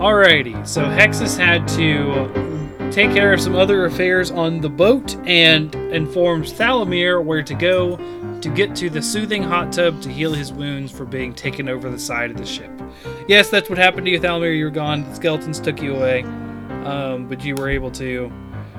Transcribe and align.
Alrighty, 0.00 0.66
so 0.66 0.82
Hexus 0.84 1.36
had 1.36 1.68
to 1.68 2.90
take 2.90 3.12
care 3.12 3.34
of 3.34 3.40
some 3.40 3.54
other 3.54 3.84
affairs 3.84 4.30
on 4.30 4.60
the 4.62 4.68
boat 4.68 5.14
and 5.26 5.74
informs 5.92 6.54
Thalamir 6.54 7.22
where 7.22 7.42
to 7.42 7.54
go 7.54 7.96
to 8.40 8.48
get 8.48 8.74
to 8.76 8.88
the 8.88 9.02
soothing 9.02 9.42
hot 9.42 9.72
tub 9.72 10.00
to 10.00 10.08
heal 10.08 10.32
his 10.32 10.54
wounds 10.54 10.90
for 10.90 11.04
being 11.04 11.34
taken 11.34 11.68
over 11.68 11.90
the 11.90 11.98
side 11.98 12.30
of 12.30 12.38
the 12.38 12.46
ship. 12.46 12.70
Yes, 13.28 13.50
that's 13.50 13.68
what 13.68 13.76
happened 13.78 14.06
to 14.06 14.10
you, 14.12 14.18
Thalamir. 14.18 14.56
You 14.56 14.64
were 14.64 14.70
gone. 14.70 15.02
The 15.06 15.14
skeletons 15.16 15.60
took 15.60 15.82
you 15.82 15.94
away, 15.94 16.22
um, 16.84 17.28
but 17.28 17.44
you 17.44 17.54
were 17.54 17.68
able 17.68 17.90
to 17.92 18.32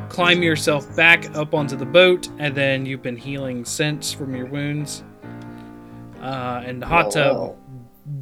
climb 0.10 0.42
yourself 0.42 0.94
back 0.96 1.34
up 1.36 1.54
onto 1.54 1.76
the 1.76 1.86
boat, 1.86 2.30
and 2.40 2.56
then 2.56 2.84
you've 2.88 3.04
been 3.04 3.16
healing 3.16 3.64
since 3.64 4.12
from 4.12 4.36
your 4.36 4.48
wounds. 4.48 5.04
Uh, 6.20 6.64
and 6.66 6.82
the 6.82 6.88
hot 6.88 7.06
Oh, 7.08 7.12
tub 7.12 7.38
wow. 7.38 7.56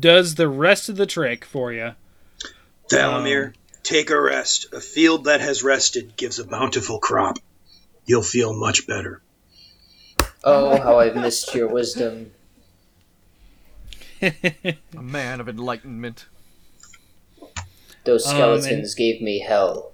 does 0.02 0.36
the 0.36 0.50
rest 0.50 0.90
of 0.90 0.98
the 0.98 1.06
trick 1.06 1.46
for 1.46 1.72
you. 1.72 1.94
Thalamir, 2.90 3.48
Um, 3.48 3.54
take 3.84 4.10
a 4.10 4.20
rest. 4.20 4.68
A 4.74 4.82
field 4.82 5.26
that 5.26 5.42
has 5.42 5.64
rested 5.64 6.16
gives 6.18 6.40
a 6.40 6.46
bountiful 6.46 7.00
crop. 7.00 7.38
You'll 8.06 8.24
feel 8.24 8.54
much 8.54 8.88
better. 8.88 9.22
Oh, 10.44 10.80
how 10.82 11.00
I've 11.00 11.16
missed 11.16 11.54
your 11.54 11.68
wisdom. 11.68 12.32
A 14.22 14.76
man 15.02 15.40
of 15.40 15.48
enlightenment. 15.48 16.26
Those 18.06 18.26
Um, 18.26 18.34
skeletons 18.34 18.96
gave 18.96 19.22
me 19.22 19.40
hell. 19.40 19.94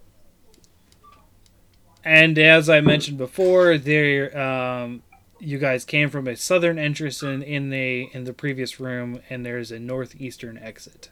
And 2.04 2.38
as 2.38 2.70
I 2.70 2.82
mentioned 2.82 3.18
before, 3.18 3.78
there 3.78 4.38
um, 4.40 5.02
you 5.40 5.58
guys 5.58 5.84
came 5.84 6.10
from 6.10 6.28
a 6.28 6.36
southern 6.36 6.78
entrance 6.78 7.22
in, 7.24 7.42
in 7.42 7.70
the 7.72 8.10
in 8.14 8.24
the 8.26 8.34
previous 8.34 8.80
room, 8.80 9.22
and 9.30 9.44
there's 9.46 9.72
a 9.72 9.80
northeastern 9.80 10.58
exit. 10.60 11.10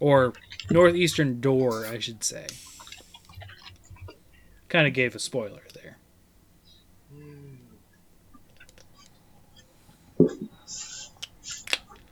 Or 0.00 0.32
northeastern 0.70 1.40
door, 1.40 1.86
I 1.86 1.98
should 1.98 2.22
say. 2.22 2.46
Kind 4.68 4.86
of 4.86 4.92
gave 4.92 5.14
a 5.14 5.18
spoiler 5.18 5.62
there. 5.74 5.96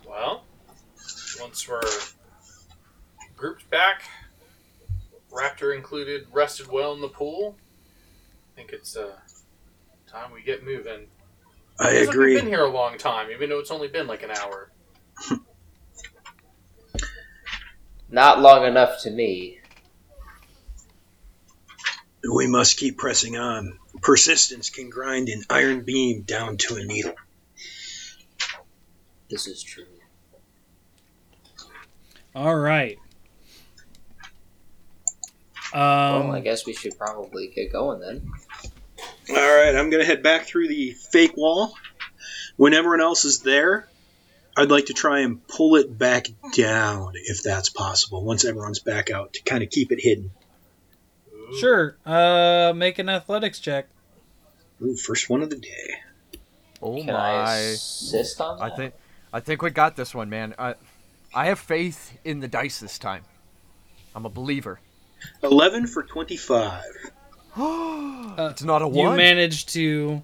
Well, 0.08 0.44
once 1.40 1.68
we're 1.68 1.80
grouped 3.36 3.68
back, 3.70 4.02
Raptor 5.30 5.76
included, 5.76 6.26
rested 6.32 6.68
well 6.68 6.94
in 6.94 7.00
the 7.00 7.08
pool. 7.08 7.56
I 8.52 8.56
think 8.56 8.72
it's 8.72 8.96
uh, 8.96 9.16
time 10.06 10.32
we 10.32 10.42
get 10.42 10.64
moving. 10.64 11.06
I 11.78 11.90
Feels 11.90 12.06
like 12.06 12.14
agree. 12.14 12.34
We've 12.34 12.42
been 12.42 12.50
here 12.50 12.64
a 12.64 12.70
long 12.70 12.96
time, 12.96 13.30
even 13.30 13.50
though 13.50 13.58
it's 13.58 13.70
only 13.70 13.88
been 13.88 14.06
like 14.06 14.22
an 14.22 14.30
hour. 14.30 14.70
Not 18.08 18.40
long 18.40 18.64
enough 18.64 19.02
to 19.02 19.10
me. 19.10 19.58
We 22.28 22.46
must 22.46 22.78
keep 22.78 22.98
pressing 22.98 23.36
on. 23.36 23.78
Persistence 24.02 24.70
can 24.70 24.90
grind 24.90 25.28
an 25.28 25.44
iron 25.48 25.82
beam 25.82 26.22
down 26.22 26.56
to 26.58 26.76
a 26.76 26.84
needle. 26.84 27.14
This 29.30 29.46
is 29.46 29.62
true. 29.62 29.84
All 32.34 32.54
right. 32.54 32.98
Um, 35.72 36.28
well, 36.28 36.32
I 36.32 36.40
guess 36.40 36.64
we 36.64 36.74
should 36.74 36.96
probably 36.96 37.48
get 37.48 37.72
going 37.72 38.00
then. 38.00 38.30
All 39.28 39.34
right, 39.34 39.74
I'm 39.74 39.90
going 39.90 40.00
to 40.00 40.06
head 40.06 40.22
back 40.22 40.46
through 40.46 40.68
the 40.68 40.92
fake 40.92 41.36
wall. 41.36 41.74
When 42.56 42.72
everyone 42.72 43.00
else 43.00 43.24
is 43.24 43.40
there, 43.40 43.88
I'd 44.56 44.70
like 44.70 44.86
to 44.86 44.94
try 44.94 45.20
and 45.20 45.46
pull 45.46 45.76
it 45.76 45.98
back 45.98 46.28
down 46.54 47.12
if 47.14 47.42
that's 47.42 47.68
possible. 47.68 48.24
Once 48.24 48.44
everyone's 48.44 48.78
back 48.78 49.10
out, 49.10 49.34
to 49.34 49.42
kind 49.42 49.62
of 49.62 49.68
keep 49.68 49.92
it 49.92 50.00
hidden. 50.00 50.30
Sure. 51.60 51.96
Uh, 52.06 52.72
make 52.74 52.98
an 52.98 53.08
athletics 53.08 53.60
check. 53.60 53.88
Ooh, 54.82 54.96
first 54.96 55.28
one 55.28 55.42
of 55.42 55.50
the 55.50 55.56
day. 55.56 56.40
Oh 56.82 56.96
Can 57.02 57.10
I 57.10 57.44
my! 57.44 57.54
assist 57.54 58.40
on 58.40 58.58
that? 58.58 58.72
I 58.72 58.76
think, 58.76 58.94
I 59.32 59.40
think 59.40 59.62
we 59.62 59.70
got 59.70 59.96
this 59.96 60.14
one, 60.14 60.30
man. 60.30 60.54
I, 60.58 60.74
I 61.34 61.46
have 61.46 61.58
faith 61.58 62.18
in 62.24 62.40
the 62.40 62.48
dice 62.48 62.80
this 62.80 62.98
time. 62.98 63.24
I'm 64.14 64.24
a 64.24 64.30
believer. 64.30 64.80
Eleven 65.42 65.86
for 65.86 66.02
twenty-five. 66.02 66.84
it's 67.56 68.62
not 68.62 68.82
a 68.82 68.88
one. 68.88 69.12
You 69.12 69.16
managed 69.16 69.70
to 69.70 70.22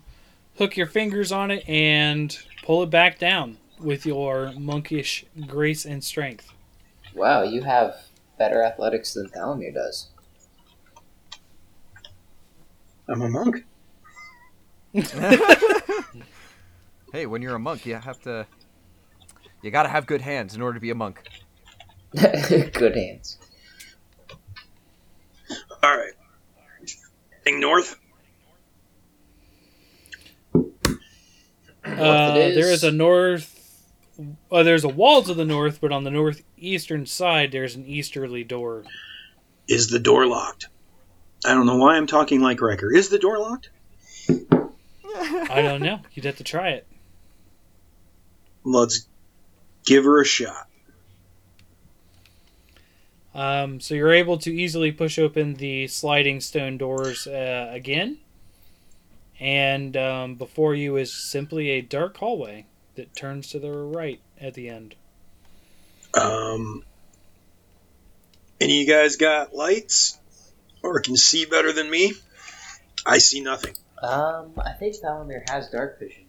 hook 0.56 0.76
your 0.76 0.86
fingers 0.86 1.32
on 1.32 1.50
it 1.50 1.66
and 1.68 2.36
pull 2.62 2.82
it 2.82 2.90
back 2.90 3.18
down 3.18 3.58
with 3.82 4.06
your 4.06 4.52
monkish 4.58 5.24
grace 5.46 5.84
and 5.84 6.02
strength. 6.02 6.52
Wow, 7.14 7.42
you 7.42 7.62
have 7.62 7.96
better 8.38 8.62
athletics 8.62 9.14
than 9.14 9.28
Thalamir 9.28 9.74
does. 9.74 10.08
I'm 13.08 13.22
a 13.22 13.28
monk. 13.28 13.64
hey, 17.12 17.26
when 17.26 17.42
you're 17.42 17.54
a 17.54 17.58
monk, 17.58 17.84
you 17.86 17.94
have 17.94 18.20
to. 18.22 18.46
You 19.62 19.70
gotta 19.70 19.88
have 19.88 20.06
good 20.06 20.20
hands 20.20 20.54
in 20.54 20.62
order 20.62 20.74
to 20.74 20.80
be 20.80 20.90
a 20.90 20.94
monk. 20.94 21.22
Good 22.14 22.94
hands. 22.94 23.38
All 25.82 25.96
right. 25.96 26.12
Heading 27.44 27.60
north. 27.60 27.98
Uh, 31.84 32.34
it 32.36 32.54
there 32.54 32.70
is. 32.70 32.82
is 32.82 32.84
a 32.84 32.92
north. 32.92 33.61
Uh, 34.50 34.62
there's 34.62 34.84
a 34.84 34.88
wall 34.88 35.22
to 35.22 35.34
the 35.34 35.44
north, 35.44 35.80
but 35.80 35.92
on 35.92 36.04
the 36.04 36.10
northeastern 36.10 37.06
side, 37.06 37.52
there's 37.52 37.74
an 37.74 37.86
easterly 37.86 38.44
door. 38.44 38.84
Is 39.68 39.88
the 39.88 39.98
door 39.98 40.26
locked? 40.26 40.68
I 41.44 41.54
don't 41.54 41.66
know 41.66 41.78
why 41.78 41.96
I'm 41.96 42.06
talking 42.06 42.40
like 42.40 42.60
Wrecker. 42.60 42.94
Is 42.94 43.08
the 43.08 43.18
door 43.18 43.38
locked? 43.38 43.70
I 44.28 45.62
don't 45.62 45.82
know. 45.82 46.00
You'd 46.12 46.24
have 46.24 46.36
to 46.36 46.44
try 46.44 46.70
it. 46.70 46.86
Let's 48.64 49.06
give 49.84 50.04
her 50.04 50.20
a 50.20 50.24
shot. 50.24 50.68
Um, 53.34 53.80
so 53.80 53.94
you're 53.94 54.12
able 54.12 54.36
to 54.38 54.54
easily 54.54 54.92
push 54.92 55.18
open 55.18 55.54
the 55.54 55.88
sliding 55.88 56.40
stone 56.40 56.76
doors 56.76 57.26
uh, 57.26 57.70
again, 57.72 58.18
and 59.40 59.96
um, 59.96 60.34
before 60.34 60.74
you 60.74 60.96
is 60.96 61.12
simply 61.12 61.70
a 61.70 61.80
dark 61.80 62.18
hallway 62.18 62.66
that 62.94 63.14
turns 63.14 63.48
to 63.48 63.58
the 63.58 63.70
right 63.70 64.20
at 64.40 64.54
the 64.54 64.68
end. 64.68 64.94
Um, 66.14 66.84
any 68.60 68.82
of 68.82 68.86
you 68.86 68.92
guys 68.92 69.16
got 69.16 69.54
lights 69.54 70.18
or 70.82 71.00
can 71.00 71.16
see 71.16 71.44
better 71.46 71.72
than 71.72 71.90
me? 71.90 72.12
I 73.06 73.18
see 73.18 73.40
nothing. 73.40 73.74
Um, 74.02 74.52
I 74.64 74.72
think 74.72 74.96
Thalamir 74.96 75.48
has 75.48 75.68
dark 75.70 75.98
vision. 75.98 76.24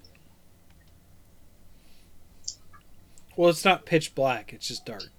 Well, 3.36 3.50
it's 3.50 3.66
not 3.66 3.86
pitch 3.86 4.14
black; 4.14 4.54
it's 4.54 4.68
just 4.68 4.86
dark. 4.86 5.10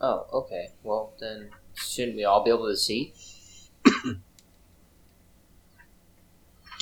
Oh, 0.00 0.26
okay. 0.32 0.68
Well, 0.82 1.12
then 1.20 1.50
shouldn't 1.74 2.16
we 2.16 2.24
all 2.24 2.44
be 2.44 2.50
able 2.50 2.68
to 2.68 2.76
see? 2.76 3.14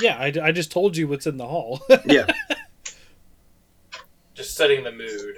Yeah, 0.00 0.16
I, 0.18 0.32
I 0.42 0.52
just 0.52 0.70
told 0.72 0.96
you 0.96 1.08
what's 1.08 1.26
in 1.26 1.36
the 1.36 1.46
hall. 1.46 1.80
Yeah. 2.06 2.26
Just 4.34 4.54
setting 4.56 4.84
the 4.84 4.92
mood. 4.92 5.36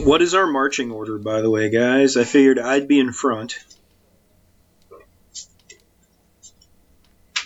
what 0.00 0.20
is 0.20 0.34
our 0.34 0.46
marching 0.46 0.90
order, 0.90 1.16
by 1.18 1.40
the 1.40 1.48
way, 1.48 1.70
guys? 1.70 2.16
I 2.18 2.24
figured 2.24 2.58
I'd 2.58 2.86
be 2.86 2.98
in 3.00 3.10
front. 3.12 3.56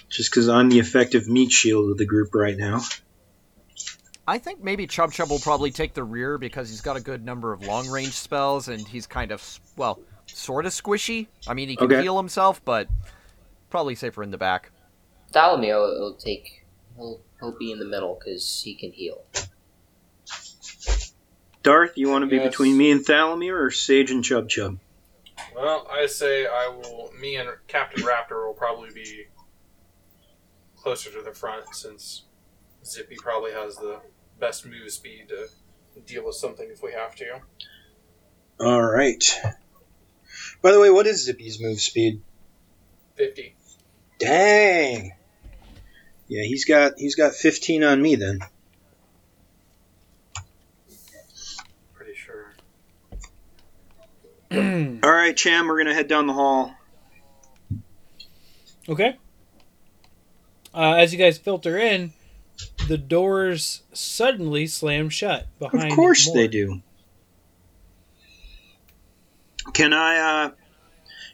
Just 0.08 0.30
because 0.30 0.48
I'm 0.48 0.68
the 0.68 0.78
effective 0.78 1.28
meat 1.28 1.52
shield 1.52 1.90
of 1.90 1.98
the 1.98 2.06
group 2.06 2.34
right 2.34 2.56
now. 2.56 2.80
I 4.26 4.38
think 4.38 4.62
maybe 4.64 4.86
Chub 4.86 5.12
Chub 5.12 5.30
will 5.30 5.38
probably 5.38 5.70
take 5.70 5.94
the 5.94 6.02
rear 6.02 6.38
because 6.38 6.68
he's 6.70 6.80
got 6.80 6.96
a 6.96 7.00
good 7.00 7.24
number 7.24 7.52
of 7.52 7.62
long 7.64 7.88
range 7.88 8.14
spells 8.14 8.66
and 8.68 8.86
he's 8.88 9.06
kind 9.06 9.30
of, 9.30 9.60
well, 9.76 10.00
sort 10.26 10.66
of 10.66 10.72
squishy. 10.72 11.28
I 11.46 11.54
mean, 11.54 11.68
he 11.68 11.76
can 11.76 11.86
Okay. 11.92 12.02
heal 12.02 12.16
himself, 12.16 12.64
but 12.64 12.88
probably 13.70 13.94
safer 13.94 14.22
in 14.24 14.30
the 14.32 14.38
back. 14.38 14.70
Thalamir 15.36 15.78
will, 15.78 16.00
will 16.00 16.14
take. 16.14 16.64
He'll 16.96 17.20
he'll 17.38 17.58
be 17.58 17.70
in 17.70 17.78
the 17.78 17.84
middle 17.84 18.18
because 18.18 18.62
he 18.64 18.74
can 18.74 18.90
heal. 18.92 19.24
Darth, 21.62 21.92
you 21.96 22.08
want 22.08 22.22
to 22.22 22.26
be 22.26 22.36
Yes. 22.36 22.46
between 22.48 22.76
me 22.76 22.90
and 22.90 23.04
Thalamir 23.04 23.60
or 23.60 23.70
Sage 23.70 24.10
and 24.10 24.24
Chub 24.24 24.48
Chub? 24.48 24.78
Well, 25.54 25.86
I 25.90 26.06
say 26.06 26.46
I 26.46 26.68
will. 26.68 27.12
Me 27.20 27.36
and 27.36 27.48
Captain 27.66 28.02
Raptor 28.04 28.46
will 28.46 28.54
probably 28.54 28.90
be 28.94 29.26
closer 30.76 31.10
to 31.10 31.22
the 31.22 31.32
front 31.32 31.74
since 31.74 32.22
Zippy 32.84 33.16
probably 33.16 33.52
has 33.52 33.76
the 33.76 34.00
best 34.38 34.64
move 34.64 34.90
speed 34.90 35.28
to 35.28 35.48
deal 36.06 36.24
with 36.24 36.36
something 36.36 36.68
if 36.70 36.82
we 36.82 36.92
have 36.92 37.16
to. 37.16 37.40
All 38.60 38.82
right. 38.82 39.22
By 40.62 40.72
the 40.72 40.80
way, 40.80 40.90
what 40.90 41.06
is 41.06 41.24
Zippy's 41.24 41.60
move 41.60 41.80
speed? 41.80 42.22
Fifty. 43.16 43.56
Dang. 44.18 45.12
Yeah, 46.28 46.42
he's 46.42 46.64
got 46.64 46.94
he's 46.98 47.14
got 47.14 47.34
15 47.34 47.84
on 47.84 48.02
me 48.02 48.16
then. 48.16 48.40
Pretty 51.94 52.14
sure. 52.14 52.54
All 55.04 55.12
right, 55.12 55.36
Cham, 55.36 55.68
we're 55.68 55.78
gonna 55.78 55.94
head 55.94 56.08
down 56.08 56.26
the 56.26 56.32
hall. 56.32 56.74
Okay. 58.88 59.16
Uh, 60.74 60.94
as 60.94 61.12
you 61.12 61.18
guys 61.18 61.38
filter 61.38 61.78
in, 61.78 62.12
the 62.88 62.98
doors 62.98 63.82
suddenly 63.92 64.66
slam 64.66 65.08
shut 65.08 65.46
behind. 65.58 65.90
Of 65.90 65.96
course 65.96 66.26
Mort. 66.26 66.36
they 66.36 66.48
do. 66.48 66.82
Can 69.72 69.92
I 69.92 70.18
uh 70.18 70.50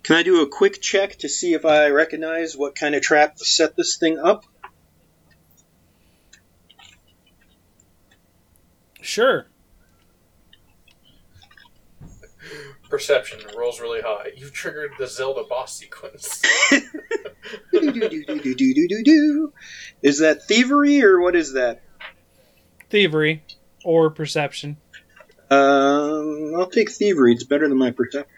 can 0.03 0.17
I 0.17 0.23
do 0.23 0.43
a 0.43 0.49
quick 0.49 0.81
check 0.81 1.19
to 1.19 1.29
see 1.29 1.55
if 1.55 1.65
I 1.65 1.89
recognize 1.89 2.57
what 2.57 2.75
kind 2.75 2.95
of 2.95 3.03
trap 3.03 3.39
set 3.39 3.77
this 3.77 3.97
thing 3.97 4.19
up? 4.19 4.45
Sure. 9.03 9.47
Perception 12.89 13.41
rolls 13.57 13.81
really 13.81 14.01
high. 14.01 14.31
You've 14.37 14.53
triggered 14.53 14.93
the 14.99 15.07
Zelda 15.07 15.45
boss 15.45 15.77
sequence. 15.77 16.43
Is 20.03 20.19
that 20.19 20.45
thievery 20.47 21.03
or 21.03 21.21
what 21.21 21.35
is 21.35 21.55
that? 21.55 21.83
Thievery 22.91 23.43
or 23.85 24.11
perception. 24.11 24.77
Um, 25.51 26.53
I'll 26.57 26.71
take 26.71 26.91
thievery. 26.91 27.33
It's 27.33 27.45
better 27.45 27.69
than 27.69 27.79
my 27.79 27.91
perception. 27.91 28.31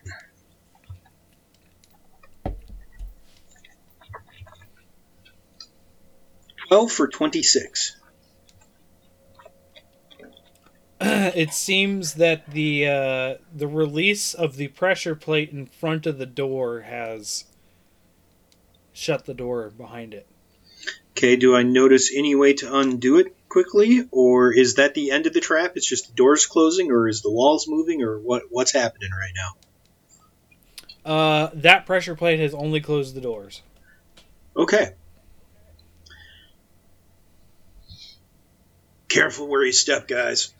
Twelve 6.69 6.91
for 6.91 7.09
twenty-six. 7.09 7.97
it 11.01 11.53
seems 11.53 12.15
that 12.15 12.51
the 12.51 12.87
uh, 12.87 13.35
the 13.55 13.67
release 13.67 14.35
of 14.35 14.57
the 14.57 14.69
pressure 14.69 15.15
plate 15.15 15.51
in 15.51 15.67
front 15.67 16.07
of 16.07 16.19
the 16.19 16.27
door 16.27 16.83
has 16.83 17.45
shut 18.93 19.27
the 19.27 19.35
door 19.35 19.71
behind 19.71 20.15
it. 20.15 20.27
Okay, 21.13 21.37
do 21.37 21.57
I 21.57 21.63
notice 21.63 22.15
any 22.15 22.35
way 22.35 22.55
to 22.55 22.77
undo 22.77 23.19
it 23.19 23.35
quickly, 23.49 24.09
or 24.11 24.53
is 24.53 24.77
that 24.77 24.95
the 24.95 25.11
end 25.11 25.27
of 25.27 25.33
the 25.33 25.41
trap? 25.41 25.73
It's 25.77 25.89
just 25.89 26.09
the 26.09 26.15
doors 26.15 26.47
closing, 26.47 26.91
or 26.91 27.09
is 27.09 27.23
the 27.23 27.31
walls 27.31 27.67
moving, 27.69 28.03
or 28.03 28.19
what? 28.19 28.45
What's 28.51 28.73
happening 28.73 29.11
right 29.11 29.33
now? 29.35 31.13
Uh, 31.13 31.51
that 31.55 31.87
pressure 31.87 32.15
plate 32.15 32.41
has 32.41 32.55
only 32.55 32.81
closed 32.81 33.15
the 33.15 33.21
doors. 33.21 33.63
Okay. 34.57 34.95
Careful 39.09 39.49
where 39.49 39.65
you 39.65 39.73
step, 39.73 40.09
guys. 40.09 40.54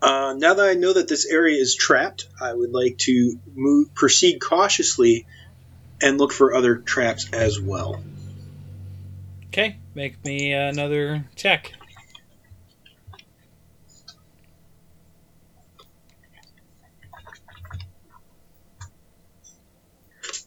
Uh, 0.00 0.34
now 0.36 0.54
that 0.54 0.68
I 0.68 0.74
know 0.74 0.92
that 0.92 1.08
this 1.08 1.26
area 1.26 1.60
is 1.60 1.74
trapped, 1.74 2.28
I 2.40 2.52
would 2.52 2.70
like 2.70 2.98
to 2.98 3.38
move, 3.54 3.94
proceed 3.94 4.38
cautiously 4.40 5.26
and 6.00 6.18
look 6.18 6.32
for 6.32 6.54
other 6.54 6.76
traps 6.76 7.28
as 7.32 7.60
well. 7.60 8.00
Okay, 9.48 9.78
make 9.94 10.24
me 10.24 10.52
another 10.52 11.24
check. 11.34 11.72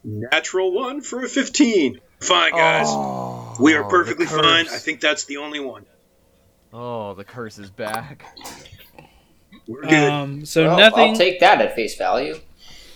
Natural 0.04 0.71
one 0.71 1.01
for 1.01 1.24
a 1.24 1.27
15. 1.27 2.00
Fine, 2.19 2.51
guys. 2.51 2.88
Oh, 2.89 3.56
we 3.59 3.75
are 3.75 3.83
perfectly 3.83 4.25
fine. 4.25 4.68
I 4.68 4.77
think 4.77 5.00
that's 5.01 5.25
the 5.25 5.38
only 5.38 5.59
one. 5.59 5.86
Oh, 6.74 7.13
the 7.13 7.24
curse 7.24 7.59
is 7.59 7.69
back. 7.69 8.25
We're 9.71 9.83
good. 9.83 10.12
Um, 10.12 10.45
so 10.45 10.65
Well, 10.68 10.77
nothing 10.77 11.12
I'll 11.12 11.15
take 11.15 11.39
that 11.39 11.62
at 11.62 11.75
face 11.75 11.95
value. 11.97 12.39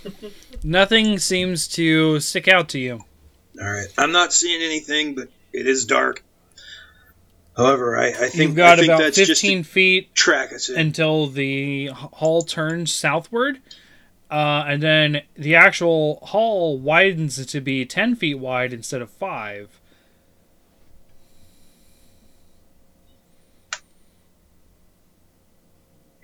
nothing 0.63 1.19
seems 1.19 1.69
to 1.69 2.19
stick 2.19 2.50
out 2.50 2.68
to 2.69 2.80
you. 2.80 3.06
All 3.60 3.72
right. 3.72 3.88
I'm 3.98 4.12
not 4.12 4.33
seeing 4.33 4.62
anything, 4.62 5.16
but 5.16 5.30
it 5.54 5.68
is 5.68 5.86
dark. 5.86 6.22
However, 7.56 7.98
I, 7.98 8.10
I 8.10 8.12
think, 8.13 8.36
You've 8.36 8.56
got 8.56 8.74
I 8.74 8.81
think 8.81 8.88
about 8.89 9.00
that's 9.00 9.18
15 9.18 9.63
feet 9.63 10.13
track 10.13 10.51
until 10.75 11.27
the 11.27 11.88
hall 11.88 12.42
turns 12.42 12.92
southward. 12.92 13.62
Uh, 14.30 14.66
and 14.68 14.83
then 14.83 15.22
the 15.38 15.56
actual 15.56 16.19
hall 16.24 16.77
widens 16.77 17.45
to 17.45 17.62
be 17.62 17.86
10 17.86 18.16
feet 18.16 18.36
wide 18.36 18.74
instead 18.74 19.01
of 19.01 19.10
5. 19.10 19.80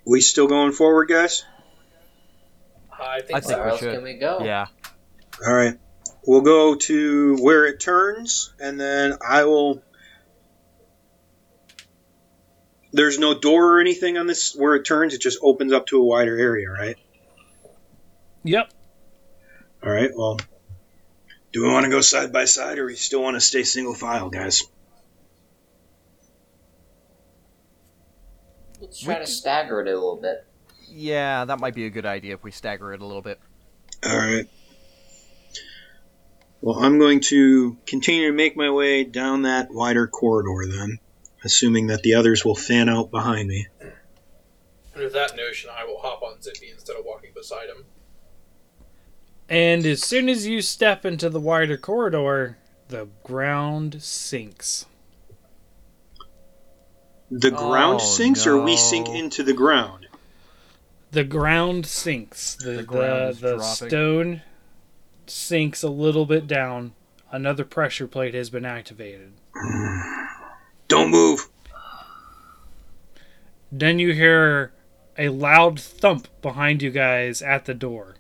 We 0.06 0.22
still 0.22 0.48
going 0.48 0.72
forward, 0.72 1.08
guys? 1.08 1.44
I 2.92 3.22
think, 3.22 3.38
I 3.38 3.40
so. 3.40 3.48
think 3.48 3.58
Where 3.58 3.66
we 3.66 3.72
else 3.72 3.80
should. 3.80 3.94
can 3.94 4.04
we 4.04 4.14
go? 4.16 4.40
Yeah. 4.44 4.68
All 5.46 5.54
right. 5.54 5.80
We'll 6.26 6.42
go 6.42 6.76
to 6.76 7.38
where 7.38 7.66
it 7.66 7.80
turns, 7.80 8.54
and 8.60 8.80
then 8.80 9.18
I 9.28 9.46
will. 9.46 9.82
There's 12.94 13.18
no 13.18 13.40
door 13.40 13.78
or 13.78 13.80
anything 13.80 14.18
on 14.18 14.28
this 14.28 14.54
where 14.56 14.76
it 14.76 14.84
turns. 14.84 15.14
It 15.14 15.22
just 15.22 15.40
opens 15.42 15.74
up 15.74 15.88
to 15.88 15.98
a 15.98 16.04
wider 16.04 16.38
area, 16.38 16.70
right? 16.70 16.98
Yep. 18.44 18.72
All 19.84 19.90
right. 19.92 20.12
Well, 20.14 20.40
do 21.54 21.64
we 21.64 21.72
want 21.72 21.86
to 21.86 21.90
go 21.90 22.02
side 22.02 22.32
by 22.32 22.46
side, 22.46 22.78
or 22.78 22.86
we 22.86 22.96
still 22.96 23.24
want 23.24 23.36
to 23.36 23.42
stay 23.42 23.64
single 23.64 23.96
file, 23.96 24.30
guys? 24.30 24.64
Let's 28.92 29.00
try 29.04 29.14
We 29.14 29.20
to 29.20 29.26
could- 29.26 29.30
stagger 29.34 29.80
it 29.80 29.88
a 29.88 29.94
little 29.94 30.18
bit. 30.18 30.46
Yeah, 30.90 31.46
that 31.46 31.62
might 31.62 31.74
be 31.74 31.86
a 31.86 31.90
good 31.90 32.06
idea 32.06 32.34
if 32.34 32.44
we 32.44 32.52
stagger 32.52 32.92
it 32.94 33.00
a 33.00 33.06
little 33.06 33.22
bit. 33.22 33.40
All 34.06 34.18
right. 34.18 34.50
Well, 36.60 36.78
I'm 36.84 37.00
going 37.00 37.22
to 37.22 37.78
continue 37.88 38.28
to 38.28 38.34
make 38.36 38.58
my 38.58 38.70
way 38.70 39.06
down 39.06 39.44
that 39.44 39.72
wider 39.72 40.08
corridor 40.08 40.70
then, 40.70 41.00
assuming 41.46 41.88
that 41.88 42.04
the 42.04 42.16
others 42.16 42.44
will 42.44 42.54
fan 42.58 42.90
out 42.90 43.12
behind 43.12 43.48
me. 43.48 43.68
And 43.80 45.04
with 45.04 45.14
that 45.14 45.38
notion, 45.38 45.70
I 45.74 45.86
will 45.86 46.00
hop 46.02 46.22
on 46.22 46.42
Zippy 46.42 46.70
instead 46.70 46.98
of 46.98 47.06
walking 47.06 47.32
beside 47.34 47.70
him. 47.70 47.86
And 49.48 49.86
as 49.86 50.04
soon 50.04 50.28
as 50.28 50.46
you 50.48 50.62
step 50.62 51.06
into 51.06 51.30
the 51.30 51.40
wider 51.40 51.78
corridor, 51.78 52.58
the 52.90 53.08
ground 53.24 54.04
sinks. 54.04 54.86
The 57.32 57.50
ground 57.50 58.02
Oh, 58.02 58.06
sinks, 58.06 58.46
or 58.46 58.62
we 58.62 58.76
sink 58.76 59.08
into 59.08 59.42
the 59.42 59.54
ground? 59.54 60.08
The 61.12 61.24
ground 61.24 61.86
sinks. 61.86 62.56
The 62.56 62.72
The 62.72 62.78
the, 62.78 62.84
ground 62.84 63.30
is 63.32 63.40
the 63.40 63.62
stone 63.62 64.42
sinks 65.28 65.82
a 65.82 65.90
little 65.90 66.26
bit 66.26 66.46
down. 66.46 66.94
Another 67.32 67.64
pressure 67.64 68.08
plate 68.08 68.34
has 68.34 68.50
been 68.50 68.66
activated. 68.66 69.32
Don't 70.90 71.10
move. 71.10 71.48
Then 73.72 74.00
you 74.00 74.14
hear 74.14 74.74
a 75.18 75.30
loud 75.30 75.80
thump 75.80 76.28
behind 76.42 76.82
you 76.82 76.92
guys 76.92 77.42
at 77.42 77.64
the 77.64 77.74
door. 77.74 78.16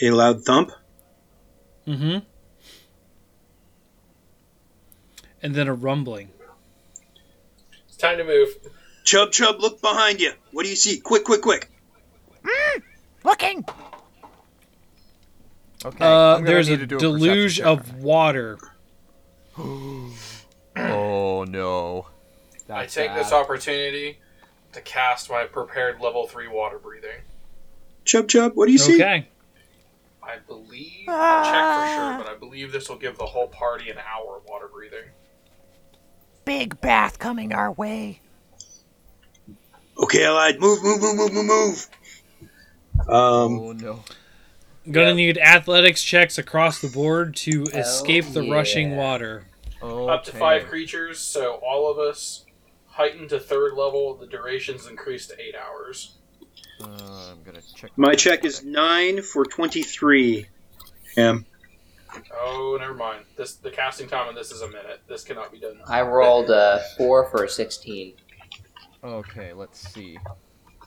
A 0.00 0.10
loud 0.10 0.44
thump. 0.44 0.70
Mm-hmm. 1.86 2.18
And 5.42 5.54
then 5.54 5.68
a 5.68 5.74
rumbling. 5.74 6.30
It's 7.88 7.96
time 7.96 8.18
to 8.18 8.24
move. 8.24 8.48
Chub 9.04 9.32
Chub, 9.32 9.60
look 9.60 9.80
behind 9.80 10.20
you. 10.20 10.32
What 10.52 10.62
do 10.62 10.68
you 10.70 10.76
see? 10.76 10.98
Quick, 11.00 11.24
quick, 11.24 11.42
quick. 11.42 11.68
Looking. 13.24 13.64
Okay. 15.84 16.04
Uh, 16.04 16.38
there's 16.40 16.68
need 16.68 16.82
a 16.82 16.86
deluge 16.86 17.58
perception 17.58 17.64
of 17.66 18.02
water. 18.02 18.58
Oh 20.74 21.44
no. 21.44 22.06
I 22.70 22.86
take 22.86 23.08
bad. 23.08 23.18
this 23.20 23.32
opportunity 23.32 24.18
to 24.72 24.80
cast 24.80 25.28
my 25.28 25.44
prepared 25.44 26.00
level 26.00 26.26
3 26.26 26.48
water 26.48 26.78
breathing. 26.78 27.20
Chub 28.06 28.26
Chub, 28.26 28.52
what 28.54 28.66
do 28.66 28.72
you 28.72 28.78
see? 28.78 28.94
Okay. 28.94 29.28
I 30.22 30.38
believe, 30.46 31.08
I'll 31.08 31.44
check 31.44 31.52
for 31.52 31.94
sure, 31.94 32.24
but 32.24 32.34
I 32.34 32.38
believe 32.38 32.72
this 32.72 32.88
will 32.88 32.96
give 32.96 33.18
the 33.18 33.26
whole 33.26 33.48
party 33.48 33.90
an 33.90 33.98
hour 33.98 34.38
of 34.38 34.44
water 34.46 34.68
breathing. 34.72 35.10
Big 36.44 36.80
bath 36.80 37.18
coming 37.18 37.52
our 37.52 37.70
way. 37.72 38.20
Okay, 39.98 40.24
Allied, 40.24 40.58
move, 40.60 40.82
move, 40.82 41.00
move, 41.00 41.16
move, 41.16 41.32
move, 41.32 41.46
move. 41.46 41.88
Um, 43.08 43.58
Oh 43.58 43.72
no. 43.72 44.04
Gonna 44.90 45.08
Yep. 45.08 45.16
need 45.16 45.38
athletics 45.38 46.02
checks 46.02 46.38
across 46.38 46.80
the 46.80 46.88
board 46.88 47.36
to 47.36 47.66
Hell 47.72 47.80
escape 47.80 48.26
the 48.32 48.42
rushing 48.50 48.90
yeah. 48.90 48.96
water. 48.96 49.46
Up 49.80 50.24
to 50.24 50.32
five 50.32 50.66
creatures, 50.66 51.18
so 51.18 51.54
all 51.66 51.90
of 51.90 51.98
us 51.98 52.44
heightened 52.86 53.30
to 53.30 53.40
third 53.40 53.74
level, 53.74 54.14
the 54.14 54.26
duration's 54.26 54.86
increased 54.86 55.30
to 55.30 55.40
eight 55.40 55.54
hours. 55.56 56.16
Uh, 56.80 57.30
I'm 57.30 57.42
gonna 57.44 57.60
check. 57.76 57.90
my 57.96 58.14
check 58.14 58.44
is 58.44 58.64
nine 58.64 59.22
for 59.22 59.44
twenty-three. 59.44 60.46
Am 61.16 61.46
Oh, 62.34 62.76
never 62.80 62.94
mind. 62.94 63.24
This 63.36 63.54
the 63.54 63.70
casting 63.70 64.08
time 64.08 64.28
on 64.28 64.34
this 64.34 64.50
is 64.50 64.62
a 64.62 64.68
minute. 64.68 65.02
This 65.08 65.24
cannot 65.24 65.52
be 65.52 65.58
done. 65.58 65.78
I 65.86 66.02
rolled 66.02 66.50
a 66.50 66.82
four 66.96 67.28
for 67.30 67.44
a 67.44 67.48
sixteen. 67.48 68.14
Okay, 69.04 69.52
let's 69.52 69.80
see. 69.92 70.18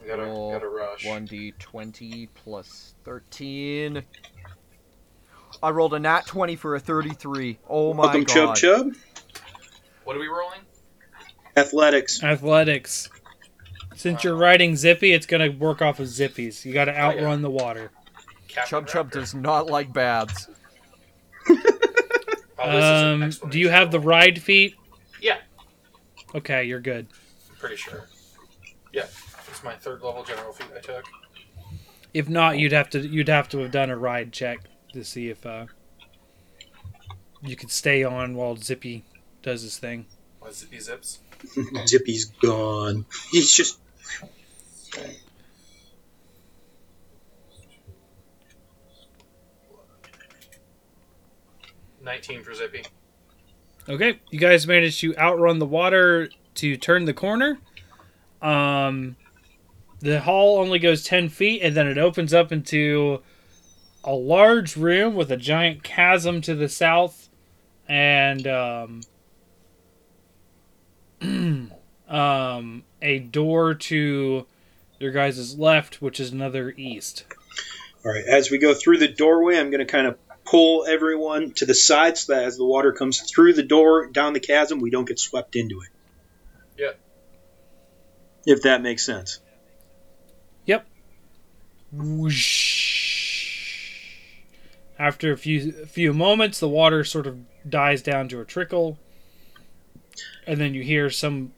You 0.01 0.08
gotta, 0.08 0.24
Roll 0.24 0.51
gotta 0.51 0.70
rush. 0.70 1.03
1d20 1.03 2.29
plus 2.36 2.94
13. 3.03 4.03
I 5.63 5.70
rolled 5.70 5.94
a 5.96 6.00
nat 6.00 6.25
20 6.27 6.55
for 6.55 6.75
a 6.75 6.79
33. 6.79 7.58
Oh 7.67 7.94
my 7.94 8.03
Welcome, 8.03 8.24
god. 8.24 8.34
Chub 8.34 8.55
Chub. 8.55 8.96
What 10.03 10.15
are 10.15 10.20
we 10.20 10.27
rolling? 10.27 10.60
Athletics. 11.58 12.24
Athletics. 12.24 13.10
Since 13.96 14.24
you're 14.24 14.36
riding 14.36 14.75
Zippy, 14.75 15.13
it's 15.13 15.25
gonna 15.25 15.51
work 15.51 15.82
off 15.82 16.00
of 16.00 16.08
Zippies. 16.08 16.65
You 16.65 16.74
got 16.74 16.86
to 16.86 16.94
oh, 16.94 17.10
outrun 17.10 17.41
the 17.41 17.50
water. 17.50 17.91
Captain 18.48 18.70
Chub 18.70 18.88
Chub 18.88 19.10
Raptor. 19.10 19.13
does 19.13 19.34
not 19.34 19.67
like 19.67 19.91
baths. 19.91 20.50
Oh, 21.48 21.55
this 21.55 21.63
is 21.65 21.74
an 21.75 22.44
Um, 22.57 23.31
do 23.50 23.59
you 23.59 23.69
have 23.69 23.91
the 23.91 24.00
ride 24.00 24.41
feat? 24.41 24.75
Yeah. 25.21 25.38
Okay, 26.33 26.63
you're 26.63 26.79
good. 26.79 27.07
I'm 27.50 27.55
pretty 27.57 27.75
sure. 27.75 28.07
Yeah, 28.93 29.07
it's 29.50 29.63
my 29.63 29.74
third 29.74 30.01
level 30.01 30.24
general 30.24 30.53
feat 30.53 30.67
I 30.75 30.79
took. 30.79 31.05
If 32.13 32.29
not, 32.29 32.57
you'd 32.57 32.71
have 32.71 32.89
to 32.91 33.00
you'd 33.00 33.27
have 33.27 33.50
to 33.50 33.59
have 33.59 33.71
done 33.71 33.89
a 33.89 33.97
ride 33.97 34.31
check 34.31 34.59
to 34.93 35.03
see 35.03 35.29
if 35.29 35.45
uh, 35.45 35.65
you 37.41 37.55
could 37.55 37.71
stay 37.71 38.03
on 38.03 38.35
while 38.35 38.55
Zippy 38.55 39.03
does 39.43 39.62
his 39.62 39.77
thing. 39.77 40.05
Was 40.41 40.57
Zippy 40.57 40.79
Zips? 40.79 41.19
Zippy's 41.88 42.25
gone. 42.25 43.05
He's 43.31 43.53
just. 43.53 43.79
Nineteen 52.05 52.43
for 52.43 52.53
Zippy. 52.53 52.83
Okay, 53.89 54.19
you 54.31 54.39
guys 54.39 54.65
managed 54.65 55.01
to 55.01 55.15
outrun 55.17 55.59
the 55.59 55.65
water 55.65 56.29
to 56.55 56.77
turn 56.77 57.05
the 57.05 57.13
corner. 57.13 57.59
Um, 58.41 59.15
the 60.00 60.21
hall 60.21 60.59
only 60.59 60.79
goes 60.79 61.03
10 61.03 61.29
feet 61.29 61.62
and 61.62 61.75
then 61.75 61.88
it 61.88 61.97
opens 61.97 62.33
up 62.33 62.51
into 62.51 63.21
a 64.03 64.13
large 64.13 64.75
room 64.77 65.15
with 65.15 65.31
a 65.31 65.38
giant 65.38 65.83
chasm 65.83 66.41
to 66.41 66.55
the 66.55 66.69
south 66.69 67.29
and 67.88 68.47
um, 68.47 69.01
um, 72.07 72.83
a 73.01 73.19
door 73.19 73.74
to 73.74 74.45
your 75.00 75.12
guys' 75.12 75.57
left, 75.57 76.01
which 76.01 76.19
is 76.19 76.31
another 76.31 76.74
east. 76.77 77.25
All 78.03 78.12
right. 78.12 78.25
As 78.25 78.51
we 78.51 78.57
go 78.57 78.74
through 78.74 78.97
the 79.00 79.07
doorway, 79.07 79.57
I'm 79.57 79.69
going 79.69 79.79
to 79.79 79.91
kind 79.91 80.07
of 80.07 80.17
pull 80.45 80.85
everyone 80.87 81.51
to 81.53 81.65
the 81.65 81.73
side 81.73 82.17
so 82.17 82.33
that 82.33 82.43
as 82.43 82.57
the 82.57 82.65
water 82.65 82.91
comes 82.91 83.19
through 83.19 83.53
the 83.53 83.63
door 83.63 84.07
down 84.07 84.33
the 84.33 84.39
chasm, 84.39 84.79
we 84.79 84.89
don't 84.89 85.07
get 85.07 85.19
swept 85.19 85.55
into 85.55 85.81
it. 85.81 85.89
Yeah. 86.77 86.91
If 88.45 88.63
that 88.63 88.81
makes 88.81 89.05
sense. 89.05 89.39
Whoosh. 91.95 93.35
After 94.97 95.31
a 95.31 95.37
few 95.37 95.73
a 95.83 95.85
few 95.85 96.13
moments, 96.13 96.59
the 96.59 96.69
water 96.69 97.03
sort 97.03 97.27
of 97.27 97.37
dies 97.69 98.01
down 98.01 98.29
to 98.29 98.39
a 98.39 98.45
trickle, 98.45 98.97
and 100.47 100.59
then 100.59 100.73
you 100.73 100.83
hear 100.83 101.09
some 101.09 101.51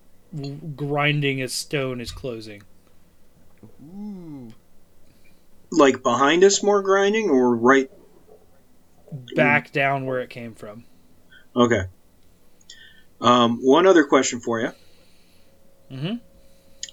grinding 0.75 1.41
as 1.41 1.53
stone 1.53 2.01
is 2.01 2.11
closing. 2.11 2.63
Ooh. 3.83 4.51
Like 5.71 6.01
behind 6.01 6.43
us, 6.43 6.63
more 6.63 6.81
grinding, 6.81 7.29
or 7.29 7.55
right? 7.55 7.91
Back 9.11 9.71
down 9.71 10.05
where 10.05 10.19
it 10.19 10.29
came 10.29 10.55
from. 10.55 10.83
Okay. 11.55 11.83
Um, 13.21 13.59
one 13.63 13.87
other 13.87 14.03
question 14.03 14.39
for 14.39 14.59
you. 14.59 14.71
hmm 15.89 16.15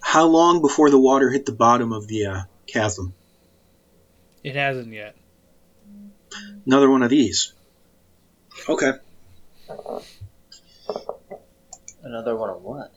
How 0.00 0.26
long 0.26 0.62
before 0.62 0.90
the 0.90 0.98
water 0.98 1.30
hit 1.30 1.44
the 1.46 1.52
bottom 1.52 1.92
of 1.92 2.06
the 2.06 2.26
uh, 2.26 2.40
chasm? 2.66 3.14
It 4.42 4.54
hasn't 4.54 4.92
yet. 4.92 5.16
Another 6.66 6.90
one 6.90 7.02
of 7.02 7.10
these. 7.10 7.52
Okay. 8.68 8.92
Another 12.02 12.36
one 12.36 12.50
of 12.50 12.62
what? 12.62 12.92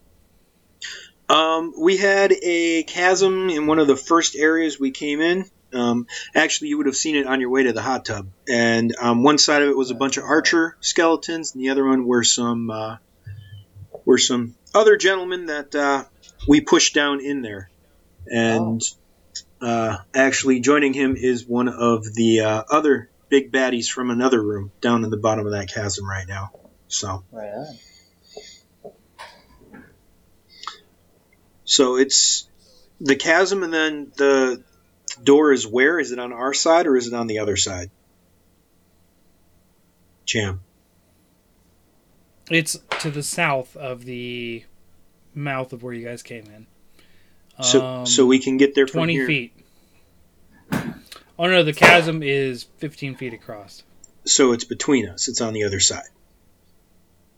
Um, 1.29 1.73
we 1.77 1.97
had 1.97 2.33
a 2.41 2.83
chasm 2.83 3.49
in 3.49 3.67
one 3.67 3.79
of 3.79 3.87
the 3.87 3.97
first 3.97 4.35
areas 4.35 4.79
we 4.79 4.91
came 4.91 5.19
in. 5.21 5.49
Um, 5.77 6.07
actually, 6.35 6.69
you 6.69 6.77
would 6.77 6.87
have 6.87 6.95
seen 6.95 7.15
it 7.15 7.27
on 7.27 7.39
your 7.39 7.49
way 7.49 7.63
to 7.63 7.73
the 7.73 7.81
hot 7.81 8.05
tub. 8.05 8.29
And 8.49 8.95
um, 8.99 9.23
one 9.23 9.37
side 9.37 9.61
of 9.61 9.69
it 9.69 9.77
was 9.77 9.91
a 9.91 9.95
bunch 9.95 10.17
of 10.17 10.23
archer 10.23 10.75
skeletons, 10.81 11.53
and 11.53 11.63
the 11.63 11.69
other 11.69 11.85
one 11.85 12.05
were 12.05 12.23
some 12.23 12.69
uh, 12.69 12.97
were 14.05 14.17
some 14.17 14.55
other 14.73 14.97
gentlemen 14.97 15.47
that 15.47 15.75
uh, 15.75 16.05
we 16.47 16.61
pushed 16.61 16.93
down 16.93 17.21
in 17.21 17.41
there. 17.41 17.69
And 18.25 18.81
uh, 19.61 19.97
actually, 20.13 20.59
joining 20.59 20.93
him 20.93 21.15
is 21.15 21.45
one 21.45 21.69
of 21.69 22.03
the 22.13 22.41
uh, 22.41 22.63
other 22.69 23.09
big 23.29 23.51
baddies 23.51 23.87
from 23.87 24.09
another 24.09 24.41
room 24.41 24.71
down 24.81 25.03
in 25.03 25.09
the 25.09 25.17
bottom 25.17 25.45
of 25.45 25.51
that 25.51 25.69
chasm 25.69 26.09
right 26.09 26.27
now. 26.27 26.51
So. 26.87 27.23
Right 27.31 27.53
on. 27.53 27.77
So 31.65 31.97
it's 31.97 32.47
the 33.01 33.17
chasm, 33.17 33.63
and 33.63 33.73
then 33.73 34.11
the 34.15 34.63
door 35.23 35.51
is 35.51 35.65
where? 35.67 35.99
Is 35.99 36.11
it 36.11 36.19
on 36.19 36.33
our 36.33 36.53
side 36.53 36.87
or 36.87 36.95
is 36.95 37.07
it 37.07 37.13
on 37.13 37.27
the 37.27 37.39
other 37.39 37.55
side? 37.57 37.89
Jam. 40.25 40.61
It's 42.49 42.77
to 42.99 43.11
the 43.11 43.23
south 43.23 43.75
of 43.75 44.05
the 44.05 44.63
mouth 45.33 45.73
of 45.73 45.83
where 45.83 45.93
you 45.93 46.05
guys 46.05 46.23
came 46.23 46.45
in. 46.45 46.67
So 47.63 47.83
Um, 47.85 48.05
so 48.05 48.25
we 48.25 48.39
can 48.39 48.57
get 48.57 48.75
there 48.75 48.87
from 48.87 48.99
20 48.99 49.13
here. 49.13 49.27
feet. 49.27 49.53
Oh 51.39 51.45
no, 51.47 51.63
the 51.63 51.73
chasm 51.73 52.23
is 52.23 52.63
15 52.77 53.15
feet 53.15 53.33
across. 53.33 53.83
So 54.25 54.51
it's 54.53 54.63
between 54.63 55.07
us. 55.07 55.27
It's 55.27 55.41
on 55.41 55.53
the 55.53 55.63
other 55.63 55.79
side. 55.79 56.07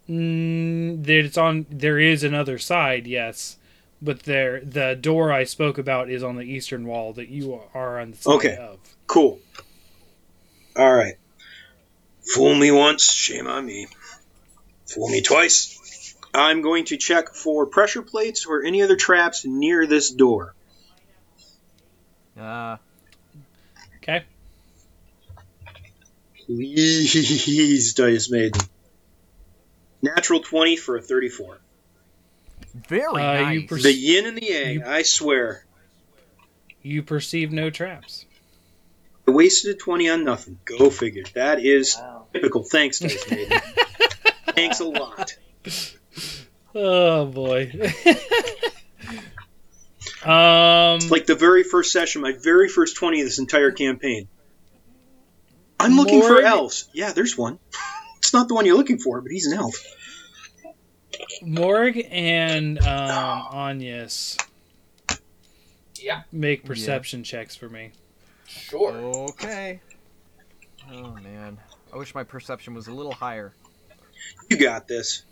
Mm, 0.08 1.04
that 1.04 1.24
it's 1.24 1.38
on. 1.38 1.66
There 1.70 1.98
is 1.98 2.24
another 2.24 2.58
side, 2.58 3.06
yes, 3.06 3.56
but 4.02 4.20
there 4.24 4.60
the 4.60 4.94
door 4.94 5.32
I 5.32 5.44
spoke 5.44 5.78
about 5.78 6.10
is 6.10 6.22
on 6.22 6.36
the 6.36 6.42
eastern 6.42 6.86
wall 6.86 7.12
that 7.14 7.28
you 7.28 7.60
are 7.74 8.00
on 8.00 8.12
the 8.12 8.16
side 8.16 8.32
Okay. 8.34 8.56
of. 8.56 8.78
Cool. 9.06 9.38
All 10.76 10.92
right. 10.94 11.14
Fool 12.34 12.54
me 12.54 12.70
once, 12.70 13.12
shame 13.12 13.46
on 13.46 13.66
me. 13.66 13.88
Fool 14.86 15.08
me 15.08 15.20
twice. 15.22 16.14
I'm 16.32 16.62
going 16.62 16.84
to 16.86 16.96
check 16.96 17.34
for 17.34 17.66
pressure 17.66 18.02
plates 18.02 18.46
or 18.46 18.62
any 18.62 18.82
other 18.82 18.96
traps 18.96 19.44
near 19.44 19.86
this 19.86 20.10
door. 20.10 20.54
Uh, 22.38 22.76
Okay. 24.02 24.24
Please, 26.46 27.94
Dice 27.94 28.30
Maiden. 28.30 28.60
Natural 30.02 30.40
20 30.40 30.76
for 30.76 30.96
a 30.96 31.02
34. 31.02 31.59
Very 32.74 33.02
Uh, 33.22 33.50
you 33.50 33.60
nice. 33.60 33.68
pers- 33.68 33.82
The 33.82 33.92
yin 33.92 34.26
and 34.26 34.36
the 34.38 34.44
yang, 34.46 34.74
You- 34.74 34.84
I 34.86 35.02
swear. 35.02 35.64
You 36.82 37.02
perceive 37.02 37.52
no 37.52 37.70
traps. 37.70 38.24
I 39.28 39.32
wasted 39.32 39.74
a 39.74 39.78
20 39.78 40.08
on 40.08 40.24
nothing. 40.24 40.58
Go 40.64 40.90
figure. 40.90 41.24
That 41.34 41.64
is 41.64 41.96
Wow. 41.96 42.26
typical. 42.32 42.62
Thanks, 42.64 42.98
Dice 43.00 43.30
Maiden. 43.30 43.60
Thanks 44.54 44.80
a 44.80 44.84
lot. 44.84 45.36
Oh 46.74 47.26
boy. 47.26 47.70
um. 50.24 50.98
Like 51.08 51.26
the 51.26 51.36
very 51.38 51.62
first 51.64 51.92
session, 51.92 52.22
my 52.22 52.32
very 52.32 52.68
first 52.68 52.96
20 52.96 53.20
of 53.20 53.26
this 53.26 53.38
entire 53.38 53.70
campaign. 53.72 54.28
I'm 55.78 55.96
looking 55.96 56.22
for 56.22 56.40
elves. 56.42 56.88
Yeah, 56.92 57.12
there's 57.12 57.36
one. 57.38 57.58
It's 58.18 58.32
not 58.34 58.48
the 58.48 58.54
one 58.54 58.66
you're 58.66 58.76
looking 58.76 58.98
for, 58.98 59.20
but 59.22 59.30
he's 59.32 59.46
an 59.46 59.54
elf. 59.58 59.74
Morg 61.42 62.00
and 62.10 62.78
um, 62.80 63.42
Anyas 63.52 64.36
Yeah, 65.98 66.22
make 66.32 66.64
perception 66.64 67.22
checks 67.24 67.54
for 67.56 67.68
me. 67.68 67.92
sure. 68.46 68.92
Okay. 68.94 69.80
Oh 70.92 71.12
man, 71.22 71.58
I 71.92 71.96
wish 71.96 72.14
my 72.14 72.24
perception 72.24 72.74
was 72.74 72.88
a 72.88 72.92
little 72.92 73.12
higher. 73.12 73.52
You 74.48 74.56
got 74.56 74.88
this. 74.88 75.22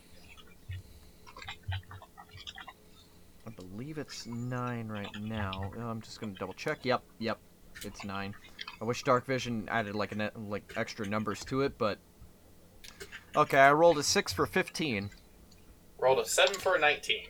I 3.46 3.50
believe 3.50 3.98
it's 3.98 4.26
nine 4.26 4.88
right 4.88 5.08
now. 5.20 5.72
Uh, 5.76 5.86
I'm 5.86 6.00
just 6.00 6.20
gonna 6.20 6.34
double 6.38 6.54
check. 6.54 6.84
Yep, 6.84 7.02
yep, 7.18 7.38
it's 7.82 8.04
nine. 8.04 8.34
I 8.80 8.84
wish 8.84 9.02
Dark 9.02 9.26
Vision 9.26 9.66
added 9.70 9.94
like 9.94 10.12
an 10.12 10.30
like 10.48 10.72
extra 10.76 11.06
numbers 11.08 11.44
to 11.46 11.62
it, 11.62 11.76
but 11.78 11.98
okay. 13.34 13.58
I 13.58 13.72
rolled 13.72 13.98
a 13.98 14.02
six 14.02 14.32
for 14.32 14.46
fifteen. 14.46 15.10
Rolled 15.98 16.20
a 16.20 16.24
seven 16.26 16.54
for 16.54 16.76
a 16.76 16.78
nineteen. 16.78 17.26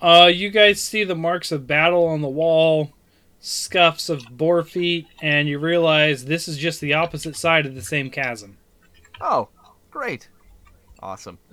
Uh, 0.00 0.30
you 0.32 0.50
guys 0.50 0.80
see 0.80 1.04
the 1.04 1.14
marks 1.16 1.50
of 1.50 1.66
battle 1.66 2.06
on 2.06 2.20
the 2.20 2.28
wall, 2.28 2.92
scuffs 3.40 4.08
of 4.08 4.24
boar 4.30 4.62
feet, 4.62 5.06
and 5.20 5.48
you 5.48 5.58
realize 5.58 6.24
this 6.24 6.46
is 6.46 6.56
just 6.56 6.80
the 6.80 6.94
opposite 6.94 7.34
side 7.36 7.66
of 7.66 7.74
the 7.74 7.82
same 7.82 8.10
chasm. 8.10 8.58
Oh, 9.20 9.48
great. 9.90 10.28
Awesome. 11.00 11.38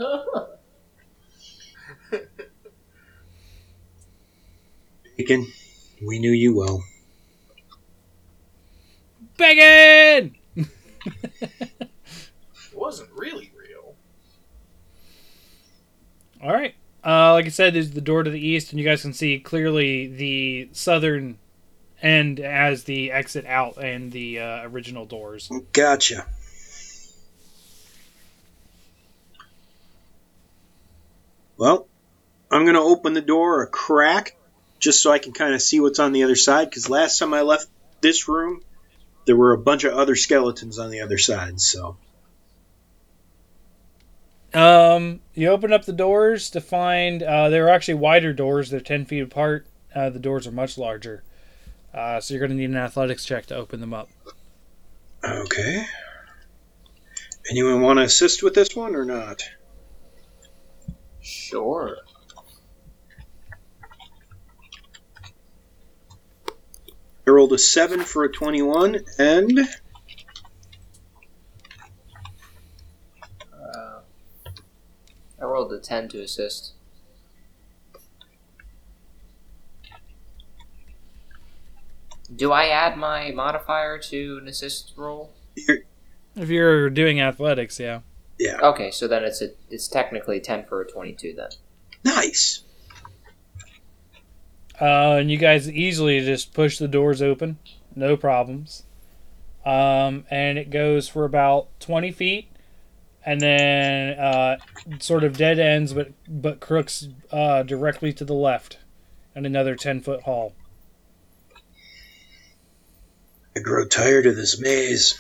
Bacon, 5.18 5.48
we 6.06 6.20
knew 6.20 6.32
you 6.32 6.56
well. 6.56 6.84
Bacon! 9.38 10.36
It 10.56 10.68
wasn't 12.74 13.10
really 13.13 13.51
real. 13.55 13.55
All 16.42 16.51
right. 16.51 16.75
Uh, 17.06 17.34
like 17.34 17.46
I 17.46 17.50
said, 17.50 17.74
there's 17.74 17.92
the 17.92 18.01
door 18.01 18.24
to 18.24 18.30
the 18.30 18.39
east, 18.39 18.72
and 18.72 18.80
you 18.80 18.86
guys 18.86 19.04
can 19.04 19.13
see 19.13 19.39
clearly 19.39 20.08
the 20.08 20.70
southern 20.74 21.38
end 22.01 22.39
as 22.39 22.84
the 22.84 23.12
exit 23.12 23.46
out 23.46 23.77
and 23.77 24.12
the 24.12 24.39
uh, 24.39 24.63
original 24.63 25.06
doors. 25.06 25.51
Gotcha. 25.72 26.25
Well, 31.58 31.88
I'm 32.51 32.63
going 32.63 32.75
to 32.75 32.82
open 32.82 33.13
the 33.13 33.22
door 33.22 33.62
a 33.62 33.68
crack 33.68 34.36
just 34.80 35.01
so 35.01 35.12
I 35.12 35.20
can 35.20 35.32
kind 35.32 35.54
of 35.54 35.62
see 35.62 35.80
what's 35.80 36.00
on 36.00 36.12
the 36.12 36.24
other 36.24 36.36
side 36.36 36.70
because 36.70 36.89
last 36.89 37.20
time 37.20 37.34
I 37.34 37.42
left 37.42 37.68
this 38.01 38.27
room, 38.27 38.62
there 39.25 39.36
were 39.36 39.54
a 39.54 39.58
bunch 39.58 39.84
of 39.84 39.94
other 39.94 40.15
skeletons 40.15 40.80
on 40.80 40.89
the 40.89 41.01
other 41.01 41.18
side, 41.18 41.60
so. 41.60 41.98
Um, 44.56 45.20
you 45.34 45.50
open 45.50 45.74
up 45.74 45.86
the 45.86 45.94
doors 45.94 46.50
to 46.52 46.62
find 46.62 47.22
uh, 47.22 47.50
they're 47.50 47.70
actually 47.70 47.96
wider 47.96 48.32
doors. 48.34 48.70
They're 48.70 48.80
ten 48.80 49.06
feet 49.06 49.22
apart. 49.22 49.68
Uh, 49.94 50.10
the 50.10 50.20
doors 50.20 50.48
are 50.48 50.52
much 50.52 50.78
larger, 50.78 51.24
uh, 51.94 52.20
so 52.22 52.34
you're 52.34 52.40
going 52.40 52.52
to 52.52 52.58
need 52.58 52.70
an 52.70 52.78
athletics 52.78 53.26
check 53.26 53.46
to 53.48 53.56
open 53.56 53.82
them 53.82 53.94
up. 53.94 54.10
Okay. 55.24 55.86
Anyone 57.52 57.82
want 57.82 58.00
to 58.00 58.04
assist 58.04 58.42
with 58.44 58.56
this 58.56 58.76
one 58.76 58.96
or 58.96 59.06
not? 59.06 59.44
Sure. 61.22 61.98
I 67.28 67.32
rolled 67.32 67.54
a 67.54 67.58
7 67.58 68.02
for 68.02 68.24
a 68.24 68.32
21, 68.32 69.04
and 69.18 69.60
Uh, 73.54 74.00
I 75.46 75.48
rolled 75.48 75.72
a 75.74 75.80
10 75.80 76.10
to 76.10 76.22
assist. 76.22 76.74
Do 82.36 82.52
I 82.52 82.66
add 82.68 82.98
my 82.98 83.32
modifier 83.32 84.00
to 84.00 84.40
an 84.42 84.48
assist 84.48 84.94
roll? 84.98 85.34
If 86.36 86.50
you're 86.50 86.90
doing 86.90 87.22
athletics, 87.22 87.80
yeah. 87.80 88.02
yeah. 88.40 88.58
Okay, 88.62 88.90
so 88.90 89.08
then 89.08 89.24
it's 89.24 89.42
a, 89.42 89.52
it's 89.70 89.88
technically 89.88 90.40
10 90.40 90.66
for 90.66 90.82
a 90.82 90.88
22 90.88 91.34
then. 91.34 91.50
Nice. 92.04 92.63
Uh, 94.82 95.17
and 95.19 95.30
you 95.30 95.38
guys 95.38 95.69
easily 95.69 96.19
just 96.22 96.54
push 96.54 96.80
the 96.80 96.88
doors 96.88 97.22
open, 97.22 97.60
no 97.96 98.17
problems. 98.17 98.84
Um, 99.63 100.26
and 100.30 100.58
it 100.58 100.72
goes 100.72 101.08
for 101.08 101.24
about 101.24 101.67
20 101.80 102.12
feet, 102.12 102.50
and 103.26 103.42
then 103.42 104.20
uh, 104.20 104.58
sort 105.00 105.24
of 105.24 105.36
dead 105.36 105.60
ends, 105.60 105.94
but 105.94 106.12
but 106.28 106.60
crooks 106.60 107.08
uh, 107.32 107.64
directly 107.64 108.14
to 108.14 108.24
the 108.26 108.34
left, 108.34 108.78
and 109.34 109.46
another 109.46 109.76
10 109.76 110.02
foot 110.02 110.22
hall. 110.24 110.54
I 113.58 113.62
grow 113.62 113.88
tired 113.88 114.26
of 114.26 114.36
this 114.36 114.60
maze. 114.60 115.20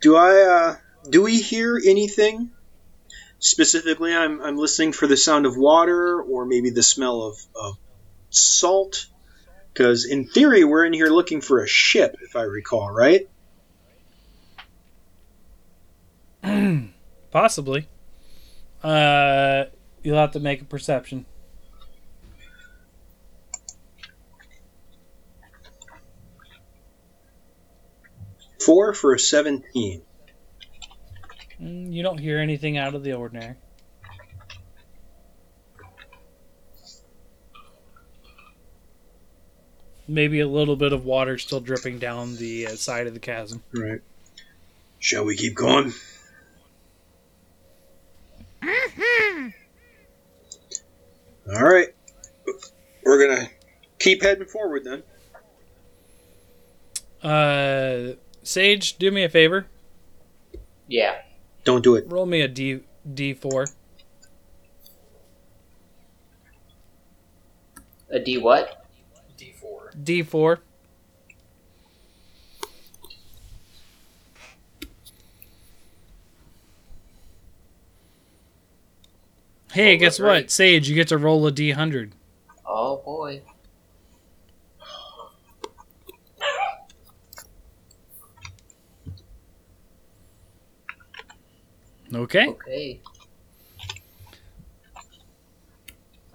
Do 0.00 0.16
I, 0.16 0.40
uh, 0.42 0.76
do 1.08 1.22
we 1.22 1.40
hear 1.40 1.80
anything? 1.82 2.50
Specifically, 3.38 4.14
I'm, 4.14 4.40
I'm 4.40 4.56
listening 4.56 4.92
for 4.92 5.06
the 5.06 5.16
sound 5.16 5.46
of 5.46 5.56
water 5.56 6.20
or 6.20 6.44
maybe 6.44 6.70
the 6.70 6.82
smell 6.82 7.22
of, 7.22 7.38
of 7.54 7.78
salt. 8.30 9.06
Because 9.78 10.04
in 10.06 10.26
theory, 10.26 10.64
we're 10.64 10.84
in 10.84 10.92
here 10.92 11.06
looking 11.06 11.40
for 11.40 11.62
a 11.62 11.68
ship, 11.68 12.16
if 12.22 12.34
I 12.34 12.42
recall, 12.42 12.90
right? 12.90 13.28
Possibly. 17.30 17.86
Uh, 18.82 19.66
you'll 20.02 20.16
have 20.16 20.32
to 20.32 20.40
make 20.40 20.62
a 20.62 20.64
perception. 20.64 21.26
Four 28.58 28.94
for 28.94 29.14
a 29.14 29.18
17. 29.20 30.02
Mm, 31.62 31.92
You 31.92 32.02
don't 32.02 32.18
hear 32.18 32.40
anything 32.40 32.76
out 32.78 32.96
of 32.96 33.04
the 33.04 33.12
ordinary. 33.12 33.54
Maybe 40.10 40.40
a 40.40 40.48
little 40.48 40.74
bit 40.74 40.94
of 40.94 41.04
water 41.04 41.36
still 41.36 41.60
dripping 41.60 41.98
down 41.98 42.36
the 42.36 42.68
uh, 42.68 42.70
side 42.76 43.06
of 43.06 43.12
the 43.12 43.20
chasm. 43.20 43.62
Right. 43.74 44.00
Shall 44.98 45.26
we 45.26 45.36
keep 45.36 45.54
going? 45.54 45.92
All 51.46 51.62
right. 51.62 51.88
We're 53.04 53.26
going 53.26 53.36
to 53.36 53.50
keep 53.98 54.22
heading 54.22 54.46
forward 54.46 54.84
then. 54.84 55.02
Uh, 57.22 58.14
Sage, 58.42 58.96
do 58.96 59.10
me 59.10 59.24
a 59.24 59.28
favor. 59.28 59.66
Yeah. 60.86 61.16
Don't 61.64 61.84
do 61.84 61.96
it. 61.96 62.06
Roll 62.08 62.24
me 62.26 62.40
a 62.40 62.48
D 62.48 62.80
D 63.14 63.34
four. 63.34 63.66
A 68.10 68.18
D 68.18 68.38
what? 68.38 68.77
D4. 70.04 70.58
Hey, 79.72 79.96
Oh, 79.96 79.98
guess 79.98 80.18
what? 80.18 80.50
Sage, 80.50 80.88
you 80.88 80.94
get 80.94 81.08
to 81.08 81.18
roll 81.18 81.46
a 81.46 81.52
D 81.52 81.70
hundred. 81.72 82.14
Oh 82.66 82.96
boy. 83.04 83.42
Okay. 92.14 92.48
Okay. 92.48 93.00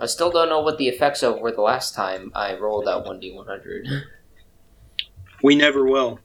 I 0.03 0.05
still 0.05 0.31
don't 0.31 0.49
know 0.49 0.59
what 0.59 0.77
the 0.77 0.89
effects 0.89 1.23
of 1.23 1.39
were 1.39 1.53
the 1.53 1.61
last 1.61 1.95
time 1.95 2.29
I 2.35 2.57
rolled 2.57 2.87
that 2.87 3.05
1d100. 3.05 4.03
We 5.41 5.55
never 5.55 5.85
will. 5.85 6.19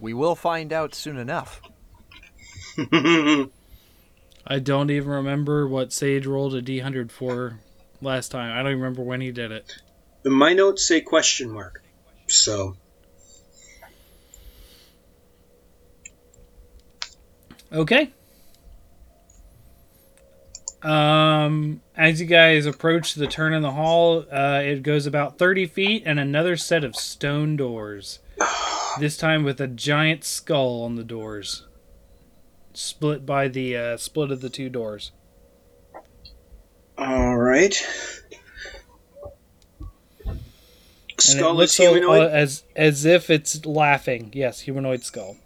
We 0.00 0.12
will 0.12 0.34
find 0.34 0.72
out 0.72 0.96
soon 0.96 1.16
enough. 1.16 1.62
I 2.76 3.48
don't 4.60 4.90
even 4.90 5.10
remember 5.10 5.68
what 5.68 5.92
Sage 5.92 6.26
rolled 6.26 6.56
a 6.56 6.62
D 6.62 6.80
hundred 6.80 7.12
for 7.12 7.60
last 8.02 8.32
time. 8.32 8.50
I 8.50 8.56
don't 8.64 8.72
even 8.72 8.80
remember 8.80 9.02
when 9.02 9.20
he 9.20 9.30
did 9.30 9.52
it. 9.52 9.72
My 10.24 10.54
notes 10.54 10.84
say 10.88 11.00
question 11.00 11.52
mark. 11.52 11.84
So, 12.26 12.76
Okay. 17.72 18.10
Um, 20.82 21.82
as 21.94 22.20
you 22.20 22.26
guys 22.26 22.64
approach 22.66 23.14
the 23.14 23.26
turn 23.26 23.52
in 23.52 23.62
the 23.62 23.72
hall, 23.72 24.24
uh, 24.32 24.60
it 24.64 24.82
goes 24.82 25.06
about 25.06 25.36
30 25.38 25.66
feet 25.66 26.02
and 26.06 26.18
another 26.18 26.56
set 26.56 26.84
of 26.84 26.96
stone 26.96 27.56
doors. 27.56 28.18
This 28.98 29.16
time 29.16 29.44
with 29.44 29.60
a 29.60 29.68
giant 29.68 30.24
skull 30.24 30.82
on 30.82 30.96
the 30.96 31.04
doors. 31.04 31.64
Split 32.72 33.24
by 33.24 33.46
the 33.46 33.76
uh, 33.76 33.96
split 33.98 34.32
of 34.32 34.40
the 34.40 34.50
two 34.50 34.68
doors. 34.68 35.12
all 36.98 37.36
right. 37.36 37.72
And 40.26 40.38
it 41.18 41.20
Skull 41.20 41.54
looks 41.54 41.78
is 41.78 41.88
humanoid. 41.88 42.22
uh, 42.22 42.28
as 42.30 42.64
as 42.74 43.04
if 43.04 43.30
it's 43.30 43.64
laughing. 43.64 44.30
Yes, 44.34 44.60
humanoid 44.60 45.04
skull. 45.04 45.36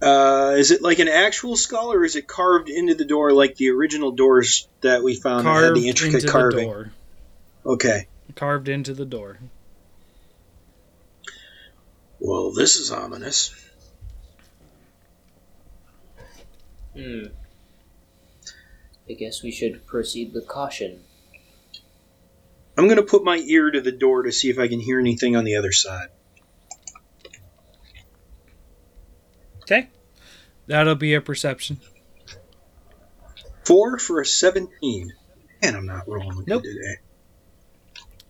Uh, 0.00 0.54
is 0.56 0.70
it 0.70 0.80
like 0.80 1.00
an 1.00 1.08
actual 1.08 1.56
skull, 1.56 1.92
or 1.92 2.04
is 2.04 2.14
it 2.14 2.28
carved 2.28 2.68
into 2.68 2.94
the 2.94 3.04
door 3.04 3.32
like 3.32 3.56
the 3.56 3.70
original 3.70 4.12
doors 4.12 4.68
that 4.80 5.02
we 5.02 5.16
found 5.16 5.46
that 5.46 5.64
had 5.64 5.74
the 5.74 5.88
intricate 5.88 6.22
into 6.22 6.28
carving? 6.28 6.58
the 6.58 6.64
door. 6.64 6.92
Okay. 7.66 8.06
Carved 8.36 8.68
into 8.68 8.94
the 8.94 9.04
door. 9.04 9.38
Well, 12.20 12.52
this 12.52 12.76
is 12.76 12.92
ominous. 12.92 13.54
Hmm. 16.94 17.26
I 19.08 19.14
guess 19.14 19.42
we 19.42 19.50
should 19.50 19.86
proceed 19.86 20.32
with 20.32 20.46
caution. 20.46 21.00
I'm 22.76 22.84
going 22.84 22.96
to 22.96 23.02
put 23.02 23.24
my 23.24 23.38
ear 23.38 23.70
to 23.70 23.80
the 23.80 23.92
door 23.92 24.22
to 24.24 24.32
see 24.32 24.50
if 24.50 24.58
I 24.58 24.68
can 24.68 24.80
hear 24.80 25.00
anything 25.00 25.34
on 25.34 25.44
the 25.44 25.56
other 25.56 25.72
side. 25.72 26.08
Okay. 29.70 29.86
That'll 30.66 30.94
be 30.94 31.12
a 31.12 31.20
perception. 31.20 31.78
Four 33.66 33.98
for 33.98 34.18
a 34.22 34.24
17. 34.24 35.12
Man, 35.62 35.76
I'm 35.76 35.84
not 35.84 36.08
rolling 36.08 36.44
Nope. 36.46 36.62
good 36.62 36.74
today. 36.74 36.96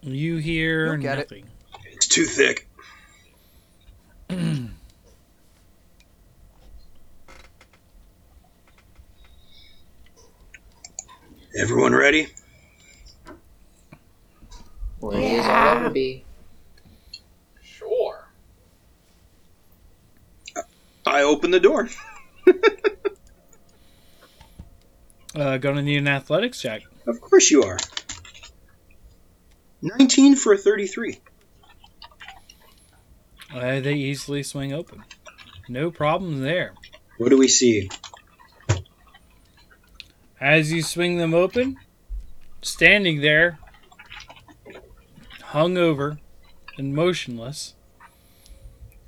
You 0.03 0.39
hear 0.39 0.87
You'll 0.87 0.97
get 1.03 1.19
it. 1.21 1.31
nothing. 1.31 1.47
It's 1.93 2.09
too 2.09 2.25
thick. 2.25 2.69
Everyone 11.57 11.95
ready? 11.95 12.29
Well, 15.01 15.17
he 15.17 15.37
is 15.37 15.47
all 15.47 15.77
over 15.77 15.91
be. 15.91 16.25
Sure. 17.63 18.27
I 21.09 21.23
open 21.23 21.51
the 21.51 21.61
door. 21.61 21.89
Uh, 25.35 25.57
gonna 25.59 25.83
need 25.83 25.99
an 25.99 26.09
athletics 26.09 26.61
check. 26.61 26.83
Of 27.07 27.21
course 27.21 27.51
you 27.51 27.63
are. 27.63 27.79
19 29.83 30.35
for 30.35 30.55
a 30.55 30.59
33. 30.59 31.21
Uh, 33.55 33.81
they 33.81 33.95
easily 33.95 34.43
swing 34.43 34.73
open. 34.73 35.05
No 35.69 35.91
problem 35.91 36.41
there. 36.41 36.75
What 37.19 37.29
do 37.29 37.39
we 37.39 37.47
see? 37.47 37.89
As 40.41 40.73
you 40.73 40.83
swing 40.83 41.19
them 41.19 41.35
open, 41.35 41.77
standing 42.63 43.21
there, 43.21 43.59
hung 45.43 45.79
over 45.79 46.19
and 46.77 46.95
motionless, 46.95 47.75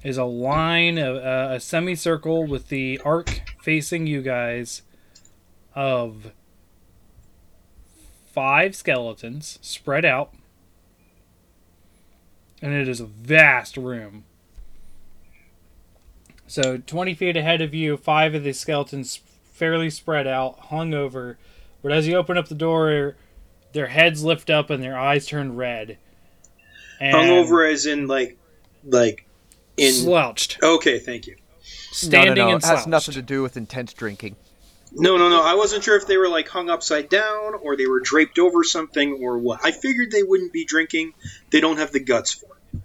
is 0.02 0.16
a 0.16 0.24
line 0.24 0.98
of 0.98 1.16
uh, 1.16 1.54
a 1.54 1.60
semicircle 1.60 2.46
with 2.46 2.68
the 2.68 3.00
arc 3.04 3.42
facing 3.62 4.06
you 4.06 4.22
guys 4.22 4.82
of 5.74 6.32
five 8.32 8.74
skeletons 8.74 9.58
spread 9.60 10.04
out. 10.04 10.32
And 12.62 12.72
it 12.74 12.88
is 12.88 13.00
a 13.00 13.06
vast 13.06 13.76
room. 13.76 14.24
So 16.46 16.78
20 16.78 17.14
feet 17.14 17.36
ahead 17.36 17.60
of 17.60 17.74
you, 17.74 17.96
five 17.96 18.34
of 18.34 18.42
the 18.42 18.52
skeletons 18.52 19.20
fairly 19.52 19.90
spread 19.90 20.26
out, 20.26 20.58
hung 20.58 20.92
over. 20.94 21.38
But 21.82 21.92
as 21.92 22.08
you 22.08 22.16
open 22.16 22.36
up 22.36 22.48
the 22.48 22.54
door, 22.54 23.16
their 23.72 23.86
heads 23.86 24.24
lift 24.24 24.50
up 24.50 24.68
and 24.68 24.82
their 24.82 24.98
eyes 24.98 25.26
turn 25.26 25.56
red. 25.56 25.98
And 26.98 27.16
Hung 27.16 27.30
over 27.30 27.64
as 27.64 27.86
in 27.86 28.08
like 28.08 28.36
like 28.84 29.26
in 29.80 29.92
slouched, 29.92 30.58
Okay, 30.62 30.98
thank 30.98 31.26
you. 31.26 31.36
standing 31.92 32.34
no, 32.34 32.42
no, 32.42 32.48
no. 32.50 32.54
and 32.56 32.64
It 32.64 32.66
has 32.66 32.86
nothing 32.86 33.14
to 33.14 33.22
do 33.22 33.42
with 33.42 33.56
intense 33.56 33.92
drinking. 33.92 34.36
No, 34.92 35.16
no, 35.16 35.28
no. 35.28 35.42
I 35.42 35.54
wasn't 35.54 35.84
sure 35.84 35.96
if 35.96 36.06
they 36.06 36.16
were 36.16 36.28
like 36.28 36.48
hung 36.48 36.68
upside 36.68 37.08
down 37.08 37.54
or 37.62 37.76
they 37.76 37.86
were 37.86 38.00
draped 38.00 38.38
over 38.40 38.64
something 38.64 39.20
or 39.22 39.38
what. 39.38 39.60
I 39.62 39.70
figured 39.70 40.10
they 40.10 40.24
wouldn't 40.24 40.52
be 40.52 40.64
drinking. 40.64 41.12
They 41.50 41.60
don't 41.60 41.76
have 41.78 41.92
the 41.92 42.00
guts 42.00 42.32
for 42.32 42.46
it. 42.74 42.80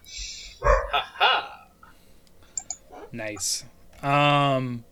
Ha 0.91 1.11
ha. 1.17 1.67
Nice. 3.11 3.63
Um, 4.03 4.83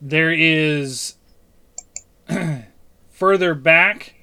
there 0.00 0.32
is 0.32 1.16
further 3.10 3.54
back, 3.54 4.14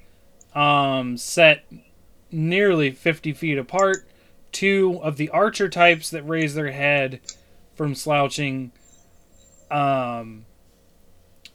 um, 0.54 1.16
set 1.16 1.64
nearly 2.32 2.90
50 2.90 3.32
feet 3.32 3.58
apart, 3.58 4.08
two 4.52 5.00
of 5.02 5.16
the 5.16 5.28
archer 5.30 5.68
types 5.68 6.10
that 6.10 6.22
raise 6.22 6.54
their 6.54 6.72
head 6.72 7.20
from 7.74 7.94
slouching. 7.94 8.72
Um, 9.70 10.46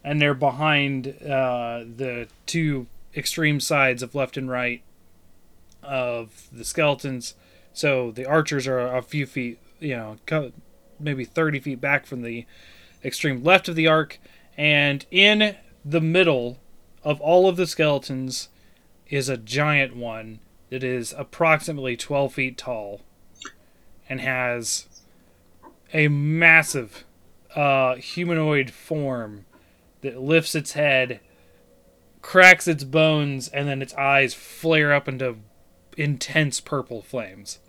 and 0.04 0.22
they're 0.22 0.34
behind 0.34 1.08
uh, 1.24 1.84
the 1.84 2.28
two 2.46 2.88
extreme 3.16 3.60
sides 3.60 4.04
of 4.04 4.16
left 4.16 4.38
and 4.38 4.50
right 4.50 4.82
of 5.82 6.48
the 6.52 6.64
skeletons. 6.64 7.34
So 7.74 8.12
the 8.12 8.26
archers 8.26 8.68
are 8.68 8.80
a 8.80 9.02
few 9.02 9.26
feet, 9.26 9.60
you 9.80 9.96
know, 9.96 10.18
maybe 11.00 11.26
30 11.26 11.60
feet 11.60 11.82
back 11.82 12.06
from 12.06 12.22
the 12.22 12.46
extreme 13.04 13.44
left 13.44 13.68
of 13.68 13.76
the 13.76 13.88
arc. 13.88 14.20
And 14.58 15.06
in 15.12 15.56
the 15.84 16.02
middle 16.02 16.60
of 17.04 17.20
all 17.22 17.48
of 17.48 17.58
the 17.58 17.68
skeletons 17.68 18.50
is 19.10 19.30
a 19.30 19.38
giant 19.38 19.96
one 19.96 20.40
that 20.70 20.84
is 20.84 21.14
approximately 21.18 21.96
12 21.96 22.34
feet 22.34 22.58
tall 22.58 23.02
and 24.10 24.22
has 24.22 24.88
a 25.94 26.08
massive 26.08 27.04
uh, 27.56 27.96
humanoid 27.96 28.72
form 28.72 29.46
that 30.02 30.22
lifts 30.22 30.56
its 30.56 30.74
head, 30.74 31.20
cracks 32.22 32.68
its 32.68 32.84
bones, 32.84 33.48
and 33.48 33.68
then 33.68 33.82
its 33.82 33.94
eyes 33.94 34.34
flare 34.34 34.94
up 34.94 35.08
into 35.08 35.38
intense 35.98 36.60
purple 36.60 37.02
flames. 37.02 37.60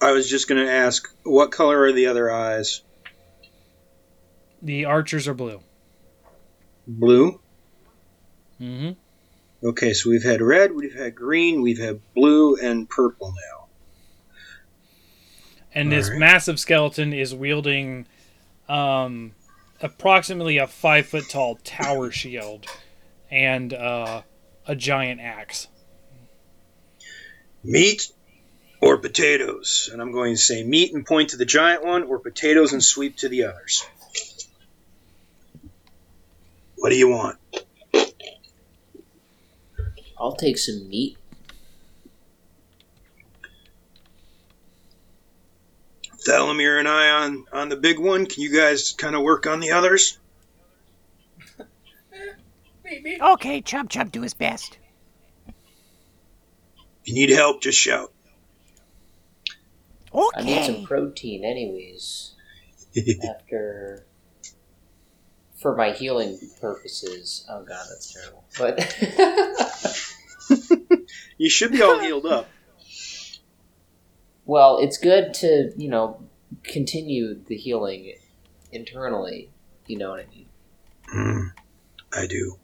I 0.00 0.12
was 0.12 0.28
just 0.28 0.48
going 0.48 0.64
to 0.64 0.70
ask, 0.70 1.08
what 1.24 1.50
color 1.50 1.82
are 1.82 1.92
the 1.92 2.06
other 2.06 2.30
eyes? 2.30 2.82
The 4.62 4.84
archers 4.84 5.26
are 5.26 5.34
blue. 5.34 5.60
Blue? 6.86 7.40
hmm 8.58 8.92
Okay, 9.62 9.92
so 9.94 10.10
we've 10.10 10.22
had 10.22 10.42
red, 10.42 10.72
we've 10.72 10.94
had 10.94 11.14
green, 11.14 11.62
we've 11.62 11.78
had 11.78 12.00
blue, 12.14 12.56
and 12.56 12.88
purple 12.88 13.32
now. 13.32 13.66
And 15.74 15.90
this 15.90 16.06
Alright. 16.06 16.20
massive 16.20 16.60
skeleton 16.60 17.12
is 17.12 17.34
wielding 17.34 18.06
um, 18.68 19.32
approximately 19.80 20.58
a 20.58 20.66
five 20.66 21.06
foot 21.06 21.24
tall 21.28 21.56
tower 21.64 22.10
shield 22.10 22.66
and 23.30 23.72
uh, 23.72 24.22
a 24.66 24.76
giant 24.76 25.20
axe. 25.20 25.68
Meat 27.64 28.10
or 28.80 28.98
potatoes? 28.98 29.90
And 29.92 30.00
I'm 30.00 30.12
going 30.12 30.34
to 30.34 30.40
say 30.40 30.62
meat 30.62 30.94
and 30.94 31.04
point 31.04 31.30
to 31.30 31.36
the 31.36 31.44
giant 31.44 31.84
one, 31.84 32.04
or 32.04 32.18
potatoes 32.18 32.72
and 32.72 32.82
sweep 32.82 33.16
to 33.18 33.28
the 33.28 33.44
others. 33.44 33.84
What 36.76 36.90
do 36.90 36.96
you 36.96 37.08
want? 37.08 37.38
I'll 40.18 40.34
take 40.34 40.58
some 40.58 40.88
meat. 40.88 41.18
Thalamir 46.26 46.78
and 46.78 46.88
I 46.88 47.08
on, 47.10 47.44
on 47.52 47.68
the 47.68 47.76
big 47.76 47.98
one. 47.98 48.26
Can 48.26 48.42
you 48.42 48.52
guys 48.52 48.92
kind 48.92 49.14
of 49.14 49.22
work 49.22 49.46
on 49.46 49.60
the 49.60 49.70
others? 49.72 50.18
Maybe. 52.84 53.18
Okay, 53.20 53.60
Chub 53.60 53.90
Chub, 53.90 54.12
do 54.12 54.22
his 54.22 54.34
best. 54.34 54.78
If 55.48 55.54
you 57.04 57.14
need 57.14 57.30
help, 57.30 57.60
just 57.60 57.78
shout. 57.78 58.12
Okay. 60.12 60.40
I 60.40 60.42
need 60.42 60.64
some 60.64 60.84
protein, 60.84 61.44
anyways. 61.44 62.34
After. 63.28 64.05
For 65.56 65.74
my 65.74 65.92
healing 65.92 66.38
purposes. 66.60 67.46
Oh 67.48 67.64
god, 67.64 67.86
that's 67.88 68.12
terrible. 68.12 68.44
But. 68.58 68.78
you 71.38 71.50
should 71.50 71.72
be 71.72 71.82
all 71.82 71.98
healed 71.98 72.26
up. 72.26 72.48
well, 74.44 74.78
it's 74.78 74.98
good 74.98 75.34
to, 75.34 75.72
you 75.76 75.88
know, 75.88 76.20
continue 76.62 77.42
the 77.46 77.56
healing 77.56 78.12
internally. 78.70 79.50
You 79.86 79.98
know 79.98 80.10
what 80.10 80.20
I 80.20 80.26
mean? 80.26 80.46
Hmm, 81.08 81.46
I 82.12 82.26
do. 82.26 82.58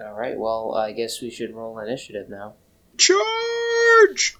Alright, 0.00 0.38
well, 0.38 0.74
I 0.74 0.92
guess 0.92 1.20
we 1.20 1.30
should 1.30 1.54
roll 1.54 1.78
initiative 1.78 2.28
now. 2.28 2.54
Charge! 2.96 4.36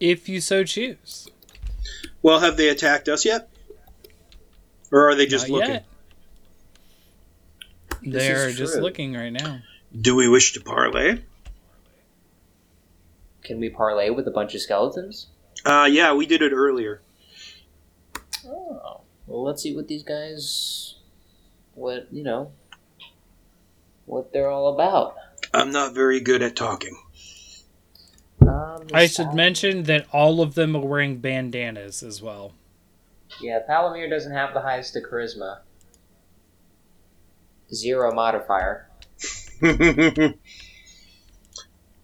If 0.00 0.28
you 0.28 0.40
so 0.40 0.64
choose. 0.64 1.28
Well, 2.22 2.40
have 2.40 2.56
they 2.56 2.68
attacked 2.68 3.08
us 3.08 3.24
yet? 3.24 3.48
Or 4.90 5.08
are 5.08 5.14
they 5.14 5.26
just 5.26 5.48
Not 5.48 5.54
looking? 5.54 5.74
yet. 5.74 5.84
They're 8.04 8.50
just 8.50 8.74
true. 8.74 8.82
looking 8.82 9.14
right 9.14 9.32
now. 9.32 9.60
Do 9.98 10.16
we 10.16 10.28
wish 10.28 10.54
to 10.54 10.60
parlay? 10.60 11.20
Can 13.42 13.58
we 13.60 13.70
parlay 13.70 14.10
with 14.10 14.26
a 14.26 14.30
bunch 14.30 14.54
of 14.54 14.60
skeletons? 14.60 15.26
Uh, 15.64 15.88
yeah, 15.90 16.14
we 16.14 16.26
did 16.26 16.42
it 16.42 16.52
earlier. 16.52 17.00
Oh. 18.46 19.00
Well, 19.26 19.44
let's 19.44 19.62
see 19.62 19.74
what 19.74 19.88
these 19.88 20.02
guys. 20.02 20.96
What, 21.74 22.08
you 22.10 22.22
know. 22.22 22.52
What 24.06 24.32
they're 24.32 24.50
all 24.50 24.74
about. 24.74 25.16
I'm 25.54 25.70
not 25.70 25.94
very 25.94 26.20
good 26.20 26.42
at 26.42 26.56
talking. 26.56 26.96
Um, 28.48 28.86
I 28.92 29.06
should 29.06 29.26
Thal- 29.26 29.34
mention 29.34 29.84
that 29.84 30.06
all 30.12 30.40
of 30.40 30.54
them 30.54 30.74
are 30.76 30.84
wearing 30.84 31.18
bandanas 31.18 32.02
as 32.02 32.20
well. 32.20 32.52
Yeah, 33.40 33.60
Thalamir 33.68 34.10
doesn't 34.10 34.32
have 34.32 34.52
the 34.54 34.60
highest 34.60 34.96
of 34.96 35.04
charisma. 35.04 35.60
Zero 37.72 38.12
modifier. 38.12 38.88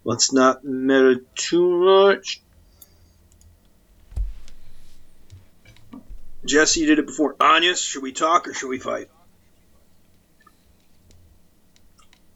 Let's 0.05 0.33
not 0.33 0.65
meta 0.65 1.21
too 1.35 1.85
much. 1.85 2.41
Jesse 6.47 6.87
did 6.87 6.99
it 6.99 7.07
before. 7.07 7.37
Anya, 7.41 7.77
should 7.77 8.03
we 8.03 8.13
talk 8.13 8.49
or 8.49 8.55
should 8.55 8.69
we 8.69 8.79
fight? 8.79 9.11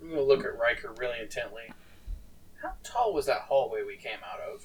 I'm 0.03 0.11
gonna 0.11 0.21
look 0.23 0.45
at 0.45 0.59
Riker 0.59 0.93
really 0.99 1.19
intently. 1.21 1.63
How 2.63 2.75
tall 2.85 3.13
was 3.13 3.27
that 3.27 3.41
hallway 3.43 3.83
we 3.85 3.97
came 3.97 4.19
out 4.25 4.39
of? 4.41 4.65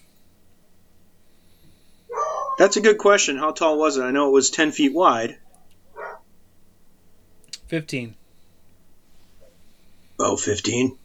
That's 2.59 2.77
a 2.77 2.81
good 2.81 2.99
question. 2.99 3.37
How 3.37 3.51
tall 3.51 3.79
was 3.79 3.97
it? 3.97 4.03
I 4.03 4.11
know 4.11 4.29
it 4.29 4.33
was 4.33 4.51
10 4.51 4.71
feet 4.71 4.93
wide. 4.93 5.37
15. 7.67 8.15
Oh, 10.19 10.37
15? 10.37 10.97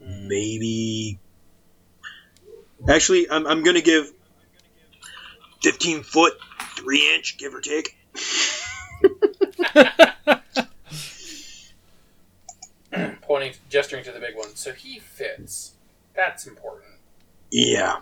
Maybe. 0.00 1.18
Actually, 2.88 3.30
I'm, 3.30 3.46
I'm 3.46 3.62
going 3.62 3.76
to 3.76 3.82
give 3.82 4.12
15 5.62 6.02
foot, 6.02 6.34
3 6.76 7.14
inch, 7.14 7.38
give 7.38 7.54
or 7.54 7.60
take. 7.60 7.96
Pointing, 13.26 13.54
gesturing 13.68 14.04
to 14.04 14.12
the 14.12 14.20
big 14.20 14.36
one. 14.36 14.54
So 14.54 14.72
he 14.72 14.98
fits. 15.00 15.72
That's 16.14 16.46
important. 16.46 16.92
Yeah. 17.50 17.96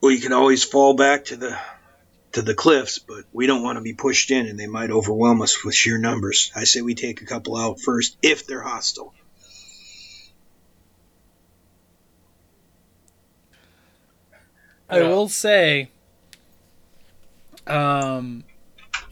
Well, 0.00 0.12
you 0.12 0.20
can 0.20 0.32
always 0.32 0.64
fall 0.64 0.94
back 0.94 1.26
to 1.26 1.36
the 1.36 1.58
to 2.32 2.42
the 2.42 2.54
cliffs, 2.54 2.98
but 2.98 3.24
we 3.32 3.46
don't 3.46 3.62
want 3.62 3.76
to 3.76 3.82
be 3.82 3.94
pushed 3.94 4.30
in 4.30 4.46
and 4.46 4.60
they 4.60 4.66
might 4.66 4.90
overwhelm 4.90 5.40
us 5.40 5.64
with 5.64 5.74
sheer 5.74 5.96
numbers. 5.96 6.52
I 6.54 6.64
say 6.64 6.82
we 6.82 6.94
take 6.94 7.22
a 7.22 7.24
couple 7.24 7.56
out 7.56 7.80
first 7.80 8.16
if 8.22 8.46
they're 8.46 8.60
hostile. 8.60 9.14
I 14.88 15.00
will 15.00 15.28
say, 15.28 15.90
um, 17.66 18.44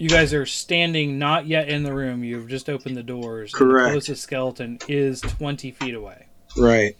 you 0.04 0.10
guys 0.10 0.34
are 0.34 0.44
standing 0.44 1.18
not 1.18 1.46
yet 1.46 1.66
in 1.66 1.82
the 1.82 1.94
room. 1.94 2.22
You've 2.22 2.46
just 2.46 2.68
opened 2.68 2.94
the 2.94 3.02
doors. 3.02 3.54
Correct. 3.54 3.86
The 3.86 3.92
closest 3.92 4.22
skeleton 4.22 4.78
is 4.86 5.22
20 5.22 5.70
feet 5.70 5.94
away. 5.94 6.26
Right. 6.58 6.94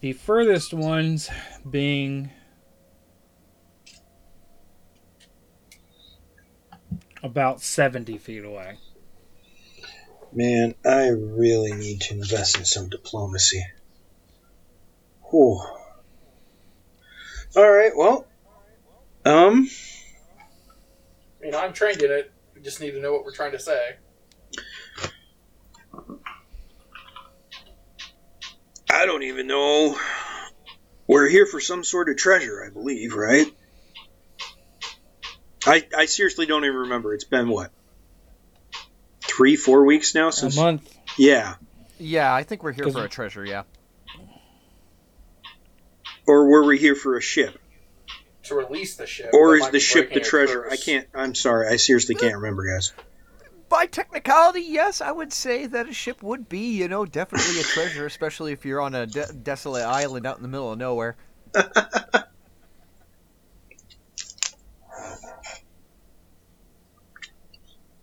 The 0.00 0.14
furthest 0.14 0.72
ones 0.72 1.28
being 1.68 2.30
about 7.22 7.60
70 7.60 8.16
feet 8.16 8.46
away. 8.46 8.78
Man, 10.32 10.74
I 10.82 11.08
really 11.08 11.72
need 11.72 12.00
to 12.00 12.14
invest 12.14 12.56
in 12.56 12.64
some 12.64 12.88
diplomacy. 12.88 13.62
Whew. 15.28 15.60
All 17.54 17.70
right, 17.70 17.92
well, 17.94 18.26
um, 19.26 19.68
You 21.46 21.52
know, 21.52 21.60
I'm 21.60 21.72
trained 21.72 22.02
in 22.02 22.10
it. 22.10 22.32
We 22.56 22.60
just 22.60 22.80
need 22.80 22.90
to 22.90 23.00
know 23.00 23.12
what 23.12 23.24
we're 23.24 23.32
trying 23.32 23.52
to 23.52 23.60
say. 23.60 23.94
I 28.90 29.06
don't 29.06 29.22
even 29.22 29.46
know. 29.46 29.96
We're 31.06 31.28
here 31.28 31.46
for 31.46 31.60
some 31.60 31.84
sort 31.84 32.08
of 32.08 32.16
treasure, 32.16 32.64
I 32.66 32.70
believe, 32.70 33.14
right? 33.14 33.46
I 35.64 35.86
I 35.96 36.06
seriously 36.06 36.46
don't 36.46 36.64
even 36.64 36.78
remember. 36.78 37.14
It's 37.14 37.22
been 37.22 37.48
what? 37.48 37.70
Three, 39.20 39.54
four 39.54 39.84
weeks 39.84 40.16
now 40.16 40.30
since 40.30 40.56
A 40.56 40.60
month. 40.60 40.92
Yeah. 41.16 41.54
Yeah, 42.00 42.34
I 42.34 42.42
think 42.42 42.64
we're 42.64 42.72
here 42.72 42.90
for 42.90 43.04
a 43.04 43.08
treasure. 43.08 43.44
Yeah. 43.44 43.62
Or 46.26 46.48
were 46.48 46.64
we 46.64 46.76
here 46.76 46.96
for 46.96 47.16
a 47.16 47.22
ship? 47.22 47.56
To 48.46 48.54
release 48.54 48.96
the 48.96 49.06
ship. 49.06 49.30
Or 49.32 49.56
is 49.56 49.70
the 49.70 49.80
ship 49.80 50.08
the 50.08 50.14
breaking 50.14 50.22
a 50.22 50.30
treasure? 50.30 50.68
I 50.70 50.76
can't. 50.76 51.06
I'm 51.14 51.34
sorry. 51.34 51.68
I 51.68 51.76
seriously 51.76 52.14
uh, 52.16 52.20
can't 52.20 52.36
remember, 52.36 52.64
guys. 52.72 52.92
By 53.68 53.86
technicality, 53.86 54.60
yes, 54.60 55.00
I 55.00 55.10
would 55.10 55.32
say 55.32 55.66
that 55.66 55.88
a 55.88 55.92
ship 55.92 56.22
would 56.22 56.48
be, 56.48 56.76
you 56.76 56.86
know, 56.86 57.04
definitely 57.04 57.58
a 57.60 57.64
treasure, 57.64 58.06
especially 58.06 58.52
if 58.52 58.64
you're 58.64 58.80
on 58.80 58.94
a 58.94 59.06
de- 59.06 59.32
desolate 59.32 59.84
island 59.84 60.26
out 60.26 60.36
in 60.36 60.42
the 60.42 60.48
middle 60.48 60.72
of 60.72 60.78
nowhere. 60.78 61.16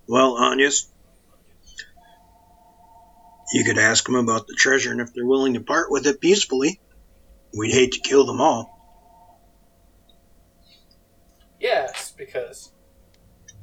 Well, 0.08 0.36
Anyas, 0.36 0.90
you 3.54 3.64
could 3.64 3.78
ask 3.78 4.06
them 4.06 4.16
about 4.16 4.48
the 4.48 4.54
treasure, 4.54 4.92
and 4.92 5.02
if 5.02 5.14
they're 5.14 5.26
willing 5.26 5.54
to 5.54 5.62
part 5.62 5.90
with 5.90 6.06
it 6.06 6.20
peacefully, 6.20 6.82
we'd 7.58 7.74
hate 7.74 7.94
to 7.94 8.00
kill 8.00 8.26
them 8.26 8.42
all. 8.42 8.73
Yes, 11.64 12.14
because 12.18 12.74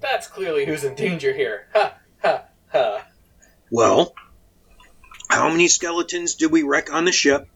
that's 0.00 0.26
clearly 0.26 0.64
who's 0.64 0.84
in 0.84 0.94
danger 0.94 1.34
here. 1.34 1.66
Ha 1.74 1.98
ha 2.22 2.44
ha. 2.72 3.06
Well, 3.70 4.14
how 5.28 5.50
many 5.50 5.68
skeletons 5.68 6.36
did 6.36 6.50
we 6.50 6.62
wreck 6.62 6.90
on 6.90 7.04
the 7.04 7.12
ship? 7.12 7.46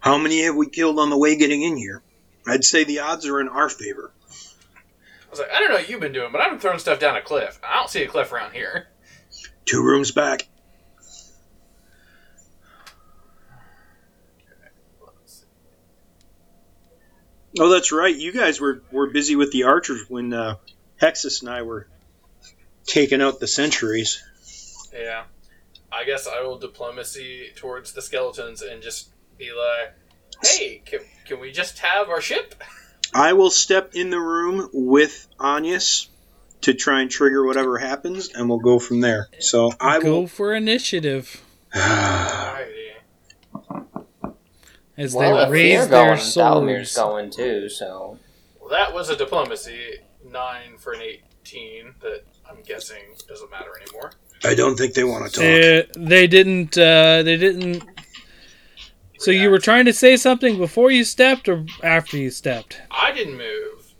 How 0.00 0.16
many 0.16 0.44
have 0.44 0.56
we 0.56 0.70
killed 0.70 0.98
on 0.98 1.10
the 1.10 1.18
way 1.18 1.36
getting 1.36 1.60
in 1.60 1.76
here? 1.76 2.02
I'd 2.48 2.64
say 2.64 2.84
the 2.84 3.00
odds 3.00 3.26
are 3.26 3.38
in 3.38 3.48
our 3.48 3.68
favor. 3.68 4.14
I 4.32 5.30
was 5.30 5.40
like, 5.40 5.50
I 5.50 5.60
don't 5.60 5.68
know 5.68 5.74
what 5.74 5.90
you've 5.90 6.00
been 6.00 6.12
doing, 6.12 6.32
but 6.32 6.40
I've 6.40 6.52
been 6.52 6.58
throwing 6.60 6.78
stuff 6.78 6.98
down 6.98 7.16
a 7.16 7.22
cliff. 7.22 7.60
I 7.62 7.74
don't 7.74 7.90
see 7.90 8.02
a 8.02 8.08
cliff 8.08 8.32
around 8.32 8.52
here. 8.52 8.88
Two 9.66 9.82
rooms 9.82 10.10
back. 10.10 10.48
Oh, 17.58 17.68
that's 17.70 17.92
right. 17.92 18.14
You 18.14 18.32
guys 18.32 18.60
were, 18.60 18.82
were 18.90 19.10
busy 19.10 19.36
with 19.36 19.52
the 19.52 19.64
archers 19.64 20.04
when 20.08 20.32
uh, 20.32 20.56
Hexus 21.00 21.40
and 21.40 21.50
I 21.50 21.62
were 21.62 21.88
taking 22.86 23.22
out 23.22 23.40
the 23.40 23.46
centuries. 23.46 24.22
Yeah. 24.92 25.24
I 25.92 26.04
guess 26.04 26.26
I 26.26 26.42
will 26.42 26.58
diplomacy 26.58 27.52
towards 27.56 27.92
the 27.92 28.02
skeletons 28.02 28.62
and 28.62 28.82
just 28.82 29.10
be 29.38 29.50
like, 29.52 29.94
hey, 30.44 30.82
can, 30.84 31.00
can 31.24 31.40
we 31.40 31.52
just 31.52 31.78
have 31.78 32.08
our 32.08 32.20
ship? 32.20 32.54
I 33.14 33.32
will 33.32 33.50
step 33.50 33.94
in 33.94 34.10
the 34.10 34.20
room 34.20 34.68
with 34.72 35.26
Anyas 35.38 36.08
to 36.62 36.74
try 36.74 37.00
and 37.02 37.10
trigger 37.10 37.44
whatever 37.46 37.78
happens, 37.78 38.30
and 38.34 38.48
we'll 38.48 38.58
go 38.58 38.78
from 38.78 39.00
there. 39.00 39.28
So 39.38 39.70
I 39.80 40.00
Go 40.00 40.20
will. 40.20 40.26
for 40.26 40.54
initiative 40.54 41.42
Alrighty. 41.72 42.75
As 44.98 45.14
Well, 45.14 45.36
they 45.36 45.42
if 45.44 45.50
raise 45.50 45.72
you're 45.74 45.86
their 45.86 46.06
going, 46.06 46.18
Thalamir's 46.18 46.94
going 46.96 47.30
too, 47.30 47.68
so. 47.68 48.18
Well, 48.60 48.70
that 48.70 48.92
was 48.94 49.10
a 49.10 49.16
diplomacy. 49.16 49.78
Nine 50.28 50.76
for 50.78 50.92
an 50.92 51.02
18 51.44 51.94
that 52.00 52.22
I'm 52.48 52.62
guessing 52.62 53.02
doesn't 53.28 53.50
matter 53.50 53.70
anymore. 53.80 54.12
I 54.44 54.54
don't 54.54 54.76
think 54.76 54.94
they 54.94 55.04
want 55.04 55.26
to 55.26 55.30
talk. 55.32 55.42
They, 55.42 55.86
they 55.96 56.26
didn't. 56.26 56.76
Uh, 56.76 57.22
they 57.22 57.36
didn't. 57.36 57.84
So 59.18 59.30
you 59.30 59.50
were 59.50 59.58
trying 59.58 59.86
to 59.86 59.92
say 59.94 60.16
something 60.16 60.58
before 60.58 60.90
you 60.90 61.02
stepped 61.04 61.48
or 61.48 61.64
after 61.82 62.16
you 62.18 62.30
stepped? 62.30 62.80
I 62.90 63.12
didn't 63.12 63.38
move, 63.38 63.94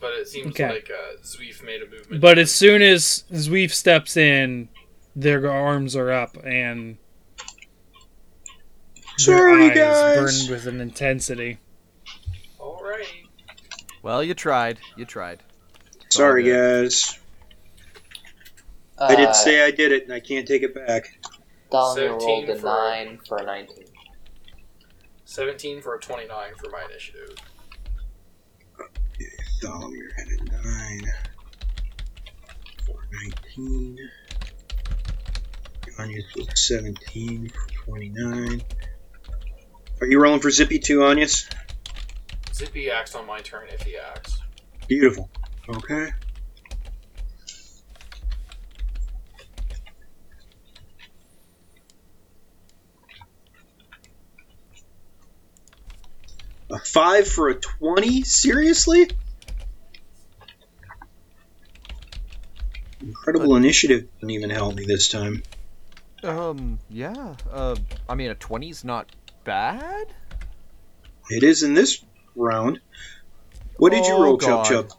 but 0.00 0.12
it 0.12 0.28
seems 0.28 0.48
Okay. 0.48 0.68
like 0.68 0.90
uh, 0.90 1.16
Zweef 1.22 1.64
made 1.64 1.82
a 1.82 1.86
movement. 1.90 2.20
But 2.20 2.38
as 2.38 2.54
soon 2.54 2.80
as 2.80 3.24
Zweef 3.32 3.72
steps 3.72 4.16
in, 4.16 4.68
their 5.16 5.50
arms 5.50 5.96
are 5.96 6.12
up 6.12 6.36
and 6.44 6.98
Sorry, 9.24 9.68
their 9.70 9.90
eyes 9.90 10.16
guys. 10.16 10.46
burned 10.46 10.50
with 10.50 10.66
an 10.66 10.80
intensity. 10.80 11.58
Alright. 12.58 13.06
Well, 14.02 14.22
you 14.24 14.34
tried. 14.34 14.78
You 14.96 15.04
tried. 15.04 15.42
Sorry, 16.08 16.42
all 16.42 16.56
good. 16.58 16.84
guys. 16.84 17.18
I 18.98 19.14
did 19.16 19.28
Uh, 19.28 19.32
say 19.32 19.62
I 19.64 19.70
did 19.70 19.92
it, 19.92 20.04
and 20.04 20.12
I 20.12 20.20
can't 20.20 20.46
take 20.46 20.62
it 20.62 20.74
back. 20.74 21.18
Thalamir 21.72 22.10
rolled 22.10 22.46
17 22.46 22.50
a 22.50 22.56
for- 22.58 22.66
9 22.66 23.18
for 23.26 23.38
a 23.38 23.42
19. 23.44 23.84
17 25.24 25.80
for 25.80 25.94
a 25.94 26.00
29 26.00 26.54
for 26.56 26.70
my 26.70 26.84
initiative. 26.90 27.34
Thalamir 29.62 30.08
had 30.16 30.28
a 30.28 30.44
9. 30.62 31.12
4, 32.86 33.08
19. 33.56 33.98
Anya's 35.98 36.24
was 36.36 36.66
17 36.66 37.48
for 37.50 37.66
29. 37.84 38.62
Are 40.00 40.06
you 40.06 40.18
rolling 40.18 40.40
for 40.40 40.50
Zippy 40.50 40.78
too, 40.78 41.00
Anyas? 41.00 41.50
Zippy 42.54 42.90
acts 42.90 43.14
on 43.14 43.26
my 43.26 43.40
turn 43.40 43.68
if 43.68 43.82
he 43.82 43.96
acts. 43.98 44.40
Beautiful. 44.88 45.28
Okay. 45.68 46.08
A 56.70 56.78
5 56.78 57.28
for 57.28 57.48
a 57.48 57.54
20? 57.54 58.22
Seriously? 58.22 59.10
Incredible 63.02 63.56
initiative 63.56 64.08
didn't 64.20 64.30
even 64.30 64.50
help 64.50 64.76
me 64.76 64.84
this 64.86 65.08
time. 65.08 65.42
Um, 66.22 66.78
yeah. 66.88 67.34
Uh, 67.50 67.76
I 68.08 68.14
mean, 68.14 68.30
a 68.30 68.34
20's 68.34 68.84
not 68.84 69.10
bad. 69.44 70.14
It 71.30 71.42
is 71.42 71.62
in 71.62 71.74
this 71.74 72.04
round. 72.34 72.80
What 73.76 73.92
did 73.92 74.04
you 74.06 74.14
Oh, 74.14 74.22
roll, 74.22 74.38
Chub 74.38 74.64
God. 74.64 74.66
Chub? 74.66 74.90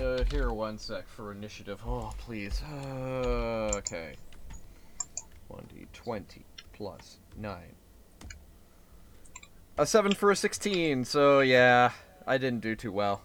Uh, 0.00 0.24
here, 0.30 0.50
one 0.50 0.78
sec 0.78 1.06
for 1.08 1.30
initiative. 1.32 1.80
Oh, 1.86 2.12
please. 2.18 2.60
Uh, 2.62 3.70
okay. 3.76 4.14
1d20 5.50 6.42
plus 6.72 7.18
9. 7.36 7.60
A 9.78 9.86
7 9.86 10.12
for 10.14 10.30
a 10.30 10.36
16, 10.36 11.04
so 11.04 11.40
yeah, 11.40 11.92
I 12.26 12.38
didn't 12.38 12.60
do 12.60 12.74
too 12.74 12.92
well. 12.92 13.22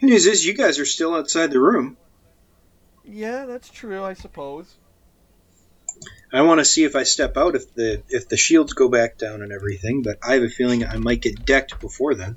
Good 0.00 0.06
news 0.10 0.26
is 0.26 0.46
you 0.46 0.54
guys 0.54 0.78
are 0.78 0.84
still 0.84 1.14
outside 1.14 1.50
the 1.50 1.60
room. 1.60 1.96
Yeah, 3.04 3.46
that's 3.46 3.68
true, 3.68 4.04
I 4.04 4.12
suppose. 4.14 4.76
I 6.32 6.42
want 6.42 6.60
to 6.60 6.64
see 6.64 6.84
if 6.84 6.94
I 6.94 7.04
step 7.04 7.36
out 7.36 7.56
if 7.56 7.74
the 7.74 8.02
if 8.08 8.28
the 8.28 8.36
shields 8.36 8.74
go 8.74 8.88
back 8.88 9.18
down 9.18 9.42
and 9.42 9.52
everything, 9.52 10.02
but 10.02 10.18
I 10.22 10.34
have 10.34 10.42
a 10.42 10.48
feeling 10.48 10.84
I 10.84 10.96
might 10.96 11.22
get 11.22 11.44
decked 11.44 11.80
before 11.80 12.14
then. 12.14 12.36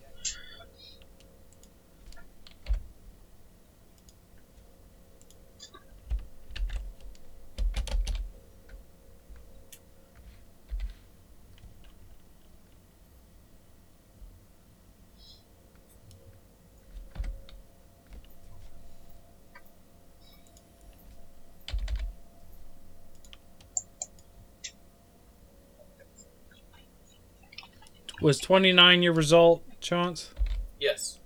Was 28.21 28.37
29 28.37 29.01
your 29.01 29.13
result, 29.13 29.63
Chance? 29.79 30.33
Yes. 30.79 31.19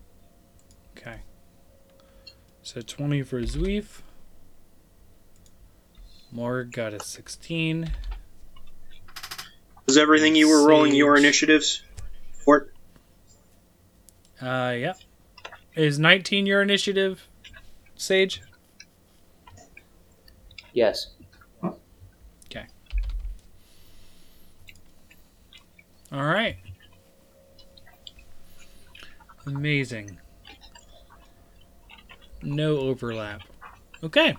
Okay. 0.98 1.18
So 2.64 2.80
20 2.80 3.22
for 3.24 3.42
Zweef. 3.42 4.02
Morg 6.32 6.72
got 6.72 6.94
a 6.94 7.02
16. 7.02 7.92
Was 9.86 9.98
everything 9.98 10.36
you 10.36 10.48
were 10.48 10.66
rolling 10.66 10.96
your 10.96 11.18
initiatives? 11.18 11.84
Fort? 12.32 12.74
Uh, 14.42 14.74
yep. 14.78 14.98
Is 15.76 16.00
19 16.00 16.46
your 16.46 16.62
initiative, 16.62 17.28
Sage? 17.96 18.42
Yes. 20.72 21.08
Okay. 21.64 22.66
All 26.12 26.24
right. 26.24 26.56
Amazing. 29.48 30.20
No 32.42 32.78
overlap. 32.78 33.42
Okay. 34.04 34.36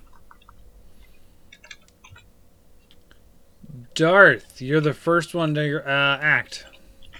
Darth, 3.94 4.60
you're 4.60 4.80
the 4.80 4.94
first 4.94 5.34
one 5.34 5.54
to 5.54 5.82
uh, 5.88 6.18
act. 6.20 6.66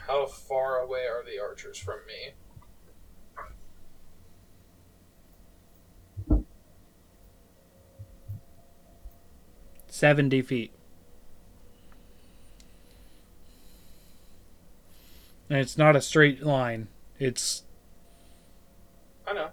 How 0.07 0.27
far 0.27 0.81
away 0.81 1.07
are 1.07 1.25
the 1.25 1.41
archers 1.41 1.79
from 1.79 1.99
me? 2.07 2.33
Seventy 9.89 10.43
feet. 10.43 10.73
And 15.49 15.59
it's 15.61 15.79
not 15.79 15.97
a 15.97 16.01
straight 16.01 16.45
line. 16.45 16.89
It's 17.19 17.63
I 19.27 19.33
know. 19.33 19.49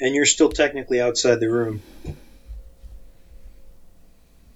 And 0.00 0.14
you're 0.14 0.26
still 0.26 0.50
technically 0.50 1.00
outside 1.00 1.40
the 1.40 1.50
room. 1.50 1.82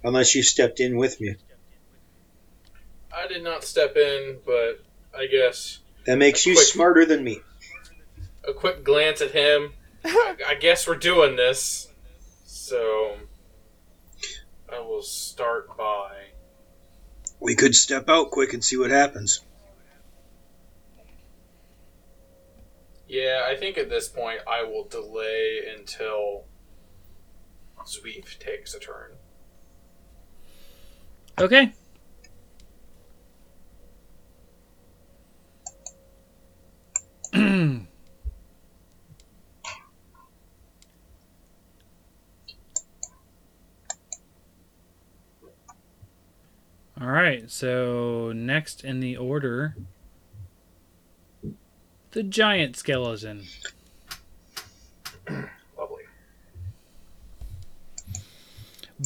Unless 0.03 0.35
you 0.35 0.43
stepped 0.43 0.79
in 0.79 0.97
with 0.97 1.19
me. 1.19 1.35
I 3.15 3.27
did 3.27 3.43
not 3.43 3.63
step 3.63 3.95
in, 3.95 4.37
but 4.45 4.83
I 5.17 5.25
guess 5.27 5.79
That 6.05 6.17
makes 6.17 6.45
you 6.45 6.53
Quick. 6.55 6.67
smarter 6.67 7.05
than 7.05 7.23
me. 7.23 7.41
a 8.47 8.53
quick 8.53 8.83
glance 8.83 9.21
at 9.21 9.31
him. 9.31 9.73
I, 10.03 10.35
I 10.49 10.55
guess 10.55 10.87
we're 10.87 10.95
doing 10.97 11.35
this. 11.35 11.87
So 12.45 13.17
I 14.71 14.79
will 14.79 15.01
start 15.01 15.75
by 15.77 16.11
We 17.39 17.55
could 17.55 17.73
step 17.75 18.09
out 18.09 18.31
quick 18.31 18.53
and 18.53 18.63
see 18.63 18.77
what 18.77 18.91
happens. 18.91 19.41
Yeah, 23.07 23.45
I 23.47 23.55
think 23.55 23.77
at 23.77 23.89
this 23.89 24.09
point 24.09 24.39
I 24.47 24.63
will 24.63 24.85
delay 24.87 25.61
until 25.77 26.45
Zweef 27.85 28.39
takes 28.39 28.73
a 28.73 28.79
turn. 28.79 29.11
okay. 31.39 31.71
All 46.99 47.07
right, 47.11 47.51
so 47.51 48.31
next 48.33 48.83
in 48.83 49.01
the 49.01 49.17
order, 49.17 49.75
the 52.15 52.23
giant 52.23 52.77
skeleton. 52.77 53.43
Lovely. 55.77 56.03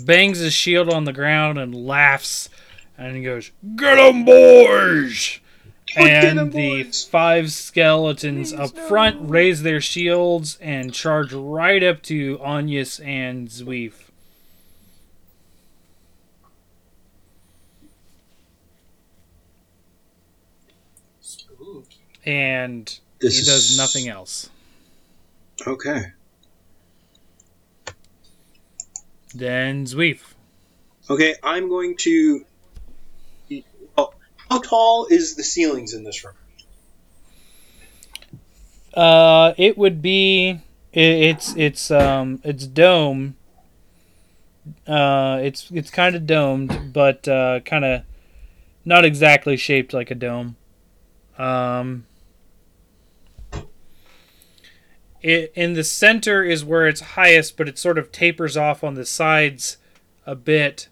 bangs 0.06 0.38
his 0.38 0.54
shield 0.54 0.94
on 0.94 1.06
the 1.06 1.12
ground 1.12 1.58
and 1.58 1.74
laughs 1.74 2.50
and 2.98 3.16
he 3.16 3.24
goes 3.24 3.50
get 3.76 3.98
'em 3.98 4.24
boys 4.26 5.40
Get 5.88 6.24
'em, 6.24 6.38
and 6.38 6.40
the 6.40 6.46
boys." 6.86 7.04
five 7.04 7.52
skeletons 7.52 8.54
up 8.54 8.78
front 8.78 9.18
raise 9.28 9.64
their 9.64 9.82
shields 9.82 10.60
and 10.62 10.94
charge 10.94 11.34
right 11.34 11.82
up 11.82 12.04
to 12.04 12.38
Onyas 12.38 13.04
and 13.04 13.48
Zweef. 13.48 14.09
And 22.30 23.00
This 23.20 23.34
he 23.34 23.42
is 23.42 23.48
does 23.48 23.78
nothing 23.78 24.08
else. 24.08 24.52
Okay. 25.66 26.12
Then 29.34 29.86
Zweef. 29.86 30.20
Okay, 31.10 31.34
I'm 31.42 31.70
going 31.70 31.98
to. 31.98 32.46
Well, 33.98 34.14
how 34.48 34.60
tall 34.60 35.08
is 35.10 35.36
the 35.36 35.44
ceilings 35.44 35.96
in 35.96 36.04
this 36.04 36.24
room? 36.24 36.36
Uh, 38.94 39.54
it 39.58 39.76
would 39.76 40.04
be 40.04 40.62
it's 40.94 41.56
it's 41.56 41.90
um 41.90 42.42
it's 42.44 42.68
dome. 42.68 43.38
Uh, 44.88 45.40
it's 45.42 45.72
it's 45.72 45.90
kind 45.90 46.16
of 46.16 46.28
domed, 46.28 46.94
but 46.94 47.28
uh, 47.28 47.62
kind 47.62 47.86
of 47.86 48.04
not 48.86 49.04
exactly 49.04 49.58
shaped 49.58 49.94
like 49.96 50.12
a 50.12 50.16
dome. 50.16 50.58
Um, 51.40 52.06
it 55.22 55.52
in 55.56 55.74
the 55.74 55.84
center 55.84 56.44
is 56.44 56.64
where 56.64 56.88
it's 56.88 57.02
highest, 57.02 57.58
but 57.58 57.68
it 57.68 57.78
sort 57.78 57.98
of 57.98 58.12
tapers 58.12 58.56
off 58.58 58.84
on 58.84 58.94
the 58.96 59.06
sides 59.06 59.78
a 60.26 60.36
bit, 60.36 60.88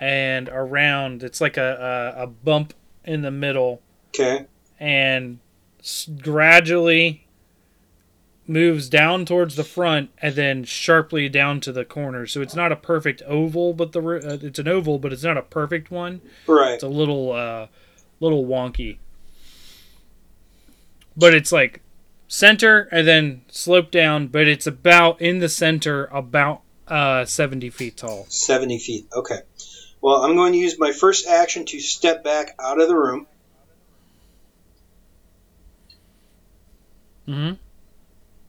and 0.00 0.48
around 0.50 1.22
it's 1.22 1.40
like 1.40 1.56
a 1.56 2.14
a, 2.16 2.22
a 2.24 2.26
bump 2.26 2.74
in 3.04 3.22
the 3.22 3.30
middle 3.30 3.80
Okay. 4.14 4.46
and 4.78 5.38
s- 5.80 6.08
gradually 6.20 7.24
moves 8.46 8.88
down 8.88 9.26
towards 9.26 9.56
the 9.56 9.64
front 9.64 10.10
and 10.22 10.34
then 10.34 10.64
sharply 10.64 11.28
down 11.28 11.60
to 11.60 11.70
the 11.72 11.84
corner. 11.84 12.26
So 12.26 12.40
it's 12.40 12.54
not 12.54 12.72
a 12.72 12.76
perfect 12.76 13.20
oval, 13.26 13.74
but 13.74 13.92
the 13.92 14.00
uh, 14.00 14.38
it's 14.40 14.58
an 14.58 14.68
oval, 14.68 14.98
but 14.98 15.12
it's 15.12 15.22
not 15.24 15.36
a 15.36 15.42
perfect 15.42 15.90
one. 15.90 16.22
Right. 16.46 16.72
It's 16.74 16.82
a 16.82 16.88
little 16.88 17.32
uh, 17.32 17.66
little 18.20 18.46
wonky. 18.46 18.96
But 21.16 21.34
it's 21.34 21.50
like 21.52 21.80
center 22.28 22.88
and 22.92 23.06
then 23.06 23.42
slope 23.48 23.90
down, 23.90 24.28
but 24.28 24.46
it's 24.46 24.66
about 24.66 25.20
in 25.20 25.40
the 25.40 25.48
center, 25.48 26.04
about 26.06 26.62
uh, 26.86 27.24
70 27.24 27.70
feet 27.70 27.96
tall. 27.96 28.26
70 28.28 28.78
feet. 28.78 29.06
Okay. 29.12 29.40
Well, 30.00 30.22
I'm 30.22 30.36
going 30.36 30.52
to 30.52 30.58
use 30.58 30.78
my 30.78 30.92
first 30.92 31.26
action 31.26 31.64
to 31.66 31.80
step 31.80 32.22
back 32.22 32.54
out 32.60 32.80
of 32.80 32.88
the 32.88 32.96
room. 32.96 33.26
hmm 37.26 37.52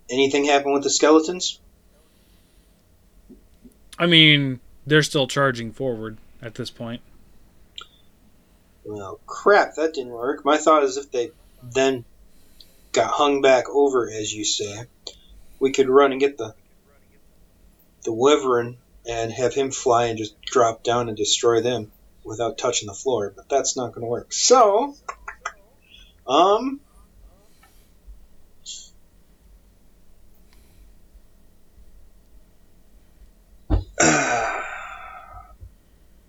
anything 0.10 0.46
happen 0.46 0.74
with 0.74 0.84
the 0.84 0.90
skeletons? 0.90 1.60
I 3.98 4.06
mean, 4.06 4.60
they're 4.88 5.04
still 5.04 5.28
charging 5.28 5.72
forward 5.72 6.18
at 6.42 6.56
this 6.56 6.70
point. 6.70 7.02
Well, 8.84 9.20
crap, 9.28 9.76
that 9.76 9.94
didn't 9.94 10.14
work. 10.14 10.44
My 10.46 10.58
thought 10.58 10.84
is 10.84 10.98
if 10.98 11.12
they 11.12 11.32
then 11.62 12.06
got 12.92 13.12
hung 13.12 13.42
back 13.42 13.70
over, 13.70 14.10
as 14.10 14.34
you 14.34 14.44
say, 14.46 14.86
we 15.60 15.72
could 15.72 15.90
run 15.90 16.12
and 16.12 16.22
get 16.22 16.38
the 16.38 16.54
the 18.04 18.14
wyvern 18.14 18.78
and 19.08 19.32
have 19.32 19.54
him 19.54 19.72
fly 19.72 20.06
and 20.06 20.18
just 20.18 20.42
drop 20.42 20.84
down 20.84 21.10
and 21.10 21.18
destroy 21.18 21.62
them 21.62 21.92
without 22.24 22.58
touching 22.58 22.88
the 22.88 22.94
floor. 22.94 23.34
But 23.36 23.50
that's 23.50 23.76
not 23.76 23.92
going 23.92 24.02
to 24.02 24.08
work. 24.08 24.32
So, 24.32 24.96
um, 26.28 26.80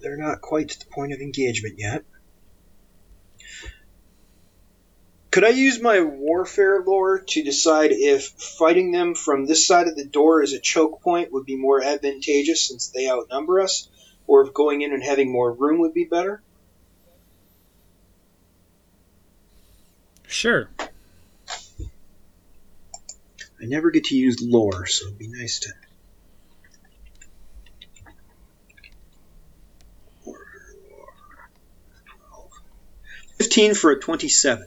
they're 0.00 0.16
not 0.16 0.40
quite 0.40 0.70
to 0.70 0.78
the 0.78 0.86
point 0.86 1.12
of 1.12 1.20
engagement 1.20 1.76
yet. 1.78 2.02
Could 5.30 5.44
I 5.44 5.50
use 5.50 5.80
my 5.80 6.00
warfare 6.00 6.82
lore 6.84 7.20
to 7.20 7.44
decide 7.44 7.92
if 7.92 8.30
fighting 8.30 8.90
them 8.90 9.14
from 9.14 9.46
this 9.46 9.64
side 9.64 9.86
of 9.86 9.94
the 9.94 10.04
door 10.04 10.42
as 10.42 10.52
a 10.52 10.58
choke 10.58 11.02
point 11.02 11.32
would 11.32 11.46
be 11.46 11.56
more 11.56 11.80
advantageous 11.82 12.66
since 12.66 12.88
they 12.88 13.08
outnumber 13.08 13.60
us, 13.60 13.88
or 14.26 14.44
if 14.44 14.52
going 14.52 14.82
in 14.82 14.92
and 14.92 15.04
having 15.04 15.30
more 15.30 15.52
room 15.52 15.78
would 15.80 15.94
be 15.94 16.04
better? 16.04 16.42
Sure. 20.26 20.68
I 23.62 23.66
never 23.66 23.92
get 23.92 24.04
to 24.04 24.16
use 24.16 24.42
lore, 24.42 24.86
so 24.86 25.06
it'd 25.06 25.18
be 25.18 25.28
nice 25.28 25.60
to. 25.60 25.70
Warfare 30.24 30.44
lore. 30.90 31.50
12. 32.30 32.50
15 33.38 33.74
for 33.74 33.92
a 33.92 34.00
27. 34.00 34.66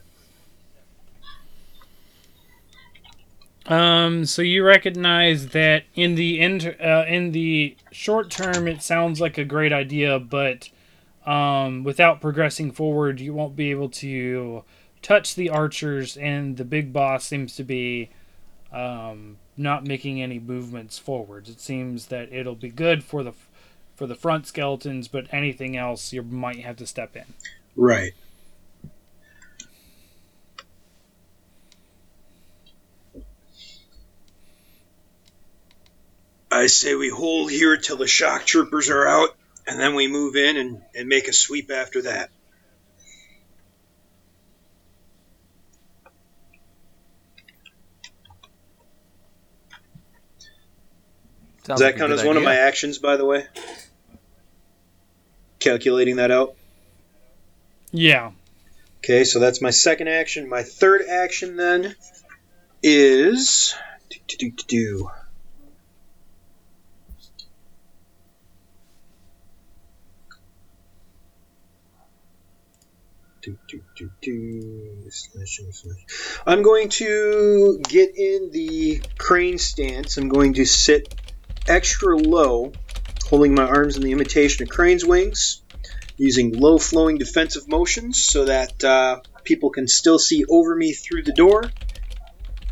Um, 3.66 4.26
so 4.26 4.42
you 4.42 4.62
recognize 4.64 5.48
that 5.48 5.84
in 5.94 6.16
the 6.16 6.40
inter- 6.40 6.76
uh, 6.80 7.10
in 7.10 7.32
the 7.32 7.76
short 7.90 8.30
term, 8.30 8.68
it 8.68 8.82
sounds 8.82 9.20
like 9.20 9.38
a 9.38 9.44
great 9.44 9.72
idea, 9.72 10.18
but 10.18 10.68
um, 11.26 11.84
without 11.84 12.20
progressing 12.20 12.72
forward, 12.72 13.20
you 13.20 13.32
won't 13.32 13.56
be 13.56 13.70
able 13.70 13.88
to 13.88 14.64
touch 15.00 15.34
the 15.34 15.48
archers, 15.48 16.16
and 16.16 16.56
the 16.56 16.64
big 16.64 16.92
boss 16.92 17.24
seems 17.24 17.56
to 17.56 17.64
be 17.64 18.10
um, 18.72 19.38
not 19.56 19.86
making 19.86 20.20
any 20.20 20.38
movements 20.38 20.98
forwards. 20.98 21.48
It 21.48 21.60
seems 21.60 22.06
that 22.06 22.32
it'll 22.32 22.54
be 22.54 22.70
good 22.70 23.02
for 23.02 23.22
the 23.22 23.32
for 23.96 24.06
the 24.06 24.16
front 24.16 24.46
skeletons, 24.46 25.06
but 25.06 25.32
anything 25.32 25.76
else 25.76 26.12
you 26.12 26.22
might 26.22 26.60
have 26.60 26.76
to 26.76 26.86
step 26.86 27.16
in. 27.16 27.24
Right. 27.76 28.12
I 36.54 36.68
say 36.68 36.94
we 36.94 37.08
hold 37.08 37.50
here 37.50 37.76
till 37.76 37.96
the 37.96 38.06
shock 38.06 38.46
troopers 38.46 38.88
are 38.88 39.08
out, 39.08 39.30
and 39.66 39.80
then 39.80 39.96
we 39.96 40.06
move 40.06 40.36
in 40.36 40.56
and, 40.56 40.82
and 40.94 41.08
make 41.08 41.26
a 41.26 41.32
sweep 41.32 41.68
after 41.72 42.02
that. 42.02 42.30
Sounds 51.64 51.80
Does 51.80 51.80
that 51.80 51.84
like 51.86 51.94
a 51.96 51.98
count 51.98 52.10
good 52.10 52.18
as 52.20 52.24
one 52.24 52.36
of 52.36 52.44
my 52.44 52.54
actions, 52.54 52.98
by 52.98 53.16
the 53.16 53.24
way? 53.24 53.46
Calculating 55.58 56.16
that 56.16 56.30
out. 56.30 56.54
Yeah. 57.90 58.30
Okay, 58.98 59.24
so 59.24 59.40
that's 59.40 59.60
my 59.60 59.70
second 59.70 60.06
action. 60.06 60.48
My 60.48 60.62
third 60.62 61.02
action 61.02 61.56
then 61.56 61.96
is 62.80 63.74
do, 64.08 64.18
do, 64.28 64.50
do, 64.50 64.64
do, 64.68 65.10
do. 73.44 73.58
Do, 73.68 73.80
do, 73.96 74.10
do, 74.22 75.02
do. 75.02 75.10
Slashing, 75.10 75.72
slash. 75.72 76.40
I'm 76.46 76.62
going 76.62 76.88
to 76.90 77.80
get 77.88 78.16
in 78.16 78.50
the 78.50 79.02
crane 79.18 79.58
stance. 79.58 80.16
I'm 80.16 80.28
going 80.28 80.54
to 80.54 80.64
sit 80.64 81.14
extra 81.66 82.16
low, 82.16 82.72
holding 83.26 83.54
my 83.54 83.64
arms 83.64 83.96
in 83.96 84.02
the 84.02 84.12
imitation 84.12 84.62
of 84.62 84.68
crane's 84.68 85.04
wings 85.04 85.62
using 86.16 86.52
low 86.52 86.78
flowing 86.78 87.18
defensive 87.18 87.68
motions 87.68 88.22
so 88.22 88.44
that 88.44 88.84
uh, 88.84 89.20
people 89.42 89.70
can 89.70 89.88
still 89.88 90.18
see 90.18 90.44
over 90.48 90.74
me 90.74 90.92
through 90.92 91.22
the 91.22 91.32
door. 91.32 91.64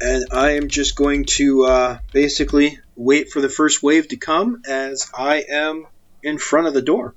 And 0.01 0.27
I 0.33 0.53
am 0.53 0.69
just 0.69 0.97
going 0.97 1.27
to 1.37 1.65
uh, 1.65 1.99
basically 2.13 2.79
wait 2.97 3.31
for 3.31 3.41
the 3.41 3.49
first 3.49 3.83
wave 3.83 4.09
to 4.09 4.17
come 4.17 4.63
as 4.67 5.11
I 5.17 5.45
am 5.49 5.87
in 6.23 6.39
front 6.39 6.67
of 6.67 6.75
the 6.75 6.83
door. 6.83 7.15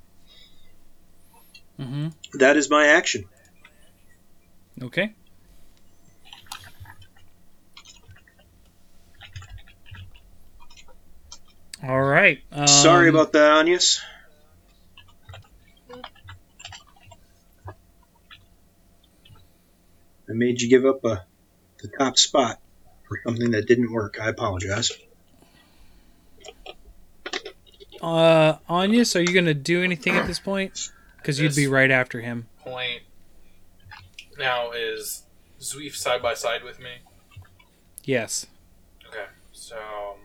Mm-hmm. 1.80 2.08
That 2.38 2.56
is 2.56 2.70
my 2.70 2.86
action. 2.86 3.24
Okay. 4.82 5.14
All 11.82 12.02
right. 12.02 12.42
Um, 12.52 12.66
Sorry 12.66 13.08
about 13.08 13.32
that, 13.32 13.64
Anyas. 13.64 14.00
I 20.28 20.32
made 20.32 20.60
you 20.60 20.68
give 20.68 20.84
up 20.84 21.04
uh, 21.04 21.18
the 21.80 21.88
top 21.98 22.18
spot 22.18 22.58
for 23.08 23.20
something 23.24 23.52
that 23.52 23.66
didn't 23.66 23.92
work. 23.92 24.18
I 24.20 24.28
apologize. 24.28 24.90
Uh, 28.02 28.56
Anya, 28.68 29.04
are 29.14 29.20
you 29.20 29.32
gonna 29.32 29.54
do 29.54 29.82
anything 29.82 30.14
at 30.16 30.26
this 30.26 30.40
point? 30.40 30.90
Because 31.18 31.40
you'd 31.40 31.54
be 31.54 31.66
right 31.66 31.90
after 31.90 32.20
him. 32.20 32.46
Point 32.58 33.02
now 34.38 34.70
is 34.72 35.24
Zweef 35.60 35.94
side 35.94 36.22
by 36.22 36.34
side 36.34 36.62
with 36.62 36.78
me. 36.78 36.96
Yes. 38.04 38.46
Okay, 39.08 39.24
so 39.52 39.76
um, 39.76 40.18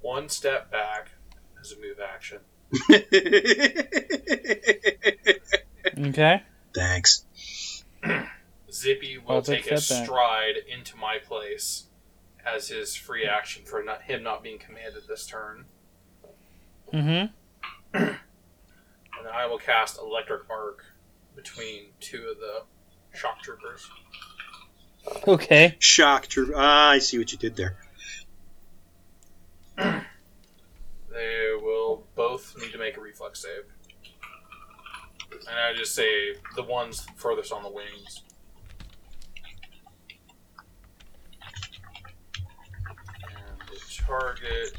one 0.00 0.28
step 0.28 0.70
back 0.70 1.10
as 1.60 1.72
a 1.72 1.80
move 1.80 1.98
action. 2.00 2.38
Okay. 5.98 6.42
Thanks. 6.74 7.24
Zippy 8.70 9.18
will 9.18 9.36
I'll 9.36 9.42
take 9.42 9.64
take 9.64 9.72
a 9.72 9.80
step 9.80 9.98
back. 9.98 10.06
stride 10.06 10.54
into 10.72 10.96
my 10.96 11.18
place 11.18 11.84
as 12.46 12.68
his 12.68 12.94
free 12.94 13.24
action 13.24 13.64
for 13.64 13.82
not 13.82 14.02
him 14.02 14.22
not 14.22 14.42
being 14.42 14.58
commanded 14.58 15.02
this 15.08 15.26
turn, 15.26 15.64
Mm-hmm. 16.92 17.26
and 17.94 18.16
I 19.32 19.46
will 19.46 19.58
cast 19.58 19.98
Electric 19.98 20.48
Arc 20.48 20.84
between 21.38 21.84
two 22.00 22.26
of 22.32 22.38
the 22.40 22.64
shock 23.16 23.40
troopers. 23.42 23.88
Okay. 25.26 25.76
Shock. 25.78 26.26
Tr- 26.26 26.52
ah, 26.56 26.90
I 26.90 26.98
see 26.98 27.16
what 27.16 27.30
you 27.30 27.38
did 27.38 27.56
there. 27.56 27.76
They 31.10 31.50
will 31.60 32.06
both 32.14 32.54
need 32.60 32.70
to 32.70 32.78
make 32.78 32.96
a 32.96 33.00
reflex 33.00 33.42
save. 33.42 33.64
And 35.32 35.58
I 35.58 35.74
just 35.76 35.92
say 35.92 36.36
the 36.54 36.62
ones 36.62 37.04
furthest 37.16 37.50
on 37.50 37.64
the 37.64 37.70
wings. 37.70 38.22
And 43.24 43.68
the 43.68 43.80
target 44.06 44.76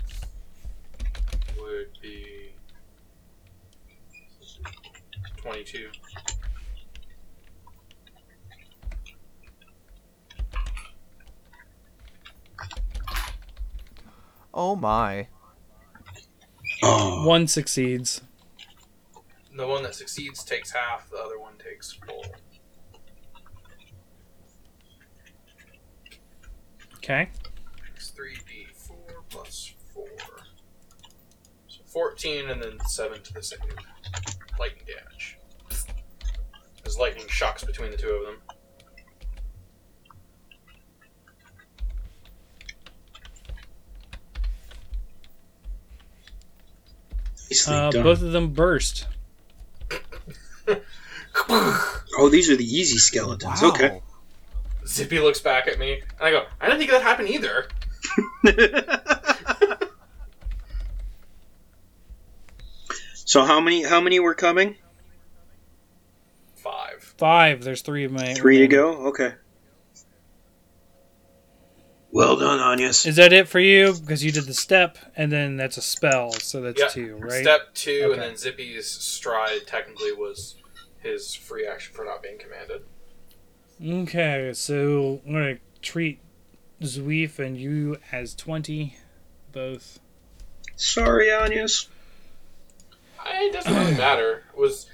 would 1.60 1.89
be 2.01 2.53
22. 5.41 5.89
Oh 14.62 14.76
my. 14.76 15.30
Oh, 16.84 17.26
One 17.26 17.47
succeeds. 17.47 18.22
The 19.55 19.66
one 19.66 19.84
that 19.84 19.95
succeeds 19.95 20.43
takes 20.43 20.72
half, 20.72 21.10
the 21.10 21.16
other 21.16 21.39
one 21.39 21.53
takes 21.57 21.93
full. 21.93 22.26
Okay. 26.97 27.30
It's 27.95 28.12
3d4 28.12 28.91
plus 29.30 29.76
4. 29.93 30.05
So 31.70 31.80
14 31.86 32.49
and 32.49 32.62
then 32.62 32.80
7 32.86 33.22
to 33.22 33.34
the 33.34 33.41
save. 33.41 33.60
Lightning 34.60 34.84
damage. 34.86 35.38
As 36.86 36.97
lightning 36.97 37.28
shocks 37.30 37.64
between 37.64 37.91
the 37.91 37.97
two 37.97 38.10
of 38.10 38.26
them. 38.26 38.49
Uh, 47.68 47.91
done. 47.91 48.04
both 48.04 48.22
of 48.22 48.32
them 48.32 48.54
burst. 48.54 49.08
Oh, 52.18 52.30
these 52.30 52.50
are 52.50 52.56
the 52.56 52.66
easy 52.66 52.97
skeletons. 52.97 53.62
Wow. 53.62 53.70
Okay. 53.70 54.02
Zippy 54.86 55.20
looks 55.20 55.39
back 55.39 55.68
at 55.68 55.78
me, 55.80 55.93
and 55.93 56.04
I 56.20 56.32
go, 56.32 56.45
I 56.60 56.66
didn't 56.66 56.80
think 56.80 56.91
that 56.91 57.02
happened 57.02 57.30
either. 57.30 57.68
so 63.14 63.45
how 63.45 63.60
many? 63.60 63.84
How 63.84 64.02
many 64.02 64.20
were 64.20 64.34
coming? 64.34 64.76
Five. 66.56 67.14
Five. 67.18 67.64
There's 67.64 67.82
three 67.82 68.04
of 68.04 68.12
my. 68.12 68.34
Three 68.34 68.58
to 68.60 68.68
go. 68.68 69.08
Okay. 69.08 69.34
Well 72.12 72.38
done, 72.38 72.60
Anyas. 72.60 73.05
Is 73.05 73.18
that 73.18 73.34
it 73.34 73.47
for 73.47 73.60
you? 73.60 73.93
Because 73.93 74.24
you 74.24 74.32
did 74.32 74.45
the 74.45 74.53
step, 74.53 74.97
and 75.16 75.32
then 75.32 75.57
that's 75.57 75.78
a 75.78 75.82
spell, 75.82 76.32
so 76.34 76.62
that's 76.62 76.80
Yeah. 76.82 76.88
two, 76.88 77.16
right? 77.18 77.43
Step 77.43 77.74
two, 77.76 78.01
Okay. 78.05 78.14
and 78.14 78.22
then 78.22 78.38
Zippy's 78.38 78.88
stride 78.88 79.68
technically 79.68 80.12
was 80.14 80.55
his 81.01 81.36
free 81.36 81.68
action 81.68 81.93
for 81.93 82.03
not 82.05 82.24
being 82.24 82.39
commanded. 82.39 82.82
Okay, 83.86 84.51
so 84.53 85.22
I'm 85.26 85.34
gonna 85.34 85.57
treat 85.82 86.20
Zweef 86.82 87.38
and 87.39 87.57
you 87.57 87.97
as 88.12 88.34
twenty, 88.34 88.97
both. 89.51 89.99
Sorry, 90.76 91.28
Anyas. 91.28 91.88
It 93.26 93.53
doesn't 93.53 93.74
really 93.74 93.93
matter. 93.97 94.43
It 94.53 94.57
was 94.60 94.88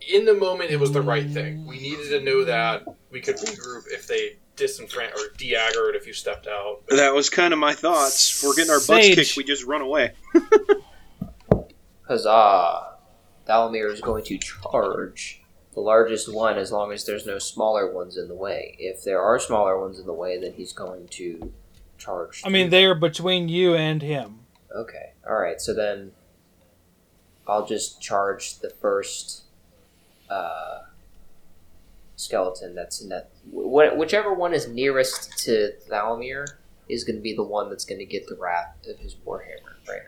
in 0.00 0.24
the 0.24 0.34
moment. 0.34 0.70
It 0.70 0.80
was 0.80 0.92
the 0.92 1.02
right 1.02 1.28
thing. 1.30 1.64
We 1.66 1.78
needed 1.78 2.08
to 2.10 2.20
know 2.20 2.44
that 2.44 2.84
we 3.10 3.20
could 3.20 3.36
regroup 3.36 3.84
if 3.92 4.06
they 4.08 4.36
disenfranch 4.56 5.14
or 5.14 5.36
de-aggroed 5.36 5.94
if 5.94 6.06
you 6.06 6.12
stepped 6.12 6.46
out. 6.46 6.82
That 6.88 7.14
was 7.14 7.30
kind 7.30 7.52
of 7.52 7.58
my 7.58 7.74
thoughts. 7.74 8.42
We're 8.42 8.54
getting 8.54 8.70
our 8.70 8.78
butts 8.78 8.86
Sage. 8.86 9.14
kicked. 9.14 9.36
We 9.36 9.44
just 9.44 9.64
run 9.64 9.82
away. 9.82 10.12
Huzzah! 12.08 12.94
Thalamir 13.48 13.92
is 13.92 14.00
going 14.00 14.24
to 14.24 14.38
charge 14.38 15.42
the 15.74 15.80
largest 15.80 16.32
one 16.32 16.56
as 16.56 16.72
long 16.72 16.92
as 16.92 17.04
there's 17.04 17.26
no 17.26 17.38
smaller 17.38 17.92
ones 17.92 18.16
in 18.16 18.28
the 18.28 18.34
way. 18.34 18.76
If 18.78 19.04
there 19.04 19.20
are 19.20 19.38
smaller 19.38 19.78
ones 19.78 19.98
in 19.98 20.06
the 20.06 20.12
way, 20.12 20.40
then 20.40 20.54
he's 20.54 20.72
going 20.72 21.08
to 21.08 21.52
charge. 21.98 22.42
I 22.44 22.48
mean, 22.48 22.66
through 22.66 22.70
they 22.70 22.84
are 22.86 22.94
between 22.94 23.48
you 23.48 23.74
and 23.74 24.02
him. 24.02 24.40
Okay. 24.74 25.12
All 25.28 25.36
right. 25.36 25.60
So 25.60 25.74
then, 25.74 26.12
I'll 27.46 27.66
just 27.66 28.00
charge 28.00 28.58
the 28.58 28.70
first 28.70 29.44
uh, 30.30 30.78
skeleton 32.16 32.74
that's 32.74 33.00
in 33.00 33.08
that. 33.10 33.30
Wh- 33.50 33.96
whichever 33.96 34.34
one 34.34 34.52
is 34.54 34.66
nearest 34.68 35.38
to 35.44 35.72
Thalamir 35.88 36.46
is 36.88 37.04
going 37.04 37.16
to 37.16 37.22
be 37.22 37.34
the 37.34 37.42
one 37.42 37.68
that's 37.70 37.84
going 37.84 37.98
to 37.98 38.04
get 38.04 38.26
the 38.26 38.36
wrath 38.36 38.76
of 38.88 38.98
his 38.98 39.14
warhammer 39.26 39.74
right 39.88 40.00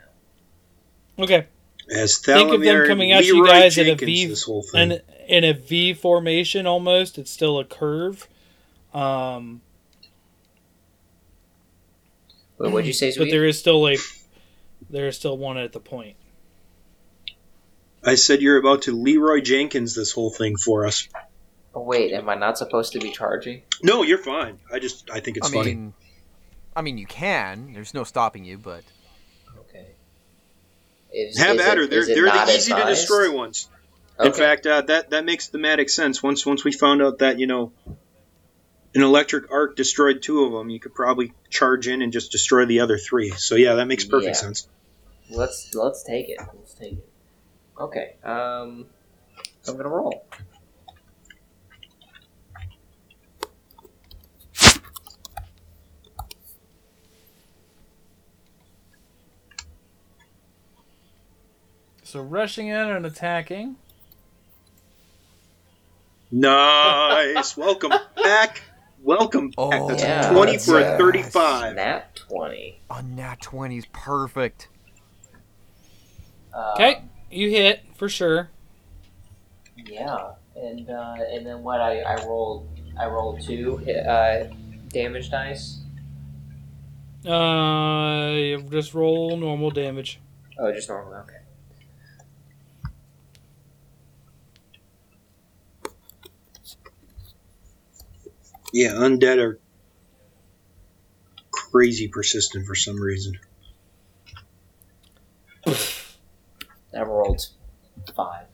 now. 1.19 1.25
Okay, 1.25 1.47
As 1.91 2.19
Think 2.19 2.53
of 2.53 2.61
them 2.61 2.87
coming 2.87 3.13
at 3.13 3.25
you 3.25 3.45
guys 3.47 3.77
in 3.79 3.87
a 3.87 3.91
Jenkins 3.91 4.07
V- 4.11 4.27
this 4.27 4.43
whole 4.45 4.63
thing. 4.63 4.93
and 4.93 5.03
in 5.27 5.45
a 5.45 5.53
V 5.53 5.95
formation 5.95 6.67
almost. 6.67 7.19
It's 7.19 7.31
still 7.31 7.59
a 7.59 7.65
curve. 7.65 8.27
Um, 8.95 9.61
Wait, 12.59 12.73
what'd 12.73 12.87
you 12.87 12.93
say, 12.93 13.13
but 13.17 13.31
there 13.31 13.45
is 13.45 13.59
still 13.59 13.87
a 13.89 13.97
there 14.91 15.07
is 15.09 15.17
still 15.17 15.37
one 15.37 15.59
at 15.59 15.73
the 15.73 15.81
point. 15.81 16.17
I 18.05 18.15
said 18.15 18.41
you're 18.43 18.57
about 18.59 18.83
to 18.83 18.93
Leroy 18.93 19.41
Jenkins 19.41 19.95
this 19.95 20.13
whole 20.13 20.31
thing 20.31 20.57
for 20.57 20.87
us. 20.87 21.09
Oh, 21.75 21.83
wait, 21.83 22.13
am 22.13 22.29
I 22.29 22.35
not 22.35 22.59
supposed 22.59 22.93
to 22.95 22.99
be 22.99 23.11
charging? 23.13 23.63
No, 23.83 24.03
you're 24.03 24.19
fine. 24.19 24.59
I 24.73 24.79
just 24.79 25.11
I 25.11 25.21
think 25.21 25.37
it's 25.37 25.49
I 25.49 25.53
funny. 25.53 25.75
mean, 25.75 25.95
I 26.75 26.83
mean, 26.83 26.99
you 26.99 27.07
can. 27.07 27.73
There's 27.73 27.95
no 27.95 28.05
stopping 28.05 28.45
you, 28.45 28.59
but 28.59 28.83
Okay. 29.61 29.87
Is, 31.13 31.39
Have 31.39 31.57
is 31.57 31.63
at 31.67 31.73
it- 31.73 31.79
her. 31.79 31.87
They're, 31.87 32.07
they're 32.07 32.17
the 32.25 32.35
not 32.35 32.49
easy 32.49 32.73
to 32.73 32.85
destroy 32.85 33.31
ones. 33.35 33.69
In 34.21 34.33
fact, 34.33 34.67
uh, 34.67 34.81
that 34.83 35.11
that 35.11 35.25
makes 35.25 35.47
thematic 35.49 35.89
sense. 35.89 36.23
Once 36.23 36.45
once 36.45 36.65
we 36.65 36.73
found 36.73 37.01
out 37.03 37.19
that 37.21 37.39
you 37.39 37.47
know 37.47 37.71
an 38.95 39.03
electric 39.03 39.51
arc 39.53 39.77
destroyed 39.77 40.23
two 40.23 40.43
of 40.45 40.53
them, 40.53 40.71
you 40.71 40.81
could 40.81 40.95
probably 40.95 41.33
charge 41.51 41.87
in 41.87 42.03
and 42.03 42.13
just 42.13 42.33
destroy 42.33 42.65
the 42.67 42.81
other 42.81 42.99
three. 42.99 43.31
So 43.31 43.55
yeah, 43.55 43.75
that 43.75 43.87
makes 43.87 44.05
perfect 44.05 44.35
Yeah. 44.35 44.41
sense. 44.41 44.67
let's 45.31 45.73
let's 45.75 46.03
take 46.03 46.31
it. 46.31 46.39
Let's 46.41 46.75
take 46.75 46.95
it. 46.95 47.09
Okay. 47.79 48.17
Um, 48.25 48.87
I'm 49.69 49.77
gonna 49.77 49.89
roll. 49.89 50.25
So 62.09 62.23
rushing 62.23 62.69
in 62.69 62.75
and 62.89 63.05
attacking. 63.05 63.77
Nice. 66.31 67.55
Welcome 67.59 67.93
back. 68.17 68.63
Welcome 69.03 69.49
back. 69.49 69.55
Oh, 69.59 69.89
That's 69.91 70.03
yeah, 70.03 70.31
a 70.31 70.33
twenty 70.35 70.53
that's 70.53 70.65
for 70.65 70.79
a- 70.81 70.95
a 70.95 70.97
thirty-five. 70.97 71.77
Nat 71.77 72.17
twenty. 72.17 72.81
a 72.91 73.03
nat 73.03 73.43
20 73.43 73.77
is 73.77 73.85
perfect. 73.93 74.69
Uh, 76.55 76.73
Okay, 76.77 77.03
you 77.31 77.51
hit 77.51 77.83
for 77.99 78.09
sure. 78.09 78.49
Yeah, 79.77 80.31
and 80.57 80.89
uh, 80.89 81.15
and 81.31 81.47
then 81.47 81.63
what? 81.63 81.83
I, 81.83 82.01
I 82.01 82.25
rolled 82.25 82.69
I 82.99 83.05
rolled 83.09 83.43
two 83.43 83.77
hit, 83.77 84.07
uh, 84.07 84.45
damage 84.89 85.31
dice. 85.31 85.81
Uh, 87.27 88.57
just 88.71 88.95
roll 88.95 89.37
normal 89.37 89.71
damage. 89.71 90.21
Oh, 90.59 90.73
just 90.73 90.89
normal. 90.89 91.13
Okay. 91.13 91.35
Yeah, 98.73 98.93
undead 98.93 99.39
are 99.39 99.59
crazy 101.51 102.09
persistent 102.09 102.67
for 102.67 102.75
some 102.75 103.01
reason. 103.01 103.39
I 105.67 107.03
rolled 107.03 107.47
five. 108.15 108.47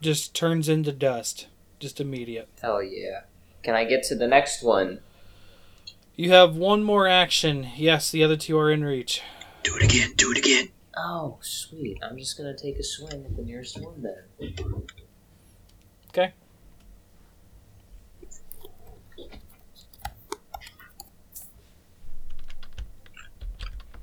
Just 0.00 0.34
turns 0.34 0.68
into 0.68 0.92
dust. 0.92 1.48
Just 1.78 2.00
immediate. 2.00 2.48
Hell 2.60 2.82
yeah! 2.82 3.22
Can 3.62 3.74
I 3.74 3.84
get 3.84 4.02
to 4.04 4.14
the 4.14 4.26
next 4.26 4.62
one? 4.62 5.00
You 6.14 6.30
have 6.30 6.56
one 6.56 6.82
more 6.82 7.08
action. 7.08 7.68
Yes, 7.76 8.10
the 8.10 8.22
other 8.22 8.36
two 8.36 8.58
are 8.58 8.70
in 8.70 8.84
reach. 8.84 9.22
Do 9.62 9.76
it 9.76 9.82
again. 9.82 10.12
Do 10.16 10.32
it 10.32 10.38
again. 10.38 10.68
Oh, 10.96 11.38
sweet! 11.40 11.98
I'm 12.02 12.18
just 12.18 12.36
gonna 12.36 12.56
take 12.56 12.78
a 12.78 12.82
swing 12.82 13.24
at 13.24 13.36
the 13.36 13.42
nearest 13.42 13.80
one 13.80 14.02
then. 14.02 14.54
Okay. 16.10 16.34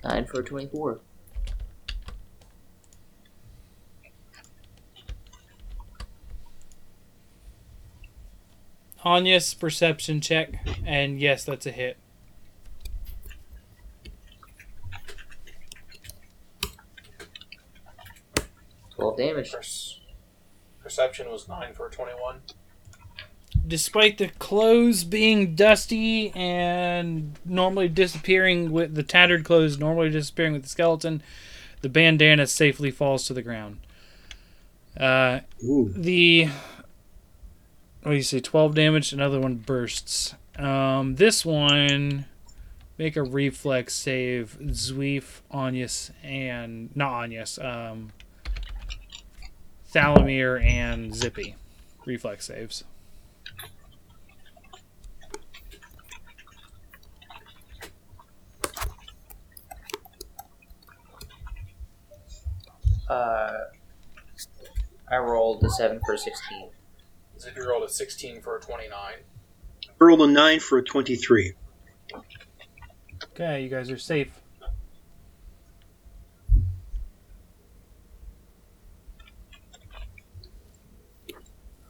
Nine 0.07 0.25
for 0.25 0.41
twenty-four. 0.41 1.01
Anya's 9.03 9.53
perception 9.53 10.21
check, 10.21 10.65
and 10.85 11.19
yes, 11.19 11.43
that's 11.43 11.65
a 11.65 11.71
hit. 11.71 11.97
Twelve 18.95 19.17
damage. 19.17 19.53
Perception 20.81 21.29
was 21.29 21.49
nine 21.49 21.73
for 21.73 21.89
twenty-one. 21.89 22.43
Despite 23.67 24.17
the 24.17 24.29
clothes 24.29 25.03
being 25.03 25.55
dusty 25.55 26.31
and 26.31 27.37
normally 27.43 27.89
disappearing 27.89 28.71
with 28.71 28.95
the 28.95 29.03
tattered 29.03 29.43
clothes 29.43 29.77
normally 29.77 30.09
disappearing 30.09 30.53
with 30.53 30.63
the 30.63 30.69
skeleton, 30.69 31.21
the 31.81 31.89
bandana 31.89 32.47
safely 32.47 32.91
falls 32.91 33.25
to 33.25 33.33
the 33.33 33.41
ground. 33.41 33.79
Uh, 34.97 35.41
the 35.61 36.49
what 38.03 38.11
do 38.11 38.15
you 38.15 38.23
say? 38.23 38.39
Twelve 38.39 38.73
damage. 38.73 39.11
Another 39.11 39.39
one 39.39 39.55
bursts. 39.55 40.33
Um, 40.57 41.15
this 41.15 41.45
one 41.45 42.25
make 42.97 43.15
a 43.17 43.23
reflex 43.23 43.93
save. 43.93 44.57
Zweef, 44.61 45.41
Anyas, 45.51 46.11
and 46.23 46.95
not 46.95 47.23
Anyas. 47.23 47.63
Um, 47.63 48.11
Thalamir 49.93 50.63
and 50.63 51.13
Zippy. 51.13 51.55
Reflex 52.05 52.45
saves. 52.45 52.83
Uh, 63.09 63.53
I 65.09 65.17
rolled 65.17 65.63
a 65.63 65.69
seven 65.69 66.01
for 66.05 66.13
a 66.13 66.17
sixteen. 66.17 66.69
So 67.37 67.49
if 67.49 67.55
you 67.55 67.67
rolled 67.67 67.83
a 67.83 67.89
sixteen 67.89 68.41
for 68.41 68.57
a 68.57 68.59
twenty-nine. 68.59 69.19
I 69.83 70.03
rolled 70.03 70.21
a 70.21 70.27
nine 70.27 70.59
for 70.59 70.77
a 70.79 70.83
twenty-three. 70.83 71.53
Okay, 73.23 73.61
you 73.61 73.69
guys 73.69 73.89
are 73.91 73.97
safe. 73.97 74.31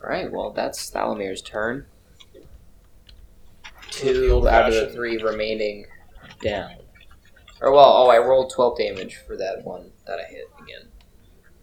All 0.04 0.14
right. 0.14 0.32
Well, 0.32 0.52
that's 0.52 0.90
Thalamir's 0.92 1.42
turn. 1.42 1.86
Two 3.90 4.48
out 4.48 4.68
of 4.70 4.76
the 4.76 4.90
three 4.94 5.18
remaining 5.18 5.86
down. 6.42 6.76
Or 7.62 7.72
well, 7.72 7.86
oh, 7.86 8.10
I 8.10 8.20
rolled 8.20 8.54
twelve 8.54 8.78
damage 8.78 9.16
for 9.26 9.36
that 9.38 9.64
one 9.64 9.92
that 10.06 10.20
I 10.20 10.24
hit 10.30 10.46
again. 10.62 10.92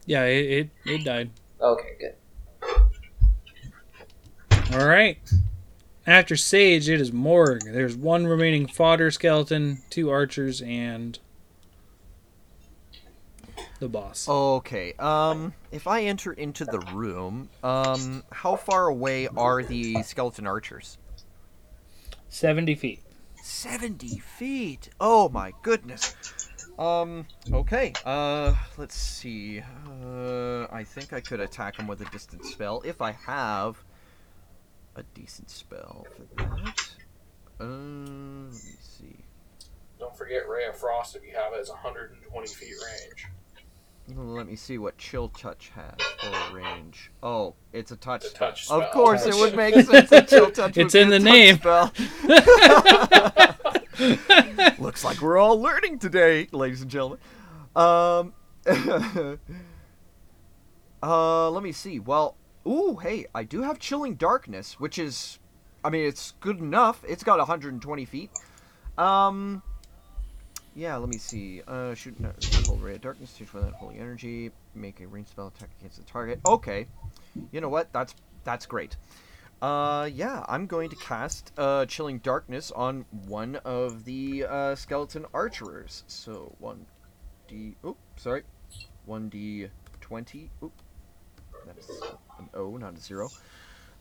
Yeah, 0.07 0.25
it, 0.25 0.51
it, 0.51 0.71
it 0.85 1.05
died. 1.05 1.31
Okay, 1.61 1.97
good. 1.99 2.15
All 4.75 4.87
right. 4.87 5.19
After 6.07 6.37
Sage, 6.37 6.89
it 6.89 7.01
is 7.01 7.13
Morg. 7.13 7.63
There's 7.65 7.97
one 7.97 8.27
remaining 8.27 8.67
fodder 8.67 9.11
skeleton, 9.11 9.79
two 9.89 10.11
archers, 10.11 10.61
and 10.61 11.19
the 13.79 13.89
boss. 13.89 14.29
Okay. 14.29 14.93
Um, 14.99 15.55
if 15.73 15.87
I 15.87 16.03
enter 16.03 16.33
into 16.33 16.65
the 16.65 16.81
room, 16.93 17.49
um, 17.63 18.23
how 18.33 18.57
far 18.57 18.89
away 18.89 19.29
are 19.29 19.63
the 19.63 20.03
skeleton 20.03 20.47
archers? 20.47 20.99
70 22.29 22.75
feet. 22.75 23.01
70 23.43 24.19
feet. 24.19 24.91
Oh 25.01 25.29
my 25.29 25.53
goodness. 25.63 26.17
Um, 26.79 27.27
okay. 27.53 27.93
Uh, 28.05 28.55
let's 28.77 28.97
see. 28.97 29.63
Uh, 30.05 30.67
I 30.73 30.85
think 30.85 31.13
I 31.13 31.21
could 31.21 31.41
attack 31.41 31.79
him 31.79 31.87
with 31.87 32.01
a 32.01 32.07
distance 32.07 32.51
spell 32.51 32.83
if 32.85 33.01
I 33.01 33.13
have 33.13 33.83
a 34.97 35.03
decent 35.15 35.51
spell 35.51 36.07
for 36.17 36.43
that. 36.43 36.89
Uh, 37.61 37.65
let 37.65 38.53
me 38.53 38.77
see. 38.81 39.17
Don't 39.99 40.17
forget 40.17 40.49
Ray 40.49 40.67
of 40.67 40.77
Frost 40.77 41.15
if 41.17 41.23
you 41.25 41.35
have 41.35 41.53
it. 41.53 41.59
it 41.59 41.61
is 41.61 41.71
120 41.71 42.49
feet 42.49 42.75
range. 42.85 43.27
Let 44.17 44.47
me 44.47 44.55
see 44.55 44.77
what 44.77 44.99
chill 44.99 45.31
touch 45.31 45.71
has 45.75 45.95
for 46.21 46.55
range. 46.57 47.11
Oh, 47.23 47.55
it's 47.73 47.91
a 47.91 47.97
touch. 47.97 48.23
The 48.23 48.29
spell. 48.29 48.49
touch 48.51 48.67
spell. 48.67 48.83
Of 48.83 48.91
course, 48.91 49.25
it 49.25 49.35
would 49.35 49.57
make 49.57 49.75
sense. 49.75 50.11
that 50.11 50.29
chill 50.29 50.51
touch. 50.51 50.77
It's 50.77 50.93
would 50.93 51.01
be 51.01 51.01
in 51.01 51.09
a 51.09 51.19
the 51.19 51.25
touch 51.25 51.33
name. 51.33 51.57
spell. 51.57 53.49
Looks 54.79 55.05
like 55.05 55.21
we're 55.21 55.39
all 55.39 55.61
learning 55.61 55.99
today, 55.99 56.49
ladies 56.53 56.83
and 56.83 56.91
gentlemen. 56.91 57.19
Um, 57.77 58.33
uh, 61.03 61.51
let 61.51 61.63
me 61.63 61.71
see. 61.73 62.01
Well, 62.01 62.37
ooh, 62.67 62.97
hey, 63.01 63.27
I 63.35 63.45
do 63.45 63.63
have 63.63 63.79
chilling 63.79 64.17
darkness, 64.17 64.81
which 64.81 64.99
is, 64.99 65.39
I 65.85 65.91
mean, 65.91 66.07
it's 66.07 66.33
good 66.41 66.59
enough. 66.59 67.05
It's 67.07 67.23
got 67.23 67.39
120 67.39 68.05
feet. 68.05 68.31
Um, 68.99 69.63
yeah, 70.75 70.97
let 70.97 71.09
me 71.09 71.19
see. 71.19 71.63
Uh, 71.67 71.95
shoot, 71.95 72.19
no, 72.19 72.33
hold 72.67 72.83
ray 72.83 72.97
of 72.97 73.01
darkness, 73.01 73.39
with 73.39 73.53
that 73.53 73.75
holy 73.75 73.99
energy, 73.99 74.51
make 74.75 75.01
a 75.01 75.07
ranged 75.07 75.31
spell 75.31 75.49
attack 75.49 75.71
against 75.79 75.99
the 75.99 76.05
target. 76.05 76.41
Okay, 76.45 76.87
you 77.53 77.61
know 77.61 77.69
what? 77.69 77.93
That's 77.93 78.15
that's 78.43 78.67
great. 78.67 78.97
Uh, 79.63 80.11
yeah, 80.13 80.45
I'm 80.47 80.67
going 80.67 80.91
to 80.91 80.97
cast 80.97 81.53
uh, 81.57 81.87
Chilling 81.87 82.19
Darkness 82.19 82.71
on 82.71 83.07
one 83.27 83.57
of 83.65 84.05
the 84.05 84.45
uh, 84.45 84.75
skeleton 84.75 85.25
archers. 85.33 86.05
So 86.07 86.55
one 86.59 86.85
d. 87.49 87.77
Oop, 87.85 87.97
sorry, 88.17 88.43
one 89.07 89.29
d 89.29 89.69
twenty. 90.01 90.51
Oop, 90.63 90.73
that's 91.67 91.89
an 92.39 92.49
O, 92.53 92.77
not 92.77 92.95
a 92.95 93.01
zero. 93.01 93.31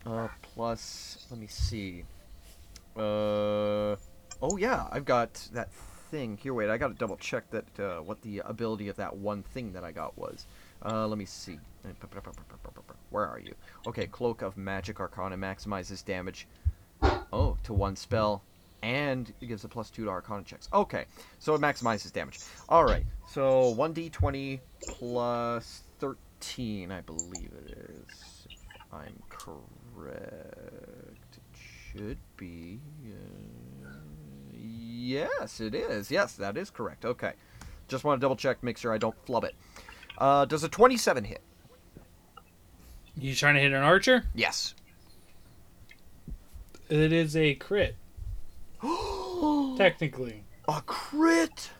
Uh, 0.04 0.28
plus, 0.42 1.26
let 1.30 1.40
me 1.40 1.46
see. 1.46 2.04
Uh, 2.96 3.96
oh 4.42 4.56
yeah, 4.58 4.86
I've 4.92 5.06
got 5.06 5.48
that 5.54 5.72
thing 6.10 6.38
here. 6.42 6.52
Wait, 6.52 6.68
I 6.68 6.76
got 6.76 6.88
to 6.88 6.94
double 6.94 7.16
check 7.16 7.50
that 7.50 7.80
uh, 7.80 8.02
what 8.02 8.20
the 8.20 8.40
ability 8.40 8.88
of 8.88 8.96
that 8.96 9.16
one 9.16 9.42
thing 9.42 9.72
that 9.72 9.82
I 9.82 9.92
got 9.92 10.18
was. 10.18 10.46
Uh, 10.84 11.06
let 11.06 11.16
me 11.16 11.24
see. 11.24 11.58
Where 13.14 13.28
are 13.28 13.38
you? 13.38 13.54
Okay, 13.86 14.08
Cloak 14.08 14.42
of 14.42 14.56
Magic 14.56 14.98
Arcana 14.98 15.36
maximizes 15.36 16.04
damage. 16.04 16.48
Oh, 17.32 17.56
to 17.62 17.72
one 17.72 17.94
spell, 17.94 18.42
and 18.82 19.32
it 19.40 19.46
gives 19.46 19.62
a 19.62 19.68
plus 19.68 19.88
two 19.88 20.04
to 20.06 20.10
Arcana 20.10 20.42
checks. 20.42 20.68
Okay, 20.72 21.04
so 21.38 21.54
it 21.54 21.60
maximizes 21.60 22.12
damage. 22.12 22.40
All 22.68 22.84
right, 22.84 23.04
so 23.30 23.68
one 23.68 23.92
d 23.92 24.10
twenty 24.10 24.60
plus 24.80 25.84
thirteen, 26.00 26.90
I 26.90 27.02
believe 27.02 27.52
it 27.64 27.78
is. 27.78 28.48
I'm 28.92 29.22
correct, 29.28 30.18
it 31.36 31.92
should 31.92 32.18
be. 32.36 32.80
Uh, 33.84 33.90
yes, 34.52 35.60
it 35.60 35.76
is. 35.76 36.10
Yes, 36.10 36.34
that 36.34 36.56
is 36.56 36.68
correct. 36.68 37.04
Okay, 37.04 37.34
just 37.86 38.02
want 38.02 38.20
to 38.20 38.24
double 38.24 38.34
check, 38.34 38.60
make 38.64 38.76
sure 38.76 38.92
I 38.92 38.98
don't 38.98 39.14
flub 39.24 39.44
it. 39.44 39.54
Uh, 40.18 40.46
does 40.46 40.64
a 40.64 40.68
twenty-seven 40.68 41.22
hit? 41.22 41.42
You 43.16 43.34
trying 43.34 43.54
to 43.54 43.60
hit 43.60 43.72
an 43.72 43.82
archer? 43.82 44.24
Yes. 44.34 44.74
It 46.88 47.12
is 47.12 47.36
a 47.36 47.54
crit, 47.54 47.96
technically. 49.76 50.44
A 50.68 50.82
crit! 50.86 51.70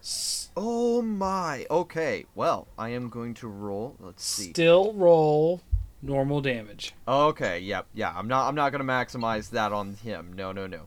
Oh 0.56 1.02
my. 1.02 1.66
Okay. 1.70 2.26
Well, 2.34 2.68
I 2.78 2.90
am 2.90 3.08
going 3.08 3.34
to 3.34 3.48
roll. 3.48 3.96
Let's 3.98 4.24
see. 4.24 4.50
Still 4.50 4.92
roll 4.92 5.62
normal 6.02 6.40
damage. 6.40 6.94
Okay. 7.08 7.60
Yep. 7.60 7.86
Yeah. 7.94 8.12
I'm 8.14 8.28
not. 8.28 8.46
I'm 8.46 8.54
not 8.54 8.72
gonna 8.72 8.84
maximize 8.84 9.50
that 9.50 9.72
on 9.72 9.94
him. 9.94 10.32
No. 10.34 10.52
No. 10.52 10.66
No. 10.66 10.82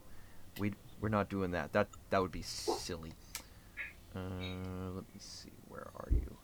We 0.59 0.73
we're 1.01 1.09
not 1.09 1.29
doing 1.29 1.51
that. 1.51 1.73
That 1.73 1.87
that 2.11 2.21
would 2.21 2.31
be 2.31 2.43
silly. 2.43 3.13
Uh, 4.15 4.19
let 4.93 5.03
me 5.13 5.19
see. 5.19 5.51
Where 5.67 5.87
are 5.95 6.09
you? 6.11 6.37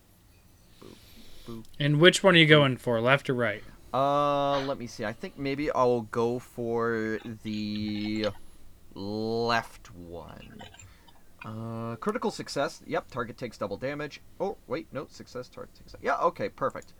And 1.79 1.99
which 1.99 2.23
one 2.23 2.35
are 2.35 2.37
you 2.37 2.45
going 2.45 2.77
for, 2.77 2.99
left 3.01 3.29
or 3.29 3.33
right? 3.33 3.63
Uh, 3.93 4.59
let 4.61 4.79
me 4.79 4.87
see. 4.87 5.05
I 5.05 5.13
think 5.13 5.37
maybe 5.37 5.71
I'll 5.71 6.01
go 6.01 6.39
for 6.39 7.19
the 7.43 8.27
left 8.95 9.93
one. 9.93 10.61
Uh, 11.45 11.95
critical 11.97 12.31
success. 12.31 12.81
Yep, 12.87 13.11
target 13.11 13.37
takes 13.37 13.57
double 13.57 13.77
damage. 13.77 14.21
Oh, 14.39 14.57
wait, 14.67 14.87
no, 14.91 15.07
success, 15.09 15.49
target 15.49 15.75
takes. 15.75 15.95
Yeah, 16.01 16.17
okay, 16.17 16.49
perfect. 16.49 16.93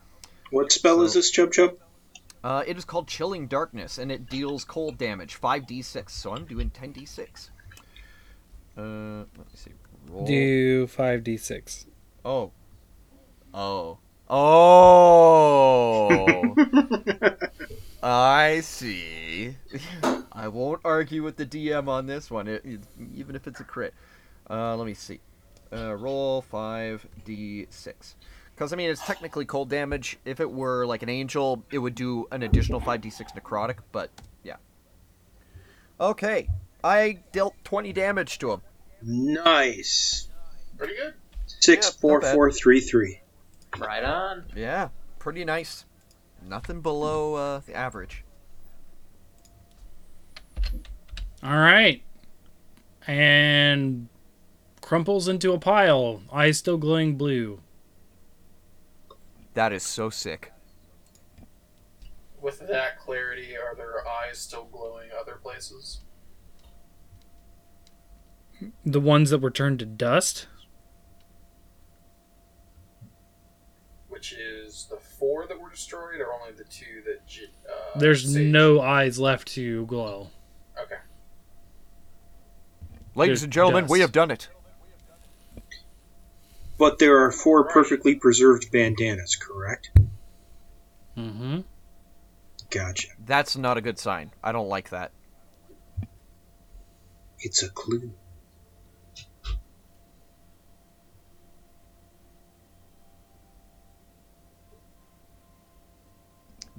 What 0.52 0.72
spell 0.72 1.02
is 1.02 1.14
this, 1.14 1.32
Chub 1.32 1.52
Chub? 1.52 1.78
Uh, 2.44 2.64
it 2.68 2.78
is 2.78 2.84
called 2.84 3.08
Chilling 3.08 3.48
Darkness, 3.48 3.98
and 3.98 4.12
it 4.12 4.30
deals 4.30 4.66
cold 4.66 4.98
damage, 4.98 5.40
5d6, 5.40 6.10
so 6.10 6.34
I'm 6.36 6.46
doing 6.46 6.70
10d6. 6.70 7.50
Uh, 8.78 8.82
let 8.82 9.38
me 9.38 9.56
see. 9.56 9.72
Roll. 10.10 10.26
Do 10.26 10.88
5d6. 10.88 11.86
Oh. 12.26 12.52
Oh. 13.54 14.00
Oh! 14.36 16.56
I 18.04 18.62
see. 18.62 19.56
I 20.32 20.48
won't 20.48 20.82
argue 20.84 21.22
with 21.24 21.38
the 21.38 21.46
DM 21.46 21.88
on 21.88 22.08
this 22.08 22.32
one, 22.32 22.48
it, 22.48 22.66
it- 22.66 22.82
even 23.16 23.36
if 23.36 23.46
it's 23.48 23.60
a 23.60 23.64
crit. 23.64 23.94
Uh, 24.50 24.76
let 24.76 24.86
me 24.88 24.94
see. 24.96 25.20
Uh, 25.72 25.94
roll 25.96 26.44
5d6. 26.52 27.94
Because, 28.56 28.74
I 28.74 28.76
mean, 28.76 28.90
it's 28.90 29.06
technically 29.06 29.46
cold 29.46 29.70
damage. 29.70 30.18
If 30.26 30.40
it 30.40 30.52
were 30.52 30.86
like 30.86 31.02
an 31.04 31.10
angel, 31.10 31.64
it 31.72 31.78
would 31.80 31.96
do 31.96 32.28
an 32.32 32.44
additional 32.44 32.82
5d6 32.82 33.40
necrotic, 33.40 33.78
but 33.92 34.10
yeah. 34.44 34.58
Okay. 36.00 36.50
I 36.84 37.20
dealt 37.32 37.54
20 37.64 37.94
damage 37.94 38.38
to 38.40 38.52
him. 38.52 38.62
Nice. 39.02 40.28
Pretty 40.78 40.96
good. 40.96 41.14
Six 41.46 41.86
Yeah, 41.86 41.90
not 41.92 42.00
four 42.02 42.20
bad. 42.20 42.34
four 42.36 42.52
three 42.52 42.80
three. 42.82 43.20
Right 43.80 44.04
on. 44.04 44.46
Yeah, 44.56 44.90
pretty 45.20 45.46
nice. 45.46 45.86
Nothing 46.48 46.82
below 46.82 47.36
uh, 47.36 47.62
the 47.66 47.74
average. 47.74 48.24
All 51.42 51.58
right. 51.58 52.04
And 53.08 54.08
crumples 54.82 55.28
into 55.28 55.54
a 55.54 55.60
pile, 55.60 56.22
eyes 56.32 56.58
still 56.58 56.78
glowing 56.78 57.18
blue. 57.18 57.60
That 59.54 59.74
is 59.74 59.84
so 59.84 60.10
sick. 60.10 60.52
With 62.42 62.68
that 62.68 63.00
clarity, 63.00 63.56
are 63.58 63.76
their 63.76 64.08
eyes 64.08 64.38
still 64.38 64.66
glowing 64.66 65.10
other 65.20 65.40
places? 65.42 66.02
The 68.86 69.00
ones 69.00 69.30
that 69.30 69.40
were 69.40 69.52
turned 69.52 69.80
to 69.80 69.86
dust. 69.86 70.48
Which 74.24 74.32
is 74.40 74.88
the 74.90 74.96
four 74.96 75.48
that 75.48 75.60
were 75.60 75.70
destroyed, 75.70 76.22
or 76.22 76.32
only 76.34 76.54
the 76.58 76.64
two 76.64 77.04
that? 77.06 77.28
J- 77.28 77.50
Uh, 77.70 78.00
There's 78.00 78.24
Sage- 78.34 78.50
no 78.50 78.80
eyes 78.80 79.20
left 79.20 79.50
to 79.50 79.86
glow. 79.86 80.30
Okay. 80.82 80.96
Ladies 83.16 83.40
There's 83.40 83.44
and 83.44 83.52
gentlemen, 83.52 83.88
we 83.88 84.00
have 84.00 84.14
done 84.14 84.32
it. 84.32 84.48
But 86.78 87.00
there 87.00 87.18
are 87.26 87.34
four 87.34 87.68
perfectly 87.68 88.16
preserved 88.16 88.72
bandanas, 88.72 89.36
correct? 89.36 89.92
Mm-hmm. 91.18 91.60
Gotcha. 92.70 93.10
That's 93.26 93.58
not 93.58 93.76
a 93.78 93.82
good 93.82 94.00
sign. 94.00 94.32
I 94.42 94.54
don't 94.54 94.70
like 94.70 94.90
that. 94.92 95.12
It's 97.40 97.62
a 97.62 97.70
clue. 97.70 98.14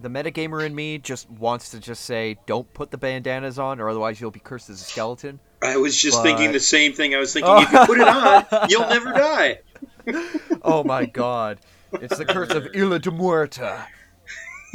The 0.04 0.10
metagamer 0.10 0.64
in 0.64 0.74
me 0.74 0.98
just 0.98 1.28
wants 1.30 1.70
to 1.70 1.80
just 1.80 2.04
say, 2.04 2.36
don't 2.46 2.72
put 2.74 2.90
the 2.90 2.98
bandanas 2.98 3.58
on, 3.58 3.80
or 3.80 3.88
otherwise 3.88 4.20
you'll 4.20 4.30
be 4.30 4.38
cursed 4.40 4.70
as 4.70 4.80
a 4.80 4.84
skeleton. 4.84 5.40
I 5.62 5.78
was 5.78 5.96
just 5.96 6.18
But- 6.18 6.22
thinking 6.24 6.52
the 6.52 6.60
same 6.60 6.92
thing. 6.92 7.14
I 7.14 7.18
was 7.18 7.32
thinking, 7.32 7.50
Oh. 7.52 7.62
if 7.62 7.72
you 7.72 7.78
put 7.86 7.98
it 7.98 8.06
on, 8.06 8.46
you'll 8.70 8.88
never 8.88 9.12
die. 9.12 9.60
oh 10.62 10.84
my 10.84 11.06
god. 11.06 11.58
It's 11.92 12.18
the 12.18 12.24
curse 12.24 12.50
of 12.50 12.68
Isla 12.74 12.98
de 12.98 13.10
Muerta. 13.10 13.86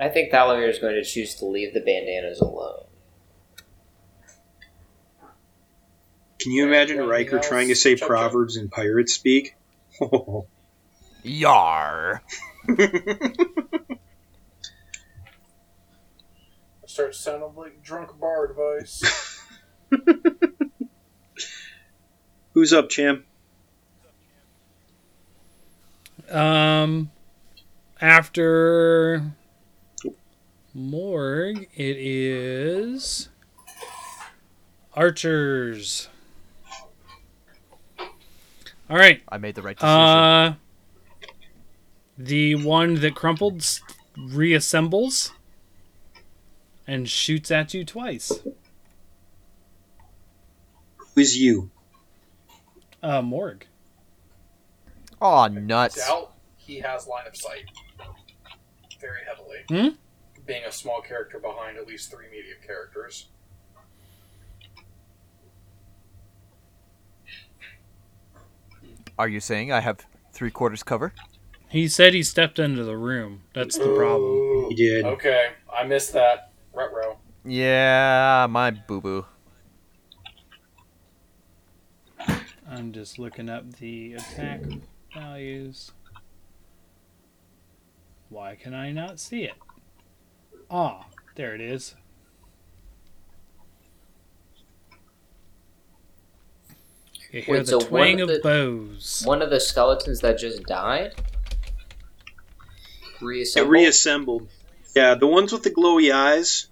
I 0.00 0.08
think 0.08 0.32
Thalamir 0.32 0.68
is 0.68 0.78
going 0.78 0.94
to 0.94 1.04
choose 1.04 1.34
to 1.36 1.46
leave 1.46 1.74
the 1.74 1.80
bandanas 1.80 2.40
alone. 2.40 2.84
Can 6.40 6.52
you 6.52 6.66
imagine 6.66 6.96
Anything 6.98 7.10
Riker 7.10 7.36
else? 7.38 7.48
trying 7.48 7.68
to 7.68 7.74
say 7.74 7.92
Chug, 7.92 8.00
chug. 8.00 8.08
proverbs 8.08 8.56
in 8.56 8.68
pirate 8.68 9.08
speak? 9.08 9.54
Yar. 11.22 12.22
Starts 16.92 17.18
sounding 17.20 17.54
like 17.56 17.82
drunk 17.82 18.20
bar 18.20 18.50
advice. 18.50 19.02
Who's 22.52 22.74
up, 22.74 22.90
champ? 22.90 23.24
Um, 26.30 27.10
after 27.98 29.22
Morg, 30.74 31.66
it 31.74 31.96
is 31.96 33.30
archers. 34.92 36.10
All 38.90 38.98
right. 38.98 39.22
I 39.30 39.38
made 39.38 39.54
the 39.54 39.62
right 39.62 39.78
decision. 39.78 39.98
Uh, 39.98 40.54
the 42.18 42.56
one 42.56 42.96
that 42.96 43.14
crumpled 43.14 43.60
reassembles 44.14 45.30
and 46.86 47.08
shoots 47.08 47.50
at 47.50 47.74
you 47.74 47.84
twice. 47.84 48.40
Who's 51.14 51.38
you? 51.40 51.70
Uh, 53.02 53.22
Morg. 53.22 53.66
Aw, 55.20 55.48
nuts. 55.48 55.96
Doubt 56.06 56.32
he 56.56 56.80
has 56.80 57.06
line 57.06 57.26
of 57.26 57.36
sight 57.36 57.64
very 59.00 59.20
heavily. 59.26 59.58
Hmm? 59.68 59.96
Being 60.46 60.64
a 60.64 60.72
small 60.72 61.00
character 61.00 61.38
behind 61.38 61.76
at 61.76 61.86
least 61.86 62.10
three 62.10 62.26
medium 62.30 62.58
characters. 62.66 63.28
Are 69.18 69.28
you 69.28 69.40
saying 69.40 69.70
I 69.70 69.80
have 69.80 70.06
three 70.32 70.50
quarters 70.50 70.82
cover? 70.82 71.12
He 71.68 71.88
said 71.88 72.14
he 72.14 72.22
stepped 72.22 72.58
into 72.58 72.84
the 72.84 72.96
room. 72.96 73.42
That's 73.54 73.78
the 73.78 73.94
problem. 73.94 74.68
He 74.70 74.74
did. 74.74 75.04
Okay, 75.04 75.48
I 75.72 75.84
missed 75.84 76.12
that. 76.14 76.51
Retro. 76.74 77.18
Yeah, 77.44 78.46
my 78.48 78.70
boo 78.70 79.00
boo. 79.00 79.26
I'm 82.68 82.92
just 82.92 83.18
looking 83.18 83.48
up 83.50 83.70
the 83.78 84.14
attack 84.14 84.62
values. 85.14 85.92
Why 88.30 88.54
can 88.54 88.72
I 88.72 88.92
not 88.92 89.20
see 89.20 89.44
it? 89.44 89.54
Ah, 90.70 91.06
there 91.36 91.54
it 91.54 91.60
is. 91.60 91.94
You 97.30 97.40
hear 97.40 97.54
Wait, 97.56 97.60
the 97.66 97.66
so 97.66 97.78
one 97.78 97.86
twang 97.88 98.20
of 98.20 98.28
of, 98.28 98.36
the- 98.36 98.40
bows. 98.42 99.22
One 99.24 99.42
of 99.42 99.50
the 99.50 99.60
skeletons 99.60 100.20
that 100.20 100.38
just 100.38 100.62
died 100.64 101.14
reassembled. 103.20 103.66
It 103.66 103.70
reassembled. 103.78 104.48
Yeah, 104.94 105.14
the 105.14 105.26
ones 105.26 105.52
with 105.52 105.62
the 105.62 105.70
glowy 105.70 106.12
eyes. 106.12 106.68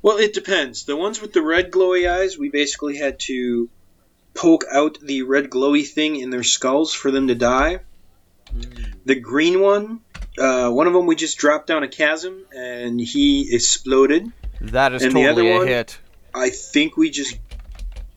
Well, 0.00 0.18
it 0.18 0.32
depends. 0.32 0.84
The 0.84 0.96
ones 0.96 1.20
with 1.20 1.32
the 1.32 1.42
red 1.42 1.70
glowy 1.70 2.08
eyes, 2.10 2.38
we 2.38 2.48
basically 2.50 2.96
had 2.96 3.18
to 3.20 3.68
poke 4.34 4.64
out 4.70 4.98
the 5.00 5.22
red 5.22 5.50
glowy 5.50 5.86
thing 5.86 6.16
in 6.16 6.30
their 6.30 6.44
skulls 6.44 6.94
for 6.94 7.10
them 7.10 7.28
to 7.28 7.34
die. 7.34 7.80
The 9.04 9.16
green 9.16 9.60
one, 9.60 10.00
uh, 10.38 10.70
one 10.70 10.86
of 10.86 10.92
them 10.92 11.06
we 11.06 11.16
just 11.16 11.36
dropped 11.38 11.66
down 11.66 11.82
a 11.82 11.88
chasm 11.88 12.44
and 12.56 13.00
he 13.00 13.52
exploded. 13.54 14.30
That 14.60 14.92
is 14.94 15.02
And 15.02 15.12
totally 15.12 15.50
a 15.50 15.58
one? 15.58 15.66
hit. 15.66 15.98
I 16.34 16.50
think 16.50 16.96
we 16.96 17.10
just 17.10 17.36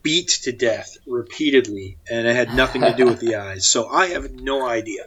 beat 0.02 0.28
to 0.44 0.52
death 0.52 0.96
repeatedly, 1.06 1.98
and 2.10 2.26
it 2.26 2.34
had 2.34 2.54
nothing 2.54 2.82
to 2.82 2.94
do 2.94 3.06
with 3.06 3.20
the 3.20 3.36
eyes. 3.36 3.66
So 3.66 3.88
I 3.88 4.08
have 4.08 4.32
no 4.32 4.66
idea. 4.66 5.04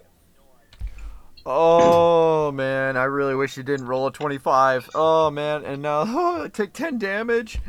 Oh 1.46 2.52
man, 2.52 2.98
I 2.98 3.04
really 3.04 3.36
wish 3.36 3.56
you 3.58 3.64
didn't 3.64 3.86
roll 3.86 4.08
a 4.08 4.12
25. 4.12 4.90
Oh 4.96 5.30
man, 5.30 5.64
and 5.64 5.82
now 5.82 6.02
I 6.44 6.48
take 6.54 6.74
10 6.74 6.98
damage. 6.98 7.60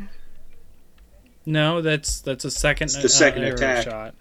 no, 1.45 1.81
that's 1.81 2.21
that's 2.21 2.43
a 2.45 2.51
second. 2.51 2.85
It's 2.85 3.01
the 3.01 3.09
second 3.09 3.43
uh, 3.43 3.47
arrow 3.47 3.55
attack. 3.55 3.83
shot. 3.85 4.15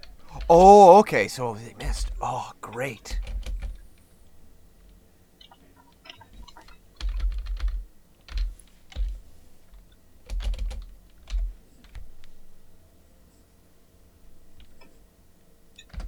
Oh, 0.51 0.99
okay, 0.99 1.29
so 1.29 1.55
they 1.55 1.75
missed. 1.85 2.11
Oh, 2.21 2.53
great. 2.61 3.19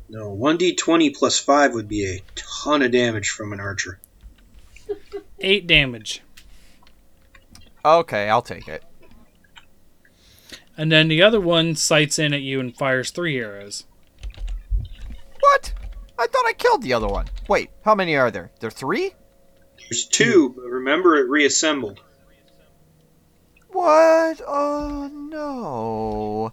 No, 0.08 0.34
1d20 0.34 1.14
plus 1.14 1.38
5 1.38 1.74
would 1.74 1.88
be 1.88 2.06
a 2.06 2.22
ton 2.34 2.82
of 2.82 2.90
damage 2.92 3.28
from 3.30 3.52
an 3.52 3.60
archer. 3.60 4.00
Eight 5.40 5.66
damage, 5.66 6.22
Okay, 7.84 8.28
I'll 8.28 8.42
take 8.42 8.66
it. 8.68 8.82
and 10.76 10.90
then 10.90 11.08
the 11.08 11.22
other 11.22 11.40
one 11.40 11.74
sights 11.76 12.18
in 12.18 12.32
at 12.34 12.40
you 12.42 12.58
and 12.60 12.76
fires 12.76 13.10
three 13.10 13.38
arrows. 13.38 13.84
What? 15.40 15.72
I 16.18 16.26
thought 16.26 16.46
I 16.46 16.52
killed 16.54 16.82
the 16.82 16.92
other 16.94 17.06
one. 17.06 17.26
Wait, 17.48 17.70
how 17.84 17.94
many 17.94 18.16
are 18.16 18.30
there? 18.30 18.50
There 18.60 18.68
are 18.68 18.70
three? 18.72 19.12
There's 19.78 20.06
two, 20.06 20.50
but 20.56 20.64
remember 20.64 21.16
it 21.16 21.28
reassembled. 21.28 22.00
What? 23.70 24.40
Oh 24.46 25.08
no. 25.12 26.52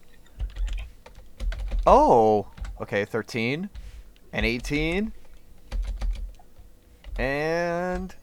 Oh. 1.87 2.47
Okay, 2.81 3.05
13 3.05 3.69
and 4.33 4.45
18 4.45 5.13
and 7.17 8.15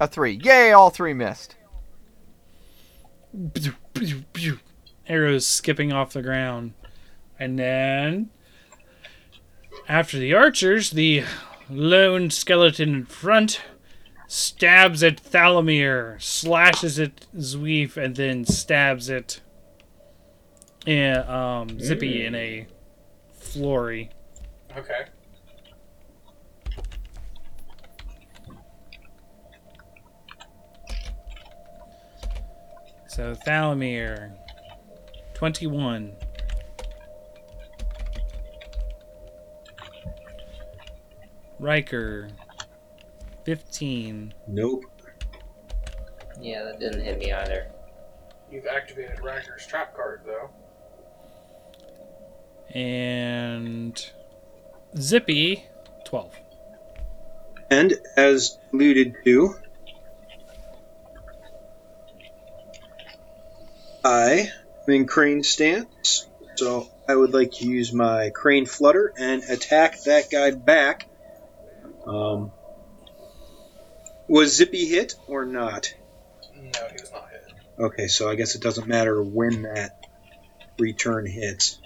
a 0.00 0.08
3. 0.08 0.40
Yay, 0.42 0.72
all 0.72 0.90
three 0.90 1.14
missed. 1.14 1.56
Arrows 5.06 5.46
skipping 5.46 5.92
off 5.92 6.12
the 6.12 6.22
ground. 6.22 6.74
And 7.38 7.58
then, 7.58 8.30
after 9.88 10.18
the 10.18 10.34
archers, 10.34 10.90
the 10.90 11.24
lone 11.70 12.30
skeleton 12.30 12.94
in 12.94 13.04
front 13.06 13.60
stabs 14.26 15.02
at 15.02 15.22
Thalamir, 15.22 16.20
slashes 16.20 16.98
at 16.98 17.26
Zweef, 17.36 17.96
and 17.96 18.16
then 18.16 18.44
stabs 18.44 19.08
it 19.08 19.40
in, 20.86 21.16
um, 21.28 21.80
Zippy 21.80 22.26
in 22.26 22.34
a 22.34 22.66
flurry. 23.32 24.10
Okay. 24.76 25.04
So 33.08 33.34
Thalamir, 33.46 34.32
21. 35.34 36.16
Riker, 41.60 42.28
15. 43.44 44.34
Nope. 44.48 44.82
Yeah, 46.40 46.64
that 46.64 46.80
didn't 46.80 47.02
hit 47.02 47.18
me 47.18 47.32
either. 47.32 47.70
You've 48.50 48.66
activated 48.66 49.20
Riker's 49.22 49.66
trap 49.66 49.94
card, 49.94 50.22
though. 50.26 50.50
And 52.74 54.04
Zippy, 54.98 55.64
12. 56.04 56.34
And 57.70 57.94
as 58.16 58.58
alluded 58.72 59.14
to, 59.24 59.54
I 64.04 64.50
am 64.86 64.94
in 64.94 65.06
crane 65.06 65.42
stance, 65.42 66.26
so 66.56 66.88
I 67.08 67.14
would 67.14 67.32
like 67.32 67.52
to 67.52 67.66
use 67.66 67.92
my 67.92 68.30
crane 68.30 68.66
flutter 68.66 69.12
and 69.16 69.42
attack 69.44 70.02
that 70.02 70.30
guy 70.30 70.50
back. 70.50 71.06
Um, 72.06 72.52
was 74.28 74.56
Zippy 74.56 74.86
hit 74.86 75.14
or 75.26 75.46
not? 75.46 75.94
No, 76.54 76.70
he 76.88 77.00
was 77.00 77.10
not 77.12 77.28
hit. 77.30 77.52
Okay, 77.78 78.08
so 78.08 78.28
I 78.28 78.34
guess 78.34 78.54
it 78.56 78.62
doesn't 78.62 78.86
matter 78.86 79.22
when 79.22 79.62
that 79.62 80.06
return 80.78 81.26
hits. 81.26 81.78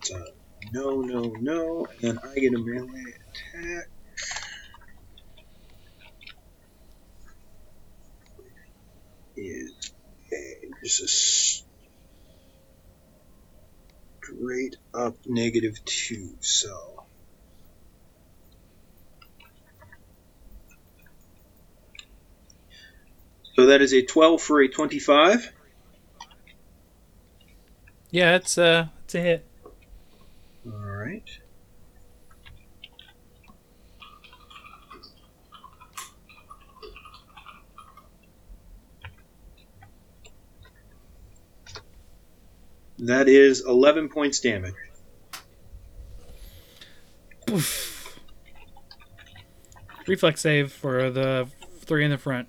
That's 0.00 0.10
a 0.12 0.24
no, 0.72 1.00
no, 1.00 1.34
no, 1.40 1.86
and 2.02 2.18
I 2.22 2.34
get 2.38 2.54
a 2.54 2.58
melee 2.58 3.14
attack. 3.54 3.88
Is 9.36 9.92
a, 10.32 10.70
just 10.84 11.02
a 11.02 11.08
straight 14.22 14.76
up 14.92 15.16
negative 15.26 15.82
two, 15.84 16.36
so. 16.40 17.04
So 23.56 23.66
that 23.66 23.82
is 23.82 23.92
a 23.92 24.02
12 24.02 24.40
for 24.40 24.60
a 24.60 24.68
25. 24.68 25.52
Yeah, 28.10 28.36
it's 28.36 28.58
uh, 28.58 28.88
it's 29.04 29.14
a 29.14 29.20
hit. 29.20 29.49
All 30.66 30.72
right. 30.72 31.28
That 42.98 43.28
is 43.28 43.64
11 43.66 44.10
points 44.10 44.40
damage. 44.40 44.74
Reflex 50.06 50.40
save 50.40 50.72
for 50.72 51.10
the 51.10 51.48
three 51.80 52.04
in 52.04 52.10
the 52.10 52.18
front. 52.18 52.48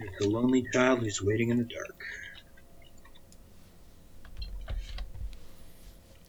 Like 0.00 0.20
a 0.20 0.24
lonely 0.24 0.66
child 0.72 1.00
who's 1.00 1.22
waiting 1.22 1.50
in 1.50 1.58
the 1.58 1.64
dark. 1.64 2.02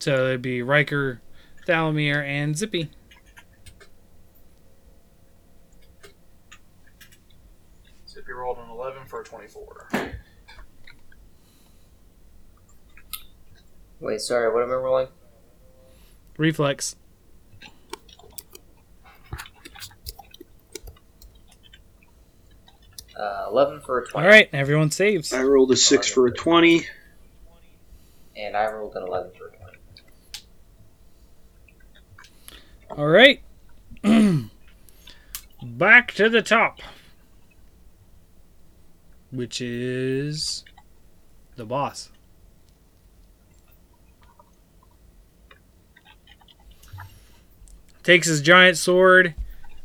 So 0.01 0.29
it'd 0.29 0.41
be 0.41 0.63
Riker, 0.63 1.21
Thalamir, 1.67 2.25
and 2.25 2.57
Zippy. 2.57 2.89
Zippy 8.09 8.31
rolled 8.31 8.57
an 8.57 8.71
11 8.71 9.05
for 9.05 9.21
a 9.21 9.23
24. 9.23 9.89
Wait, 13.99 14.21
sorry, 14.21 14.51
what 14.51 14.63
am 14.63 14.71
I 14.71 14.73
rolling? 14.73 15.07
Reflex. 16.35 16.95
Uh, 23.15 23.45
11 23.51 23.81
for 23.81 23.99
a 23.99 24.07
20. 24.07 24.25
All 24.25 24.31
right, 24.31 24.49
everyone 24.51 24.89
saves. 24.89 25.31
I 25.31 25.43
rolled 25.43 25.69
a 25.69 25.75
6 25.75 26.09
for 26.11 26.25
a 26.25 26.31
20. 26.31 26.87
And 28.35 28.57
I 28.57 28.65
rolled 28.71 28.95
an 28.95 29.03
11 29.03 29.33
for 29.37 29.45
a 29.45 29.49
20. 29.51 29.61
All 32.97 33.07
right. 33.07 33.41
Back 35.63 36.11
to 36.13 36.29
the 36.29 36.41
top. 36.41 36.81
Which 39.31 39.61
is 39.61 40.65
the 41.55 41.65
boss. 41.65 42.09
Takes 48.03 48.27
his 48.27 48.41
giant 48.41 48.77
sword, 48.77 49.35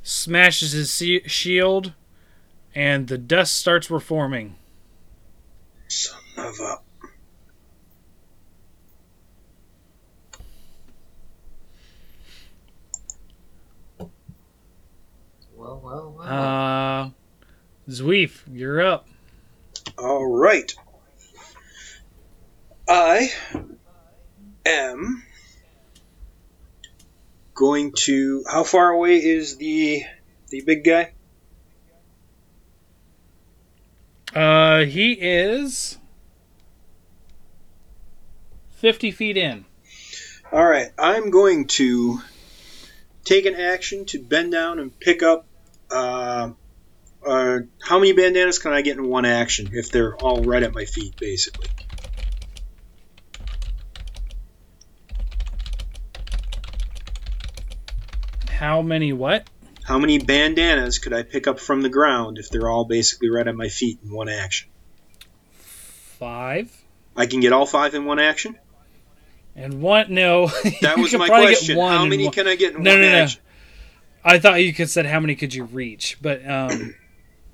smashes 0.02 0.72
his 0.72 0.90
shield, 1.30 1.92
and 2.74 3.06
the 3.06 3.18
dust 3.18 3.54
starts 3.54 3.90
reforming. 3.90 4.56
Son 5.88 6.18
of 6.38 6.58
a. 6.60 6.85
Well, 15.86 16.14
well, 16.18 16.26
well. 16.26 17.04
Uh, 17.06 17.10
Zweef, 17.88 18.42
you're 18.52 18.84
up. 18.84 19.06
All 19.96 20.26
right. 20.26 20.74
I 22.88 23.32
am 24.66 25.22
going 27.54 27.92
to. 27.98 28.42
How 28.50 28.64
far 28.64 28.90
away 28.90 29.24
is 29.24 29.58
the 29.58 30.02
the 30.48 30.62
big 30.62 30.82
guy? 30.82 31.12
Uh, 34.34 34.86
he 34.86 35.12
is 35.12 35.98
50 38.70 39.12
feet 39.12 39.36
in. 39.36 39.66
All 40.50 40.66
right. 40.66 40.90
I'm 40.98 41.30
going 41.30 41.68
to 41.68 42.22
take 43.24 43.46
an 43.46 43.54
action 43.54 44.04
to 44.06 44.20
bend 44.20 44.50
down 44.50 44.80
and 44.80 44.98
pick 44.98 45.22
up. 45.22 45.46
Uh, 45.90 46.50
uh, 47.24 47.58
how 47.82 47.98
many 47.98 48.12
bandanas 48.12 48.58
can 48.58 48.72
I 48.72 48.82
get 48.82 48.96
in 48.96 49.08
one 49.08 49.24
action 49.24 49.70
if 49.72 49.90
they're 49.90 50.16
all 50.16 50.42
right 50.42 50.62
at 50.62 50.72
my 50.72 50.84
feet, 50.84 51.16
basically? 51.16 51.68
How 58.48 58.82
many 58.82 59.12
what? 59.12 59.48
How 59.84 59.98
many 59.98 60.18
bandanas 60.18 60.98
could 60.98 61.12
I 61.12 61.22
pick 61.22 61.46
up 61.46 61.60
from 61.60 61.82
the 61.82 61.88
ground 61.88 62.38
if 62.38 62.50
they're 62.50 62.68
all 62.68 62.84
basically 62.84 63.28
right 63.30 63.46
at 63.46 63.54
my 63.54 63.68
feet 63.68 63.98
in 64.02 64.10
one 64.12 64.28
action? 64.28 64.68
Five. 66.18 66.70
I 67.16 67.26
can 67.26 67.40
get 67.40 67.52
all 67.52 67.66
five 67.66 67.94
in 67.94 68.04
one 68.04 68.18
action. 68.18 68.58
And 69.54 69.80
one, 69.80 70.12
no. 70.12 70.46
That 70.82 70.98
was 70.98 71.12
my 71.14 71.28
question. 71.28 71.78
How 71.78 72.04
many 72.04 72.24
one- 72.24 72.32
can 72.32 72.48
I 72.48 72.56
get 72.56 72.74
in 72.74 72.82
No, 72.82 72.92
one 72.92 73.00
no, 73.02 73.10
no. 73.10 73.16
action? 73.22 73.40
I 74.26 74.40
thought 74.40 74.60
you 74.60 74.74
could 74.74 74.90
said 74.90 75.06
how 75.06 75.20
many 75.20 75.36
could 75.36 75.54
you 75.54 75.64
reach, 75.64 76.18
but 76.20 76.44
um, 76.50 76.96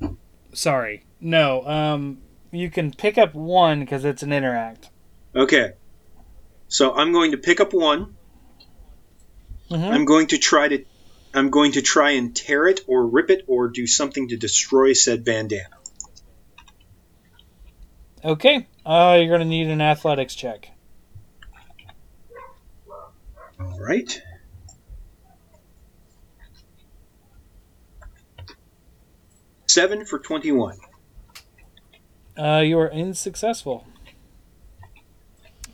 sorry, 0.55 1.05
no. 1.21 1.67
Um, 1.69 2.23
you 2.51 2.71
can 2.71 2.93
pick 2.93 3.19
up 3.19 3.35
one 3.35 3.81
because 3.81 4.07
it's 4.07 4.23
an 4.23 4.33
interact. 4.33 4.89
Okay. 5.37 5.73
So 6.69 6.95
I'm 6.95 7.13
going 7.13 7.33
to 7.33 7.37
pick 7.37 7.61
up 7.61 7.75
one. 7.75 8.17
Mhm. 9.71 9.91
I'm 9.91 10.05
going 10.07 10.29
to 10.29 10.39
try 10.39 10.69
to 10.69 10.85
I'm 11.35 11.51
going 11.51 11.73
to 11.73 11.83
try 11.83 12.13
and 12.13 12.35
tear 12.35 12.67
it 12.67 12.81
or 12.87 13.07
rip 13.07 13.29
it 13.29 13.45
or 13.47 13.69
do 13.69 13.87
something 13.87 14.29
to 14.29 14.39
destroy 14.39 14.95
said 14.95 15.25
bandana. 15.27 15.77
Okay. 18.25 18.67
Uh, 18.87 19.19
you're 19.21 19.31
gonna 19.31 19.45
need 19.45 19.67
an 19.69 19.83
athletics 19.83 20.35
check. 20.35 20.71
All 23.61 23.79
right. 23.79 24.23
Seven 29.73 30.05
for 30.05 30.19
twenty-one. 30.19 30.77
Uh, 32.37 32.59
you 32.59 32.79
are 32.79 32.93
unsuccessful. 32.93 33.87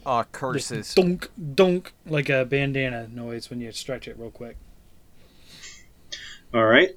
Aw, 0.07 0.23
Just 0.23 0.33
curses. 0.33 0.95
Dunk, 0.95 1.29
dunk, 1.55 1.93
like 2.07 2.29
a 2.29 2.45
bandana 2.45 3.09
noise 3.09 3.51
when 3.51 3.61
you 3.61 3.73
stretch 3.73 4.07
it 4.07 4.17
real 4.17 4.31
quick. 4.31 4.57
All 6.55 6.65
right. 6.65 6.97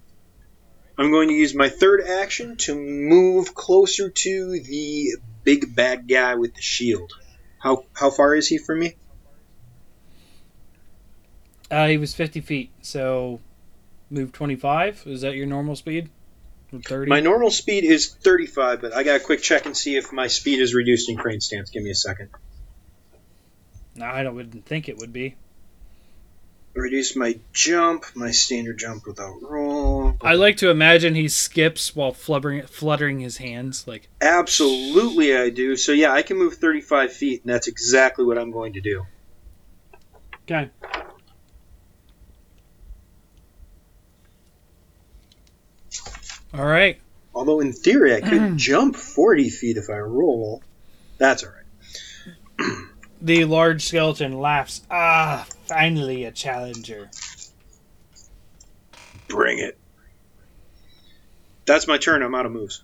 I'm 0.96 1.10
going 1.10 1.30
to 1.30 1.34
use 1.34 1.56
my 1.56 1.70
third 1.70 2.02
action 2.02 2.56
to 2.58 2.76
move 2.76 3.56
closer 3.56 4.12
to 4.12 4.60
the 4.60 5.16
big 5.44 5.76
bad 5.76 6.08
guy 6.08 6.36
with 6.36 6.54
the 6.54 6.62
shield. 6.62 7.14
How 7.58 7.86
how 7.94 8.12
far 8.12 8.36
is 8.36 8.48
he 8.48 8.60
from 8.60 8.78
me? 8.78 8.94
Uh, 11.72 11.88
he 11.88 11.98
was 11.98 12.14
50 12.14 12.42
feet, 12.42 12.70
so 12.84 13.40
move 14.12 14.32
25. 14.32 15.02
Is 15.08 15.22
that 15.22 15.36
your 15.36 15.48
normal 15.48 15.76
speed? 15.76 16.12
Or 16.74 16.80
30? 16.80 17.10
My 17.10 17.20
normal 17.20 17.52
speed 17.52 17.84
is 17.84 18.14
35, 18.14 18.82
but 18.82 18.94
I 18.96 19.04
got 19.04 19.14
to 19.18 19.20
quick 19.24 19.42
check 19.42 19.66
and 19.66 19.76
see 19.76 19.96
if 19.98 20.12
my 20.14 20.28
speed 20.28 20.60
is 20.60 20.74
reduced 20.74 21.10
in 21.10 21.18
crane 21.18 21.42
stance. 21.42 21.70
Give 21.70 21.84
me 21.84 21.92
a 21.92 21.96
second. 21.96 22.30
no, 23.96 24.06
I 24.06 24.24
don't 24.24 24.36
wouldn't 24.36 24.66
think 24.66 24.88
it 24.90 24.98
would 24.98 25.12
be. 25.14 25.36
Reduce 26.74 27.18
my 27.18 27.38
jump, 27.52 28.06
my 28.16 28.32
standard 28.32 28.78
jump 28.78 29.06
without 29.06 29.42
roll. 29.42 30.16
I 30.22 30.36
like 30.36 30.56
to 30.58 30.70
imagine 30.70 31.16
he 31.16 31.28
skips 31.28 31.94
while 31.94 32.14
fluttering, 32.14 32.66
fluttering 32.66 33.20
his 33.20 33.38
hands. 33.38 33.86
Like, 33.86 34.08
Absolutely, 34.22 35.36
I 35.36 35.50
do. 35.50 35.76
So 35.76 35.92
yeah, 35.92 36.14
I 36.14 36.22
can 36.22 36.38
move 36.38 36.54
35 36.54 37.12
feet, 37.12 37.42
and 37.44 37.54
that's 37.54 37.68
exactly 37.68 38.24
what 38.24 38.38
I'm 38.38 38.52
going 38.52 38.72
to 38.74 38.82
do. 38.82 39.06
okay. 40.50 40.70
All 46.54 46.66
right. 46.66 47.00
Although 47.34 47.62
in 47.62 47.72
theory, 47.74 48.16
I 48.16 48.22
could 48.22 48.58
jump 48.58 48.96
40 48.96 49.50
feet 49.50 49.78
if 49.78 49.90
I 49.90 49.98
roll. 49.98 50.62
That's 51.18 51.44
all 51.44 51.52
right. 51.52 52.78
The 53.24 53.46
large 53.46 53.86
skeleton 53.86 54.40
laughs. 54.40 54.82
Ah, 54.90 55.46
finally 55.68 56.26
a 56.26 56.32
challenger. 56.32 57.12
Bring 59.28 59.60
it. 59.60 59.78
That's 61.68 61.88
my 61.88 62.00
turn. 62.00 62.24
I'm 62.24 62.34
out 62.34 62.48
of 62.48 62.52
moves. 62.52 62.84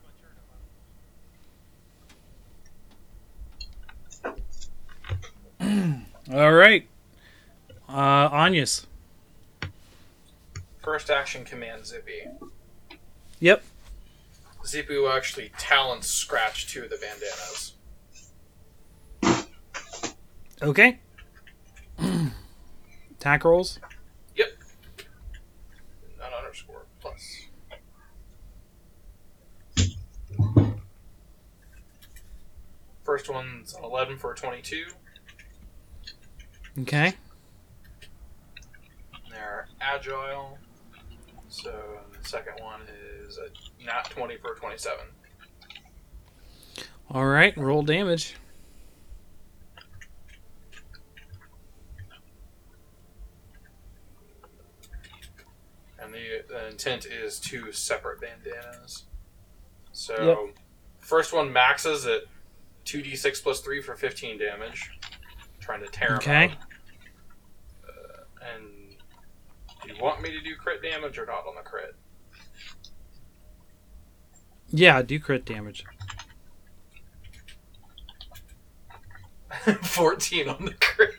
All 6.32 6.54
right. 6.54 6.88
Uh, 7.90 8.30
Anyas. 8.30 8.86
First 10.84 11.10
action 11.10 11.44
command 11.46 11.86
Zippy. 11.88 12.28
Yep. 13.40 13.64
Will 14.90 15.10
actually 15.10 15.52
talon 15.58 16.02
scratch 16.02 16.68
two 16.68 16.84
of 16.84 16.90
the 16.90 16.98
bandanas. 16.98 17.74
Okay. 20.62 21.00
Attack 23.12 23.46
rolls. 23.46 23.80
Yep. 24.36 24.48
Not 26.20 26.34
underscore 26.34 26.86
plus. 27.00 27.44
First 33.04 33.30
one's 33.30 33.74
an 33.76 33.86
11 33.86 34.18
for 34.18 34.34
a 34.34 34.36
22. 34.36 34.88
Okay. 36.82 37.14
They're 39.30 39.70
agile. 39.80 40.58
So 41.48 41.74
second 42.28 42.62
one 42.62 42.82
is 43.26 43.38
a 43.38 43.86
nat 43.86 44.10
20 44.10 44.38
for 44.38 44.56
27. 44.56 45.00
All 47.12 47.26
right. 47.26 47.56
Roll 47.58 47.84
damage. 47.84 48.36
And 56.00 56.14
the, 56.14 56.44
the 56.48 56.68
intent 56.70 57.06
is 57.06 57.40
two 57.40 57.72
separate 57.72 58.22
bandanas. 58.22 59.06
So, 59.94 60.48
Yep. 60.48 60.56
first 61.00 61.34
one 61.34 61.52
maxes 61.52 62.06
at 62.06 62.24
2d6 62.86 63.42
plus 63.42 63.62
3 63.62 63.82
for 63.82 63.96
15 63.96 64.38
damage. 64.38 64.92
Trying 65.60 65.82
to 65.82 65.88
tear 65.88 66.10
him 66.12 66.18
Okay. 66.18 66.52
Uh, 67.84 68.22
and 68.54 68.96
do 69.84 69.94
you 69.94 70.02
want 70.02 70.22
me 70.22 70.30
to 70.32 70.40
do 70.42 70.56
crit 70.56 70.82
damage 70.82 71.18
or 71.18 71.26
not 71.26 71.46
on 71.48 71.56
the 71.56 71.62
crit? 71.62 71.96
Yeah, 74.78 75.02
do 75.02 75.20
crit 75.20 75.44
damage. 75.44 75.84
14 79.82 80.50
on 80.50 80.66
the 80.66 80.76
crit. 80.76 81.16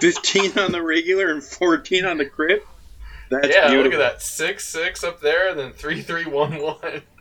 15 0.00 0.58
on 0.58 0.72
the 0.72 0.82
regular 0.82 1.30
and 1.30 1.44
14 1.44 2.06
on 2.06 2.16
the 2.16 2.24
crit. 2.24 2.66
That's 3.28 3.48
yeah, 3.48 3.68
beautiful. 3.68 3.98
look 3.98 4.00
at 4.00 4.12
that. 4.14 4.22
6 4.22 4.66
6 4.66 5.04
up 5.04 5.20
there, 5.20 5.50
and 5.50 5.58
then 5.58 5.72
3 5.72 6.00
3 6.00 6.24
1 6.24 6.58
1. 6.62 7.02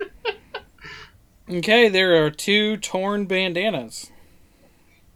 Okay, 1.49 1.89
there 1.89 2.23
are 2.23 2.31
two 2.31 2.77
torn 2.77 3.25
bandanas. 3.25 4.09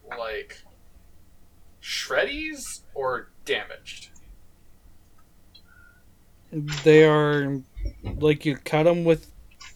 like, 0.10 0.62
shreddies 1.82 2.82
or 2.94 3.30
damaged? 3.46 4.10
They 6.52 7.06
are 7.06 7.62
like 8.04 8.46
you 8.46 8.58
cut 8.58 8.84
them 8.84 9.04
with 9.04 9.32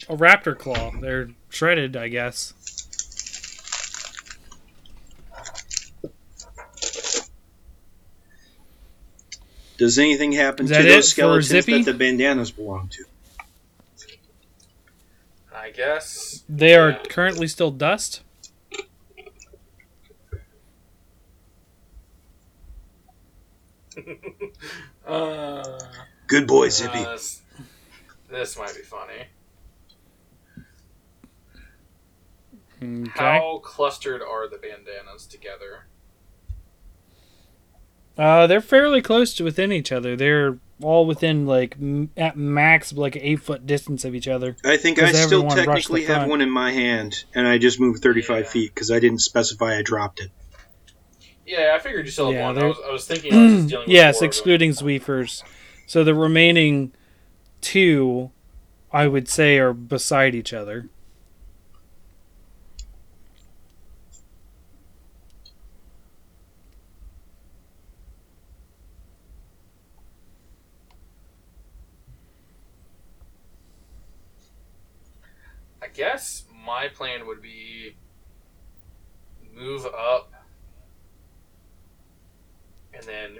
a 0.09 0.15
raptor 0.15 0.57
claw. 0.57 0.91
They're 0.99 1.29
shredded, 1.49 1.95
I 1.95 2.07
guess. 2.07 2.53
Does 9.77 9.97
anything 9.97 10.31
happen 10.33 10.67
to 10.67 10.73
those 10.83 11.09
skeletons 11.09 11.47
Zippy? 11.47 11.81
that 11.83 11.91
the 11.91 11.97
bandanas 11.97 12.51
belong 12.51 12.89
to? 12.89 13.05
I 15.53 15.71
guess. 15.71 16.43
They 16.47 16.75
are 16.75 16.91
Yeah. 16.91 17.03
currently 17.09 17.47
still 17.47 17.71
dust. 17.71 18.21
Uh, 25.05 25.79
Good 26.27 26.47
boy, 26.47 26.69
Zippy. 26.69 26.99
uh, 26.99 27.17
this, 28.31 28.55
this 28.55 28.57
might 28.57 28.75
be 28.75 28.81
funny. 28.81 29.27
Okay. 32.83 33.11
How 33.19 33.59
clustered 33.63 34.21
are 34.21 34.49
the 34.49 34.57
bandanas 34.57 35.27
together? 35.27 35.85
Uh, 38.17 38.47
they're 38.47 38.61
fairly 38.61 39.01
close 39.01 39.33
to 39.35 39.43
within 39.43 39.71
each 39.71 39.91
other. 39.91 40.15
They're 40.15 40.57
all 40.81 41.05
within 41.05 41.45
like 41.45 41.75
m- 41.79 42.09
at 42.17 42.35
max 42.35 42.91
like 42.91 43.15
eight 43.15 43.37
foot 43.37 43.67
distance 43.67 44.03
of 44.03 44.15
each 44.15 44.27
other. 44.27 44.55
I 44.65 44.77
think 44.77 44.99
I 44.99 45.11
still 45.11 45.23
everyone 45.43 45.47
rush 45.49 45.55
the 45.57 45.65
technically 45.65 46.05
have 46.05 46.27
one 46.27 46.41
in 46.41 46.49
my 46.49 46.71
hand, 46.71 47.23
and 47.35 47.47
I 47.47 47.57
just 47.59 47.79
moved 47.79 48.01
35 48.01 48.43
Yeah. 48.45 48.49
feet 48.49 48.73
because 48.73 48.91
I 48.91 48.99
didn't 48.99 49.19
specify 49.19 49.77
I 49.77 49.81
dropped 49.83 50.19
it. 50.19 50.31
Yeah, 51.45 51.73
I 51.75 51.79
figured 51.79 52.05
you 52.05 52.11
still 52.11 52.27
have 52.27 52.35
Yeah, 52.35 52.45
one. 52.47 52.57
I 52.57 52.67
was, 52.67 52.77
I 52.87 52.91
was 52.91 53.05
thinking 53.07 53.33
I 53.33 53.43
was 53.43 53.53
just 53.53 53.69
dealing 53.69 53.87
with 53.87 53.93
yes, 53.93 54.19
four 54.19 54.27
excluding 54.27 54.71
Zweefers. 54.71 55.43
So 55.85 56.03
the 56.03 56.15
remaining 56.15 56.93
two, 57.61 58.31
I 58.91 59.07
would 59.07 59.27
say, 59.29 59.57
are 59.57 59.73
beside 59.73 60.35
each 60.35 60.53
other. 60.53 60.89
I 75.81 75.87
guess 75.87 76.45
my 76.65 76.87
plan 76.87 77.25
would 77.27 77.41
be 77.41 77.95
move 79.53 79.85
up 79.85 80.31
and 82.93 83.03
then 83.03 83.39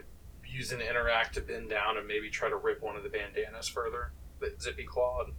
use 0.62 0.72
an 0.72 0.80
interact 0.80 1.34
to 1.34 1.41
bend 1.41 1.72
down 1.72 1.97
and 1.97 2.07
maybe 2.07 2.30
try 2.30 2.47
to 2.47 2.55
rip 2.55 2.84
one 2.84 2.95
of 2.95 3.01
the 3.01 3.09
bandanas 3.09 3.68
further 3.68 4.12
that 4.39 4.62
Zippy 4.62 4.84
clawed. 4.84 5.32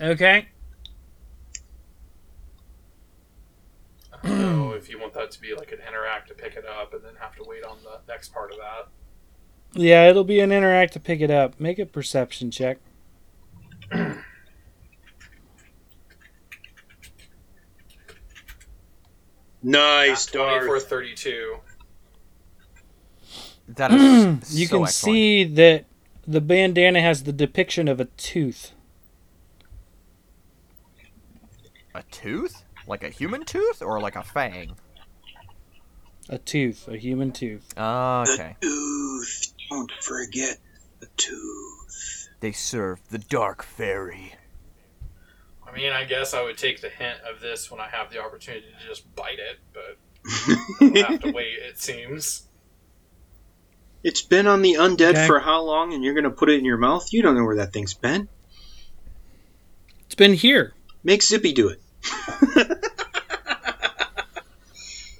Okay. 0.00 0.48
I 4.14 4.26
don't 4.26 4.40
know 4.40 4.70
if 4.72 4.88
you 4.88 4.98
want 4.98 5.12
that 5.12 5.30
to 5.32 5.40
be 5.42 5.54
like 5.54 5.72
an 5.72 5.78
interact 5.86 6.28
to 6.28 6.34
pick 6.34 6.56
it 6.56 6.64
up 6.66 6.94
and 6.94 7.04
then 7.04 7.12
have 7.20 7.36
to 7.36 7.44
wait 7.46 7.62
on 7.64 7.76
the 7.84 7.98
next 8.10 8.32
part 8.32 8.50
of 8.50 8.56
that. 8.56 8.88
Yeah, 9.78 10.08
it'll 10.08 10.24
be 10.24 10.40
an 10.40 10.52
interact 10.52 10.94
to 10.94 11.00
pick 11.00 11.20
it 11.20 11.30
up. 11.30 11.60
Make 11.60 11.78
a 11.78 11.84
perception 11.84 12.50
check. 12.50 12.78
Nice, 19.62 20.32
Nat 20.32 20.60
20 20.60 20.66
for 20.66 20.78
32. 20.78 21.56
That 23.68 23.92
is 23.92 24.50
you 24.58 24.66
so 24.66 24.76
can 24.76 24.84
excellent. 24.84 24.88
see 24.90 25.44
that 25.44 25.84
the 26.26 26.40
bandana 26.40 27.00
has 27.00 27.22
the 27.24 27.32
depiction 27.32 27.88
of 27.88 28.00
a 28.00 28.04
tooth. 28.06 28.72
a 31.94 32.02
tooth, 32.10 32.62
like 32.86 33.02
a 33.02 33.08
human 33.08 33.44
tooth, 33.44 33.80
or 33.80 33.98
like 34.00 34.16
a 34.16 34.22
fang. 34.22 34.76
A 36.28 36.36
tooth, 36.38 36.88
a 36.88 36.96
human 36.98 37.32
tooth. 37.32 37.72
Ah, 37.76 38.24
The 38.24 38.32
okay. 38.34 38.56
tooth. 38.60 39.54
Don't 39.70 39.90
forget 40.02 40.58
the 41.00 41.06
tooth. 41.16 42.28
They 42.40 42.52
serve 42.52 43.00
the 43.08 43.18
dark 43.18 43.62
fairy. 43.62 44.34
I 45.66 45.72
mean, 45.74 45.92
I 45.92 46.04
guess 46.04 46.34
I 46.34 46.42
would 46.42 46.58
take 46.58 46.80
the 46.82 46.88
hint 46.90 47.18
of 47.22 47.40
this 47.40 47.70
when 47.70 47.80
I 47.80 47.88
have 47.88 48.10
the 48.12 48.20
opportunity 48.22 48.66
to 48.78 48.86
just 48.86 49.14
bite 49.16 49.38
it, 49.38 49.58
but 49.72 49.96
I'll 51.06 51.12
have 51.12 51.20
to 51.22 51.32
wait, 51.32 51.54
it 51.60 51.80
seems. 51.80 52.48
It's 54.06 54.22
been 54.22 54.46
on 54.46 54.62
the 54.62 54.74
undead 54.74 55.10
Okay. 55.10 55.26
for 55.26 55.40
how 55.40 55.60
long, 55.62 55.92
and 55.92 56.04
you're 56.04 56.14
going 56.14 56.24
to 56.24 56.30
put 56.30 56.48
it 56.48 56.58
in 56.58 56.64
your 56.64 56.76
mouth? 56.76 57.12
You 57.12 57.22
don't 57.22 57.34
know 57.36 57.44
where 57.44 57.56
that 57.56 57.72
thing's 57.72 57.92
been. 57.94 58.28
It's 60.04 60.14
been 60.14 60.32
here. 60.34 60.74
Make 61.02 61.22
Zippy 61.22 61.52
do 61.52 61.68
it. 61.68 61.80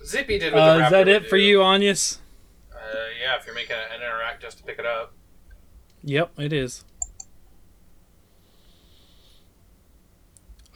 Zippy 0.07 0.39
did 0.39 0.53
what 0.53 0.62
Uh, 0.62 0.78
the 0.78 0.84
is 0.84 0.91
that 0.93 1.09
it 1.09 1.22
would 1.22 1.28
for 1.30 1.37
do. 1.37 1.43
you, 1.43 1.59
Anyas? 1.59 2.18
Uh, 2.72 2.76
yeah, 3.20 3.37
if 3.39 3.45
you're 3.47 3.55
making 3.57 3.74
an 3.74 3.97
interact 4.01 4.41
just 4.41 4.59
to 4.59 4.64
pick 4.64 4.78
it 4.78 4.87
up. 4.87 5.12
Yep, 6.05 6.39
it 6.39 6.53
is. 6.53 6.84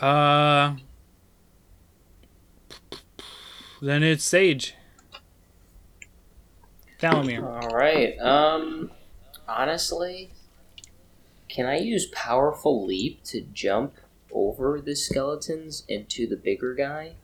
Uh, 0.00 0.74
then 3.80 4.02
it's 4.02 4.24
Sage. 4.24 4.74
Thalamir. 7.00 7.42
All 7.42 7.76
right. 7.76 8.18
Um, 8.18 8.90
honestly, 9.48 10.30
can 11.48 11.66
I 11.66 11.78
use 11.78 12.06
powerful 12.12 12.86
leap 12.86 13.24
to 13.24 13.40
jump 13.40 13.94
over 14.32 14.80
the 14.80 14.94
skeletons 14.94 15.84
into 15.88 16.26
the 16.26 16.36
bigger 16.36 16.74
guy? 16.74 17.14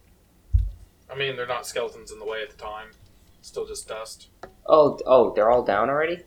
I 1.11 1.17
mean, 1.17 1.37
they're 1.37 1.47
not 1.47 1.67
skeletons 1.67 2.11
in 2.11 2.19
the 2.19 2.25
way 2.25 2.43
at 2.43 2.51
the 2.51 2.57
time. 2.57 2.89
Still 3.43 3.67
just 3.67 3.87
dust. 3.87 4.29
Oh, 4.67 4.99
oh, 5.07 5.33
they're 5.35 5.51
all 5.51 5.63
down 5.63 5.89
already. 5.89 6.25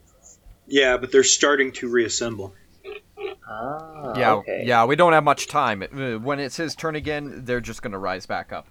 Yeah, 0.67 0.97
but 0.97 1.11
they're 1.11 1.23
starting 1.23 1.71
to 1.73 1.89
reassemble. 1.89 2.53
Ah, 3.49 4.17
yeah, 4.17 4.33
okay. 4.35 4.63
yeah. 4.65 4.85
We 4.85 4.95
don't 4.95 5.11
have 5.13 5.23
much 5.23 5.47
time. 5.47 5.81
When 5.81 6.39
it's 6.39 6.55
his 6.55 6.75
turn 6.75 6.95
again, 6.95 7.43
they're 7.43 7.59
just 7.59 7.81
gonna 7.81 7.97
rise 7.97 8.25
back 8.25 8.53
up. 8.53 8.67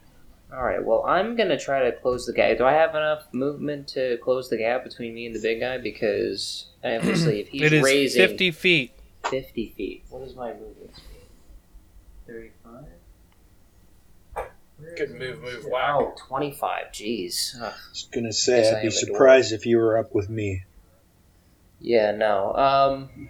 All 0.53 0.63
right. 0.65 0.83
Well, 0.83 1.05
I'm 1.05 1.37
gonna 1.37 1.59
try 1.59 1.91
to 1.91 1.93
close 1.93 2.25
the 2.27 2.33
gap. 2.33 2.57
Do 2.59 2.65
I 2.65 2.73
have 2.73 2.95
enough 2.95 3.27
movement 3.33 3.89
to 3.89 4.17
close 4.19 4.49
the 4.49 4.57
gap 4.57 4.83
between 4.83 5.15
me 5.15 5.27
and 5.27 5.35
the 5.35 5.41
big 5.41 5.61
guy? 5.61 5.79
Because 5.79 6.67
obviously, 6.83 7.41
if 7.41 7.49
he's 7.51 7.63
it 7.63 7.73
is 7.75 7.85
raising 7.85 8.27
50 8.27 8.51
feet. 8.53 8.93
50 9.31 9.75
feet, 9.77 10.05
what 10.09 10.23
is 10.23 10.35
my 10.35 10.53
movement 10.55 10.97
speed? 10.97 11.05
Thirty-five. 12.27 12.85
Good 14.97 15.11
move, 15.11 15.23
it? 15.23 15.41
move, 15.43 15.67
whack. 15.71 15.95
Oh, 15.99 16.15
25. 16.29 16.87
Jeez. 16.93 17.55
Ugh. 17.61 17.63
I 17.65 17.89
was 17.91 18.09
gonna 18.13 18.33
say 18.33 18.59
Yes, 18.59 18.73
I 18.73 18.77
I'd 18.79 18.83
be 18.83 18.87
am 18.87 18.89
a 18.89 18.93
surprised 18.93 19.53
if 19.53 19.67
you 19.67 19.79
were 19.79 19.99
up 19.99 20.15
with 20.15 20.31
me. 20.31 20.65
Yeah. 21.81 22.13
No. 22.13 22.55
Um. 22.55 23.29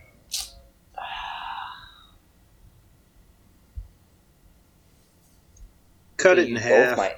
Cut 6.19 6.39
it 6.39 6.45
in 6.49 6.51
use 6.55 6.63
half. 6.63 6.91
Both 6.91 6.99
my, 6.99 7.15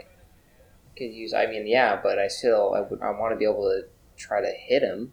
could 0.97 1.13
use. 1.13 1.35
I 1.35 1.47
mean, 1.47 1.67
yeah, 1.67 1.99
but 2.03 2.19
I 2.19 2.29
still 2.29 2.75
I 2.75 2.81
would 2.81 3.03
I 3.03 3.11
want 3.11 3.33
to 3.33 3.37
be 3.37 3.45
able 3.45 3.65
to 3.65 3.83
try 4.17 4.41
to 4.41 4.51
hit 4.51 4.83
him. 4.83 5.13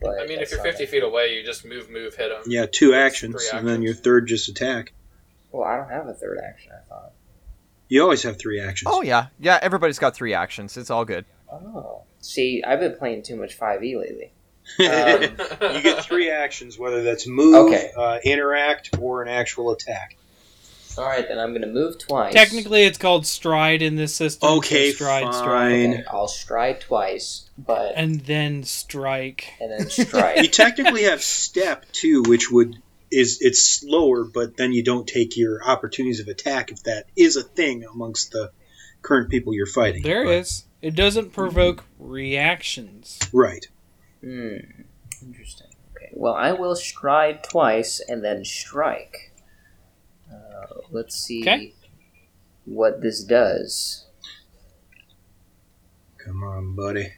But 0.00 0.20
I 0.20 0.26
mean, 0.26 0.40
if 0.40 0.50
you're 0.50 0.62
50 0.62 0.84
a- 0.84 0.86
feet 0.86 1.02
away, 1.02 1.34
you 1.34 1.42
just 1.44 1.64
move, 1.64 1.88
move, 1.88 2.14
hit 2.16 2.30
him. 2.30 2.42
Yeah, 2.46 2.66
two 2.70 2.92
actions, 2.94 3.48
Three 3.48 3.58
and 3.58 3.66
then 3.66 3.80
your 3.80 3.94
third 3.94 4.26
just 4.26 4.48
attack. 4.48 4.92
Well, 5.50 5.64
I 5.66 5.76
don't 5.76 5.88
have 5.88 6.06
a 6.06 6.12
third 6.12 6.38
action. 6.46 6.72
I 6.72 6.86
thought. 6.86 7.12
You 7.88 8.02
always 8.02 8.22
have 8.24 8.38
three 8.38 8.60
actions. 8.60 8.90
Oh 8.92 9.00
yeah, 9.02 9.28
yeah. 9.40 9.58
Everybody's 9.62 9.98
got 9.98 10.14
three 10.14 10.34
actions. 10.34 10.76
It's 10.76 10.90
all 10.90 11.04
good. 11.04 11.24
Oh, 11.50 12.02
see, 12.20 12.62
I've 12.66 12.80
been 12.80 12.96
playing 12.96 13.22
too 13.22 13.36
much 13.36 13.54
Five 13.54 13.82
E 13.84 13.96
lately. 13.96 14.32
you 14.80 14.90
Um, 14.90 15.82
get 15.82 16.04
three 16.04 16.28
actions, 16.28 16.76
whether 16.76 17.04
that's 17.04 17.28
move, 17.28 17.68
Okay. 17.72 17.92
uh, 17.96 18.18
interact, 18.24 18.98
or 19.00 19.22
an 19.22 19.28
actual 19.28 19.70
attack. 19.70 20.16
All 20.98 21.04
right, 21.04 21.26
then 21.26 21.38
I'm 21.38 21.52
gonna 21.52 21.66
move 21.66 21.98
twice. 21.98 22.32
Technically, 22.32 22.84
it's 22.84 22.98
called 22.98 23.26
stride 23.26 23.82
in 23.82 23.96
this 23.96 24.14
system. 24.14 24.50
Okay, 24.58 24.92
stride, 24.92 25.32
stride, 25.34 25.44
fine. 25.44 25.94
Okay, 25.94 26.04
I'll 26.10 26.28
stride 26.28 26.80
twice, 26.80 27.48
but 27.58 27.92
and, 27.96 28.20
then 28.20 28.64
strike, 28.64 29.52
and 29.60 29.70
then 29.70 29.90
strike. 29.90 30.36
You 30.42 30.48
technically 30.48 31.04
have 31.04 31.22
step 31.22 31.84
too, 31.92 32.22
which 32.26 32.50
would 32.50 32.76
is 33.10 33.38
it's 33.40 33.62
slower, 33.62 34.24
but 34.24 34.56
then 34.56 34.72
you 34.72 34.82
don't 34.82 35.06
take 35.06 35.36
your 35.36 35.62
opportunities 35.64 36.20
of 36.20 36.28
attack 36.28 36.72
if 36.72 36.82
that 36.84 37.06
is 37.16 37.36
a 37.36 37.42
thing 37.42 37.84
amongst 37.84 38.32
the 38.32 38.50
current 39.02 39.30
people 39.30 39.54
you're 39.54 39.66
fighting. 39.66 40.02
There 40.02 40.24
But- 40.24 40.34
is. 40.34 40.64
It 40.82 40.94
doesn't 40.94 41.32
provoke 41.32 41.84
reactions. 41.98 43.18
Right. 43.32 43.66
Hmm. 44.20 44.58
Interesting. 45.22 45.68
Okay. 45.96 46.10
Well, 46.12 46.34
I 46.34 46.52
will 46.52 46.76
stride 46.76 47.42
twice 47.42 48.00
and 48.00 48.22
then 48.22 48.44
strike. 48.44 49.32
Uh, 50.56 50.66
let's 50.90 51.16
see 51.16 51.42
Okay. 51.42 51.74
what 52.64 53.02
this 53.02 53.22
does. 53.24 54.06
Come 56.18 56.42
on, 56.42 56.74
buddy. 56.74 57.12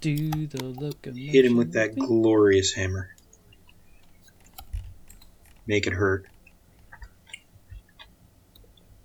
Do 0.00 0.46
the 0.46 0.64
look. 0.64 1.04
Hit 1.04 1.44
him 1.44 1.56
with 1.56 1.72
that 1.74 1.94
glorious 1.96 2.72
hammer. 2.72 3.14
Make 5.66 5.86
it 5.86 5.92
hurt. 5.92 6.26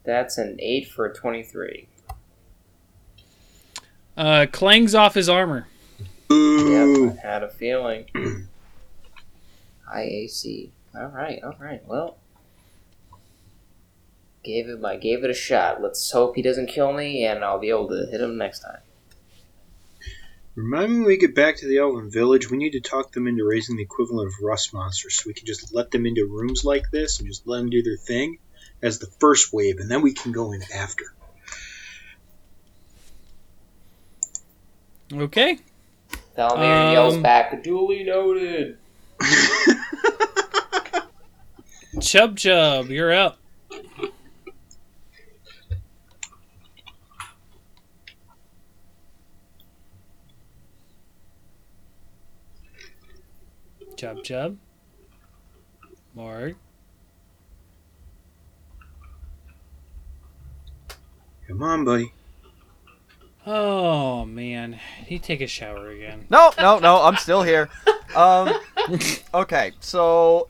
That's 0.03 0.37
an 0.37 0.57
eight 0.59 0.87
for 0.89 1.05
a 1.05 1.13
twenty-three. 1.13 1.87
Uh, 4.17 4.45
clangs 4.51 4.95
off 4.95 5.13
his 5.13 5.27
armor. 5.27 5.67
Ooh. 6.31 7.09
Yep, 7.09 7.17
I 7.23 7.27
had 7.27 7.43
a 7.43 7.49
feeling. 7.49 8.05
High 9.85 10.03
AC. 10.03 10.71
All 10.97 11.07
right, 11.07 11.39
all 11.43 11.55
right. 11.59 11.81
Well, 11.85 12.17
gave 14.43 14.69
it. 14.69 14.83
I 14.83 14.95
gave 14.97 15.23
it 15.23 15.29
a 15.29 15.33
shot. 15.33 15.81
Let's 15.81 16.09
hope 16.11 16.35
he 16.35 16.41
doesn't 16.41 16.67
kill 16.67 16.93
me, 16.93 17.25
and 17.25 17.43
I'll 17.43 17.59
be 17.59 17.69
able 17.69 17.89
to 17.89 18.07
hit 18.09 18.21
him 18.21 18.37
next 18.37 18.59
time. 18.59 18.79
Remind 20.55 20.91
me 20.91 20.97
when 20.99 21.07
we 21.07 21.17
get 21.17 21.35
back 21.35 21.57
to 21.57 21.67
the 21.67 21.79
Elven 21.79 22.09
Village, 22.09 22.49
we 22.49 22.57
need 22.57 22.71
to 22.71 22.79
talk 22.79 23.11
them 23.11 23.27
into 23.27 23.43
raising 23.43 23.75
the 23.75 23.83
equivalent 23.83 24.27
of 24.27 24.35
rust 24.41 24.73
monsters 24.73 25.15
so 25.15 25.27
we 25.27 25.33
can 25.33 25.45
just 25.45 25.73
let 25.75 25.91
them 25.91 26.05
into 26.05 26.25
rooms 26.25 26.63
like 26.63 26.91
this 26.91 27.19
and 27.19 27.27
just 27.27 27.45
let 27.45 27.57
them 27.57 27.69
do 27.69 27.83
their 27.83 27.97
thing 27.97 28.37
as 28.81 28.99
the 28.99 29.07
first 29.19 29.51
wave, 29.51 29.79
and 29.79 29.91
then 29.91 30.01
we 30.01 30.13
can 30.13 30.31
go 30.31 30.53
in 30.53 30.61
after. 30.73 31.05
Okay. 35.11 35.57
Thalamir 36.37 36.93
yells 36.93 37.15
Um, 37.15 37.21
back, 37.21 37.63
"Duly 37.63 38.03
noted." 38.03 38.77
Chub 42.05 42.37
Chub, 42.37 42.89
you're 42.89 43.11
up. 43.11 43.39
Chub 53.97 54.23
Chub. 54.23 54.57
Mark. 56.13 56.55
Come 61.47 61.63
on, 61.63 61.85
buddy. 61.85 62.13
Oh 63.47 64.25
man, 64.25 64.73
he 65.07 65.17
take 65.17 65.41
a 65.41 65.47
shower 65.47 65.89
again. 65.89 66.27
No, 66.29 66.51
no, 66.59 66.77
no. 66.77 67.01
I'm 67.01 67.15
still 67.17 67.41
here. 67.41 67.67
Um. 68.15 68.53
Okay, 69.33 69.71
so 69.79 70.47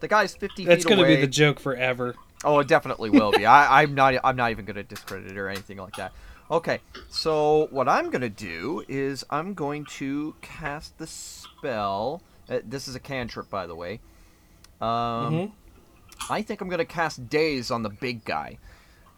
the 0.00 0.08
guy's 0.08 0.34
50 0.34 0.64
That's 0.64 0.84
gonna 0.84 1.02
away. 1.02 1.16
be 1.16 1.20
the 1.22 1.26
joke 1.26 1.58
forever. 1.60 2.14
Oh, 2.44 2.58
it 2.58 2.68
definitely 2.68 3.10
will 3.10 3.32
be. 3.32 3.46
I, 3.46 3.82
I'm 3.82 3.94
not. 3.94 4.14
I'm 4.24 4.36
not 4.36 4.50
even 4.50 4.64
gonna 4.64 4.82
discredit 4.82 5.30
it 5.32 5.38
or 5.38 5.48
anything 5.48 5.78
like 5.78 5.96
that. 5.96 6.12
Okay, 6.50 6.78
so 7.08 7.66
what 7.70 7.88
I'm 7.88 8.10
gonna 8.10 8.28
do 8.28 8.84
is 8.88 9.24
I'm 9.30 9.54
going 9.54 9.84
to 9.96 10.34
cast 10.42 10.96
the 10.98 11.06
spell. 11.06 12.22
Uh, 12.48 12.60
this 12.64 12.86
is 12.86 12.94
a 12.94 13.00
cantrip, 13.00 13.50
by 13.50 13.66
the 13.66 13.74
way. 13.74 14.00
Um, 14.80 14.88
Mhm. 14.88 15.52
I 16.30 16.42
think 16.42 16.60
I'm 16.60 16.68
gonna 16.68 16.84
cast 16.84 17.28
Daze 17.28 17.70
on 17.70 17.82
the 17.82 17.90
big 17.90 18.24
guy. 18.24 18.58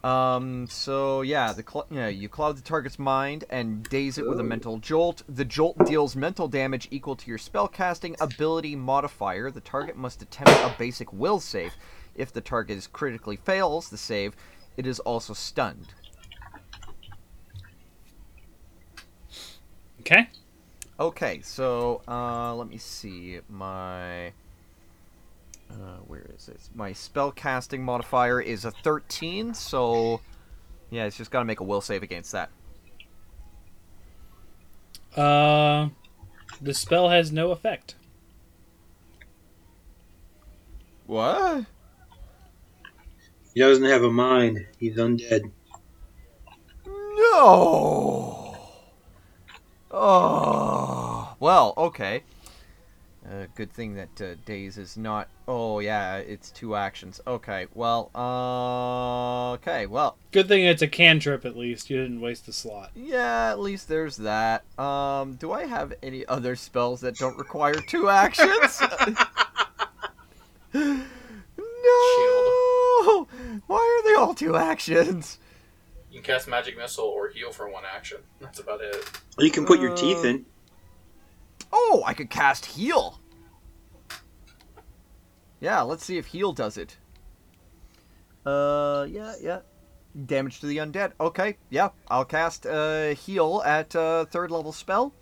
Um, 0.03 0.67
so 0.67 1.21
yeah, 1.21 1.51
the 1.51 1.63
cl- 1.69 1.87
yeah, 1.91 2.07
you 2.07 2.29
cloud 2.29 2.57
the 2.57 2.61
target's 2.61 2.97
mind 2.97 3.43
and 3.49 3.83
daze 3.83 4.17
it 4.17 4.27
with 4.27 4.39
a 4.39 4.43
mental 4.43 4.77
jolt. 4.77 5.23
The 5.27 5.43
jolt 5.43 5.77
deals 5.85 6.15
mental 6.15 6.47
damage 6.47 6.87
equal 6.89 7.17
to 7.17 7.29
your 7.29 7.37
spellcasting 7.37 8.15
ability 8.21 8.75
modifier. 8.75 9.51
The 9.51 9.59
target 9.59 9.97
must 9.97 10.21
attempt 10.21 10.51
a 10.51 10.73
basic 10.77 11.11
will 11.11 11.39
save. 11.39 11.73
If 12.15 12.31
the 12.31 12.41
target 12.41 12.77
is 12.77 12.87
critically 12.87 13.35
fails 13.35 13.89
the 13.89 13.97
save, 13.97 14.35
it 14.77 14.87
is 14.87 14.99
also 15.01 15.33
stunned. 15.33 15.93
Okay. 19.99 20.29
Okay, 20.97 21.41
so 21.41 22.01
uh, 22.07 22.55
let 22.55 22.69
me 22.69 22.77
see 22.77 23.39
my. 23.49 24.33
Uh, 25.69 25.97
where 26.07 26.25
is 26.35 26.47
it? 26.47 26.59
My 26.73 26.93
spell 26.93 27.31
casting 27.31 27.83
modifier 27.83 28.41
is 28.41 28.65
a 28.65 28.71
13, 28.71 29.53
so 29.53 30.21
yeah, 30.89 31.05
it's 31.05 31.17
just 31.17 31.31
got 31.31 31.39
to 31.39 31.45
make 31.45 31.59
a 31.59 31.63
will 31.63 31.81
save 31.81 32.03
against 32.03 32.31
that. 32.31 32.49
Uh, 35.15 35.89
the 36.61 36.73
spell 36.73 37.09
has 37.09 37.31
no 37.31 37.51
effect. 37.51 37.95
What? 41.05 41.65
He 43.53 43.59
doesn't 43.59 43.85
have 43.85 44.03
a 44.03 44.11
mind. 44.11 44.65
He's 44.79 44.95
undead. 44.97 45.51
No. 46.85 48.55
Oh. 49.91 51.35
Well, 51.39 51.73
okay. 51.77 52.23
Uh, 53.29 53.45
good 53.53 53.71
thing 53.71 53.93
that 53.93 54.21
uh, 54.21 54.33
Daze 54.45 54.79
is 54.79 54.97
not. 54.97 55.27
Oh 55.47 55.77
yeah, 55.79 56.17
it's 56.17 56.49
two 56.49 56.75
actions. 56.75 57.21
Okay. 57.27 57.67
Well. 57.75 58.09
Uh. 58.15 59.51
Okay. 59.53 59.85
Well. 59.85 60.17
Good 60.31 60.47
thing 60.47 60.65
it's 60.65 60.81
a 60.81 60.87
cantrip 60.87 61.45
at 61.45 61.55
least. 61.55 61.91
You 61.91 61.97
didn't 62.01 62.21
waste 62.21 62.47
the 62.47 62.53
slot. 62.53 62.89
Yeah. 62.95 63.51
At 63.51 63.59
least 63.59 63.87
there's 63.87 64.17
that. 64.17 64.63
Um. 64.79 65.35
Do 65.35 65.51
I 65.51 65.65
have 65.67 65.93
any 66.01 66.25
other 66.25 66.55
spells 66.55 67.01
that 67.01 67.17
don't 67.17 67.37
require 67.37 67.75
two 67.75 68.09
actions? 68.09 68.81
no. 70.73 71.07
Why 73.67 73.77
are 73.77 74.03
they 74.09 74.15
all 74.19 74.33
two 74.33 74.55
actions? 74.55 75.37
You 76.11 76.21
can 76.21 76.33
cast 76.33 76.47
Magic 76.47 76.77
Missile 76.77 77.05
or 77.05 77.29
Heal 77.29 77.51
for 77.51 77.69
one 77.69 77.83
action. 77.85 78.17
That's 78.41 78.59
about 78.59 78.81
it. 78.81 78.95
You 79.37 79.51
can 79.51 79.65
put 79.65 79.79
your 79.79 79.91
Uh, 79.91 79.95
teeth 79.95 80.25
in. 80.25 80.45
Oh, 81.71 82.01
I 82.05 82.13
could 82.15 82.31
cast 82.31 82.65
heal. 82.65 83.18
Yeah, 85.59 85.81
let's 85.81 86.05
see 86.05 86.17
if 86.17 86.27
heal 86.27 86.53
does 86.53 86.77
it. 86.77 86.97
Uh, 88.45 89.05
yeah, 89.09 89.33
yeah. 89.41 89.59
Damage 90.25 90.59
to 90.61 90.65
the 90.67 90.77
undead. 90.77 91.11
Okay, 91.19 91.57
yeah. 91.69 91.89
I'll 92.09 92.25
cast 92.25 92.65
uh, 92.65 93.09
heal 93.09 93.61
at 93.65 93.95
uh, 93.95 94.25
third 94.25 94.51
level 94.51 94.71
spell. 94.71 95.13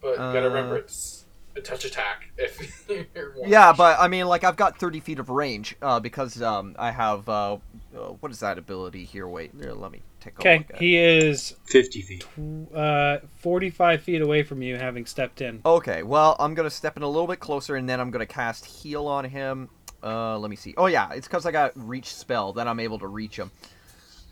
But 0.00 0.10
you 0.10 0.16
gotta 0.16 0.46
Uh, 0.46 0.48
remember 0.48 0.76
it's 0.76 1.24
a 1.56 1.60
touch 1.60 1.84
attack. 1.84 2.30
If 2.36 2.88
Yeah, 3.46 3.72
but 3.72 3.98
I 3.98 4.08
mean, 4.08 4.26
like 4.26 4.44
I've 4.44 4.56
got 4.56 4.78
30 4.78 5.00
feet 5.00 5.18
of 5.18 5.30
range 5.30 5.76
uh, 5.82 6.00
because 6.00 6.40
um, 6.42 6.76
I 6.78 6.90
have 6.90 7.28
uh, 7.28 7.54
uh, 7.96 7.98
what 8.20 8.30
is 8.32 8.40
that 8.40 8.58
ability 8.58 9.04
here? 9.04 9.26
Wait, 9.26 9.52
here, 9.58 9.72
let 9.72 9.90
me 9.92 10.02
take 10.20 10.34
a 10.34 10.40
Okay, 10.40 10.58
look 10.58 10.70
at. 10.74 10.80
he 10.80 10.96
is 10.96 11.54
50 11.66 12.02
feet. 12.02 12.26
uh, 12.74 13.18
45 13.36 14.02
feet 14.02 14.20
away 14.22 14.42
from 14.42 14.62
you, 14.62 14.76
having 14.76 15.06
stepped 15.06 15.40
in. 15.40 15.60
Okay, 15.64 16.02
well, 16.02 16.36
I'm 16.38 16.54
gonna 16.54 16.70
step 16.70 16.96
in 16.96 17.02
a 17.02 17.08
little 17.08 17.26
bit 17.26 17.40
closer, 17.40 17.76
and 17.76 17.88
then 17.88 18.00
I'm 18.00 18.10
gonna 18.10 18.26
cast 18.26 18.64
heal 18.64 19.06
on 19.06 19.24
him. 19.24 19.68
Uh, 20.02 20.38
let 20.38 20.48
me 20.50 20.56
see. 20.56 20.74
Oh 20.76 20.86
yeah, 20.86 21.12
it's 21.12 21.26
because 21.26 21.44
I 21.46 21.50
got 21.50 21.72
reach 21.74 22.14
spell. 22.14 22.52
Then 22.52 22.68
I'm 22.68 22.78
able 22.80 22.98
to 23.00 23.06
reach 23.08 23.36
him. 23.36 23.50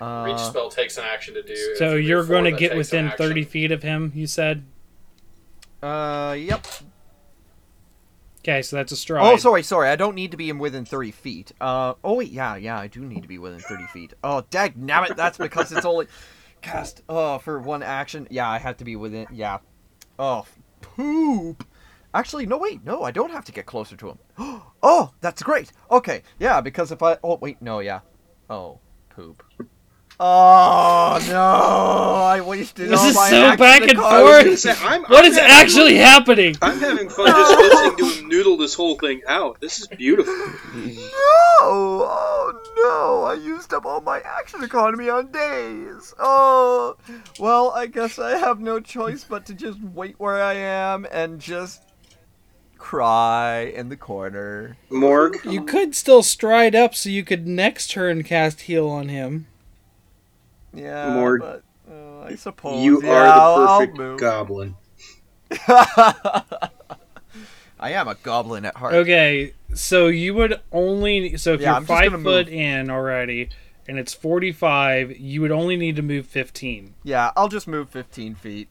Uh, 0.01 0.25
Reach 0.27 0.39
spell 0.39 0.69
takes 0.69 0.99
an 0.99 1.05
action 1.11 1.33
to 1.35 1.43
do. 1.43 1.57
So 1.77 1.95
you're 1.95 2.25
going 2.27 2.45
to 2.45 2.51
get 2.51 2.69
that 2.69 2.77
takes 2.77 2.93
an 2.93 3.07
within 3.07 3.17
30 3.17 3.45
feet 3.45 3.73
of 3.73 3.83
him, 3.83 4.13
you 4.15 4.27
said? 4.27 4.63
Uh, 5.83 6.37
yep. 6.39 6.67
Okay, 8.47 8.63
so 8.63 8.77
that's 8.77 8.93
a 8.93 8.97
stride. 8.97 9.25
Oh, 9.25 9.37
sorry, 9.37 9.65
sorry. 9.65 9.89
I 9.89 9.97
don't 9.97 10.15
need 10.15 10.31
to 10.31 10.37
be 10.37 10.51
in 10.51 10.61
within 10.61 10.85
30 10.85 11.11
feet. 11.11 11.51
Uh, 11.61 11.95
oh 12.05 12.15
wait, 12.15 12.31
yeah, 12.31 12.55
yeah, 12.55 12.79
I 12.79 12.87
do 12.87 13.01
need 13.01 13.23
to 13.23 13.29
be 13.29 13.39
within 13.39 13.59
30 13.59 13.87
feet. 13.89 14.15
Oh, 14.23 14.45
dag 14.51 14.77
nabbit, 14.77 15.17
that's 15.17 15.37
because 15.37 15.73
it's 15.73 15.85
only 15.85 16.07
cast. 16.63 17.03
Oh, 17.09 17.39
for 17.39 17.59
one 17.59 17.83
action. 17.83 18.29
Yeah, 18.31 18.49
I 18.49 18.59
have 18.59 18.77
to 18.77 18.85
be 18.85 18.95
within. 18.95 19.27
Yeah. 19.33 19.59
Oh, 20.17 20.47
poop. 20.81 21.67
Actually, 22.15 22.47
no, 22.47 22.57
wait, 22.57 22.85
no, 22.85 23.03
I 23.03 23.11
don't 23.11 23.33
have 23.33 23.45
to 23.47 23.53
get 23.53 23.67
closer 23.67 23.97
to 23.97 24.11
him. 24.11 24.19
Oh, 24.89 25.13
that's 25.21 25.43
great. 25.43 25.73
Okay, 25.91 26.23
yeah, 26.39 26.61
because 26.61 26.93
if 26.93 27.03
I. 27.03 27.17
Oh, 27.25 27.39
wait, 27.43 27.61
no, 27.61 27.81
yeah. 27.81 28.01
Oh, 28.49 28.79
poop. 29.11 29.43
Oh 30.19 31.19
no! 31.29 31.35
I 32.25 32.41
wasted 32.41 32.89
This 32.89 32.99
all 33.01 33.07
is 33.09 33.15
my 33.15 33.29
so 33.29 33.43
action 33.49 33.59
back 33.59 33.81
and 33.83 33.91
economy. 33.91 34.17
I 34.17 34.23
was 34.23 34.33
forth. 34.33 34.45
gonna 34.45 34.57
say, 34.57 34.75
I'm, 34.87 35.03
What 35.03 35.25
I'm 35.27 35.31
is 35.31 35.37
having 35.37 35.53
actually 35.53 35.97
happening? 35.97 36.57
I'm 36.63 36.79
having 36.79 37.09
fun 37.11 37.27
just 37.27 37.59
listening 37.59 37.97
to 37.99 38.21
him 38.23 38.29
noodle 38.29 38.57
this 38.57 38.73
whole 38.73 38.95
thing 38.97 39.21
out. 39.29 39.61
This 39.61 39.79
is 39.79 39.89
beautiful. 39.89 40.33
No! 40.75 41.03
Oh 41.63 42.61
no! 42.79 43.25
I 43.25 43.35
used 43.35 43.75
up 43.75 43.85
all 43.85 44.01
my 44.01 44.21
action 44.21 44.65
economy 44.65 45.11
on 45.11 45.31
Daze. 45.33 46.15
Oh, 46.19 46.97
well, 47.39 47.73
I 47.73 47.85
guess 47.87 48.19
I 48.19 48.39
have 48.39 48.59
no 48.59 48.81
choice 48.81 49.23
but 49.25 49.45
to 49.47 49.55
just 49.55 49.79
wait 49.83 50.15
where 50.19 50.43
I 50.43 50.55
am 50.55 51.07
and 51.13 51.39
just 51.39 51.83
cry 52.79 53.61
in 53.75 53.91
the 53.91 53.97
corner. 53.97 54.79
Morg, 54.89 55.45
You 55.45 55.63
could 55.65 55.95
still 55.95 56.23
stride 56.23 56.75
up 56.75 56.95
so 56.95 57.11
you 57.11 57.23
could 57.25 57.47
next 57.47 57.91
turn 57.91 58.23
cast 58.23 58.63
heal 58.63 58.89
on 58.89 59.09
him. 59.11 59.47
Yeah, 60.77 61.15
more. 61.15 61.39
but 61.39 61.63
uh, 61.91 62.21
I 62.25 62.35
suppose 62.37 62.85
you 62.85 63.03
yeah, 63.03 63.11
are 63.13 63.27
I'll- 63.27 63.81
the 63.81 63.87
perfect 63.89 64.21
goblin. 64.21 64.77
I 67.79 67.93
am 67.93 68.09
a 68.09 68.15
goblin 68.17 68.65
at 68.65 68.77
heart. 68.77 68.95
Okay, 68.95 69.53
so 69.75 70.07
you 70.09 70.35
would 70.35 70.61
only. 70.73 71.37
So 71.37 71.53
if 71.55 71.61
Yeah, 71.61 71.69
you're 71.69 71.77
I'm 71.77 71.85
five 71.87 72.13
foot 72.13 72.47
move. 72.47 72.49
in 72.49 72.91
already 72.91 73.51
and 73.89 73.99
it's 73.99 74.13
45, 74.15 75.19
you 75.19 75.41
would 75.43 75.53
only 75.53 75.77
need 75.77 75.95
to 75.97 76.03
move 76.03 76.27
15. 76.27 76.95
Yeah, 77.05 77.31
I'll 77.37 77.49
just 77.49 77.69
move 77.69 77.89
15 77.91 78.35
feet. 78.35 78.69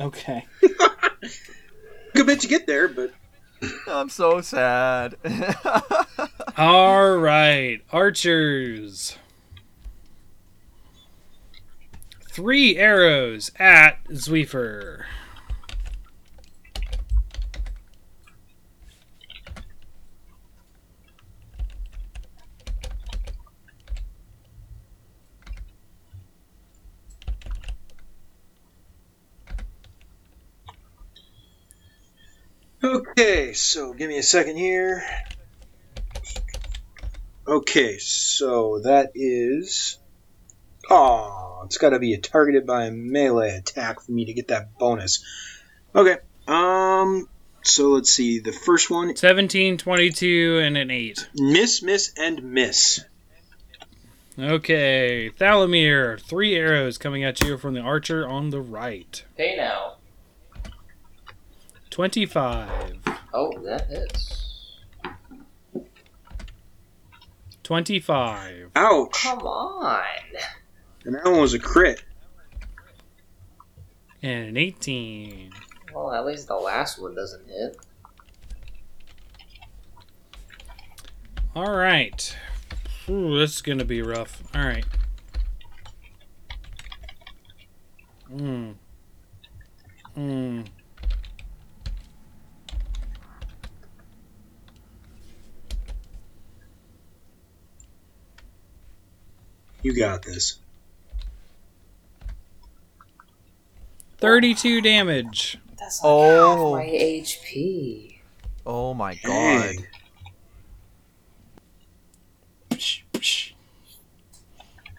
Okay. 0.00 0.44
Good 2.14 2.26
bet 2.26 2.42
you 2.44 2.48
get 2.48 2.66
there, 2.66 2.88
but 2.88 3.12
I'm 3.88 4.08
so 4.08 4.40
sad. 4.40 5.16
All 6.56 7.16
right, 7.16 7.80
archers. 7.90 9.18
Three 12.36 12.76
arrows 12.76 13.50
at 13.58 14.04
Zweifer. 14.08 15.06
Okay, 32.84 33.54
so 33.54 33.94
give 33.94 34.10
me 34.10 34.18
a 34.18 34.22
second 34.22 34.58
here. 34.58 35.02
Okay, 37.48 37.96
so 37.96 38.80
that 38.80 39.12
is. 39.14 39.98
Oh, 40.90 41.62
it's 41.64 41.78
got 41.78 41.90
to 41.90 41.98
be 41.98 42.14
a 42.14 42.18
targeted 42.18 42.66
by 42.66 42.84
a 42.86 42.90
melee 42.90 43.56
attack 43.56 44.00
for 44.02 44.12
me 44.12 44.26
to 44.26 44.32
get 44.32 44.48
that 44.48 44.78
bonus. 44.78 45.24
Okay, 45.94 46.16
um, 46.46 47.28
so 47.62 47.90
let's 47.90 48.12
see. 48.12 48.38
The 48.40 48.52
first 48.52 48.90
one 48.90 49.16
17, 49.16 49.78
22, 49.78 50.60
and 50.62 50.76
an 50.76 50.90
8. 50.90 51.28
miss, 51.34 51.82
miss, 51.82 52.12
and 52.16 52.42
miss. 52.52 53.04
Okay, 54.38 55.30
Thalamir, 55.30 56.20
three 56.20 56.54
arrows 56.56 56.98
coming 56.98 57.24
at 57.24 57.42
you 57.42 57.56
from 57.56 57.72
the 57.74 57.80
archer 57.80 58.28
on 58.28 58.50
the 58.50 58.60
right. 58.60 59.24
Hey 59.36 59.56
now. 59.56 59.94
25, 61.90 62.98
Oh, 63.32 63.50
that 63.64 63.86
hits. 63.88 64.42
25, 67.62 68.70
Ouch! 68.76 69.22
Come 69.22 69.38
on. 69.40 70.04
And 71.06 71.14
that 71.14 71.24
one 71.24 71.40
was 71.40 71.54
a 71.54 71.60
crit. 71.60 72.02
and 74.24 74.48
an 74.48 74.56
18. 74.56 75.52
Well, 75.94 76.12
at 76.12 76.26
least 76.26 76.48
the 76.48 76.56
last 76.56 77.00
one 77.00 77.14
doesn't 77.14 77.46
hit. 77.46 77.76
All 81.54 81.76
right. 81.76 82.36
Ooh, 83.08 83.38
this 83.38 83.54
is 83.54 83.62
gonna 83.62 83.84
be 83.84 84.02
rough. 84.02 84.42
All 84.52 84.64
right. 84.64 84.84
Hmm. 88.26 88.72
Hmm. 90.14 90.62
You 99.82 99.94
got 99.94 100.22
this. 100.22 100.58
32 104.18 104.80
damage. 104.80 105.58
That's 105.78 106.02
like 106.02 106.10
Oh. 106.10 106.76
half 106.76 106.86
my 106.86 106.90
HP. 106.92 108.18
oh 108.64 108.94
my 108.94 109.18
oh 109.24 109.28
god. 109.28 109.74
Dang. 109.76 109.86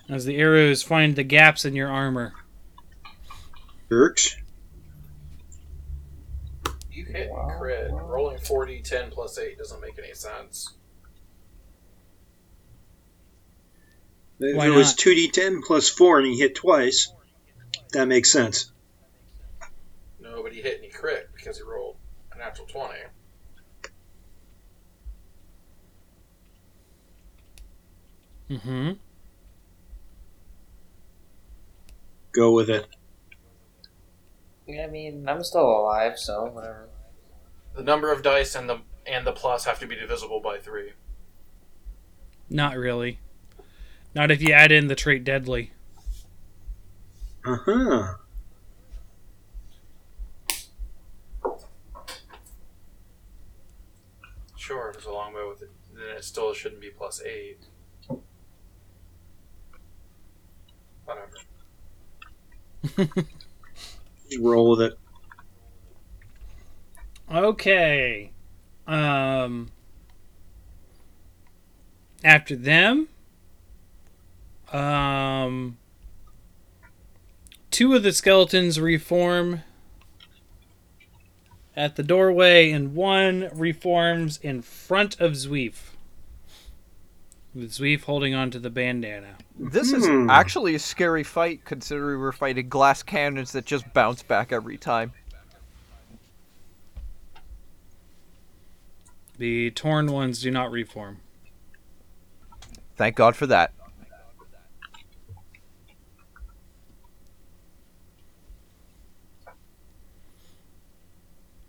As 0.09 0.23
the 0.23 0.37
arrows 0.37 0.83
find 0.83 1.15
the 1.15 1.23
gaps 1.23 1.65
in 1.65 1.75
your 1.75 1.89
armor. 1.89 2.33
Jerks. 3.89 4.37
You 6.91 7.05
hit 7.05 7.29
and 7.29 7.59
crit. 7.59 7.91
Rolling 7.91 8.37
40, 8.39 8.81
10 8.81 9.11
plus 9.11 9.37
8 9.37 9.57
doesn't 9.57 9.81
make 9.81 9.99
any 9.99 10.13
sense. 10.13 10.73
If 14.39 14.55
Why 14.55 14.67
it 14.67 14.69
was 14.69 14.91
not? 14.91 14.97
2d10 14.97 15.63
plus 15.63 15.89
4 15.89 16.19
and 16.19 16.27
he 16.27 16.39
hit 16.39 16.55
twice, 16.55 17.11
that 17.91 18.07
makes 18.07 18.31
sense. 18.31 18.71
No, 20.37 20.43
but 20.43 20.53
he 20.53 20.61
hit 20.61 20.77
any 20.77 20.89
crit 20.89 21.29
because 21.35 21.57
he 21.57 21.63
rolled 21.63 21.95
a 22.31 22.37
natural 22.37 22.67
20. 22.67 22.93
Mm-hmm. 28.51 28.91
Go 32.33 32.51
with 32.51 32.69
it. 32.69 32.85
Yeah, 34.67 34.83
I 34.83 34.87
mean, 34.87 35.27
I'm 35.27 35.43
still 35.43 35.65
alive, 35.67 36.19
so 36.19 36.45
whatever. 36.45 36.87
The 37.75 37.81
number 37.81 38.11
of 38.11 38.21
dice 38.21 38.53
and 38.53 38.69
the 38.69 38.81
and 39.07 39.25
the 39.25 39.31
plus 39.31 39.65
have 39.65 39.79
to 39.79 39.87
be 39.87 39.95
divisible 39.95 40.39
by 40.39 40.59
3. 40.59 40.91
Not 42.47 42.77
really. 42.77 43.17
Not 44.13 44.29
if 44.29 44.39
you 44.43 44.53
add 44.53 44.71
in 44.71 44.85
the 44.85 44.95
trait 44.95 45.23
deadly. 45.23 45.71
Uh 47.43 47.57
huh. 47.65 48.13
Sure, 54.67 54.89
if 54.89 54.97
it's 54.97 55.05
a 55.05 55.11
longbow 55.11 55.47
with 55.47 55.63
it, 56.17 56.23
still 56.23 56.53
shouldn't 56.53 56.81
be 56.81 56.89
plus 56.89 57.21
8. 57.21 57.59
Whatever. 61.05 61.37
Just 64.29 64.41
roll 64.41 64.71
with 64.71 64.81
it. 64.81 64.99
Okay. 67.31 68.31
Um. 68.85 69.71
After 72.23 72.55
them, 72.55 73.09
um, 74.73 75.77
two 77.69 77.93
of 77.93 78.03
the 78.03 78.11
skeletons 78.11 78.79
reform 78.79 79.61
at 81.75 81.95
the 81.95 82.03
doorway, 82.03 82.71
and 82.71 82.95
one 82.95 83.49
reforms 83.53 84.39
in 84.41 84.63
front 84.63 85.19
of 85.21 85.33
Zweef. 85.33 85.95
With 87.57 87.71
Zweef 87.71 88.03
holding 88.03 88.35
on 88.35 88.51
to 88.51 88.59
the 88.59 88.69
bandana. 88.69 89.35
This 89.57 89.91
is 89.91 90.05
Hmm. 90.05 90.29
actually 90.29 90.75
a 90.75 90.79
scary 90.79 91.23
fight 91.23 91.65
considering 91.65 92.19
we're 92.19 92.31
fighting 92.31 92.69
glass 92.69 93.01
cannons 93.01 93.51
that 93.53 93.65
just 93.65 93.91
bounce 93.93 94.21
back 94.21 94.51
every 94.51 94.77
time. 94.77 95.13
The 99.39 99.71
torn 99.71 100.11
ones 100.11 100.41
do 100.41 100.51
not 100.51 100.69
reform. 100.71 101.19
Thank 102.95 103.15
God 103.15 103.35
for 103.35 103.47
that. 103.47 103.73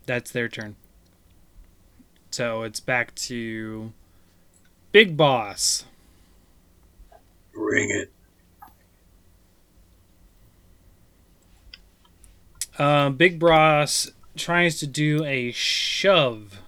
That's 0.06 0.30
their 0.30 0.48
turn. 0.48 0.76
So 2.30 2.62
it's 2.62 2.80
back 2.80 3.14
to 3.16 3.92
Big 4.92 5.16
Boss. 5.16 5.84
Bring 7.52 7.90
it. 7.90 8.12
Um, 12.80 13.16
Big 13.16 13.38
Boss 13.38 14.10
tries 14.36 14.78
to 14.80 14.86
do 14.86 15.24
a 15.24 15.50
shove. 15.52 16.60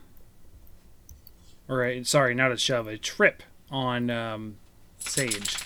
Or 1.68 1.84
a, 1.84 2.02
sorry, 2.04 2.34
not 2.34 2.50
a 2.50 2.56
shove, 2.56 2.88
a 2.88 2.98
trip 2.98 3.42
on 3.70 4.10
um, 4.10 4.56
Sage. 4.98 5.56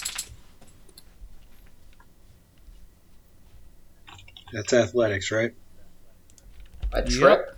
That's 4.52 4.72
athletics, 4.72 5.30
right? 5.32 5.54
A 6.92 6.98
Yep. 6.98 7.08
trip. 7.08 7.56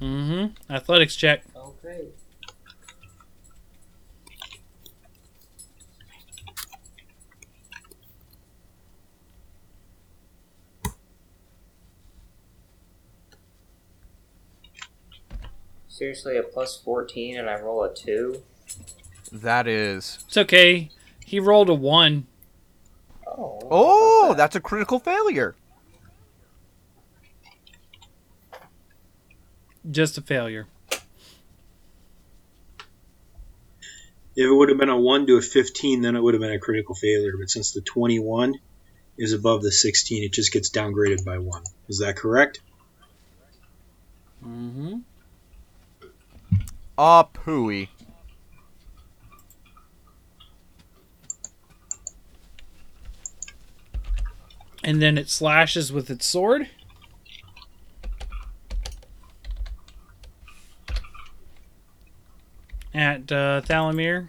Mm-hmm. 0.00 0.72
Athletics 0.72 1.16
check. 1.16 1.42
Okay. 1.54 2.06
Seriously, 16.00 16.38
a 16.38 16.42
plus 16.42 16.78
14 16.78 17.36
and 17.36 17.50
I 17.50 17.60
roll 17.60 17.84
a 17.84 17.94
2? 17.94 18.42
That 19.32 19.68
is. 19.68 20.18
It's 20.26 20.38
okay. 20.38 20.88
He 21.26 21.38
rolled 21.38 21.68
a 21.68 21.74
one. 21.74 22.26
Oh. 23.26 23.58
Oh, 23.70 24.34
that's 24.34 24.56
a 24.56 24.60
critical 24.60 24.98
failure. 24.98 25.54
Just 29.90 30.16
a 30.16 30.22
failure. 30.22 30.68
If 30.90 31.00
it 34.36 34.54
would 34.54 34.70
have 34.70 34.78
been 34.78 34.88
a 34.88 34.98
1 34.98 35.26
to 35.26 35.36
a 35.36 35.42
15, 35.42 36.00
then 36.00 36.16
it 36.16 36.22
would 36.22 36.32
have 36.32 36.40
been 36.40 36.50
a 36.50 36.58
critical 36.58 36.94
failure. 36.94 37.34
But 37.38 37.50
since 37.50 37.72
the 37.72 37.82
21 37.82 38.54
is 39.18 39.34
above 39.34 39.60
the 39.60 39.70
16, 39.70 40.24
it 40.24 40.32
just 40.32 40.50
gets 40.50 40.70
downgraded 40.70 41.26
by 41.26 41.36
1. 41.36 41.62
Is 41.90 41.98
that 41.98 42.16
correct? 42.16 42.62
Mm-hmm. 44.42 45.00
Ah, 47.02 47.22
pooey. 47.32 47.88
And 54.84 55.00
then 55.00 55.16
it 55.16 55.30
slashes 55.30 55.90
with 55.90 56.10
its 56.10 56.26
sword. 56.26 56.68
At 62.92 63.32
uh, 63.32 63.62
Thalamir 63.62 64.28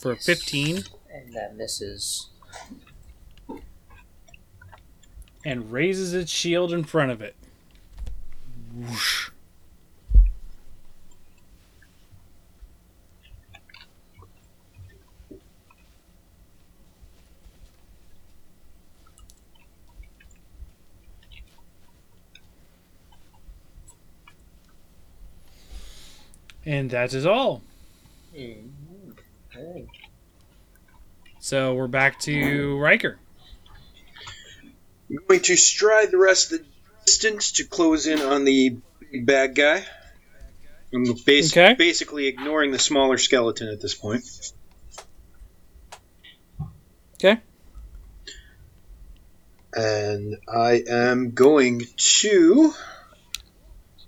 for 0.00 0.12
a 0.12 0.16
15 0.16 0.84
And 1.12 1.32
that 1.32 1.56
misses. 1.56 2.28
and 5.44 5.72
raises 5.72 6.14
its 6.14 6.30
shield 6.30 6.72
in 6.72 6.84
front 6.84 7.10
of 7.10 7.20
it. 7.20 7.34
Whoosh. 8.72 9.30
And 26.66 26.90
that 26.90 27.14
is 27.14 27.24
all. 27.24 27.62
Okay. 28.34 29.86
So 31.38 31.74
we're 31.74 31.86
back 31.86 32.18
to 32.20 32.76
Riker. 32.78 33.18
I'm 35.08 35.18
going 35.28 35.40
to 35.42 35.56
stride 35.56 36.10
the 36.10 36.18
rest 36.18 36.52
of 36.52 36.58
the 36.58 36.64
distance 37.06 37.52
to 37.52 37.64
close 37.64 38.08
in 38.08 38.20
on 38.20 38.44
the 38.44 38.76
big 39.12 39.24
bad 39.24 39.54
guy. 39.54 39.84
I'm 40.92 41.04
bas- 41.24 41.52
Okay. 41.52 41.74
basically 41.74 42.26
ignoring 42.26 42.72
the 42.72 42.78
smaller 42.80 43.16
skeleton 43.16 43.68
at 43.68 43.80
this 43.80 43.94
point. 43.94 44.24
Okay. 47.14 47.40
And 49.72 50.36
I 50.52 50.82
am 50.88 51.30
going 51.32 51.82
to 51.96 52.72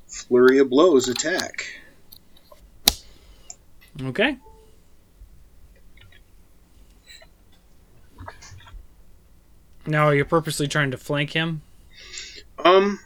flurry 0.09 0.59
of 0.59 0.71
blows 0.71 1.09
attack. 1.09 1.78
Okay. 4.03 4.37
Now, 9.87 10.07
are 10.07 10.15
you 10.15 10.25
purposely 10.25 10.69
trying 10.69 10.91
to 10.91 10.99
flank 10.99 11.31
him? 11.31 11.63
Um, 12.63 13.01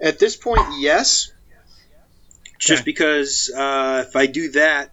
at 0.00 0.18
this 0.18 0.36
point, 0.36 0.60
yes. 0.78 1.32
Just 2.58 2.84
because 2.84 3.52
uh, 3.56 4.04
if 4.08 4.16
I 4.16 4.26
do 4.26 4.50
that, 4.52 4.92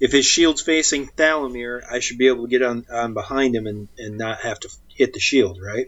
if 0.00 0.12
his 0.12 0.26
shield's 0.26 0.60
facing 0.60 1.06
Thalamir, 1.06 1.82
I 1.88 2.00
should 2.00 2.18
be 2.18 2.26
able 2.26 2.44
to 2.44 2.50
get 2.50 2.62
on, 2.62 2.84
on 2.92 3.14
behind 3.14 3.54
him 3.54 3.66
and, 3.66 3.88
and 3.96 4.18
not 4.18 4.40
have 4.40 4.58
to 4.60 4.68
hit 4.88 5.12
the 5.12 5.20
shield, 5.20 5.58
right? 5.62 5.86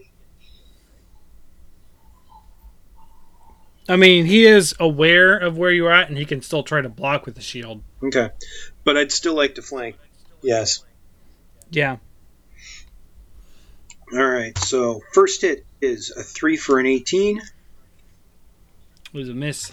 I 3.89 3.95
mean, 3.97 4.25
he 4.25 4.45
is 4.45 4.73
aware 4.79 5.37
of 5.37 5.57
where 5.57 5.71
you're 5.71 5.91
at, 5.91 6.07
and 6.09 6.17
he 6.17 6.25
can 6.25 6.41
still 6.41 6.63
try 6.63 6.81
to 6.81 6.89
block 6.89 7.25
with 7.25 7.35
the 7.35 7.41
shield. 7.41 7.83
Okay. 8.01 8.29
But 8.83 8.97
I'd 8.97 9.11
still 9.11 9.35
like 9.35 9.55
to 9.55 9.61
flank. 9.61 9.97
Yes. 10.41 10.83
Yeah. 11.69 11.97
All 14.13 14.25
right. 14.25 14.57
So 14.57 15.01
first 15.13 15.41
hit 15.41 15.65
is 15.81 16.11
a 16.15 16.23
three 16.23 16.55
for 16.55 16.79
an 16.79 16.85
18, 16.85 17.37
It 17.39 17.43
was 19.13 19.27
a 19.29 19.33
miss. 19.33 19.71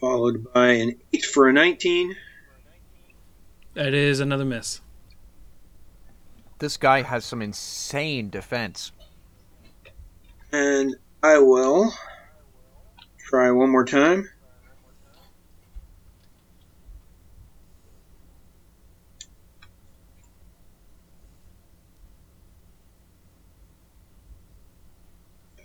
followed 0.00 0.52
by 0.52 0.68
an 0.68 0.96
eight 1.12 1.24
for 1.24 1.48
a 1.48 1.52
19. 1.52 2.14
That 3.74 3.94
is 3.94 4.20
another 4.20 4.44
miss. 4.44 4.80
This 6.58 6.76
guy 6.76 7.02
has 7.02 7.24
some 7.24 7.40
insane 7.40 8.28
defense. 8.28 8.92
And 10.52 10.96
I 11.22 11.38
will 11.38 11.92
try 13.30 13.48
one 13.52 13.70
more 13.70 13.84
time. 13.84 14.28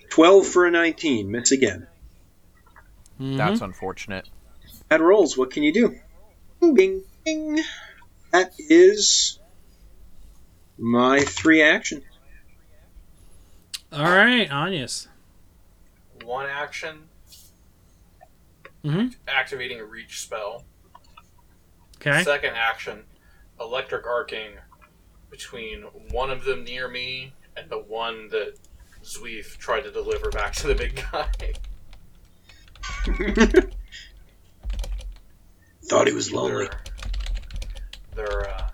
Twelve 0.10 0.48
for 0.48 0.66
a 0.66 0.72
nineteen. 0.72 1.32
Miss 1.32 1.52
again. 1.52 1.88
Mhm. 3.20 3.38
That's 3.38 3.62
unfortunate. 3.62 4.30
Bad 4.90 5.02
rolls. 5.02 5.38
What 5.38 5.52
can 5.52 5.64
you 5.64 5.74
do? 5.74 6.00
Bing, 6.60 6.74
bing, 6.76 7.04
bing. 7.24 7.64
That 8.32 8.54
is 8.60 9.40
my 10.78 11.22
three 11.22 11.62
action. 11.62 12.04
all 13.92 14.04
right, 14.04 14.50
Anyas. 14.50 15.08
One 16.24 16.48
action, 16.50 17.08
Mhm. 18.86 19.16
activating 19.28 19.80
a 19.80 19.86
reach 19.86 20.22
spell. 20.22 20.64
Okay. 21.98 22.24
Second 22.24 22.54
action, 22.56 23.04
electric 23.60 24.06
arcing 24.06 24.52
between 25.32 25.82
one 26.12 26.30
of 26.30 26.44
them 26.46 26.64
near 26.64 26.88
me 26.88 27.34
and 27.58 27.70
the 27.70 27.80
one 27.80 28.28
that 28.30 28.58
Zweef 29.04 29.58
tried 29.58 29.82
to 29.82 29.92
deliver 29.92 30.30
back 30.30 30.54
to 30.54 30.68
the 30.68 30.76
big 30.76 31.02
guy. 31.12 31.30
Thought 35.86 36.08
he 36.08 36.14
was 36.14 36.32
lonely. 36.32 36.68
Their, 38.16 38.26
their 38.26 38.50
uh, 38.50 38.70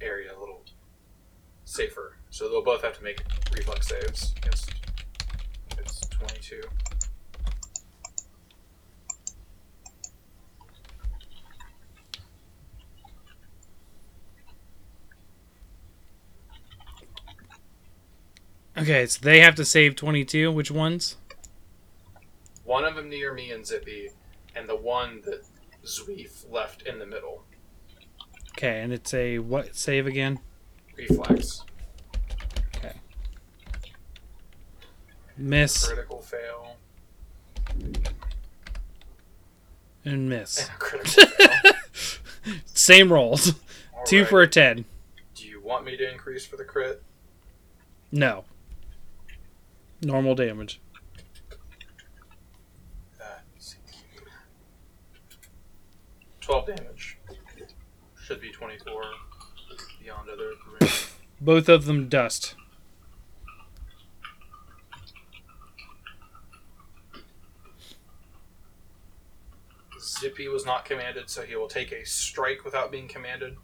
area 0.00 0.30
a 0.36 0.38
little 0.38 0.62
safer, 1.64 2.16
so 2.30 2.48
they'll 2.48 2.62
both 2.64 2.82
have 2.82 2.96
to 2.98 3.02
make 3.04 3.20
reflex 3.52 3.88
saves. 3.88 4.32
Against 4.38 4.72
it's 5.78 6.00
twenty-two. 6.08 6.62
Okay, 18.78 19.06
so 19.06 19.18
they 19.22 19.40
have 19.40 19.54
to 19.56 19.64
save 19.64 19.96
22. 19.96 20.52
Which 20.52 20.70
ones? 20.70 21.16
One 22.64 22.84
of 22.84 22.94
them 22.94 23.08
near 23.08 23.32
me 23.32 23.50
and 23.50 23.64
Zippy, 23.66 24.10
and 24.54 24.68
the 24.68 24.76
one 24.76 25.22
that 25.24 25.44
Zweef 25.84 26.50
left 26.50 26.82
in 26.82 26.98
the 26.98 27.06
middle. 27.06 27.44
Okay, 28.52 28.80
and 28.82 28.92
it's 28.92 29.14
a 29.14 29.38
what 29.38 29.76
save 29.76 30.06
again? 30.06 30.40
Reflex. 30.96 31.62
Okay. 32.76 32.94
Miss 35.36 35.86
Critical 35.86 36.20
fail. 36.20 36.76
and 40.04 40.28
miss. 40.28 40.68
And 40.70 40.78
critical 40.78 41.26
fail. 41.26 41.72
Same 42.66 43.12
rolls. 43.12 43.54
Two 44.06 44.18
Alright. 44.18 44.30
for 44.30 44.42
a 44.42 44.48
10. 44.48 44.84
Do 45.34 45.46
you 45.46 45.60
want 45.60 45.84
me 45.84 45.96
to 45.96 46.10
increase 46.10 46.46
for 46.46 46.56
the 46.56 46.64
crit? 46.64 47.02
No. 48.12 48.44
Normal 50.02 50.34
damage. 50.34 50.80
Uh, 53.20 53.24
Twelve 56.40 56.66
damage. 56.66 57.18
Should 58.22 58.40
be 58.40 58.50
twenty-four. 58.50 59.02
Beyond 60.02 60.28
other. 60.30 60.52
Both 61.40 61.68
of 61.68 61.84
them 61.86 62.08
dust. 62.08 62.54
Zippy 70.00 70.48
was 70.48 70.66
not 70.66 70.84
commanded, 70.84 71.30
so 71.30 71.42
he 71.42 71.56
will 71.56 71.68
take 71.68 71.92
a 71.92 72.04
strike 72.04 72.64
without 72.64 72.90
being 72.90 73.08
commanded 73.08 73.56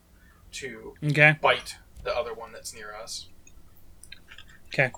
to 0.53 0.95
Okay. 1.05 1.37
bite 1.41 1.77
the 2.05 2.15
other 2.17 2.35
one 2.35 2.53
that's 2.53 2.75
near 2.75 2.95
us. 2.95 3.29
Okay. 4.69 4.91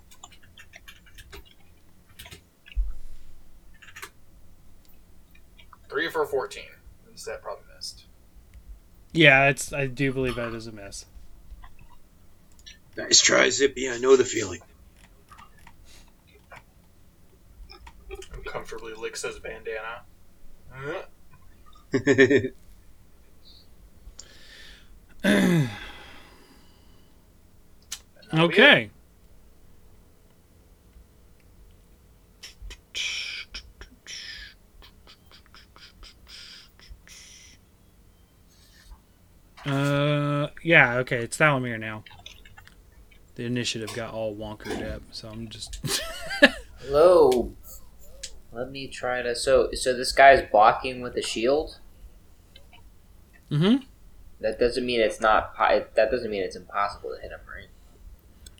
Three 5.94 6.10
for 6.10 6.26
fourteen. 6.26 6.64
Is 7.14 7.24
that 7.26 7.40
probably 7.40 7.62
missed? 7.72 8.06
Yeah, 9.12 9.46
it's. 9.46 9.72
I 9.72 9.86
do 9.86 10.12
believe 10.12 10.34
that 10.34 10.52
is 10.52 10.66
a 10.66 10.72
miss. 10.72 11.06
Nice 12.96 13.20
try, 13.20 13.48
Zippy. 13.48 13.88
I 13.88 13.98
know 13.98 14.16
the 14.16 14.24
feeling. 14.24 14.58
And 18.10 18.44
comfortably 18.44 18.92
licks 18.94 19.22
his 19.22 19.38
bandana. 19.38 20.02
Uh, 20.74 21.02
it. 21.92 22.56
Okay. 28.34 28.90
Uh, 39.66 40.48
yeah, 40.62 40.96
okay, 40.98 41.18
it's 41.18 41.38
Thalamir 41.38 41.78
now. 41.78 42.04
The 43.36 43.44
initiative 43.44 43.92
got 43.94 44.12
all 44.12 44.34
wonkered 44.34 44.82
up, 44.94 45.02
so 45.10 45.28
I'm 45.28 45.48
just. 45.48 45.80
Hello. 46.80 47.52
Let 48.52 48.70
me 48.70 48.86
try 48.86 49.22
to. 49.22 49.34
So, 49.34 49.70
so 49.72 49.96
this 49.96 50.12
guy's 50.12 50.42
blocking 50.50 51.00
with 51.00 51.16
a 51.16 51.22
shield. 51.22 51.78
Mm 53.50 53.58
hmm 53.58 53.84
That 54.40 54.58
doesn't 54.58 54.84
mean 54.86 55.00
it's 55.00 55.20
not. 55.20 55.56
That 55.58 56.10
doesn't 56.10 56.30
mean 56.30 56.42
it's 56.42 56.56
impossible 56.56 57.14
to 57.14 57.20
hit 57.20 57.30
him, 57.32 57.40
right? 57.48 57.68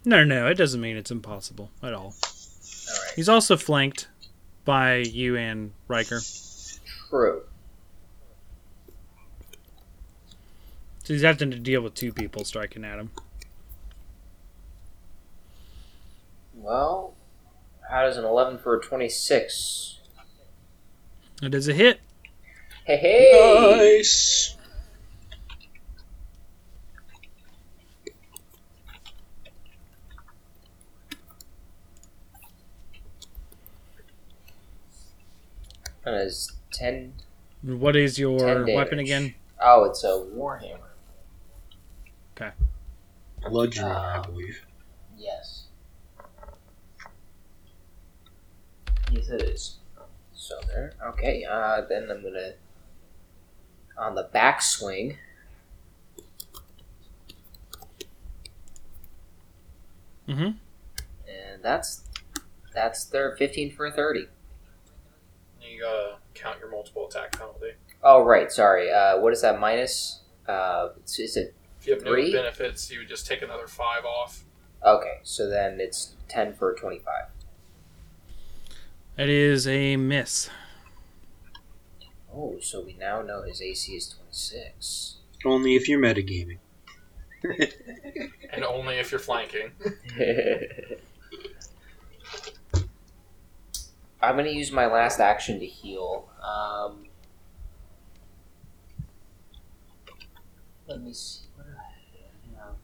No, 0.04 0.24
no, 0.24 0.48
it 0.48 0.54
doesn't 0.54 0.80
mean 0.80 0.96
it's 0.96 1.10
impossible 1.10 1.70
at 1.82 1.94
all. 1.94 2.14
All 2.24 3.02
right. 3.04 3.12
He's 3.14 3.28
also 3.28 3.56
flanked 3.56 4.08
by 4.64 4.96
you 4.96 5.36
and 5.36 5.72
Riker. 5.88 6.20
True. 7.08 7.44
So 11.04 11.12
he's 11.12 11.22
having 11.22 11.50
to 11.50 11.58
deal 11.58 11.82
with 11.82 11.94
two 11.94 12.12
people 12.14 12.44
striking 12.44 12.82
at 12.82 12.98
him. 12.98 13.10
Well, 16.54 17.14
how 17.90 18.04
does 18.04 18.16
an 18.16 18.24
eleven 18.24 18.56
for 18.56 18.74
a 18.74 18.80
twenty-six? 18.82 20.00
It 21.42 21.54
is 21.54 21.68
a 21.68 21.74
hit. 21.74 22.00
Hey, 22.86 22.96
hey! 22.96 23.98
Nice. 23.98 24.56
That 36.04 36.14
is 36.14 36.52
ten. 36.72 37.12
What 37.62 37.94
is 37.96 38.18
your 38.18 38.38
10 38.38 38.74
weapon 38.74 38.98
again? 38.98 39.34
Oh, 39.60 39.84
it's 39.84 40.04
a 40.04 40.08
warhammer. 40.08 40.83
Bludgeoning, 42.36 43.90
I 43.92 44.16
Ah. 44.18 44.22
believe. 44.22 44.66
Yes. 45.16 45.66
Yes, 49.10 49.28
it 49.28 49.42
is. 49.42 49.76
So 50.34 50.54
there. 50.66 50.92
Okay. 51.10 51.44
Uh, 51.44 51.82
then 51.82 52.10
I'm 52.10 52.22
gonna 52.22 52.54
on 53.96 54.14
the 54.14 54.28
backswing. 54.34 55.16
Mm-hmm. 60.28 60.42
and 61.28 61.62
that's 61.62 62.04
that's 62.74 63.04
their 63.04 63.36
15 63.36 63.72
for 63.72 63.90
30. 63.90 64.26
You 65.60 65.80
gotta 65.82 66.16
count 66.32 66.58
your 66.60 66.70
multiple 66.70 67.06
attack 67.08 67.32
penalty. 67.32 67.72
Oh, 68.02 68.22
right. 68.24 68.50
Sorry. 68.50 68.90
Uh, 68.90 69.18
what 69.18 69.32
is 69.34 69.42
that 69.42 69.60
minus? 69.60 70.20
Uh, 70.48 70.88
it's, 70.98 71.18
is 71.18 71.36
it 71.36 71.54
If 71.84 71.88
you 71.88 71.94
have 71.96 72.04
no 72.04 72.14
benefits, 72.32 72.90
you 72.90 73.00
would 73.00 73.08
just 73.08 73.26
take 73.26 73.42
another 73.42 73.66
five 73.66 74.06
off. 74.06 74.44
okay? 74.82 75.18
So 75.22 75.50
then 75.50 75.80
it's 75.80 76.14
10 76.28 76.54
for 76.54 76.72
25. 76.72 77.26
It 79.18 79.28
is 79.28 79.68
a 79.68 79.98
miss. 79.98 80.48
Oh, 82.32 82.56
so 82.58 82.80
we 82.80 82.94
now 82.94 83.20
know 83.20 83.42
his 83.42 83.60
AC 83.60 83.94
is 83.94 84.08
26. 84.08 85.16
Only 85.44 85.76
if 85.76 85.86
you're 85.86 86.00
metagaming. 86.00 86.58
And 88.50 88.64
only 88.64 88.98
if 88.98 89.10
you're 89.10 89.18
flanking. 89.18 89.72
I'm 94.22 94.36
gonna 94.36 94.48
use 94.48 94.70
my 94.72 94.86
last 94.86 95.18
action 95.20 95.58
to 95.60 95.66
heal. 95.66 96.30
Um, 96.40 97.06
let 100.86 101.02
me 101.02 101.12
see. 101.12 101.40
What 101.56 101.66
do 101.66 101.72
I 101.72 101.82
have? 102.64 102.74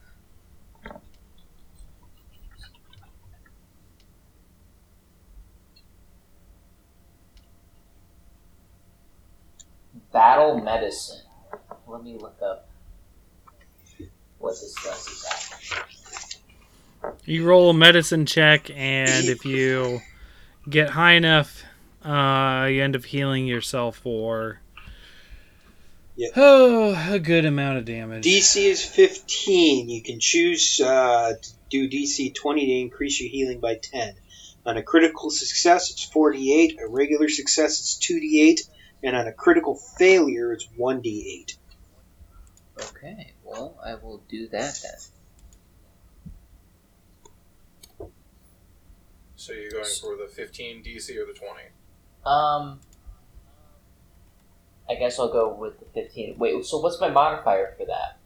Battle 10.11 10.59
medicine. 10.61 11.21
Let 11.87 12.03
me 12.03 12.17
look 12.17 12.37
up 12.43 12.67
what 14.39 14.51
this 14.51 14.75
does 14.83 15.07
exactly. 15.07 15.87
You 17.25 17.45
roll 17.45 17.69
a 17.69 17.73
medicine 17.73 18.25
check, 18.25 18.69
and 18.69 19.25
if 19.27 19.45
you 19.45 20.01
get 20.69 20.89
high 20.89 21.13
enough, 21.13 21.63
uh, 22.03 22.67
you 22.69 22.83
end 22.83 22.95
up 22.95 23.05
healing 23.05 23.45
yourself 23.47 23.97
for 23.97 24.59
Yeah. 26.15 26.29
oh 26.35 27.13
a 27.13 27.19
good 27.19 27.45
amount 27.45 27.77
of 27.79 27.85
damage. 27.85 28.23
DC 28.23 28.63
is 28.65 28.83
15. 28.83 29.89
You 29.89 30.01
can 30.03 30.19
choose 30.19 30.79
uh, 30.79 31.33
to 31.41 31.49
do 31.69 31.89
DC 31.89 32.33
20 32.35 32.65
to 32.65 32.71
increase 32.71 33.19
your 33.21 33.29
healing 33.29 33.59
by 33.59 33.75
10. 33.75 34.13
On 34.65 34.77
a 34.77 34.83
critical 34.83 35.29
success, 35.31 35.89
it's 35.89 36.03
48. 36.03 36.79
A 36.79 36.87
regular 36.87 37.29
success, 37.29 37.79
it's 37.79 37.95
2d8. 37.97 38.59
And 39.03 39.15
on 39.15 39.27
a 39.27 39.33
critical 39.33 39.75
failure, 39.75 40.53
it's 40.53 40.67
1d8. 40.77 41.57
Okay, 42.79 43.33
well, 43.43 43.77
I 43.83 43.95
will 43.95 44.21
do 44.29 44.47
that 44.49 44.79
then. 44.83 44.93
So 49.35 49.53
you're 49.53 49.71
going 49.71 49.85
for 49.99 50.15
the 50.15 50.27
15 50.31 50.83
DC 50.83 51.17
or 51.17 51.25
the 51.25 51.33
20? 51.33 51.61
Um, 52.25 52.79
I 54.87 54.95
guess 54.95 55.17
I'll 55.17 55.31
go 55.31 55.51
with 55.53 55.79
the 55.79 55.85
15. 55.85 56.37
Wait, 56.37 56.63
so 56.65 56.77
what's 56.77 57.01
my 57.01 57.09
modifier 57.09 57.73
for 57.75 57.85
that? 57.85 58.19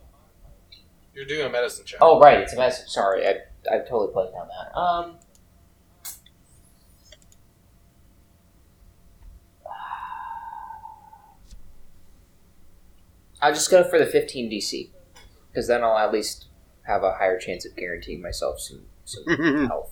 You're 1.13 1.25
doing 1.25 1.45
a 1.45 1.49
medicine 1.49 1.85
check. 1.85 1.99
Oh, 2.01 2.19
right, 2.19 2.39
it's 2.39 2.51
a 2.51 2.57
medicine. 2.57 2.89
Sorry, 2.89 3.25
I, 3.25 3.35
I 3.71 3.79
totally 3.79 4.11
blanked 4.11 4.33
on 4.35 4.49
that. 4.49 4.77
Um, 4.77 5.15
I'll 13.45 13.53
just 13.53 13.69
go 13.69 13.83
for 13.83 13.99
the 13.99 14.07
15 14.07 14.49
DC 14.49 14.89
because 15.51 15.67
then 15.67 15.83
I'll 15.83 15.99
at 15.99 16.11
least 16.11 16.45
have 16.87 17.03
a 17.03 17.11
higher 17.13 17.37
chance 17.37 17.63
of 17.63 17.75
guaranteeing 17.75 18.19
myself 18.19 18.59
some, 18.59 18.85
some 19.05 19.23
health. 19.67 19.91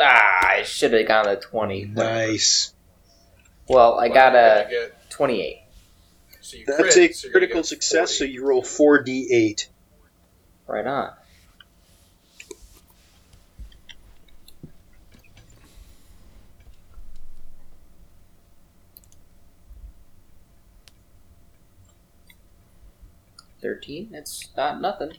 Ah, 0.00 0.48
I 0.48 0.62
should 0.64 0.92
have 0.92 1.06
gone 1.06 1.28
a 1.28 1.36
20. 1.36 1.84
Nice. 1.84 2.74
Well, 3.68 4.00
I 4.00 4.08
got 4.08 4.34
a 4.34 4.90
28. 5.08 5.58
So 6.40 6.56
That's 6.66 6.94
crit, 6.94 7.10
a 7.10 7.14
so 7.14 7.30
critical 7.30 7.62
success, 7.62 8.18
40. 8.18 8.18
so 8.18 8.24
you 8.24 8.44
roll 8.44 8.62
4d8. 8.62 9.68
Right 10.66 10.84
on. 10.84 11.12
Thirteen. 23.82 24.10
It's 24.14 24.48
not 24.56 24.80
nothing. 24.80 25.12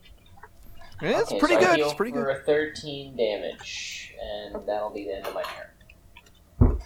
Yeah, 1.01 1.19
it's 1.19 1.31
Okay, 1.31 1.39
pretty 1.39 1.55
so 1.55 1.59
good. 1.61 1.79
It's 1.81 1.93
pretty 1.93 2.11
for 2.13 2.23
good. 2.25 2.37
a 2.37 2.39
thirteen 2.43 3.17
damage, 3.17 4.13
and 4.21 4.55
that'll 4.65 4.89
be 4.89 5.03
the 5.03 5.17
end 5.17 5.27
of 5.27 5.33
my 5.33 5.43
turn. 6.59 6.77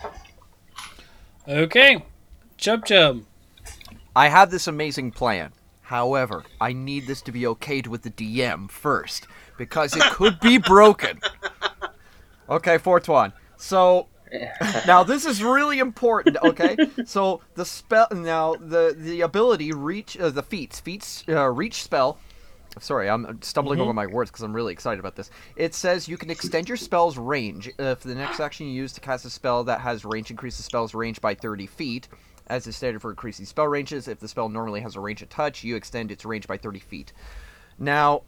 Okay. 1.48 2.04
Chub 2.58 2.84
Chub. 2.86 3.24
I 4.16 4.30
have 4.30 4.50
this 4.50 4.68
amazing 4.68 5.12
plan. 5.12 5.52
However, 5.84 6.44
I 6.60 6.74
need 6.74 7.06
this 7.08 7.22
to 7.22 7.32
be 7.32 7.42
okayed 7.44 7.88
with 7.88 8.02
the 8.02 8.10
DM 8.10 8.70
first 8.72 9.28
because 9.58 9.96
it 9.96 10.02
could 10.12 10.40
be 10.40 10.58
broken. 10.68 11.20
Okay, 12.50 12.78
Fortuan. 12.80 13.32
So 13.58 14.08
now 14.88 15.04
this 15.04 15.26
is 15.26 15.44
really 15.44 15.80
important. 15.80 16.38
Okay, 16.44 16.78
so 17.06 17.42
the 17.56 17.66
spell 17.66 18.08
now 18.12 18.56
the 18.56 18.96
the 18.98 19.22
ability 19.22 19.72
reach 19.72 20.18
uh, 20.18 20.30
the 20.30 20.44
feats 20.44 20.80
feats 20.80 21.24
uh, 21.30 21.48
reach 21.48 21.84
spell. 21.84 22.20
Sorry, 22.80 23.10
I'm 23.10 23.42
stumbling 23.42 23.80
over 23.80 23.94
my 23.94 24.06
words 24.06 24.30
because 24.30 24.44
I'm 24.44 24.54
really 24.54 24.72
excited 24.72 25.00
about 25.00 25.16
this. 25.16 25.32
It 25.56 25.74
says 25.74 26.08
you 26.08 26.16
can 26.16 26.30
extend 26.30 26.68
your 26.68 26.78
spell's 26.78 27.18
range 27.18 27.72
if 27.80 28.02
the 28.02 28.14
next 28.14 28.40
action 28.40 28.68
you 28.68 28.74
use 28.74 28.94
to 28.94 29.02
cast 29.02 29.26
a 29.26 29.32
spell 29.32 29.64
that 29.64 29.82
has 29.82 30.06
range 30.06 30.30
increase 30.30 30.58
the 30.58 30.64
spell's 30.64 30.94
range 30.94 31.20
by 31.20 31.34
30 31.34 31.66
feet. 31.66 32.08
As 32.46 32.68
is 32.68 32.76
stated 32.76 33.02
for 33.02 33.10
increasing 33.10 33.46
spell 33.46 33.68
ranges, 33.68 34.08
if 34.08 34.20
the 34.20 34.28
spell 34.28 34.48
normally 34.48 34.82
has 34.82 34.96
a 34.96 35.00
range 35.00 35.22
of 35.22 35.30
touch, 35.30 35.64
you 35.64 35.76
extend 35.76 36.12
its 36.12 36.24
range 36.24 36.48
by 36.48 36.58
30 36.58 36.80
feet. 36.80 37.14
Now, 37.80 38.24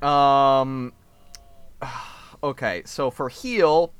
um, 0.00 0.92
okay, 2.42 2.82
so 2.86 3.10
for 3.10 3.28
heal, 3.28 3.92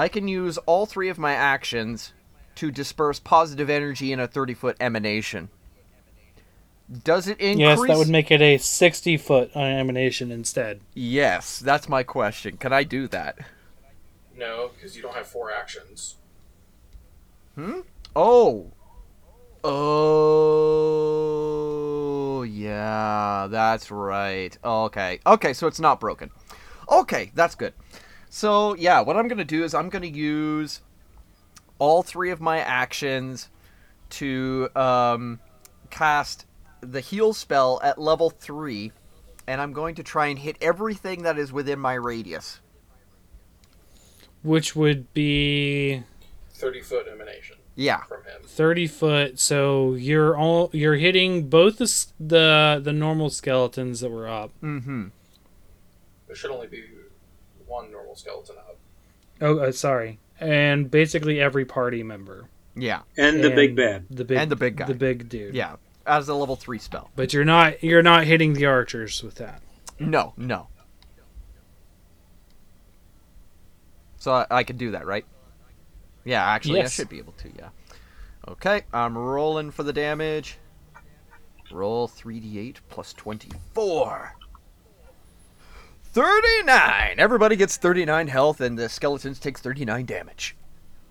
I 0.00 0.08
can 0.08 0.26
use 0.28 0.56
all 0.64 0.86
three 0.86 1.10
of 1.10 1.18
my 1.18 1.34
actions 1.34 2.14
to 2.54 2.70
disperse 2.70 3.20
positive 3.20 3.68
energy 3.68 4.12
in 4.12 4.20
a 4.20 4.26
30 4.26 4.54
foot 4.54 4.78
emanation. 4.80 5.50
Does 7.04 7.28
it 7.28 7.38
increase? 7.38 7.58
Yes, 7.58 7.82
that 7.86 7.98
would 7.98 8.08
make 8.08 8.30
it 8.30 8.40
a 8.40 8.56
60 8.56 9.18
foot 9.18 9.54
emanation 9.54 10.32
instead. 10.32 10.80
Yes, 10.94 11.58
that's 11.58 11.86
my 11.86 12.02
question. 12.02 12.56
Can 12.56 12.72
I 12.72 12.82
do 12.82 13.08
that? 13.08 13.40
No, 14.34 14.70
because 14.74 14.96
you 14.96 15.02
don't 15.02 15.14
have 15.14 15.26
four 15.26 15.52
actions. 15.52 16.14
Hmm? 17.54 17.80
Oh. 18.16 18.72
Oh, 19.62 20.32
yeah, 22.42 23.48
that's 23.50 23.90
right. 23.90 24.56
Okay. 24.64 25.20
Okay, 25.26 25.52
so 25.52 25.66
it's 25.66 25.78
not 25.78 26.00
broken. 26.00 26.30
Okay, 26.90 27.32
that's 27.34 27.54
good. 27.54 27.74
So, 28.30 28.74
yeah, 28.76 29.00
what 29.00 29.16
I'm 29.16 29.26
going 29.28 29.38
to 29.38 29.44
do 29.44 29.64
is 29.64 29.74
I'm 29.74 29.88
going 29.88 30.02
to 30.02 30.08
use 30.08 30.80
all 31.80 32.02
three 32.02 32.30
of 32.30 32.40
my 32.40 32.58
actions 32.60 33.48
to 34.10 34.68
um, 34.76 35.40
cast 35.90 36.46
the 36.80 37.00
heal 37.00 37.32
spell 37.34 37.80
at 37.82 37.98
level 38.00 38.30
3, 38.30 38.92
and 39.48 39.60
I'm 39.60 39.72
going 39.72 39.96
to 39.96 40.02
try 40.04 40.26
and 40.28 40.38
hit 40.38 40.56
everything 40.60 41.24
that 41.24 41.38
is 41.38 41.52
within 41.52 41.80
my 41.80 41.94
radius. 41.94 42.60
Which 44.42 44.74
would 44.76 45.12
be 45.12 46.02
30 46.54 46.80
foot 46.82 47.06
emanation 47.12 47.56
Yeah. 47.74 48.02
from 48.04 48.22
him. 48.24 48.42
30 48.44 48.86
foot. 48.86 49.38
So 49.38 49.94
you're 49.94 50.36
all 50.38 50.70
you're 50.72 50.96
hitting 50.96 51.48
both 51.50 51.76
the 51.76 52.06
the 52.18 52.80
the 52.82 52.92
normal 52.92 53.28
skeletons 53.28 54.00
that 54.00 54.08
were 54.10 54.26
up. 54.28 54.52
Mm 54.62 54.82
hmm. 54.84 55.04
There 56.26 56.36
should 56.36 56.50
only 56.52 56.68
be 56.68 56.84
one 57.70 57.90
normal 57.90 58.16
skeleton 58.16 58.56
up. 58.58 58.76
Oh, 59.40 59.58
uh, 59.58 59.72
sorry. 59.72 60.18
And 60.38 60.90
basically 60.90 61.40
every 61.40 61.64
party 61.64 62.02
member. 62.02 62.48
Yeah. 62.74 63.00
And 63.16 63.42
the 63.42 63.48
And 63.48 63.56
big 63.56 63.76
bad. 63.76 64.06
The 64.10 64.24
big 64.24 64.38
And 64.38 64.50
the 64.50 64.56
big 64.56 64.76
guy. 64.76 64.86
The 64.86 64.94
big 64.94 65.28
dude. 65.28 65.54
Yeah. 65.54 65.76
As 66.06 66.28
a 66.28 66.34
level 66.34 66.56
3 66.56 66.78
spell. 66.78 67.10
But 67.14 67.32
you're 67.32 67.44
not 67.44 67.82
you're 67.82 68.02
not 68.02 68.24
hitting 68.24 68.54
the 68.54 68.66
archers 68.66 69.22
with 69.22 69.36
that. 69.36 69.62
No, 69.98 70.32
no. 70.36 70.68
So 74.16 74.32
I, 74.32 74.46
I 74.50 74.62
can 74.64 74.76
do 74.76 74.90
that, 74.92 75.06
right? 75.06 75.24
Yeah, 76.24 76.44
actually, 76.44 76.78
Yes. 76.78 76.88
I 76.88 76.90
should 76.90 77.08
be 77.08 77.18
able 77.18 77.32
to, 77.34 77.50
yeah. 77.56 77.68
Okay, 78.48 78.82
I'm 78.92 79.16
rolling 79.16 79.70
for 79.70 79.82
the 79.82 79.92
damage. 79.92 80.58
Roll 81.70 82.08
3d8 82.08 82.76
plus 82.88 83.12
24. 83.14 84.34
39! 86.12 87.14
Everybody 87.18 87.56
gets 87.56 87.76
39 87.76 88.28
health, 88.28 88.60
and 88.60 88.78
the 88.78 88.88
skeletons 88.88 89.38
takes 89.38 89.60
39 89.60 90.06
damage. 90.06 90.56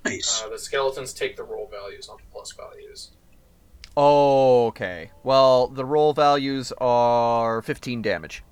Nice. 0.05 0.43
Uh, 0.45 0.49
the 0.49 0.59
skeletons 0.59 1.13
take 1.13 1.35
the 1.38 1.43
roll 1.43 1.67
values, 1.67 2.07
not 2.09 2.17
the 2.17 2.23
plus 2.31 2.51
values. 2.51 3.11
Okay. 3.97 5.11
Well, 5.23 5.67
the 5.67 5.85
roll 5.85 6.13
values 6.13 6.71
are 6.80 7.61
15 7.61 8.01
damage. 8.01 8.43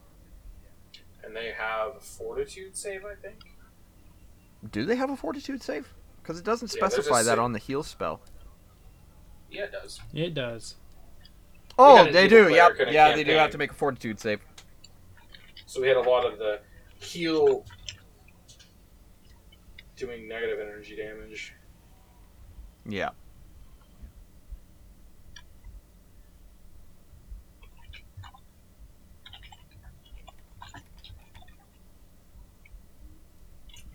And 1.23 1.35
they 1.35 1.51
have 1.57 1.95
a 1.97 1.99
fortitude 1.99 2.75
save, 2.77 3.03
I 3.05 3.15
think. 3.15 3.39
Do 4.71 4.85
they 4.85 4.95
have 4.95 5.09
a 5.09 5.15
fortitude 5.17 5.61
save? 5.61 5.87
Because 6.21 6.39
it 6.39 6.45
doesn't 6.45 6.73
Yeah, 6.73 6.79
specify 6.87 7.19
that 7.23 7.31
save. 7.35 7.39
on 7.39 7.53
the 7.53 7.59
heal 7.59 7.83
spell. 7.83 8.21
Yeah, 9.49 9.63
it 9.63 9.71
does. 9.71 10.01
It 10.13 10.33
does. 10.33 10.75
Oh, 11.79 12.05
they 12.11 12.27
do. 12.27 12.47
cleric 12.47 12.55
Yep. 12.55 12.79
in 12.79 12.89
a 12.89 12.91
Yeah, 12.91 13.15
they 13.15 13.23
do 13.23 13.33
have 13.33 13.51
to 13.51 13.57
make 13.57 13.71
a 13.71 13.75
fortitude 13.75 14.19
save. 14.19 14.41
So 15.67 15.81
we 15.81 15.89
had 15.89 15.97
a 15.97 16.01
lot 16.01 16.25
of 16.25 16.39
the 16.39 16.61
heal 16.99 17.65
doing 19.97 20.27
negative 20.27 20.59
energy 20.59 20.95
damage. 20.95 21.53
Yeah. 22.85 23.09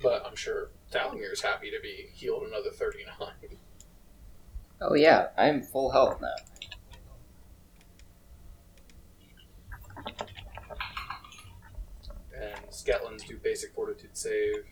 But 0.02 0.26
I'm 0.26 0.36
sure 0.36 0.70
Thalamir's 0.92 1.40
happy 1.40 1.70
to 1.70 1.80
be 1.82 2.10
healed 2.12 2.42
another 2.42 2.70
39. 2.70 3.30
Oh 4.82 4.94
yeah, 4.94 5.28
I'm 5.38 5.62
full 5.62 5.90
health 5.90 6.20
now. 6.20 6.34
And 12.86 12.94
Sketlins 12.94 13.26
do 13.26 13.36
basic 13.38 13.74
fortitude 13.74 14.10
save. 14.16 14.64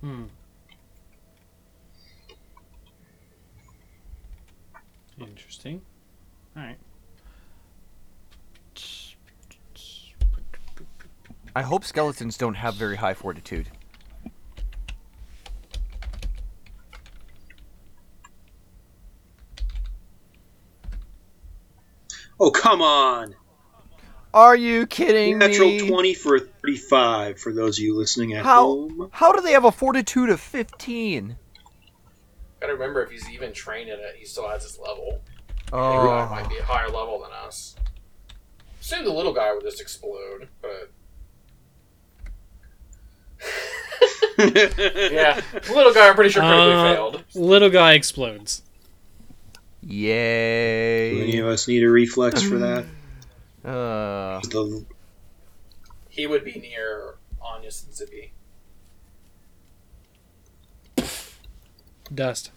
Hmm. 0.00 0.24
Interesting. 5.20 5.82
All 6.56 6.62
right. 6.62 6.78
I 11.54 11.62
hope 11.62 11.84
skeletons 11.84 12.36
don't 12.36 12.54
have 12.54 12.74
very 12.74 12.96
high 12.96 13.14
fortitude. 13.14 13.70
Oh, 22.38 22.50
come 22.50 22.82
on. 22.82 23.34
Are 24.34 24.54
you 24.56 24.86
kidding 24.86 25.38
Natural 25.38 25.68
me? 25.68 25.88
20 25.88 26.14
for 26.14 26.36
a 26.36 26.40
35 26.40 27.38
for 27.38 27.52
those 27.54 27.78
of 27.78 27.84
you 27.84 27.96
listening 27.96 28.34
at 28.34 28.44
How 28.44 28.64
home. 28.66 29.08
how 29.12 29.32
do 29.32 29.40
they 29.40 29.52
have 29.52 29.64
a 29.64 29.72
fortitude 29.72 30.28
of 30.28 30.40
15? 30.40 31.36
Gotta 32.60 32.72
remember, 32.74 33.02
if 33.02 33.10
he's 33.10 33.30
even 33.30 33.52
trained 33.54 33.88
in 33.88 33.98
it, 33.98 34.16
he 34.18 34.26
still 34.26 34.48
has 34.48 34.62
his 34.62 34.78
level. 34.78 35.22
Oh. 35.72 35.88
little 36.02 36.06
guy 36.06 36.28
might 36.42 36.48
be 36.50 36.58
a 36.58 36.62
higher 36.62 36.88
level 36.88 37.20
than 37.22 37.30
us. 37.46 37.76
Assume 38.80 39.04
the 39.04 39.12
little 39.12 39.32
guy 39.32 39.52
would 39.54 39.62
just 39.62 39.80
explode, 39.80 40.48
but 40.60 40.90
yeah, 44.38 45.40
little 45.74 45.94
guy 45.94 46.08
I'm 46.08 46.14
pretty 46.14 46.30
sure 46.30 46.42
critically 46.42 46.72
Uh, 46.74 46.94
failed. 46.94 47.24
Little 47.34 47.70
guy 47.70 47.94
explodes. 47.94 48.62
Do 49.88 51.22
any 51.22 51.38
of 51.38 51.46
us 51.46 51.68
need 51.68 51.82
a 51.84 51.88
reflex 51.90 52.42
for 52.42 52.58
that? 52.58 52.84
Uh, 53.64 54.38
The- 54.42 54.84
He 56.08 56.28
would 56.28 56.44
be 56.44 56.52
near 56.60 57.16
Anyas 57.42 57.84
and 57.84 57.92
Zippy. 57.92 58.32
Dust. 62.14 62.52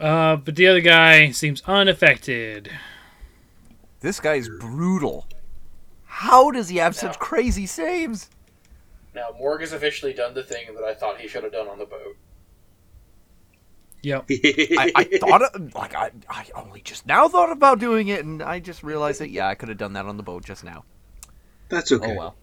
Uh, 0.00 0.34
but 0.34 0.56
the 0.56 0.66
other 0.66 0.80
guy 0.80 1.30
seems 1.30 1.62
unaffected. 1.68 2.72
This 4.00 4.18
guy's 4.18 4.48
brutal. 4.48 5.28
How 6.06 6.50
does 6.50 6.68
he 6.70 6.78
have 6.78 6.96
such 6.96 7.20
crazy 7.20 7.66
saves? 7.66 8.28
Now, 9.14 9.28
Morg 9.38 9.60
has 9.60 9.72
officially 9.72 10.12
done 10.12 10.34
the 10.34 10.42
thing 10.42 10.74
that 10.74 10.82
I 10.82 10.92
thought 10.94 11.20
he 11.20 11.28
should 11.28 11.44
have 11.44 11.52
done 11.52 11.68
on 11.68 11.78
the 11.78 11.84
boat. 11.86 12.16
Yep. 14.02 14.26
I, 14.30 14.92
I 14.94 15.04
thought 15.18 15.42
of, 15.42 15.74
like 15.74 15.94
I, 15.94 16.10
I 16.28 16.46
only 16.54 16.80
just 16.80 17.06
now 17.06 17.28
thought 17.28 17.52
about 17.52 17.78
doing 17.78 18.08
it, 18.08 18.24
and 18.24 18.42
I 18.42 18.58
just 18.58 18.82
realized 18.82 19.20
that 19.20 19.30
yeah, 19.30 19.46
I 19.48 19.54
could 19.54 19.68
have 19.68 19.78
done 19.78 19.92
that 19.94 20.06
on 20.06 20.16
the 20.16 20.22
boat 20.22 20.44
just 20.44 20.64
now. 20.64 20.84
That's 21.68 21.92
okay. 21.92 22.12
Oh 22.12 22.16
well. 22.16 22.36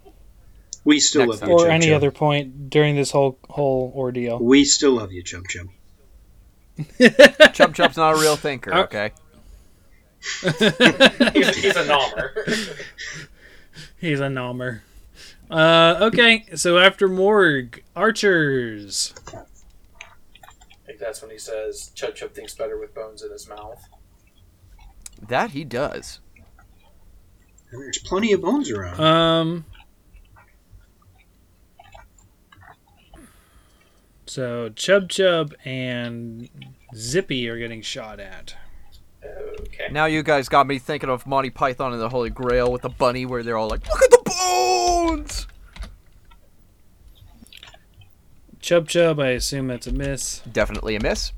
We 0.85 0.99
still 1.01 1.27
Next 1.27 1.41
love 1.41 1.49
you, 1.49 1.55
Or 1.55 1.59
Chum 1.65 1.71
any 1.71 1.87
Chum. 1.87 1.95
other 1.95 2.11
point 2.11 2.69
during 2.69 2.95
this 2.95 3.11
whole 3.11 3.37
whole 3.49 3.91
ordeal. 3.95 4.39
We 4.39 4.63
still 4.63 4.93
love 4.93 5.11
you, 5.11 5.21
Chum 5.21 5.43
Chum. 5.49 5.69
Chum 7.53 7.73
Chum's 7.73 7.97
not 7.97 8.15
a 8.15 8.19
real 8.19 8.37
thinker, 8.37 8.73
Uh, 8.73 8.83
okay? 8.83 9.11
He's, 10.41 11.55
he's 11.55 11.75
a 11.77 11.85
nommer. 11.85 12.75
He's 13.99 14.19
a 14.19 14.27
nommer. 14.29 14.81
Uh, 15.49 15.97
okay, 16.11 16.45
so 16.55 16.77
after 16.77 17.07
Morg, 17.07 17.81
archers. 17.95 19.13
I 20.99 21.01
think 21.01 21.07
that's 21.07 21.21
when 21.21 21.31
he 21.31 21.37
says 21.37 21.91
Chub 21.95 22.13
Chub 22.13 22.33
thinks 22.33 22.53
better 22.55 22.77
with 22.77 22.93
bones 22.93 23.23
in 23.23 23.31
his 23.31 23.47
mouth. 23.47 23.87
That 25.25 25.51
he 25.51 25.63
does. 25.63 26.19
And 27.71 27.81
there's 27.81 27.99
plenty 27.99 28.33
of 28.33 28.41
bones 28.41 28.69
around. 28.69 28.99
Um. 28.99 29.65
So 34.25 34.67
Chub 34.75 35.07
Chub 35.07 35.53
and 35.63 36.49
Zippy 36.93 37.47
are 37.47 37.57
getting 37.57 37.81
shot 37.81 38.19
at. 38.19 38.55
Okay. 39.23 39.87
Now 39.89 40.05
you 40.05 40.21
guys 40.21 40.49
got 40.49 40.67
me 40.67 40.79
thinking 40.79 41.09
of 41.09 41.25
Monty 41.25 41.49
Python 41.49 41.93
and 41.93 42.01
the 42.01 42.09
Holy 42.09 42.29
Grail 42.29 42.73
with 42.73 42.81
the 42.81 42.89
bunny, 42.89 43.25
where 43.25 43.41
they're 43.41 43.57
all 43.57 43.69
like, 43.69 43.87
"Look 43.87 44.03
at 44.03 44.11
the 44.11 44.23
bones." 44.25 45.47
Chub 48.61 48.87
Chub, 48.87 49.19
I 49.19 49.29
assume 49.29 49.67
that's 49.67 49.87
a 49.87 49.91
miss. 49.91 50.39
Definitely 50.51 50.95
a 50.95 50.99
miss. 50.99 51.31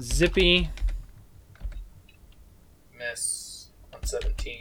Zippy, 0.00 0.70
Miss 2.96 3.68
on 3.92 4.04
17. 4.04 4.58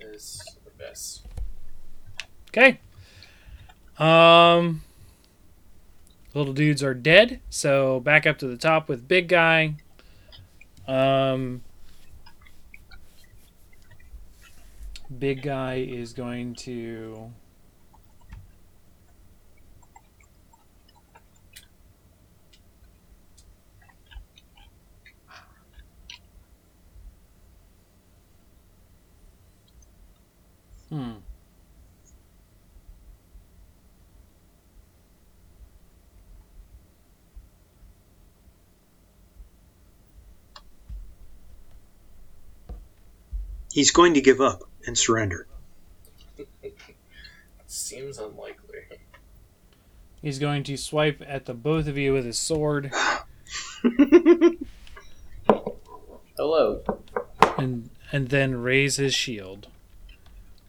Miss 0.00 0.40
or 0.64 0.72
miss. 0.78 1.22
okay. 2.50 2.80
Um, 3.98 4.82
little 6.34 6.52
dudes 6.52 6.82
are 6.82 6.94
dead. 6.94 7.40
So 7.50 8.00
back 8.00 8.26
up 8.26 8.38
to 8.38 8.46
the 8.46 8.56
top 8.56 8.88
with 8.88 9.06
big 9.06 9.28
guy. 9.28 9.76
Um, 10.88 11.62
big 15.10 15.42
guy 15.42 15.76
is 15.76 16.12
going 16.12 16.54
to. 16.54 17.32
Hmm. 30.90 31.12
He's 43.72 43.90
going 43.90 44.14
to 44.14 44.22
give 44.22 44.40
up 44.40 44.65
and 44.86 44.96
surrender. 44.96 45.46
Seems 47.66 48.18
unlikely. 48.18 48.80
He's 50.22 50.38
going 50.38 50.62
to 50.64 50.76
swipe 50.76 51.22
at 51.26 51.44
the 51.46 51.54
both 51.54 51.86
of 51.86 51.96
you 51.98 52.12
with 52.12 52.24
his 52.24 52.38
sword 52.38 52.92
Hello. 56.36 56.82
and 57.58 57.90
and 58.12 58.28
then 58.28 58.56
raise 58.56 58.96
his 58.96 59.14
shield. 59.14 59.68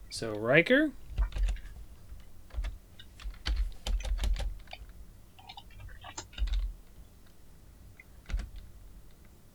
So 0.10 0.34
Riker. 0.34 0.92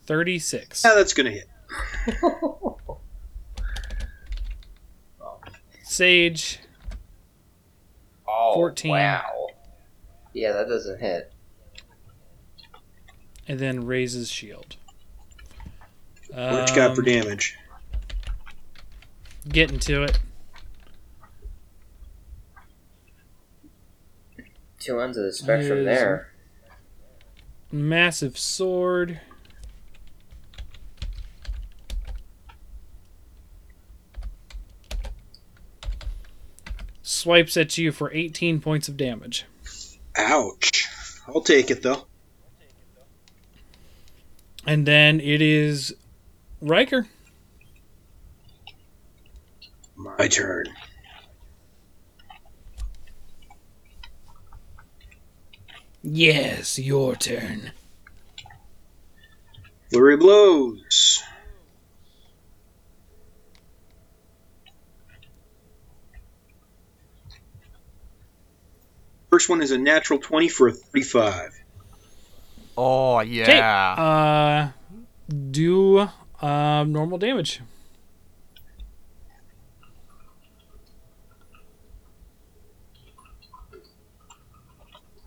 Thirty-six. 0.07 0.85
Yeah, 0.85 0.95
that's 0.95 1.15
going 1.15 1.27
to 1.27 1.33
hit. 1.33 1.49
Sage. 5.93 6.59
Oh, 8.27 8.55
14. 8.55 8.91
Wow. 8.91 9.49
Yeah, 10.33 10.53
that 10.53 10.67
doesn't 10.69 11.01
hit. 11.01 11.31
and 13.49 13.59
then 13.59 13.85
raises 13.85 14.31
shield. 14.31 14.77
What 16.31 16.71
you 16.71 16.77
got 16.77 16.95
for 16.95 17.03
Um, 17.03 17.07
damage? 17.07 17.59
Getting 19.49 19.81
to 19.81 20.05
it. 20.05 20.21
Two 24.79 25.01
ends 25.01 25.19
of 25.19 25.25
the 25.25 25.33
spectrum 25.33 25.81
Is- 25.81 25.85
there. 25.85 26.33
Massive 27.71 28.39
sword. 28.39 29.21
Swipes 37.23 37.57
at 37.57 37.79
you 37.79 37.93
for 37.93 38.13
18 38.13 38.61
points 38.61 38.89
of 38.89 38.97
damage. 38.97 39.45
Ouch. 40.17 40.89
I'll 41.29 41.41
take 41.41 41.71
it, 41.71 41.81
though. 41.81 42.05
And 44.67 44.85
then 44.85 45.21
it 45.21 45.41
is 45.41 45.95
Riker. 46.61 47.07
My 49.95 50.27
turn. 50.27 50.65
Yes, 56.03 56.77
your 56.77 57.15
turn. 57.15 57.71
Flurry 59.93 60.17
blows. 60.17 61.12
First 69.33 69.49
one 69.49 69.63
is 69.63 69.71
a 69.71 69.79
natural 69.79 70.19
20 70.19 70.49
for 70.51 70.69
a 70.69 70.73
35. 70.73 71.53
Oh 72.77 73.17
Okay. 73.21 73.31
yeah. 73.31 73.93
Uh, 73.97 74.73
do 75.51 76.07
uh, 76.43 76.85
normal 76.87 77.17
damage. 77.17 77.63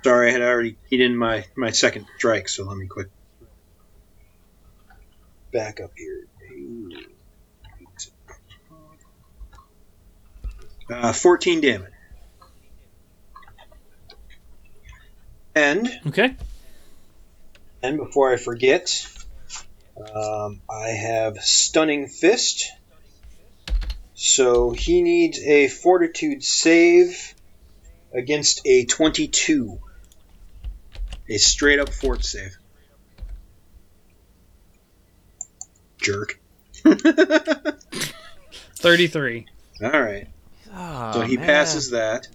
Sorry, 0.04 0.30
I 0.30 0.32
had 0.34 0.42
already 0.42 0.78
keyed 0.88 1.02
in 1.02 1.18
my, 1.18 1.46
my 1.56 1.72
second 1.72 2.06
strike, 2.18 2.48
so 2.48 2.64
let 2.66 2.78
me 2.78 2.86
quick 2.86 3.08
back 5.52 5.80
up 5.82 5.92
here. 5.98 6.28
Uh, 10.92 11.12
14 11.12 11.62
damage. 11.62 11.95
And 15.56 15.90
Okay. 16.08 16.36
And 17.82 17.98
before 17.98 18.32
I 18.34 18.38
forget, 18.38 19.08
um, 19.98 20.62
I 20.70 20.90
have 20.90 21.38
Stunning 21.38 22.08
Fist. 22.08 22.72
So 24.16 24.72
he 24.72 25.02
needs 25.02 25.40
a 25.40 25.68
Fortitude 25.68 26.44
save 26.44 27.34
against 28.14 28.62
a 28.66 28.86
22. 28.86 29.80
A 31.30 31.38
straight 31.38 31.80
up 31.80 31.90
fort 31.90 32.24
save. 32.26 32.56
Jerk. 36.02 36.40
33. 38.76 39.46
Alright, 39.84 40.28
Oh, 40.74 41.12
so 41.14 41.22
he 41.22 41.36
man. 41.38 41.46
passes 41.46 41.90
that. 41.92 42.28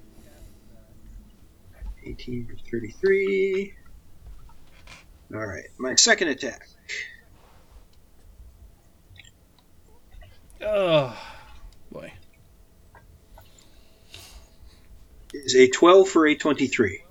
18 2.05 2.47
for 2.47 2.71
33. 2.71 3.75
Alright, 5.33 5.65
my 5.79 5.95
second 5.95 6.29
attack. 6.29 6.69
Oh, 10.63 11.17
boy. 11.91 12.13
is 15.33 15.55
a 15.57 15.69
12 15.69 16.09
for 16.09 16.27
a 16.27 16.35
23. 16.35 17.03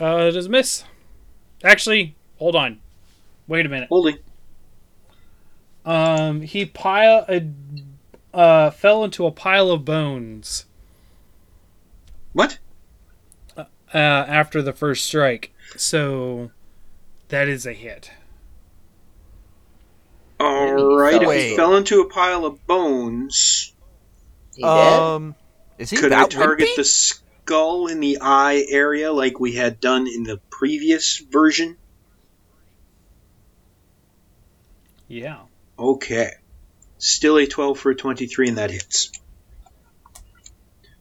Uh, 0.00 0.16
it 0.28 0.36
is 0.36 0.46
a 0.46 0.48
miss. 0.48 0.84
Actually, 1.64 2.14
hold 2.38 2.54
on. 2.54 2.80
Wait 3.46 3.66
a 3.66 3.68
minute. 3.68 3.88
Holding. 3.88 4.18
Um, 5.84 6.40
he 6.42 6.66
pile 6.66 7.24
a 7.28 7.48
uh 8.34 8.70
fell 8.70 9.04
into 9.04 9.24
a 9.24 9.30
pile 9.30 9.70
of 9.70 9.84
bones 9.84 10.66
What? 12.32 12.58
Uh 13.94 13.98
after 13.98 14.62
the 14.62 14.72
first 14.72 15.04
strike. 15.04 15.52
So 15.76 16.50
that 17.28 17.48
is 17.48 17.66
a 17.66 17.72
hit. 17.72 18.10
Alright, 20.40 21.22
if 21.22 21.50
he 21.50 21.56
fell 21.56 21.76
into 21.76 22.00
a 22.02 22.08
pile 22.08 22.44
of 22.44 22.66
bones, 22.66 23.72
He? 24.54 24.62
Um, 24.62 25.34
is 25.78 25.90
he 25.90 25.96
could 25.96 26.12
I 26.12 26.26
target 26.26 26.68
wimpy? 26.68 26.76
the 26.76 26.84
skull 26.84 27.86
in 27.86 28.00
the 28.00 28.18
eye 28.20 28.66
area 28.68 29.12
like 29.12 29.40
we 29.40 29.52
had 29.54 29.80
done 29.80 30.06
in 30.06 30.24
the 30.24 30.38
previous 30.50 31.18
version? 31.18 31.76
Yeah. 35.08 35.40
Okay. 35.78 36.32
Still 36.98 37.38
a 37.38 37.46
12 37.46 37.78
for 37.78 37.90
a 37.90 37.94
23, 37.94 38.48
and 38.48 38.58
that 38.58 38.70
hits. 38.70 39.12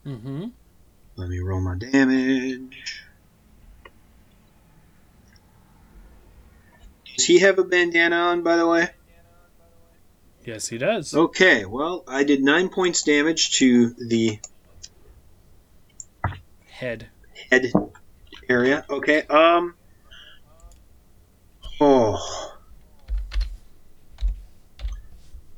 Mm-hmm. 0.05 0.47
Let 1.17 1.29
me 1.29 1.39
roll 1.39 1.61
my 1.61 1.75
damage. 1.75 3.03
Does 7.15 7.25
he 7.25 7.39
have 7.39 7.57
a 7.57 7.63
bandana 7.63 8.15
on, 8.17 8.43
by 8.43 8.57
the 8.57 8.67
way? 8.67 8.89
Yes, 10.43 10.67
he 10.67 10.77
does. 10.77 11.13
Okay, 11.13 11.65
well, 11.65 12.03
I 12.07 12.23
did 12.23 12.43
9 12.43 12.69
points 12.69 13.03
damage 13.03 13.57
to 13.59 13.89
the 13.93 14.39
Head. 16.67 17.07
head 17.49 17.71
area. 18.49 18.85
Okay, 18.89 19.23
um. 19.23 19.75
Oh. 21.79 22.51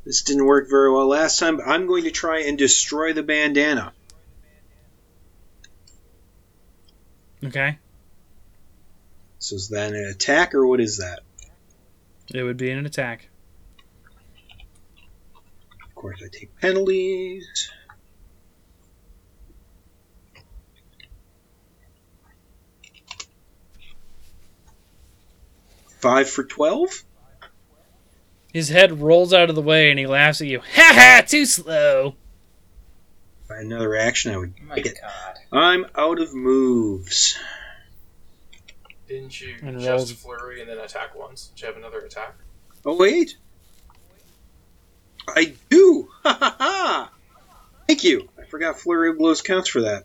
This 0.05 0.21
didn't 0.21 0.45
work 0.45 0.69
very 0.69 0.91
well 0.91 1.07
last 1.07 1.39
time, 1.39 1.57
but 1.57 1.67
I'm 1.67 1.87
going 1.87 2.03
to 2.03 2.11
try 2.11 2.41
and 2.41 2.57
destroy 2.57 3.13
the 3.13 3.23
bandana. 3.23 3.93
Okay. 7.43 7.77
So 9.39 9.55
is 9.55 9.69
that 9.69 9.93
an 9.93 10.05
attack, 10.05 10.55
or 10.55 10.65
what 10.65 10.79
is 10.79 10.97
that? 10.97 11.19
It 12.33 12.43
would 12.43 12.57
be 12.57 12.71
an 12.71 12.85
attack. 12.85 13.29
Of 15.83 15.95
course, 15.95 16.21
I 16.23 16.27
take 16.29 16.55
penalties. 16.59 17.71
Five 25.99 26.29
for 26.29 26.43
12? 26.43 27.03
His 28.53 28.69
head 28.69 29.01
rolls 29.01 29.33
out 29.33 29.49
of 29.49 29.55
the 29.55 29.61
way 29.61 29.89
and 29.89 29.99
he 29.99 30.05
laughs 30.05 30.41
at 30.41 30.47
you. 30.47 30.59
Ha 30.59 30.91
ha! 30.93 31.23
Too 31.25 31.45
slow. 31.45 32.15
By 33.47 33.57
another 33.59 33.95
action, 33.95 34.33
I 34.33 34.37
would 34.37 34.53
Oh 34.61 34.65
my 34.65 34.75
take 34.75 34.87
it. 34.87 34.97
god. 35.01 35.37
I'm 35.51 35.85
out 35.95 36.19
of 36.19 36.33
moves. 36.33 37.37
Didn't 39.07 39.39
you 39.39 39.55
And 39.61 39.79
just 39.79 39.89
rolls. 39.89 40.11
flurry 40.11 40.59
and 40.61 40.69
then 40.69 40.79
attack 40.79 41.15
once? 41.17 41.47
Did 41.47 41.61
you 41.61 41.67
have 41.67 41.77
another 41.77 41.99
attack? 41.99 42.35
Oh, 42.85 42.95
wait. 42.97 43.37
I 45.29 45.53
do! 45.69 46.09
Ha 46.23 46.37
ha 46.39 46.55
ha! 46.59 47.11
Thank 47.87 48.03
you. 48.03 48.27
I 48.37 48.43
forgot 48.45 48.79
Flurry 48.79 49.11
of 49.11 49.17
Blows 49.17 49.41
counts 49.41 49.69
for 49.69 49.81
that. 49.83 50.03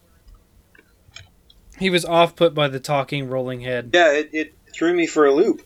He 1.81 1.90
was 1.90 2.05
off 2.05 2.36
put 2.36 2.55
by 2.55 2.69
the 2.69 2.78
talking, 2.78 3.28
rolling 3.28 3.60
head. 3.60 3.90
Yeah, 3.93 4.12
it, 4.12 4.31
it 4.32 4.55
threw 4.73 4.94
me 4.94 5.06
for 5.09 5.27
a 5.27 5.32
loop. 5.35 5.62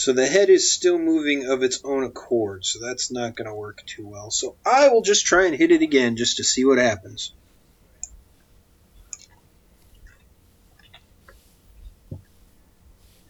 So 0.00 0.14
the 0.14 0.26
head 0.26 0.48
is 0.48 0.72
still 0.72 0.98
moving 0.98 1.44
of 1.44 1.62
its 1.62 1.84
own 1.84 2.04
accord, 2.04 2.64
so 2.64 2.78
that's 2.80 3.10
not 3.10 3.36
going 3.36 3.48
to 3.48 3.54
work 3.54 3.84
too 3.84 4.06
well. 4.06 4.30
So 4.30 4.56
I 4.64 4.88
will 4.88 5.02
just 5.02 5.26
try 5.26 5.44
and 5.44 5.54
hit 5.54 5.72
it 5.72 5.82
again 5.82 6.16
just 6.16 6.38
to 6.38 6.42
see 6.42 6.64
what 6.64 6.78
happens. 6.78 7.34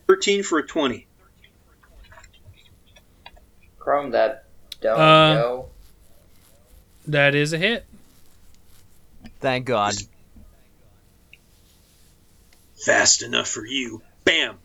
Thirteen 0.06 0.44
for 0.44 0.60
a 0.60 0.66
twenty. 0.66 1.08
Chrome 3.80 4.12
that 4.12 4.44
don't 4.80 5.00
Uh, 5.00 5.34
go. 5.34 5.68
That 7.08 7.34
is 7.34 7.52
a 7.52 7.58
hit. 7.58 7.84
Thank 9.40 9.66
God. 9.66 9.94
Fast 12.76 13.22
enough 13.22 13.48
for 13.48 13.66
you. 13.66 14.02
Bam. 14.22 14.56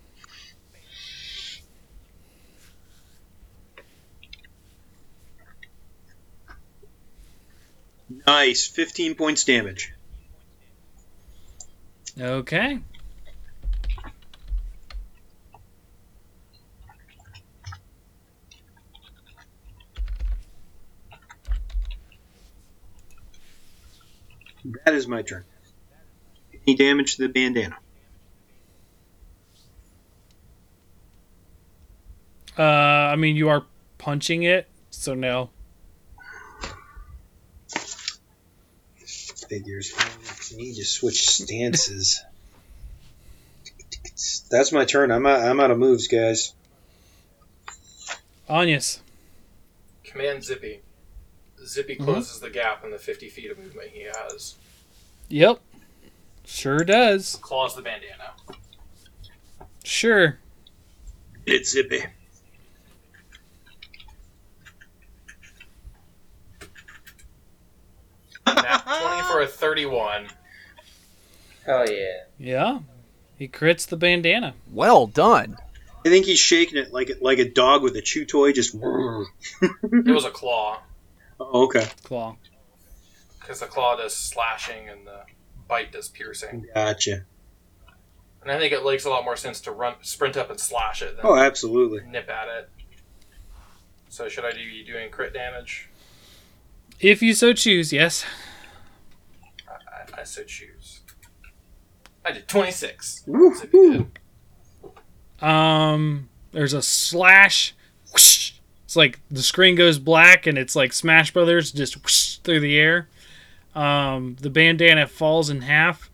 Nice. 8.09 8.67
15 8.67 9.15
points 9.15 9.43
damage. 9.43 9.93
Okay. 12.19 12.79
That 24.83 24.95
is 24.95 25.07
my 25.07 25.21
turn. 25.21 25.43
Any 26.67 26.75
damage 26.75 27.17
to 27.17 27.23
the 27.23 27.29
bandana? 27.29 27.77
Uh, 32.57 32.61
I 32.61 33.15
mean, 33.15 33.35
you 33.35 33.49
are 33.49 33.65
punching 33.97 34.43
it, 34.43 34.69
so 34.89 35.13
no. 35.13 35.49
Figures. 39.49 39.93
I 39.97 40.55
need 40.55 40.75
to 40.75 40.85
switch 40.85 41.27
stances. 41.29 42.21
That's 44.49 44.71
my 44.71 44.85
turn. 44.85 45.11
I'm 45.11 45.25
out, 45.25 45.41
I'm 45.41 45.59
out 45.59 45.71
of 45.71 45.77
moves, 45.77 46.07
guys. 46.07 46.53
Anyas. 48.49 48.99
Command 50.03 50.43
Zippy. 50.43 50.81
Zippy 51.65 51.95
Mhm. 51.95 52.03
closes 52.05 52.39
the 52.39 52.49
gap 52.49 52.83
in 52.83 52.91
the 52.91 52.99
50 52.99 53.29
feet 53.29 53.49
of 53.51 53.57
movement 53.57 53.89
he 53.89 54.01
has. 54.03 54.55
Yep. 55.29 55.59
Sure 56.45 56.79
does. 56.83 57.37
Claws 57.41 57.75
the 57.75 57.81
bandana. 57.81 58.33
Sure. 59.83 60.39
It's 61.45 61.71
zippy. 61.71 62.03
Nat 68.47 68.83
20 68.83 69.21
for 69.35 69.41
a 69.41 69.47
31. 69.47 70.27
Hell 71.65 71.91
yeah. 71.91 72.23
Yeah. 72.37 72.79
He 73.37 73.49
crits 73.49 73.85
the 73.85 73.97
bandana. 73.97 74.53
Well 74.71 75.07
done. 75.07 75.57
I 76.05 76.09
think 76.09 76.25
he's 76.25 76.39
shaking 76.39 76.77
it 76.77 76.93
like 76.93 77.11
like 77.19 77.39
a 77.39 77.49
dog 77.49 77.83
with 77.83 77.97
a 77.97 78.01
chew 78.01 78.23
toy. 78.25 78.53
Just. 78.53 78.75
It 78.75 78.81
was 80.05 80.23
a 80.23 80.29
claw. 80.29 80.79
Oh, 81.37 81.65
okay. 81.65 81.85
Claw. 82.03 82.37
Because 83.41 83.59
the 83.59 83.65
claw 83.65 83.97
does 83.97 84.15
slashing 84.15 84.87
and 84.87 85.05
the 85.05 85.23
bite 85.67 85.91
does 85.91 86.07
piercing. 86.07 86.67
Gotcha. 86.73 87.25
And 88.41 88.51
I 88.51 88.57
think 88.57 88.71
it 88.71 88.85
makes 88.85 89.03
a 89.03 89.09
lot 89.09 89.25
more 89.25 89.35
sense 89.35 89.59
to 89.61 89.71
run, 89.71 89.95
sprint 90.01 90.37
up 90.37 90.49
and 90.49 90.59
slash 90.59 91.01
it 91.01 91.17
than 91.17 91.25
Oh, 91.25 91.35
absolutely. 91.35 92.07
nip 92.09 92.29
at 92.29 92.47
it. 92.47 92.69
So 94.07 94.29
should 94.29 94.45
I 94.45 94.53
be 94.53 94.85
doing 94.87 95.09
crit 95.09 95.33
damage? 95.33 95.89
If 97.01 97.21
you 97.21 97.33
so 97.33 97.51
choose, 97.51 97.91
yes. 97.91 98.23
I, 100.13 100.21
I 100.21 100.23
so 100.23 100.43
choose. 100.43 101.01
I 102.23 102.31
did 102.31 102.47
26. 102.47 103.23
Woo-hoo. 103.27 104.07
Um, 105.45 106.29
there's 106.51 106.73
a 106.73 106.81
slash. 106.81 107.75
Whoosh. 108.11 108.53
It's 108.85 108.95
like 108.95 109.19
the 109.29 109.43
screen 109.43 109.75
goes 109.75 109.99
black 109.99 110.47
and 110.47 110.57
it's 110.57 110.75
like 110.75 110.93
Smash 110.93 111.31
Brothers 111.31 111.71
just 111.71 112.03
whoosh 112.03 112.37
through 112.37 112.61
the 112.61 112.79
air. 112.79 113.07
Um, 113.75 114.37
the 114.39 114.49
bandana 114.49 115.05
falls 115.05 115.49
in 115.49 115.61
half, 115.61 116.09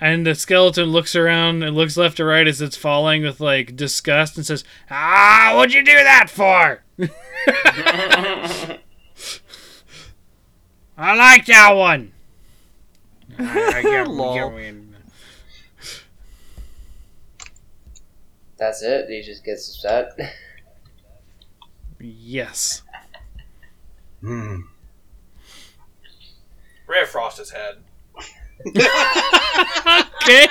and 0.00 0.26
the 0.26 0.34
skeleton 0.34 0.86
looks 0.86 1.14
around 1.14 1.62
and 1.62 1.76
looks 1.76 1.98
left 1.98 2.16
to 2.16 2.24
right 2.24 2.48
as 2.48 2.62
it's 2.62 2.78
falling 2.78 3.22
with 3.22 3.40
like 3.40 3.76
disgust 3.76 4.38
and 4.38 4.46
says, 4.46 4.64
"Ah, 4.90 5.52
what'd 5.54 5.74
you 5.74 5.84
do 5.84 5.92
that 5.92 6.30
for?" 6.30 6.82
I 10.96 11.14
like 11.14 11.44
that 11.46 11.72
one. 11.72 12.13
I- 13.38 13.72
I 13.76 13.82
get- 13.82 14.08
Lol. 14.10 14.50
get- 14.50 14.80
That's 18.56 18.82
it. 18.82 19.08
He 19.08 19.22
just 19.22 19.44
gets 19.44 19.68
upset. 19.84 20.16
yes. 22.00 22.82
Hmm. 24.20 24.60
Ray 26.86 27.04
Frost 27.06 27.38
his 27.38 27.50
head. 27.50 27.78
Okay. 30.24 30.46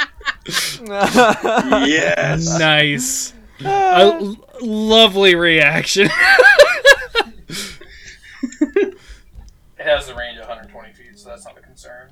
Yes. 0.85 2.59
nice. 2.59 3.33
A 3.61 3.65
l- 4.21 4.37
lovely 4.61 5.33
reaction. 5.35 6.09
It 8.61 8.97
has 9.79 10.09
a 10.09 10.15
range 10.15 10.37
of 10.37 10.47
120 10.47 10.93
feet, 10.93 11.17
so 11.17 11.29
that's 11.29 11.45
not 11.45 11.57
a 11.57 11.61
concern. 11.61 12.11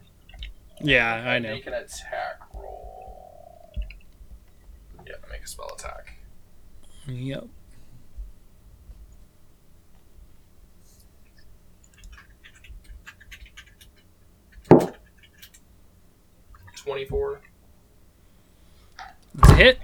Yeah, 0.84 1.14
I 1.16 1.40
know. 1.40 1.54
Make 1.54 1.68
an 1.68 1.74
attack 1.74 2.40
roll. 2.54 3.72
Yeah, 5.08 5.16
make 5.32 5.44
a 5.44 5.48
spell 5.48 5.72
attack. 5.78 6.18
Yep. 7.08 7.48
Twenty-four. 16.76 17.42
It's 19.38 19.50
a 19.50 19.56
hit. 19.56 19.80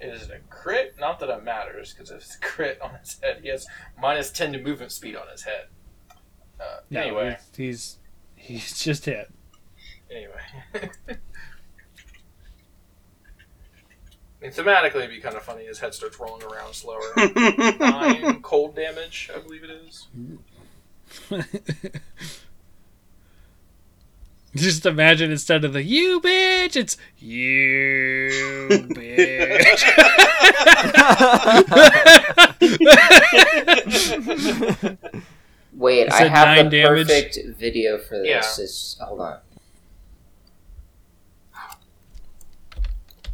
It 0.00 0.14
is 0.14 0.30
a 0.30 0.38
crit. 0.50 0.94
Not 0.98 1.20
that 1.20 1.28
it 1.28 1.44
matters, 1.44 1.92
because 1.92 2.10
if 2.10 2.18
it's 2.18 2.36
a 2.36 2.40
crit 2.40 2.80
on 2.80 2.94
his 2.94 3.18
head, 3.22 3.40
he 3.42 3.48
has 3.48 3.66
minus 4.00 4.30
ten 4.30 4.52
to 4.52 4.58
movement 4.58 4.92
speed 4.92 5.16
on 5.16 5.28
his 5.30 5.42
head. 5.42 5.66
Uh, 6.60 6.80
No, 6.90 7.00
anyway, 7.00 7.36
he's 7.56 7.98
he's 8.36 8.78
just 8.84 9.04
hit. 9.04 9.30
anyway. 10.10 10.40
I 14.40 14.44
mean, 14.44 14.52
thematically, 14.52 14.96
it'd 14.96 15.10
be 15.10 15.20
kind 15.20 15.34
of 15.36 15.42
funny. 15.42 15.64
His 15.66 15.80
head 15.80 15.94
starts 15.94 16.18
rolling 16.20 16.44
around 16.44 16.72
slower. 16.74 17.00
Nine 17.80 18.40
cold 18.40 18.76
damage, 18.76 19.30
I 19.34 19.40
believe 19.40 19.64
it 19.64 19.70
is. 19.70 20.06
Just 24.54 24.86
imagine 24.86 25.30
instead 25.32 25.64
of 25.64 25.72
the 25.72 25.82
you 25.82 26.20
bitch, 26.20 26.76
it's 26.76 26.96
you 27.18 28.28
bitch. 28.94 29.84
Wait, 35.78 36.10
I 36.12 36.26
have 36.26 36.64
the 36.64 36.70
damage. 36.70 37.06
perfect 37.06 37.38
video 37.56 37.98
for 37.98 38.18
this. 38.18 38.26
Yeah. 38.26 38.64
It's, 38.64 38.98
hold 39.00 39.20
on. 39.20 39.38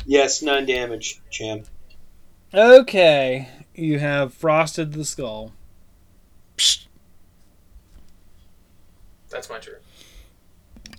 yes, 0.05 0.43
none 0.43 0.66
damage, 0.66 1.23
champ. 1.31 1.66
okay, 2.53 3.49
you 3.75 3.99
have 3.99 4.35
frosted 4.35 4.93
the 4.93 5.07
skull. 5.07 5.53
Psst. 6.59 6.87
That's 9.31 9.49
my 9.49 9.59
turn. 9.59 9.77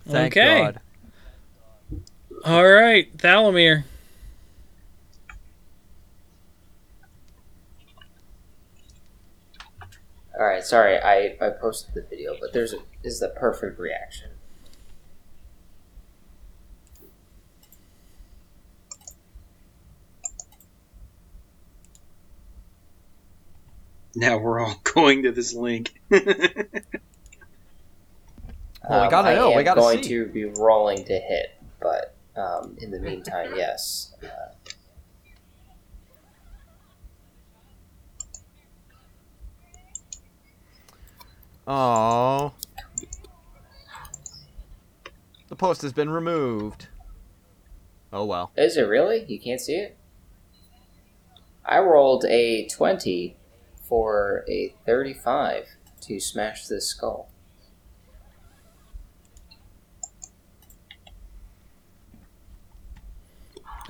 Thank 0.08 0.36
Okay. 0.36 0.62
God. 0.64 0.80
All 2.44 2.68
right, 2.68 3.16
Thalamir. 3.18 3.84
All 10.38 10.46
right, 10.46 10.64
sorry, 10.64 11.00
I, 11.00 11.38
I 11.42 11.50
posted 11.50 11.94
the 11.94 12.02
video, 12.02 12.36
but 12.40 12.52
there's 12.54 12.74
a 12.74 12.78
this 13.04 13.14
is 13.14 13.20
the 13.22 13.30
perfect 13.30 13.80
reaction. 13.80 14.32
Now 24.16 24.38
we're 24.38 24.60
all 24.60 24.80
going 24.84 25.24
to 25.24 25.32
this 25.32 25.54
link. 25.54 25.94
Well, 28.88 29.04
we 29.06 29.10
gotta 29.10 29.30
Um, 29.30 29.34
I 29.34 29.36
know, 29.36 29.48
we 29.50 29.56
am 29.56 29.64
gotta 29.64 29.82
going 29.82 30.04
see. 30.04 30.10
to 30.10 30.28
be 30.28 30.46
rolling 30.46 31.04
to 31.06 31.14
hit, 31.18 31.56
but 31.82 32.14
um, 32.36 32.78
in 32.80 32.92
the 32.92 33.00
meantime, 33.00 33.54
yes. 33.56 34.14
Uh, 34.24 34.54
Oh. 41.68 42.54
The 45.48 45.56
post 45.56 45.82
has 45.82 45.94
been 45.94 46.10
removed. 46.10 46.88
Oh 48.14 48.26
well. 48.26 48.52
is 48.56 48.78
it 48.78 48.84
really? 48.84 49.26
You 49.28 49.40
can't 49.40 49.60
see 49.60 49.76
it? 49.76 49.98
I 51.66 51.80
rolled 51.80 52.26
a 52.26 52.68
20 52.68 53.36
for 53.82 54.46
a 54.48 54.74
35 54.86 55.68
to 56.02 56.20
smash 56.20 56.68
this 56.68 56.88
skull. 56.88 57.30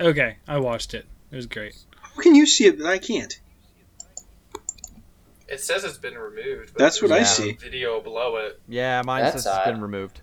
Okay, 0.00 0.36
I 0.46 0.58
watched 0.58 0.92
it. 0.94 1.06
It 1.30 1.36
was 1.36 1.46
great. 1.46 1.76
How 2.00 2.22
can 2.22 2.34
you 2.34 2.46
see 2.46 2.66
it, 2.66 2.78
but 2.78 2.86
I 2.86 2.98
can't? 2.98 3.38
It 5.48 5.60
says 5.60 5.84
it's 5.84 5.96
been 5.98 6.18
removed. 6.18 6.72
But 6.72 6.78
That's 6.80 7.00
what 7.00 7.08
there's 7.08 7.20
I 7.20 7.24
see. 7.24 7.52
Video 7.52 8.00
below 8.00 8.36
it. 8.36 8.60
Yeah, 8.68 9.02
mine 9.04 9.22
That's 9.22 9.44
says 9.44 9.54
it's 9.56 9.64
been 9.66 9.80
removed. 9.80 10.20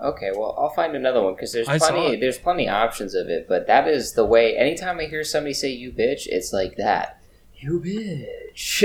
Okay, 0.00 0.32
well, 0.36 0.54
I'll 0.58 0.70
find 0.74 0.94
another 0.96 1.22
one 1.22 1.34
because 1.34 1.52
there's 1.52 1.68
I 1.68 1.78
saw 1.78 1.92
plenty. 1.92 2.14
it. 2.14 2.20
There's 2.20 2.36
plenty 2.38 2.68
options 2.68 3.14
of 3.14 3.28
it, 3.28 3.46
but 3.48 3.66
that 3.68 3.86
is 3.88 4.12
the 4.12 4.24
way. 4.26 4.56
Anytime 4.56 4.98
I 4.98 5.04
hear 5.04 5.22
somebody 5.24 5.54
say 5.54 5.70
"you 5.70 5.92
bitch," 5.92 6.26
it's 6.26 6.52
like 6.52 6.76
that. 6.76 7.20
You 7.56 7.80
bitch. 7.80 8.84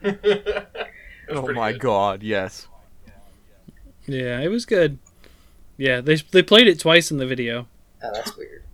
Oh 1.30 1.52
my 1.52 1.72
good. 1.72 1.80
god, 1.82 2.22
yes. 2.22 2.66
Yeah, 4.06 4.40
it 4.40 4.48
was 4.48 4.64
good. 4.64 4.98
Yeah, 5.76 6.00
they 6.00 6.14
they 6.16 6.42
played 6.42 6.66
it 6.68 6.80
twice 6.80 7.10
in 7.10 7.18
the 7.18 7.26
video. 7.26 7.66
oh, 8.02 8.10
that's 8.14 8.34
weird. 8.34 8.64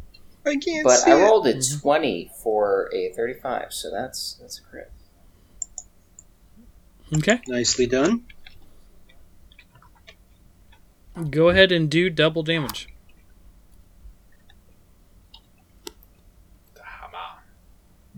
I 0.47 0.55
can't 0.57 0.85
But 0.85 0.99
see 0.99 1.11
I 1.11 1.19
it. 1.19 1.23
rolled 1.25 1.49
a 1.49 1.55
Mhm. 1.55 1.81
twenty 1.81 2.31
for 2.43 2.91
a 2.95 3.13
thirty-five, 3.15 3.73
so 3.73 3.91
that's 3.91 4.35
that's 4.41 4.59
a 4.59 4.63
crit. 4.63 4.93
Okay, 7.17 7.41
Nicely 7.47 7.87
done. 7.87 8.25
go 11.31 11.49
ahead 11.49 11.71
and 11.71 11.91
do 11.91 12.11
double 12.11 12.43
damage. 12.43 12.89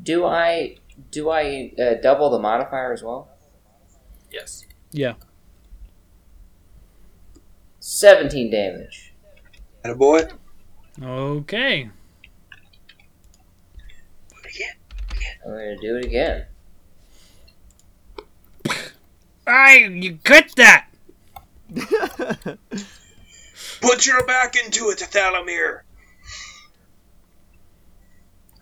Do 0.02 0.24
I 0.24 0.77
do 1.10 1.31
I 1.31 1.73
uh, 1.81 1.94
double 2.01 2.31
the 2.31 2.39
modifier 2.39 2.93
as 2.93 3.02
well? 3.02 3.28
Yes. 4.31 4.64
Yeah. 4.93 5.14
Seventeen 7.81 8.51
damage. 8.51 9.12
And 9.82 9.93
a 9.93 9.97
boy. 9.97 10.28
Okay. 11.02 11.90
I'm 15.44 15.52
gonna 15.52 15.77
do 15.78 15.97
it 15.97 16.05
again. 16.05 16.47
I 19.47 19.77
you 19.78 20.18
cut 20.24 20.52
that. 20.56 20.89
Put 23.81 24.06
your 24.06 24.24
back 24.27 24.56
into 24.56 24.90
it, 24.90 24.98
Thalamir. 24.98 25.81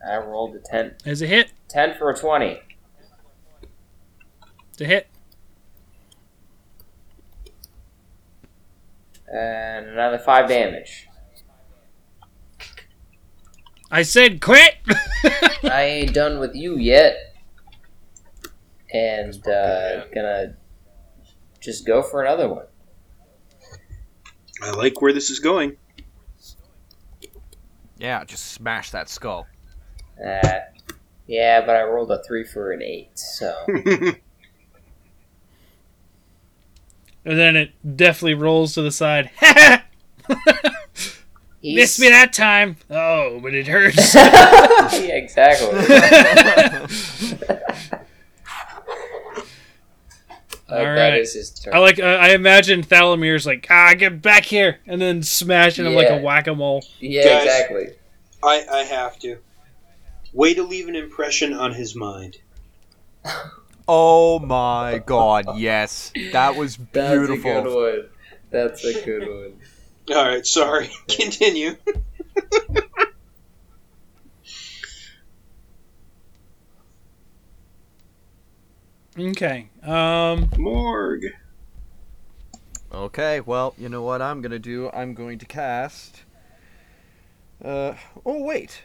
I 0.06 0.16
rolled 0.19 0.55
a 0.56 0.59
10, 0.59 0.97
As 1.06 1.23
a 1.23 1.27
hit, 1.27 1.52
10 1.69 1.97
for 1.98 2.11
a 2.11 2.16
twenty. 2.19 2.61
it's 4.70 4.81
a 4.81 4.85
hit. 4.85 5.09
And 9.32 9.86
another 9.86 10.19
five 10.19 10.48
damage. 10.48 11.09
I 13.90 14.02
said 14.02 14.40
quit. 14.43 14.74
I 15.65 15.82
ain't 15.82 16.12
done 16.15 16.39
with 16.39 16.55
you 16.55 16.77
yet. 16.77 17.16
And 18.93 19.35
uh, 19.48 19.51
man. 19.51 20.05
gonna 20.15 20.56
just 21.65 21.86
go 21.86 22.03
for 22.03 22.23
another 22.23 22.49
one. 22.49 22.66
I 24.62 24.70
like 24.73 25.01
where 25.01 25.12
this 25.12 25.31
is 25.31 25.41
going. 25.41 25.77
yeah, 27.99 28.23
just 28.24 28.53
smash 28.53 28.91
that 28.91 29.09
skull. 29.09 29.47
Uh, 30.24 30.61
yeah, 31.27 31.62
but 31.62 31.74
I 31.74 31.82
rolled 31.85 32.11
a 32.11 32.23
three 32.23 32.45
for 32.45 32.70
an 32.73 32.82
eight, 32.82 33.19
so 33.19 33.55
and 33.66 34.19
then 37.24 37.57
it 37.57 37.73
definitely 37.97 38.35
rolls 38.35 38.74
to 38.74 38.82
the 38.82 38.93
side. 38.93 39.31
he's 41.61 41.74
Missed 41.77 42.01
me 42.01 42.11
that 42.11 42.32
time. 42.35 42.77
Oh, 42.91 43.41
but 43.43 43.55
it 43.55 43.66
hurts. 43.66 44.15
yeah, 44.15 45.16
exactly. 45.16 45.70
Like, 50.79 50.87
All 50.89 50.95
that 50.95 51.11
right. 51.11 51.21
is 51.21 51.33
his 51.35 51.51
turn. 51.51 51.75
I 51.75 51.79
like. 51.79 51.99
Uh, 51.99 52.05
I 52.05 52.31
imagine 52.31 52.83
Thalamir's 52.83 53.47
like, 53.47 53.67
ah, 53.71 53.95
get 53.97 54.21
back 54.23 54.45
here, 54.45 54.79
and 54.87 55.01
then 55.01 55.23
smashing 55.23 55.87
him 55.87 55.95
like 55.95 56.09
a 56.11 56.19
whack 56.19 56.47
a 56.47 56.55
mole. 56.55 56.85
yeah, 57.01 57.25
Guys. 57.25 57.45
exactly. 57.45 57.87
I, 58.43 58.65
I 58.71 58.79
have 58.85 59.19
to. 59.21 59.39
Way 60.33 60.55
to 60.55 60.63
leave 60.65 60.89
an 60.89 60.97
impression 60.97 61.53
on 61.55 61.73
his 61.73 61.95
mind. 61.95 62.39
Oh 63.89 64.39
my 64.39 65.03
god, 65.05 65.45
yes. 65.59 66.13
That 66.33 66.57
was 66.57 66.77
beautiful. 66.77 66.91
That's 66.91 67.25
a 67.25 67.33
good 67.35 67.43
beautiful. 67.43 67.81
one. 67.83 68.09
That's 68.51 68.85
a 68.85 69.05
good 69.05 69.29
one. 69.29 70.17
All 70.17 70.25
right, 70.27 70.47
sorry. 70.47 70.91
Continue. 71.09 71.77
Okay. 79.19 79.69
Um. 79.82 80.51
Morg. 80.59 81.27
Okay, 82.93 83.41
well, 83.41 83.74
you 83.78 83.89
know 83.89 84.03
what 84.03 84.20
I'm 84.23 84.41
gonna 84.41 84.59
do? 84.59 84.91
I'm 84.93 85.15
going 85.15 85.39
to 85.39 85.47
cast. 85.47 86.24
Uh. 87.65 87.95
Oh, 88.27 88.43
wait. 88.43 88.82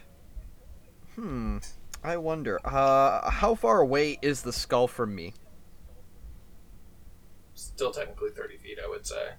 Hmm. 1.16 1.58
I 2.04 2.16
wonder. 2.16 2.60
Uh. 2.64 3.28
How 3.30 3.54
far 3.56 3.80
away 3.80 4.18
is 4.22 4.42
the 4.42 4.52
skull 4.52 4.86
from 4.86 5.14
me? 5.14 5.34
Still 7.54 7.90
technically 7.90 8.30
30 8.30 8.56
feet, 8.58 8.78
I 8.82 8.88
would 8.88 9.06
say. 9.06 9.30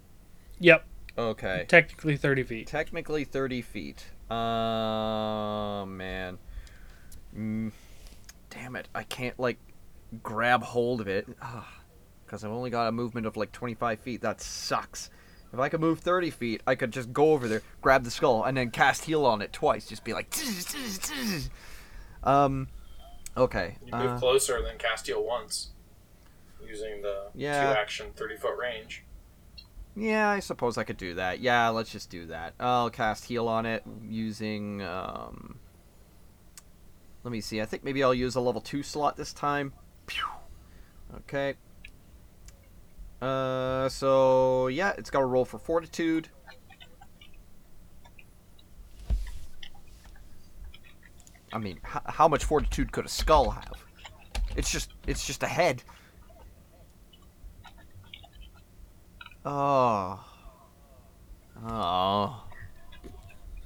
Yep. 0.59 0.85
Okay. 1.18 1.65
Technically 1.68 2.18
thirty 2.18 2.43
feet. 2.43 2.68
Technically 2.68 3.23
30 3.23 3.61
feet. 3.61 4.05
Uh. 4.30 5.85
Man. 5.85 6.38
Mm, 7.35 7.72
damn 8.49 8.76
it. 8.76 8.89
I 8.93 9.03
can't, 9.03 9.39
like, 9.39 9.57
grab 10.23 10.63
hold 10.63 11.01
of 11.01 11.07
it. 11.07 11.27
Because 12.25 12.43
I've 12.43 12.51
only 12.51 12.69
got 12.69 12.88
a 12.88 12.91
movement 12.91 13.27
of, 13.27 13.35
like, 13.38 13.51
25 13.51 13.99
feet. 13.99 14.21
That 14.21 14.39
sucks. 14.41 15.09
If 15.53 15.59
I 15.59 15.67
could 15.67 15.81
move 15.81 15.99
30 15.99 16.29
feet, 16.29 16.61
I 16.65 16.75
could 16.75 16.91
just 16.91 17.11
go 17.11 17.31
over 17.33 17.47
there, 17.47 17.61
grab 17.81 18.03
the 18.05 18.11
skull, 18.11 18.43
and 18.45 18.55
then 18.55 18.71
cast 18.71 19.03
heal 19.03 19.25
on 19.25 19.41
it 19.41 19.51
twice. 19.51 19.85
Just 19.88 20.03
be 20.05 20.13
like. 20.13 20.33
Um. 22.23 22.67
Okay. 23.35 23.77
You 23.85 23.97
move 23.97 24.11
uh, 24.11 24.19
closer 24.19 24.57
and 24.57 24.65
then 24.65 24.77
cast 24.77 25.07
heal 25.07 25.23
once. 25.23 25.71
Using 26.65 27.01
the 27.01 27.27
Yeah. 27.33 27.73
two 27.73 27.79
action 27.79 28.11
30 28.15 28.38
foot 28.38 28.57
range. 28.57 29.03
Yeah, 29.95 30.29
I 30.29 30.39
suppose 30.39 30.77
I 30.77 30.83
could 30.83 30.97
do 30.97 31.15
that. 31.15 31.39
Yeah, 31.39 31.67
let's 31.69 31.91
just 31.91 32.09
do 32.09 32.27
that. 32.27 32.53
I'll 32.59 32.89
cast 32.89 33.25
heal 33.25 33.47
on 33.47 33.65
it 33.65 33.83
using 34.03 34.81
um 34.83 35.57
Let 37.23 37.31
me 37.31 37.41
see. 37.41 37.59
I 37.61 37.65
think 37.65 37.83
maybe 37.83 38.03
I'll 38.03 38.13
use 38.13 38.35
a 38.35 38.41
level 38.41 38.61
2 38.61 38.83
slot 38.83 39.17
this 39.17 39.33
time. 39.33 39.73
Pew. 40.06 40.23
Okay. 41.18 41.56
Uh 43.22 43.88
so 43.90 44.68
yeah, 44.68 44.94
it's 44.98 45.10
got 45.10 45.19
to 45.19 45.26
roll 45.26 45.45
for 45.45 45.60
fortitude. 45.60 46.30
I 51.53 51.57
mean, 51.57 51.80
h- 51.86 52.02
how 52.06 52.28
much 52.28 52.45
fortitude 52.45 52.91
could 52.91 53.06
a 53.06 53.10
skull 53.10 53.52
have? 53.52 53.84
It's 54.56 54.72
just 54.72 54.91
it's 55.07 55.26
just 55.26 55.44
a 55.44 55.48
head. 55.48 55.84
Oh. 59.45 60.23
Oh. 61.65 62.44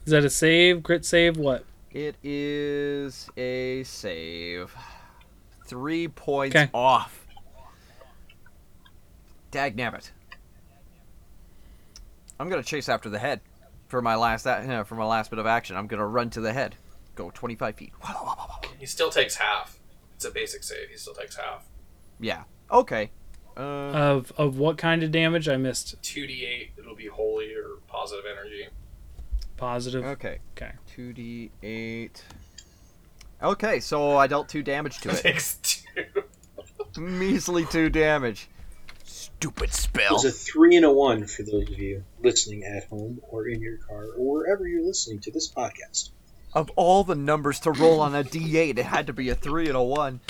Is 0.05 0.11
that 0.11 0.23
a 0.23 0.29
save? 0.29 0.83
Crit 0.83 1.05
save? 1.05 1.37
What? 1.37 1.65
It 1.91 2.15
is 2.23 3.29
a 3.37 3.83
save. 3.83 4.75
Three 5.65 6.07
points 6.07 6.55
Okay. 6.55 6.69
off. 6.73 7.25
Dag 9.51 9.75
nabbit. 9.77 10.11
I'm 12.39 12.49
gonna 12.49 12.63
chase 12.63 12.89
after 12.89 13.09
the 13.09 13.19
head 13.19 13.41
for 13.87 14.01
my 14.01 14.15
last 14.15 14.45
a- 14.45 14.51
uh, 14.79 14.83
for 14.83 14.95
my 14.95 15.05
last 15.05 15.29
bit 15.29 15.39
of 15.39 15.45
action. 15.45 15.75
I'm 15.77 15.87
gonna 15.87 16.05
run 16.07 16.29
to 16.31 16.41
the 16.41 16.53
head. 16.53 16.75
Go 17.15 17.31
25 17.31 17.75
feet. 17.75 17.93
He 18.79 18.85
still 18.85 19.09
takes 19.09 19.35
half. 19.37 19.79
It's 20.15 20.25
a 20.25 20.31
basic 20.31 20.63
save. 20.63 20.89
He 20.89 20.97
still 20.97 21.13
takes 21.13 21.37
half. 21.37 21.65
Yeah. 22.19 22.43
Okay. 22.69 23.11
Uh, 23.57 23.61
Of 23.61 24.33
of 24.37 24.57
what 24.57 24.77
kind 24.77 25.01
of 25.01 25.11
damage? 25.11 25.47
I 25.47 25.55
missed. 25.55 26.01
2d8, 26.01 26.71
it'll 26.77 26.95
be 26.95 27.07
holy 27.07 27.53
or 27.53 27.77
positive 27.87 28.25
energy. 28.29 28.67
Positive. 29.55 30.03
okay. 30.03 30.39
Okay. 30.57 30.73
2d8. 30.93 32.21
Okay, 33.41 33.79
so 33.79 34.15
I 34.17 34.27
dealt 34.27 34.49
two 34.49 34.63
damage 34.63 34.99
to 35.01 35.09
it. 35.11 35.17
Takes 35.17 35.55
two. 35.55 35.81
Measly 37.01 37.65
two 37.65 37.89
damage. 37.89 38.47
Stupid 39.03 39.69
It 39.69 39.73
spell. 39.73 40.13
was 40.13 40.25
a 40.25 40.31
three 40.31 40.75
and 40.77 40.85
a 40.85 40.91
one 40.91 41.25
for 41.27 41.43
those 41.43 41.69
of 41.69 41.77
you 41.77 42.03
listening 42.23 42.63
at 42.63 42.85
home 42.85 43.19
or 43.29 43.47
in 43.47 43.61
your 43.61 43.77
car 43.77 44.05
or 44.17 44.39
wherever 44.39 44.67
you're 44.67 44.85
listening 44.85 45.19
to 45.19 45.31
this 45.31 45.51
podcast. 45.51 46.09
Of 46.53 46.69
all 46.77 47.03
the 47.03 47.15
numbers 47.15 47.59
to 47.61 47.71
roll 47.71 47.99
on 47.99 48.15
a 48.15 48.23
d8, 48.23 48.77
it 48.77 48.85
had 48.85 49.07
to 49.07 49.13
be 49.13 49.27
a 49.29 49.35
3 49.35 49.67
and 49.67 49.75
a 49.75 49.83
1. 49.83 50.21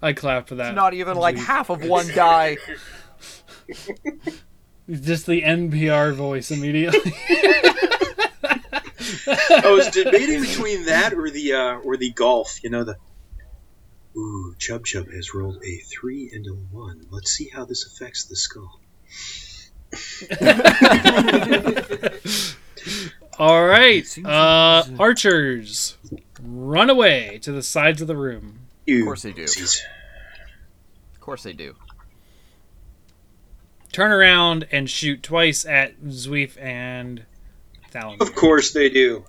I 0.00 0.12
clap 0.12 0.48
for 0.48 0.54
that. 0.54 0.68
It's 0.68 0.76
not 0.76 0.94
even 0.94 1.16
like 1.16 1.34
Jeez. 1.36 1.44
half 1.46 1.68
of 1.70 1.84
one 1.84 2.06
die. 2.14 2.56
Just 4.90 5.26
the 5.26 5.42
NPR 5.42 6.14
voice 6.14 6.50
immediately. 6.50 7.12
I 9.26 9.72
was 9.72 9.88
debating 9.88 10.40
between 10.40 10.86
that 10.86 11.14
or 11.14 11.30
the 11.30 11.54
uh, 11.54 11.76
or 11.78 11.96
the 11.96 12.10
golf. 12.10 12.62
You 12.62 12.70
know 12.70 12.84
the. 12.84 12.96
Ooh, 14.16 14.54
Chub 14.58 14.84
Chub 14.84 15.10
has 15.10 15.32
rolled 15.32 15.62
a 15.64 15.76
three 15.78 16.30
and 16.32 16.46
a 16.46 16.50
one. 16.50 17.06
Let's 17.10 17.30
see 17.30 17.48
how 17.48 17.64
this 17.64 17.86
affects 17.86 18.24
the 18.24 18.36
skull. 18.36 18.80
All 23.38 23.66
right. 23.66 24.18
Uh, 24.24 24.84
archers, 24.98 25.96
run 26.42 26.90
away 26.90 27.38
to 27.42 27.52
the 27.52 27.62
sides 27.62 28.02
of 28.02 28.08
the 28.08 28.16
room. 28.16 28.60
Of 28.88 29.04
course 29.04 29.22
they 29.22 29.32
do. 29.32 29.44
Jeez. 29.44 29.80
Of 31.14 31.20
course 31.20 31.42
they 31.42 31.52
do. 31.52 31.74
Turn 33.92 34.10
around 34.10 34.66
and 34.72 34.88
shoot 34.88 35.22
twice 35.22 35.66
at 35.66 36.00
Zweef 36.02 36.60
and 36.60 37.26
Of 38.20 38.34
course 38.34 38.72
they 38.72 38.88
do. 38.88 39.24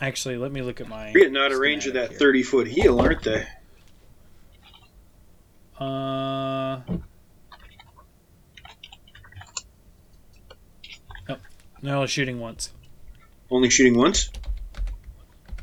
Actually, 0.00 0.38
let 0.38 0.50
me 0.50 0.62
look 0.62 0.80
at 0.80 0.88
my. 0.88 1.12
Getting 1.12 1.36
out 1.36 1.52
of 1.52 1.58
range 1.58 1.86
of 1.86 1.94
that 1.94 2.06
schematic 2.06 2.18
thirty 2.18 2.42
foot 2.42 2.66
heal, 2.66 3.00
aren't 3.00 3.22
they? 3.22 3.46
Uh. 5.78 6.80
Oh, 11.28 11.36
no, 11.82 12.06
shooting 12.06 12.40
once. 12.40 12.72
Only 13.50 13.68
shooting 13.68 13.96
once. 13.96 14.30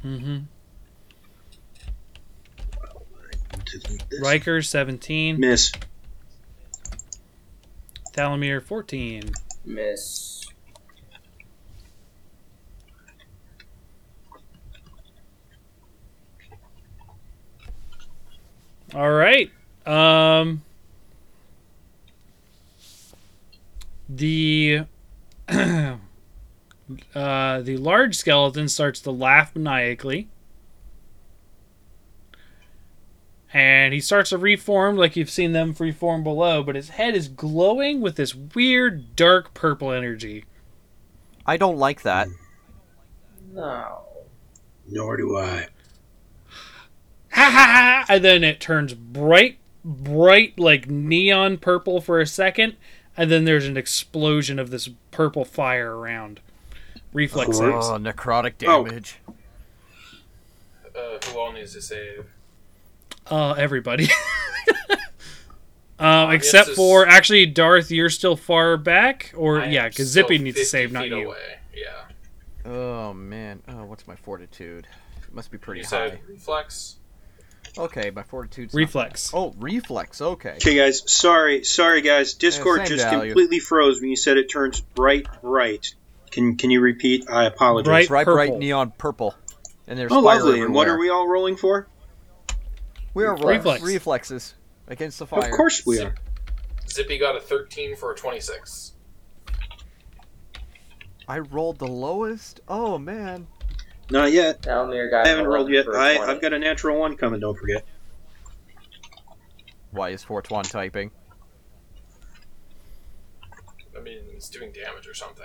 Mm-hmm. 0.04 0.38
To. 3.66 4.22
Riker, 4.22 4.62
17. 4.62 5.40
Miss. 5.40 5.72
Thalamir, 8.18 8.64
14. 8.64 9.32
Miss. 9.64 10.48
All 18.96 19.12
right. 19.12 19.52
Um. 19.86 20.64
The 24.10 24.86
uh, 25.50 25.98
the 27.62 27.78
large 27.78 28.16
skeleton 28.16 28.68
starts 28.70 29.02
to 29.02 29.12
laugh 29.12 29.54
maniacally, 29.56 30.30
and 33.58 33.92
he 33.92 34.00
starts 34.00 34.30
to 34.30 34.38
reform 34.38 34.98
like 34.98 35.16
you've 35.16 35.32
seen 35.32 35.52
them 35.54 35.74
reform 35.80 36.24
below. 36.24 36.62
But 36.62 36.76
his 36.76 36.90
head 36.90 37.16
is 37.16 37.28
glowing 37.28 38.02
with 38.02 38.16
this 38.16 38.36
weird 38.36 39.16
dark 39.16 39.56
purple 39.56 39.92
energy. 39.92 40.46
I 41.44 41.58
don't 41.58 41.78
like 41.78 42.04
that. 42.04 42.28
No. 43.52 44.04
Nor 44.88 45.18
do 45.18 45.36
I. 45.38 45.70
Ha 47.32 47.50
ha 47.50 47.50
ha! 47.50 48.06
And 48.10 48.24
then 48.24 48.44
it 48.44 48.60
turns 48.60 48.94
bright, 48.94 49.58
bright 49.84 50.60
like 50.60 50.88
neon 50.88 51.58
purple 51.58 52.00
for 52.00 52.20
a 52.22 52.28
second, 52.28 52.76
and 53.16 53.32
then 53.32 53.46
there's 53.46 53.66
an 53.66 53.76
explosion 53.78 54.60
of 54.60 54.70
this 54.70 54.88
purple 55.10 55.46
fire 55.46 55.96
around. 55.98 56.42
Reflex 57.12 57.50
Of 57.50 57.56
course. 57.56 57.86
saves. 57.88 57.90
Oh, 57.90 57.98
necrotic 57.98 58.54
Oh. 58.68 58.86
damage. 58.86 59.18
Uh, 60.96 61.18
who 61.26 61.40
all 61.40 61.52
needs 61.54 61.74
to 61.74 61.82
save? 61.82 62.28
Uh, 63.30 63.54
everybody. 63.54 64.06
um, 66.00 66.30
guess 66.30 66.34
except 66.36 66.68
this- 66.68 66.76
for 66.76 67.08
actually 67.08 67.46
Darth, 67.48 67.92
you're 67.92 68.10
still 68.10 68.36
far 68.36 68.78
back, 68.78 69.34
or 69.36 69.62
I 69.62 69.68
yeah, 69.70 69.88
because 69.90 70.08
Zippy 70.08 70.38
needs 70.38 70.58
to 70.58 70.66
save, 70.66 70.92
not 70.92 71.04
feet 71.04 71.12
you. 71.14 71.28
Away. 71.28 71.60
Yeah. 71.76 72.72
Oh 72.72 73.14
man. 73.14 73.62
Oh, 73.68 73.86
what's 73.86 74.08
my 74.08 74.16
fortitude? 74.16 74.88
It 75.28 75.34
must 75.34 75.52
be 75.52 75.58
pretty 75.58 75.82
you 75.82 75.88
high. 75.88 76.20
reflex. 76.28 76.96
Okay, 77.78 78.10
my 78.10 78.24
fortitude's 78.24 78.74
not- 78.74 78.80
Reflex. 78.80 79.32
Oh, 79.34 79.54
reflex. 79.60 80.20
Okay. 80.22 80.52
Okay, 80.54 80.76
guys. 80.76 81.04
Sorry, 81.12 81.64
sorry, 81.64 82.02
guys. 82.02 82.34
Discord 82.34 82.80
same 82.80 82.88
just 82.88 83.04
value. 83.04 83.30
completely 83.32 83.60
froze 83.60 84.00
when 84.02 84.10
you 84.10 84.16
said 84.16 84.38
it 84.38 84.50
turns 84.50 84.80
bright 84.82 85.28
bright. 85.42 85.94
Can 86.32 86.58
Can 86.58 86.72
you 86.72 86.82
repeat? 86.82 87.30
I 87.30 87.46
apologize. 87.46 88.08
Bright 88.08 88.26
Bright, 88.26 88.26
bright 88.50 88.58
neon 88.58 88.92
purple. 88.98 89.36
And 89.88 89.98
there's 89.98 90.12
Oh, 90.12 90.22
fire 90.24 90.40
lovely. 90.40 90.62
And 90.62 90.74
what 90.74 90.88
are 90.88 90.98
we 90.98 91.10
all 91.10 91.28
rolling 91.28 91.56
for? 91.56 91.88
We 93.18 93.26
are 93.26 93.34
Reflex. 93.34 93.82
reflex. 93.82 93.84
reflexes 93.84 94.54
against 94.88 95.18
the 95.18 95.26
fire. 95.26 95.50
Of 95.50 95.50
course 95.50 95.84
we 95.88 96.00
are. 96.02 96.14
Zippy 96.88 97.18
got 97.18 97.36
a 97.36 97.40
13 97.40 97.96
for 97.96 98.12
a 98.12 98.16
26. 98.16 98.94
I 101.28 101.40
rolled 101.40 101.80
the 101.80 101.88
lowest. 101.88 102.60
Oh 102.68 103.00
man. 103.00 103.48
Not 104.12 104.32
yet. 104.32 104.62
Thalamir 104.62 105.10
got 105.10 105.26
I 105.26 105.30
haven't 105.30 105.48
rolled 105.48 105.72
yet. 105.72 105.86
for 105.86 105.96
a 105.96 106.00
I, 106.00 106.18
20. 106.18 106.32
I've 106.32 106.42
got 106.42 106.54
a 106.54 106.60
natural 106.60 107.00
one 107.00 107.18
coming. 107.18 107.40
Don't 107.40 107.58
forget. 107.58 107.84
Why 109.90 110.10
is 110.10 110.24
Fortuan 110.24 110.66
typing? 110.66 111.10
I 113.98 114.00
mean, 114.00 114.20
it's 114.36 114.48
doing 114.48 114.72
damage 114.72 115.08
or 115.08 115.16
something. 115.16 115.44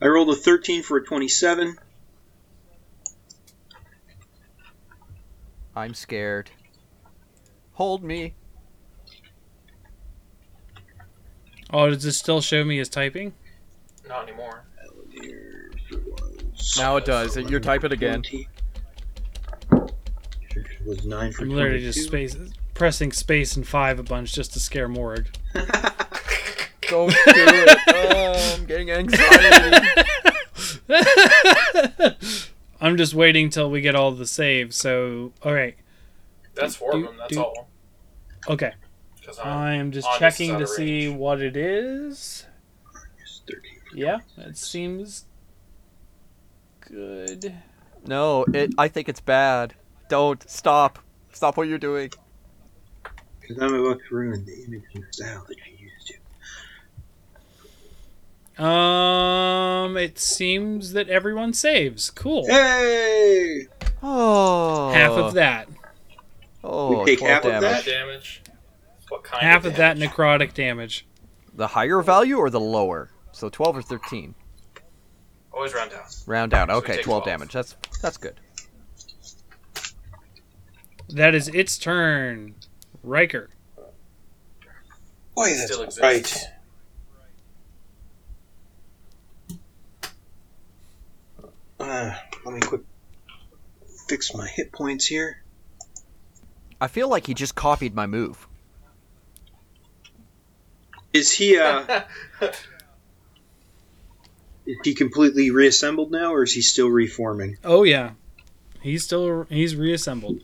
I 0.00 0.06
rolled 0.06 0.30
a 0.30 0.36
13 0.36 0.84
for 0.84 0.98
a 0.98 1.04
27. 1.04 1.76
I'm 5.74 5.94
scared. 5.94 6.52
Hold 7.78 8.02
me. 8.02 8.34
Oh, 11.72 11.88
does 11.88 12.04
it 12.04 12.12
still 12.14 12.40
show 12.40 12.64
me 12.64 12.80
as 12.80 12.88
typing? 12.88 13.34
Not 14.08 14.24
anymore. 14.28 14.64
Now 16.76 16.96
it 16.96 17.04
does. 17.04 17.36
You're 17.36 17.60
typing 17.60 17.92
again. 17.92 18.24
Was 20.84 21.04
9 21.04 21.30
for 21.32 21.42
I'm 21.44 21.50
literally 21.50 21.78
just 21.78 22.02
space 22.02 22.36
pressing 22.74 23.12
space 23.12 23.54
and 23.54 23.64
five 23.64 24.00
a 24.00 24.02
bunch 24.02 24.32
just 24.34 24.54
to 24.54 24.60
scare 24.60 24.88
Morg. 24.88 25.28
Don't 25.54 27.10
do 27.10 27.16
it. 27.26 27.78
Oh, 27.90 28.54
I'm 28.58 28.66
getting 28.66 28.90
anxiety. 28.90 29.88
I'm 32.80 32.96
just 32.96 33.14
waiting 33.14 33.50
till 33.50 33.70
we 33.70 33.80
get 33.82 33.94
all 33.94 34.10
the 34.10 34.26
saves. 34.26 34.74
So, 34.76 35.32
all 35.44 35.52
right, 35.54 35.76
That's 36.54 36.74
four 36.74 36.96
of 36.96 37.02
them, 37.04 37.16
that's 37.18 37.34
do- 37.34 37.40
all. 37.42 37.67
Okay. 38.48 38.72
'Cause 39.24 39.38
I'm, 39.40 39.48
I'm 39.48 39.92
just 39.92 40.08
checking 40.18 40.56
to 40.56 40.62
of 40.62 40.68
see 40.70 41.08
what 41.08 41.42
it 41.42 41.56
is. 41.56 42.46
Yeah, 43.94 44.18
it 44.38 44.56
seems 44.56 45.26
good. 46.80 47.54
no, 48.06 48.44
it. 48.52 48.72
I 48.78 48.88
think 48.88 49.08
it's 49.08 49.20
bad. 49.20 49.74
Don't 50.08 50.48
stop. 50.48 50.98
Stop 51.32 51.56
what 51.56 51.68
you're 51.68 51.78
doing. 51.78 52.10
Because 53.40 53.62
I'm 53.62 53.74
about 53.74 53.98
to 54.08 54.14
ruin 54.14 54.44
the 54.44 54.64
image 54.64 54.82
and 54.94 55.04
style 55.10 55.44
that 55.48 55.56
you 55.56 55.88
used 55.88 56.12
to. 58.56 58.62
Um, 58.64 59.96
it 59.96 60.18
seems 60.18 60.92
that 60.92 61.08
everyone 61.08 61.52
saves. 61.52 62.10
Cool. 62.10 62.46
Hey! 62.46 63.66
Oh. 64.02 64.90
Half 64.90 65.12
of 65.12 65.34
that. 65.34 65.68
Oh, 66.70 67.00
We 67.00 67.06
take 67.06 67.18
12 67.20 67.32
half 67.32 67.44
of 67.44 67.50
damage. 67.62 67.84
that? 67.84 67.90
Damage? 67.90 68.42
What 69.08 69.24
kind 69.24 69.42
Half 69.42 69.64
of 69.64 69.72
of 69.72 69.76
that 69.78 69.96
necrotic 69.96 70.52
damage. 70.52 71.06
The 71.54 71.68
higher 71.68 72.02
value 72.02 72.36
or 72.36 72.50
the 72.50 72.60
lower? 72.60 73.10
So 73.32 73.48
12 73.48 73.78
or 73.78 73.82
13. 73.82 74.34
Always 75.52 75.72
round 75.72 75.90
down. 75.90 76.02
Round 76.26 76.50
down. 76.50 76.70
Okay, 76.70 76.96
take 76.96 77.04
12 77.04 77.24
12. 77.24 77.38
damage. 77.40 77.52
That's 77.54 77.74
that's 78.02 78.16
good. 78.18 78.38
That 81.08 81.34
is 81.34 81.48
its 81.48 81.78
turn. 81.78 82.54
Riker. 83.02 83.48
Boy, 85.34 85.48
that's 85.54 85.64
Still 85.64 85.82
exists. 85.82 86.02
right. 86.02 86.44
Uh, 91.80 92.12
let 92.44 92.54
me 92.54 92.60
quick 92.60 92.82
fix 94.08 94.34
my 94.34 94.46
hit 94.48 94.72
points 94.72 95.06
here. 95.06 95.42
I 96.80 96.86
feel 96.86 97.08
like 97.08 97.26
he 97.26 97.34
just 97.34 97.54
copied 97.54 97.94
my 97.94 98.06
move. 98.06 98.46
Is 101.12 101.32
he 101.32 101.58
uh 101.58 102.02
is 104.66 104.76
he 104.84 104.94
completely 104.94 105.50
reassembled 105.50 106.10
now 106.10 106.32
or 106.34 106.42
is 106.42 106.52
he 106.52 106.60
still 106.62 106.88
reforming? 106.88 107.56
Oh 107.64 107.82
yeah, 107.82 108.12
he's 108.82 109.04
still 109.04 109.46
he's 109.48 109.74
reassembled. 109.74 110.42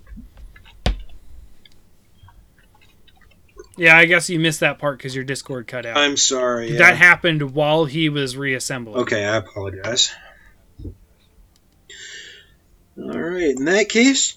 Yeah, 3.77 3.97
I 3.97 4.05
guess 4.05 4.31
you 4.31 4.39
missed 4.39 4.61
that 4.61 4.78
part 4.78 4.98
because 4.98 5.15
your 5.16 5.24
Discord 5.24 5.66
cut 5.66 5.85
out. 5.85 5.97
I'm 5.97 6.16
sorry. 6.16 6.70
yeah. 6.73 6.78
That 6.78 6.97
happened 6.97 7.55
while 7.55 7.85
he 7.86 8.09
was 8.09 8.36
reassembling. 8.36 9.02
Okay, 9.02 9.24
I 9.24 9.36
apologize. 9.36 10.15
Alright, 12.97 13.56
in 13.56 13.65
that 13.65 13.89
case, 13.89 14.36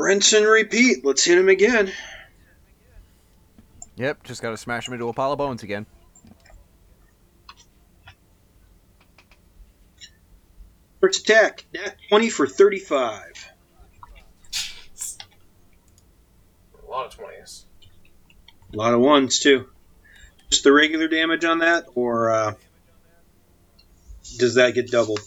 rinse 0.00 0.32
and 0.32 0.46
repeat. 0.46 1.04
Let's 1.04 1.24
hit 1.24 1.38
him 1.38 1.48
again. 1.48 1.92
Yep, 3.96 4.24
just 4.24 4.40
gotta 4.40 4.56
smash 4.56 4.88
him 4.88 4.94
into 4.94 5.08
a 5.08 5.12
pile 5.12 5.32
of 5.32 5.38
bones 5.38 5.62
again. 5.62 5.86
First 11.00 11.28
attack, 11.28 11.64
nat 11.74 11.96
20 12.08 12.30
for 12.30 12.46
35. 12.46 13.52
A 16.82 16.90
lot 16.90 17.06
of 17.06 17.18
20s. 17.18 17.64
A 18.72 18.76
lot 18.76 18.94
of 18.94 19.00
ones, 19.00 19.38
too. 19.38 19.68
Just 20.50 20.64
the 20.64 20.72
regular 20.72 21.08
damage 21.08 21.44
on 21.44 21.60
that, 21.60 21.86
or 21.94 22.30
uh, 22.30 22.54
does 24.38 24.56
that 24.56 24.74
get 24.74 24.90
doubled? 24.90 25.20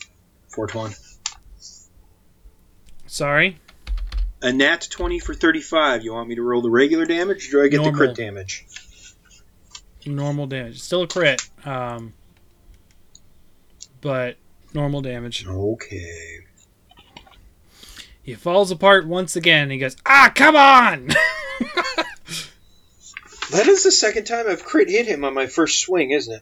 for 0.54 0.68
420. 0.68 0.95
Sorry. 3.08 3.60
A 4.44 4.52
nat 4.52 4.86
20 4.91 5.20
for 5.20 5.34
35. 5.34 6.03
You 6.03 6.14
want 6.14 6.28
me 6.30 6.36
to 6.36 6.41
roll 6.44 6.61
the 6.61 6.70
regular 6.70 7.06
damage, 7.06 7.48
or 7.48 7.52
do 7.52 7.64
I 7.64 7.68
get 7.70 7.84
the 7.84 7.91
crit 7.91 8.15
damage? 8.15 8.65
Normal 10.06 10.48
damage. 10.48 10.82
Still 10.82 11.03
a 11.03 11.07
crit. 11.07 11.41
Um, 11.65 12.14
but 14.02 14.36
normal 14.74 15.02
damage. 15.02 15.48
Okay. 15.48 16.40
He 18.22 18.36
falls 18.36 18.70
apart 18.70 19.07
once 19.07 19.36
again. 19.38 19.70
He 19.70 19.78
goes, 19.78 19.95
"Ah, 20.06 20.32
come 20.36 20.56
on!" 20.56 21.10
That 23.52 23.68
is 23.68 23.84
the 23.84 23.91
second 23.91 24.24
time 24.26 24.45
I've 24.49 24.64
crit 24.64 24.90
hit 24.90 25.06
him 25.06 25.24
on 25.24 25.34
my 25.36 25.45
first 25.45 25.80
swing, 25.82 26.10
isn't 26.11 26.34
it? 26.34 26.41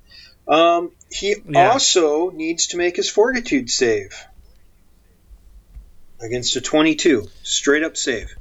Um, 0.53 0.91
he 1.09 1.35
Yeah. 1.49 1.71
also 1.71 2.29
needs 2.29 2.67
to 2.67 2.77
make 2.77 2.95
his 2.95 3.09
fortitude 3.09 3.69
save 3.69 4.13
against 6.21 6.55
a 6.55 6.61
22. 6.61 7.27
Straight 7.43 7.83
up 7.83 7.97
save. 7.97 8.35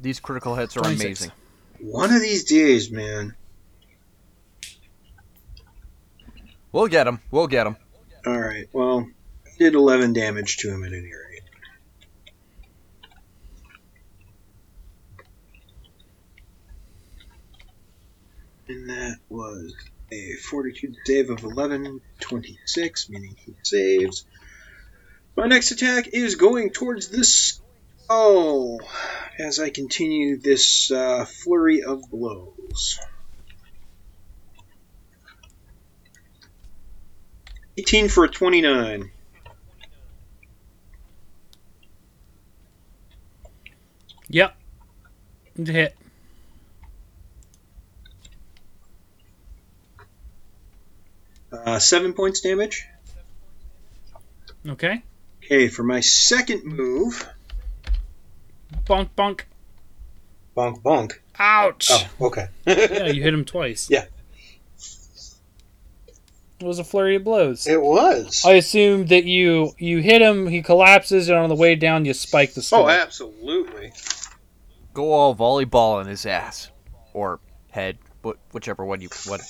These 0.00 0.20
critical 0.20 0.56
hits 0.56 0.76
are 0.76 0.80
26. 0.80 1.04
amazing. 1.04 1.32
One 1.80 2.12
of 2.12 2.20
these 2.20 2.44
days, 2.44 2.90
man. 2.90 3.34
We'll 6.72 6.88
get 6.88 7.06
him. 7.06 7.20
We'll 7.30 7.46
get 7.46 7.66
him. 7.66 7.76
All 8.26 8.38
right. 8.38 8.68
Well, 8.72 9.06
I 9.46 9.50
did 9.58 9.74
11 9.74 10.12
damage 10.12 10.56
to 10.58 10.70
him 10.70 10.84
at 10.84 10.92
any 10.92 11.02
rate. 11.02 11.42
And 18.68 18.88
that 18.88 19.18
was 19.28 19.74
a 20.12 20.36
fortitude 20.36 20.96
save 21.06 21.30
of 21.30 21.42
1126, 21.42 23.10
meaning 23.10 23.34
he 23.38 23.54
saves. 23.62 24.26
My 25.36 25.46
next 25.46 25.70
attack 25.70 26.08
is 26.12 26.34
going 26.36 26.70
towards 26.70 27.08
this 27.08 27.60
skull 28.04 28.80
as 29.38 29.58
I 29.58 29.70
continue 29.70 30.38
this 30.38 30.90
uh, 30.90 31.24
flurry 31.24 31.82
of 31.82 32.02
blows. 32.10 32.98
18 37.78 38.08
for 38.08 38.24
a 38.24 38.28
29. 38.28 39.10
yep. 44.28 44.56
Hit. 45.56 45.96
Uh, 51.52 51.78
7 51.78 52.14
points 52.14 52.40
damage. 52.40 52.86
Okay. 54.66 55.02
Okay, 55.44 55.68
for 55.68 55.82
my 55.82 56.00
second 56.00 56.64
move. 56.64 57.28
Bonk, 58.84 59.10
bonk. 59.16 59.42
Bonk 60.56 60.82
bonk. 60.82 61.14
Ouch. 61.38 61.88
Oh, 61.90 62.26
okay. 62.26 62.48
Yeah, 62.66 63.06
you 63.06 63.22
hit 63.22 63.34
him 63.34 63.44
twice. 63.44 63.88
Yeah. 63.90 64.04
It 66.60 66.66
was 66.66 66.78
a 66.78 66.84
flurry 66.84 67.16
of 67.16 67.24
blows. 67.24 67.66
It 67.66 67.82
was. 67.82 68.44
I 68.46 68.52
assume 68.52 69.06
that 69.06 69.24
you 69.24 69.72
you 69.78 69.98
hit 69.98 70.22
him, 70.22 70.46
he 70.46 70.62
collapses, 70.62 71.28
and 71.28 71.36
on 71.36 71.48
the 71.48 71.56
way 71.56 71.74
down 71.74 72.04
you 72.04 72.14
spike 72.14 72.54
the 72.54 72.68
oh, 72.72 72.88
absolutely. 72.88 73.92
Go 74.94 75.12
all 75.12 75.34
volleyball 75.34 75.96
on 75.96 76.06
his 76.06 76.24
ass 76.24 76.70
or 77.14 77.40
head, 77.70 77.98
but 78.22 78.38
whichever 78.52 78.84
one 78.84 79.00
you 79.00 79.08
what. 79.26 79.40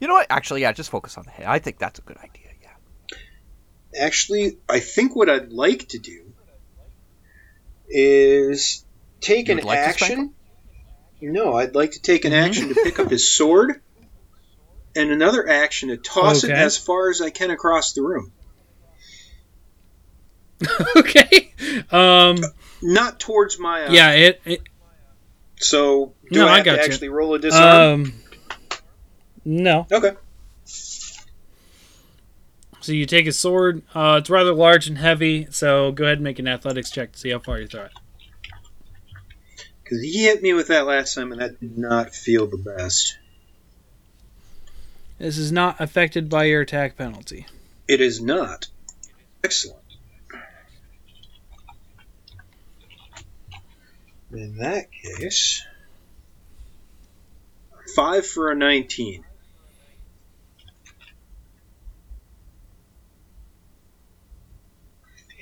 You 0.00 0.08
know 0.08 0.14
what? 0.14 0.26
Actually, 0.30 0.62
yeah, 0.62 0.72
just 0.72 0.90
focus 0.90 1.18
on 1.18 1.24
the 1.24 1.30
head. 1.30 1.46
I 1.46 1.58
think 1.58 1.78
that's 1.78 1.98
a 1.98 2.02
good 2.02 2.16
idea. 2.18 2.46
Yeah. 2.62 3.18
Actually, 4.00 4.58
I 4.68 4.80
think 4.80 5.14
what 5.16 5.28
I'd 5.28 5.52
like 5.52 5.88
to 5.88 5.98
do 5.98 6.32
is 7.88 8.84
take 9.20 9.48
an 9.48 9.58
like 9.58 9.78
action. 9.78 10.34
No, 11.20 11.54
I'd 11.56 11.74
like 11.74 11.90
to 11.92 12.00
take 12.00 12.24
an 12.24 12.32
Mhm. 12.32 12.46
action 12.46 12.68
to 12.68 12.74
pick 12.74 12.98
up 12.98 13.10
his 13.10 13.30
sword, 13.30 13.80
and 14.96 15.10
another 15.10 15.46
action 15.46 15.90
to 15.90 15.96
toss 15.98 16.44
it 16.44 16.50
as 16.50 16.78
far 16.78 17.10
as 17.10 17.20
I 17.20 17.30
can 17.30 17.50
across 17.50 17.92
the 17.92 18.02
room. 18.02 18.32
okay. 20.96 21.52
Um. 21.90 22.38
Not 22.82 23.20
towards 23.20 23.58
my. 23.58 23.84
Uh, 23.86 23.92
Yeah. 23.92 24.12
It. 24.12 24.40
it 24.44 24.60
So 25.60 26.14
do 26.30 26.40
No, 26.40 26.46
I 26.48 26.52
I 26.52 26.56
have 26.56 26.64
to 26.64 26.70
gotcha. 26.72 26.84
actually 26.84 27.08
roll 27.10 27.34
a 27.34 27.38
disarm? 27.38 28.02
um. 28.02 28.14
No. 29.44 29.86
okay. 29.92 30.12
So 32.82 32.92
you 32.92 33.04
take 33.06 33.26
his 33.26 33.38
sword. 33.38 33.82
Uh, 33.94 34.18
it's 34.20 34.30
rather 34.30 34.54
large 34.54 34.86
and 34.88 34.96
heavy. 34.98 35.46
So 35.50 35.92
go 35.92 36.04
ahead 36.04 36.18
and 36.18 36.24
make 36.24 36.38
an 36.38 36.48
athletics 36.48 36.90
check 36.90 37.12
to 37.12 37.18
see 37.18 37.30
how 37.30 37.38
far 37.38 37.60
you 37.60 37.66
throw 37.66 37.84
it. 37.84 37.92
Because 39.82 40.02
he 40.02 40.22
hit 40.24 40.40
me 40.42 40.54
with 40.54 40.68
that 40.68 40.86
last 40.86 41.14
time, 41.14 41.32
and 41.32 41.40
that 41.40 41.60
did 41.60 41.76
not 41.76 42.14
feel 42.14 42.46
the 42.46 42.56
best. 42.56 43.18
This 45.18 45.36
is 45.36 45.52
not 45.52 45.78
affected 45.80 46.30
by 46.30 46.44
your 46.44 46.62
attack 46.62 46.96
penalty. 46.96 47.46
It 47.86 48.00
is 48.00 48.22
not. 48.22 48.68
Excellent. 49.44 49.79
In 54.32 54.58
that 54.58 54.92
case, 54.92 55.64
five 57.96 58.26
for 58.26 58.50
a 58.50 58.54
19. 58.54 59.24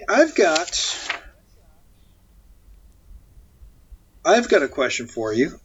I've 0.09 0.35
got. 0.35 0.97
I've 4.25 4.49
got 4.49 4.63
a 4.63 4.69
question 4.69 5.07
for 5.07 5.33
you. 5.33 5.61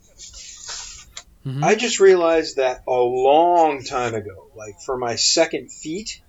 Mhm. 1.45 1.63
I 1.63 1.75
just 1.75 1.99
realized 1.99 2.57
that 2.57 2.83
a 2.87 2.91
long 2.91 3.83
time 3.83 4.15
ago, 4.15 4.49
like 4.55 4.79
for 4.81 4.97
my 4.97 5.15
second 5.15 5.71
feat, 5.71 6.21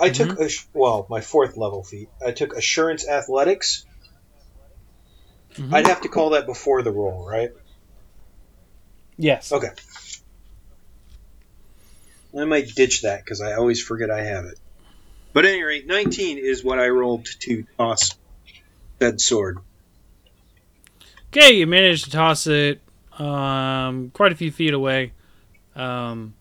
I 0.00 0.10
took 0.10 0.40
a 0.40 0.48
well, 0.72 1.06
my 1.08 1.20
fourth 1.20 1.56
level 1.56 1.82
feat. 1.84 2.08
I 2.24 2.32
took 2.32 2.56
assurance 2.56 3.06
athletics. 3.06 3.84
Mhm. 5.54 5.72
I'd 5.72 5.86
have 5.86 6.02
to 6.02 6.08
call 6.08 6.30
that 6.30 6.46
before 6.46 6.82
the 6.82 6.90
roll, 6.90 7.26
right? 7.26 7.50
Yes. 9.16 9.52
Okay. 9.52 9.68
I 12.36 12.44
might 12.44 12.74
ditch 12.74 13.02
that 13.02 13.24
because 13.24 13.40
I 13.40 13.54
always 13.54 13.80
forget 13.80 14.10
I 14.10 14.22
have 14.22 14.44
it. 14.46 14.58
But 15.32 15.44
at 15.44 15.52
any 15.52 15.62
rate, 15.62 15.86
19 15.86 16.38
is 16.38 16.64
what 16.64 16.78
I 16.78 16.88
rolled 16.88 17.26
to 17.40 17.64
toss 17.76 18.16
said 19.00 19.20
sword. 19.20 19.58
Okay, 21.28 21.52
you 21.52 21.66
managed 21.66 22.04
to 22.04 22.10
toss 22.10 22.46
it 22.46 22.80
um, 23.18 24.10
quite 24.10 24.32
a 24.32 24.36
few 24.36 24.50
feet 24.50 24.72
away. 24.72 25.12
Um, 25.74 26.34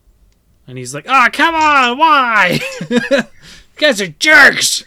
and 0.67 0.77
he's 0.77 0.93
like, 0.93 1.05
"Ah, 1.09 1.29
come 1.33 1.55
on, 1.55 1.97
why? 1.97 2.59
you 2.89 3.23
guys 3.75 4.01
are 4.01 4.07
jerks." 4.07 4.85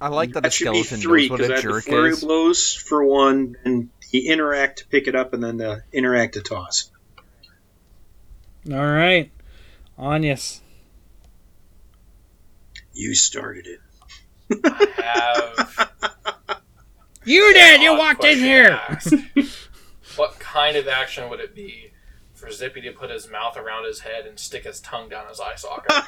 I 0.00 0.08
like 0.08 0.32
that, 0.32 0.42
That 0.42 0.48
a 0.48 0.50
should 0.50 0.72
be 0.72 0.82
skeleton 0.82 1.00
three 1.02 1.28
knows 1.28 1.30
what 1.30 1.36
because 1.38 1.50
I 1.50 1.52
a 1.52 1.56
had 1.56 1.64
the 1.64 1.72
jerk 1.74 1.84
flurry 1.84 2.10
is. 2.10 2.20
blows 2.24 2.74
for 2.74 3.04
one, 3.04 3.56
and 3.64 3.90
the 4.12 4.28
interact 4.28 4.78
to 4.80 4.86
pick 4.86 5.06
it 5.08 5.14
up, 5.14 5.34
and 5.34 5.42
then 5.44 5.58
the 5.58 5.82
interact 5.92 6.34
to 6.34 6.40
toss. 6.40 6.90
All 8.70 8.76
right, 8.76 9.30
Anyas. 9.98 10.60
You 12.92 13.14
started 13.14 13.66
it. 13.66 13.80
I 14.64 14.86
have. 15.02 15.90
You 17.24 17.52
did. 17.54 17.82
You 17.82 17.96
walked 17.96 18.24
in 18.24 18.38
here. 18.38 18.80
what 20.16 20.38
kind 20.38 20.76
of 20.76 20.88
action 20.88 21.28
would 21.30 21.40
it 21.40 21.54
be 21.54 21.89
for 22.50 22.56
Zippy 22.56 22.80
to 22.82 22.92
put 22.92 23.10
his 23.10 23.30
mouth 23.30 23.56
around 23.56 23.84
his 23.84 24.00
head 24.00 24.26
and 24.26 24.38
stick 24.38 24.64
his 24.64 24.80
tongue 24.80 25.08
down 25.08 25.28
his 25.28 25.40
eye 25.40 25.54
socket? 25.56 25.92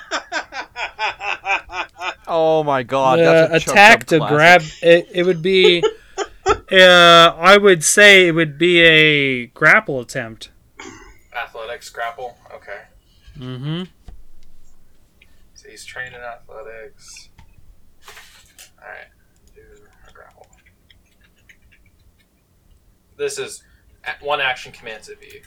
Oh 2.28 2.62
my 2.62 2.82
god, 2.85 3.19
Uh, 3.19 3.48
that's 3.48 3.66
a 3.66 3.70
attack 3.70 4.05
to 4.06 4.19
classic. 4.19 4.36
grab 4.36 4.62
it. 4.81 5.09
It 5.12 5.24
would 5.24 5.43
be. 5.43 5.82
uh, 6.47 7.35
I 7.36 7.59
would 7.59 7.82
say 7.85 8.28
it 8.28 8.32
would 8.32 8.59
be 8.59 8.81
a 8.81 9.47
grapple 9.47 10.01
attempt. 10.01 10.51
Athletics, 11.36 11.90
grapple. 11.90 12.36
Okay. 12.55 12.78
Mm-hmm. 13.39 13.82
So 15.55 15.69
he's 15.69 15.85
trained 15.85 16.14
in 16.14 16.20
athletics. 16.20 17.28
Alright. 18.81 19.09
Do 19.55 19.60
a 20.09 20.12
grapple. 20.12 20.47
This 23.16 23.39
is 23.39 23.62
one 24.20 24.40
action 24.40 24.73
command 24.73 25.05
Zippy. 25.05 25.43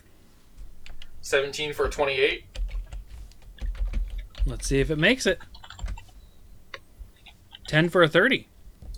17 1.26 1.74
for 1.74 1.86
a 1.88 1.90
28. 1.90 2.46
Let's 4.46 4.68
see 4.68 4.80
if 4.80 4.92
it 4.92 5.00
makes 5.00 5.26
it. 5.26 5.40
Ten 7.68 7.90
for 7.90 8.04
a 8.04 8.08
thirty. 8.08 8.48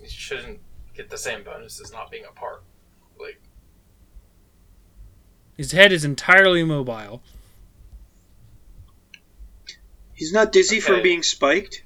You 0.02 0.10
shouldn't 0.10 0.58
get 0.94 1.08
the 1.08 1.16
same 1.16 1.42
bonus 1.42 1.80
as 1.80 1.90
not 1.90 2.10
being 2.10 2.24
a 2.28 2.32
part. 2.38 2.64
Like, 3.18 3.40
His 5.56 5.72
head 5.72 5.90
is 5.90 6.04
entirely 6.04 6.62
mobile. 6.64 7.22
He's 10.12 10.30
not 10.30 10.52
dizzy 10.52 10.80
from 10.80 11.02
being 11.02 11.22
spiked. 11.22 11.82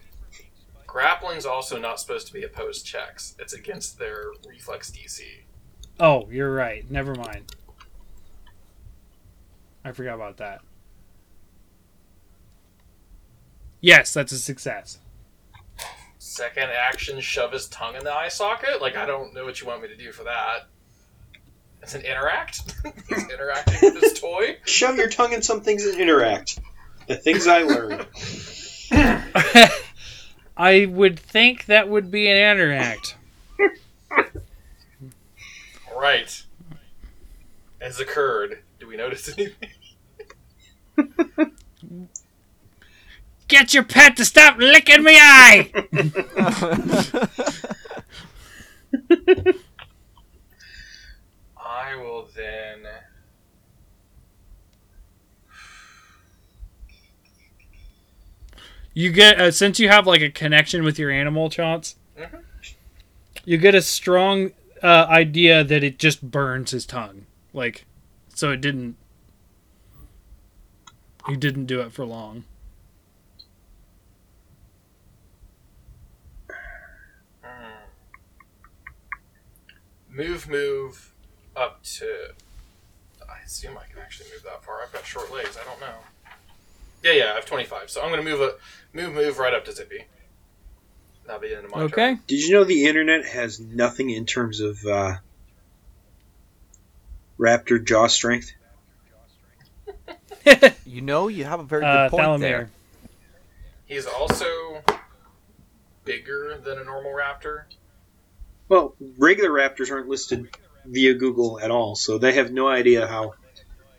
grappling's 0.88 1.46
also 1.46 1.78
not 1.78 2.00
supposed 2.00 2.26
to 2.26 2.32
be 2.32 2.42
opposed 2.42 2.84
checks. 2.84 3.36
It's 3.38 3.52
against 3.52 4.00
their 4.00 4.32
reflex 4.48 4.90
DC. 4.90 5.20
Oh, 6.00 6.28
you're 6.32 6.52
right. 6.52 6.90
Never 6.90 7.14
mind. 7.14 7.54
I 9.84 9.92
forgot 9.92 10.14
about 10.14 10.36
that. 10.38 10.60
Yes, 13.80 14.14
that's 14.14 14.32
a 14.32 14.38
success. 14.38 14.98
Second 16.18 16.70
action, 16.70 17.20
shove 17.20 17.52
his 17.52 17.68
tongue 17.68 17.96
in 17.96 18.04
the 18.04 18.12
eye 18.12 18.28
socket? 18.28 18.80
Like, 18.80 18.96
I 18.96 19.04
don't 19.04 19.34
know 19.34 19.44
what 19.44 19.60
you 19.60 19.66
want 19.66 19.82
me 19.82 19.88
to 19.88 19.96
do 19.96 20.12
for 20.12 20.22
that. 20.24 20.68
It's 21.82 21.94
an 21.94 22.02
interact? 22.02 22.74
He's 23.08 23.28
interacting 23.28 23.78
with 23.82 24.00
his 24.00 24.20
toy? 24.20 24.58
Shove 24.64 24.96
your 24.96 25.08
tongue 25.08 25.32
in 25.32 25.42
some 25.42 25.62
things 25.62 25.84
and 25.84 26.00
interact. 26.00 26.60
The 27.08 27.16
things 27.16 27.48
I 27.48 27.62
learned. 27.64 28.06
I 30.56 30.86
would 30.86 31.18
think 31.18 31.66
that 31.66 31.88
would 31.88 32.10
be 32.10 32.28
an 32.28 32.36
interact. 32.36 33.16
Right. 35.94 36.42
Has 37.80 37.98
occurred. 37.98 38.61
Do 38.92 38.98
we 38.98 39.02
notice 39.02 39.32
anything? 39.38 39.70
Get 43.48 43.72
your 43.72 43.84
pet 43.84 44.18
to 44.18 44.24
stop 44.26 44.58
licking 44.58 45.02
me 45.02 45.16
eye! 45.16 45.72
I 51.56 51.96
will 51.96 52.28
then. 52.36 52.80
You 58.92 59.10
get 59.10 59.40
uh, 59.40 59.50
since 59.50 59.80
you 59.80 59.88
have 59.88 60.06
like 60.06 60.20
a 60.20 60.28
connection 60.28 60.84
with 60.84 60.98
your 60.98 61.10
animal, 61.10 61.48
Chance. 61.48 61.96
Mhm. 62.18 62.42
You 63.46 63.56
get 63.56 63.74
a 63.74 63.80
strong 63.80 64.50
uh, 64.82 65.06
idea 65.08 65.64
that 65.64 65.82
it 65.82 65.98
just 65.98 66.30
burns 66.30 66.72
his 66.72 66.84
tongue, 66.84 67.24
like 67.54 67.86
so 68.34 68.50
it 68.50 68.60
didn't. 68.60 68.96
He 71.28 71.36
didn't 71.36 71.66
do 71.66 71.80
it 71.80 71.92
for 71.92 72.04
long. 72.04 72.44
Hmm. 77.42 77.72
Move, 80.10 80.48
move 80.48 81.12
up 81.56 81.82
to. 81.84 82.34
I 83.28 83.44
assume 83.44 83.78
I 83.78 83.84
can 83.90 84.00
actually 84.00 84.30
move 84.32 84.42
that 84.44 84.64
far. 84.64 84.82
I've 84.82 84.92
got 84.92 85.06
short 85.06 85.32
legs. 85.32 85.56
I 85.60 85.64
don't 85.64 85.80
know. 85.80 85.94
Yeah, 87.02 87.12
yeah, 87.12 87.32
I 87.32 87.34
have 87.36 87.46
25. 87.46 87.90
So 87.90 88.00
I'm 88.02 88.10
going 88.10 88.24
to 88.24 88.30
move 88.30 88.40
a 88.40 88.54
move, 88.92 89.12
move 89.14 89.38
right 89.38 89.54
up 89.54 89.64
to 89.66 89.72
Zippy. 89.72 90.04
That'll 91.26 91.40
be 91.40 91.48
the 91.48 91.56
end 91.56 91.64
of 91.66 91.70
my 91.70 91.78
Okay. 91.82 91.94
turn. 92.14 92.20
Did 92.26 92.40
you 92.42 92.52
know 92.54 92.64
the 92.64 92.84
internet 92.86 93.24
has 93.26 93.60
nothing 93.60 94.10
in 94.10 94.26
terms 94.26 94.60
of 94.60 94.78
uh, 94.84 95.14
raptor 97.42 97.84
jaw 97.84 98.06
strength? 98.06 98.52
you 100.86 101.00
know, 101.00 101.28
you 101.28 101.44
have 101.44 101.60
a 101.60 101.64
very 101.64 101.82
good 101.82 101.86
uh, 101.86 102.08
point 102.08 102.22
Thalamir. 102.22 102.40
there. 102.40 102.70
He's 103.86 104.06
also 104.06 104.82
bigger 106.04 106.58
than 106.62 106.78
a 106.78 106.84
normal 106.84 107.12
raptor. 107.12 107.64
Well, 108.68 108.94
regular 109.18 109.50
raptors 109.50 109.90
aren't 109.90 110.08
listed 110.08 110.48
via 110.86 111.14
Google 111.14 111.60
at 111.60 111.70
all, 111.70 111.94
so 111.94 112.18
they 112.18 112.32
have 112.34 112.52
no 112.52 112.68
idea 112.68 113.06
how 113.06 113.34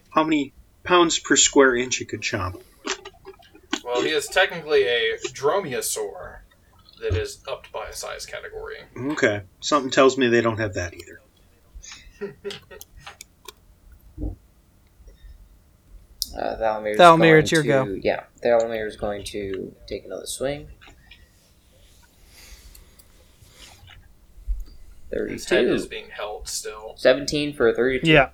how 0.10 0.24
many 0.24 0.54
pounds 0.84 1.20
per 1.20 1.36
square 1.36 1.76
inch 1.76 2.02
it 2.02 2.06
could 2.06 2.22
chomp. 2.22 2.62
Well, 3.84 4.02
he 4.02 4.10
is 4.10 4.28
technically 4.28 4.84
a 4.84 5.18
dromaeosaur 5.28 6.38
that 7.02 7.16
is 7.16 7.40
upped 7.48 7.72
by 7.72 7.88
a 7.88 7.94
size 7.94 8.26
category. 8.26 8.78
Okay, 8.98 9.42
something 9.60 9.92
tells 9.92 10.18
me 10.18 10.28
they 10.28 10.42
don't 10.42 10.60
have 10.60 10.76
that 10.76 10.94
either. 10.94 11.20
Uh, 16.36 16.58
Thalmir. 16.58 16.96
Thalmir, 16.98 17.40
it's 17.40 17.52
your 17.52 17.64
go. 17.64 17.86
Yeah, 18.02 18.24
Thalmir 18.44 18.88
is 18.88 18.96
going 18.96 19.24
to 19.26 19.76
take 19.88 20.06
another 20.06 20.26
swing. 20.26 20.68
His 25.12 25.48
head 25.48 25.66
is 25.66 25.84
32. 25.84 25.90
being 25.90 26.10
held 26.10 26.48
still. 26.48 26.96
17 26.98 27.54
for 27.54 27.68
a 27.68 27.76
32. 27.76 28.10
Yeah. 28.10 28.30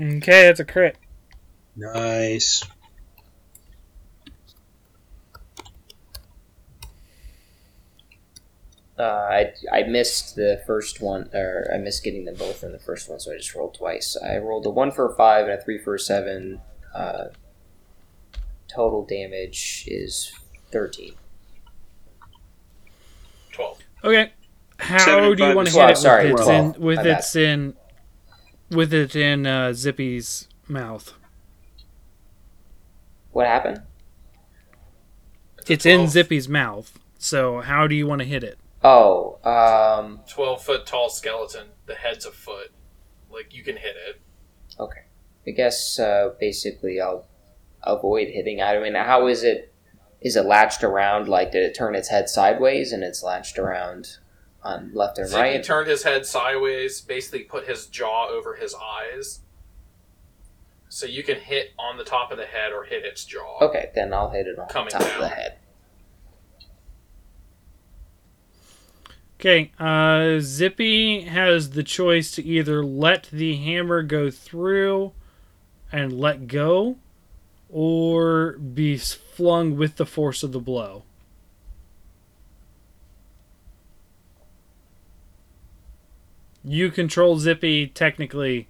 Okay, 0.00 0.46
that's 0.46 0.60
a 0.60 0.64
crit. 0.64 0.96
Nice. 1.74 2.64
Uh, 8.98 9.02
I, 9.30 9.52
I 9.72 9.82
missed 9.84 10.34
the 10.34 10.60
first 10.66 11.00
one, 11.00 11.30
or 11.32 11.70
I 11.72 11.78
missed 11.78 12.02
getting 12.02 12.24
them 12.24 12.34
both 12.34 12.64
in 12.64 12.72
the 12.72 12.80
first 12.80 13.08
one, 13.08 13.20
so 13.20 13.32
I 13.32 13.36
just 13.36 13.54
rolled 13.54 13.74
twice. 13.74 14.16
I 14.16 14.38
rolled 14.38 14.66
a 14.66 14.70
1 14.70 14.90
for 14.90 15.12
a 15.12 15.14
5 15.14 15.44
and 15.44 15.52
a 15.54 15.62
3 15.62 15.78
for 15.78 15.94
a 15.94 15.98
7. 16.00 16.60
Uh, 16.94 17.24
total 18.66 19.04
damage 19.06 19.84
is 19.86 20.32
13. 20.72 21.14
12. 23.52 23.78
Okay. 24.04 24.32
How 24.80 25.32
do 25.34 25.44
you 25.44 25.54
want 25.56 25.68
to 25.68 25.74
hit 25.74 25.78
twelve. 25.78 25.90
it 25.90 25.96
Sorry, 25.96 26.32
with 26.32 26.40
its 26.40 26.46
twelve. 26.46 26.76
in 26.76 26.82
with 26.82 26.96
My 26.98 27.02
bad. 27.02 27.18
its 27.18 27.36
in 27.36 27.74
with 28.70 28.94
it 28.94 29.16
in 29.16 29.46
uh, 29.46 29.72
Zippy's 29.72 30.48
mouth? 30.68 31.14
What 33.32 33.46
happened? 33.46 33.82
a 35.68 35.72
It's 35.72 35.84
in 35.84 36.06
Zippy's 36.08 36.48
mouth. 36.48 36.96
So 37.18 37.60
how 37.60 37.86
do 37.88 37.94
you 37.96 38.06
want 38.06 38.20
to 38.20 38.24
hit 38.24 38.44
it? 38.44 38.58
Oh, 38.84 39.38
um, 39.44 40.20
12 40.28 40.62
foot 40.62 40.86
tall 40.86 41.08
skeleton. 41.10 41.68
The 41.86 41.94
head's 41.94 42.24
a 42.26 42.30
foot. 42.30 42.70
Like, 43.30 43.54
you 43.54 43.62
can 43.62 43.76
hit 43.76 43.96
it. 44.08 44.20
okay. 44.78 45.00
I 45.46 45.50
guess 45.52 45.98
uh, 45.98 46.34
basically 46.38 47.00
I'll 47.00 47.26
avoid 47.82 48.28
hitting. 48.28 48.60
I 48.60 48.78
mean, 48.80 48.94
how 48.94 49.28
is 49.28 49.42
it? 49.42 49.72
Is 50.20 50.36
it 50.36 50.44
latched 50.44 50.84
around? 50.84 51.26
Like, 51.26 51.52
did 51.52 51.62
it 51.62 51.74
turn 51.74 51.94
its 51.94 52.08
head 52.08 52.28
sideways 52.28 52.92
and 52.92 53.02
it's 53.02 53.22
latched 53.22 53.58
around 53.58 54.18
on 54.62 54.90
left 54.92 55.16
and 55.16 55.28
Zippy 55.28 55.40
right? 55.40 55.56
He 55.56 55.62
turned 55.62 55.88
his 55.88 56.02
head 56.02 56.26
sideways, 56.26 57.00
basically 57.00 57.44
put 57.44 57.66
his 57.66 57.86
jaw 57.86 58.28
over 58.28 58.56
his 58.56 58.74
eyes. 58.74 59.40
So 60.90 61.06
you 61.06 61.22
can 61.22 61.36
hit 61.36 61.72
on 61.78 61.96
the 61.96 62.04
top 62.04 62.30
of 62.30 62.36
the 62.36 62.46
head 62.46 62.72
or 62.72 62.84
hit 62.84 63.04
its 63.06 63.24
jaw. 63.24 63.58
Okay, 63.62 63.90
then 63.94 64.12
I'll 64.12 64.30
hit 64.30 64.46
it 64.46 64.58
on 64.58 64.68
Coming 64.68 64.92
the 64.92 64.98
top 64.98 65.14
of 65.14 65.20
the 65.20 65.28
head. 65.28 65.58
Okay, 69.40 69.70
uh, 69.78 70.40
Zippy 70.40 71.20
has 71.20 71.70
the 71.70 71.84
choice 71.84 72.32
to 72.32 72.44
either 72.44 72.84
let 72.84 73.28
the 73.30 73.54
hammer 73.54 74.02
go 74.02 74.32
through 74.32 75.12
and 75.92 76.12
let 76.18 76.48
go, 76.48 76.96
or 77.68 78.54
be 78.54 78.98
flung 78.98 79.76
with 79.76 79.94
the 79.94 80.04
force 80.04 80.42
of 80.42 80.50
the 80.50 80.58
blow. 80.58 81.04
You 86.64 86.90
control 86.90 87.38
Zippy 87.38 87.86
technically, 87.86 88.66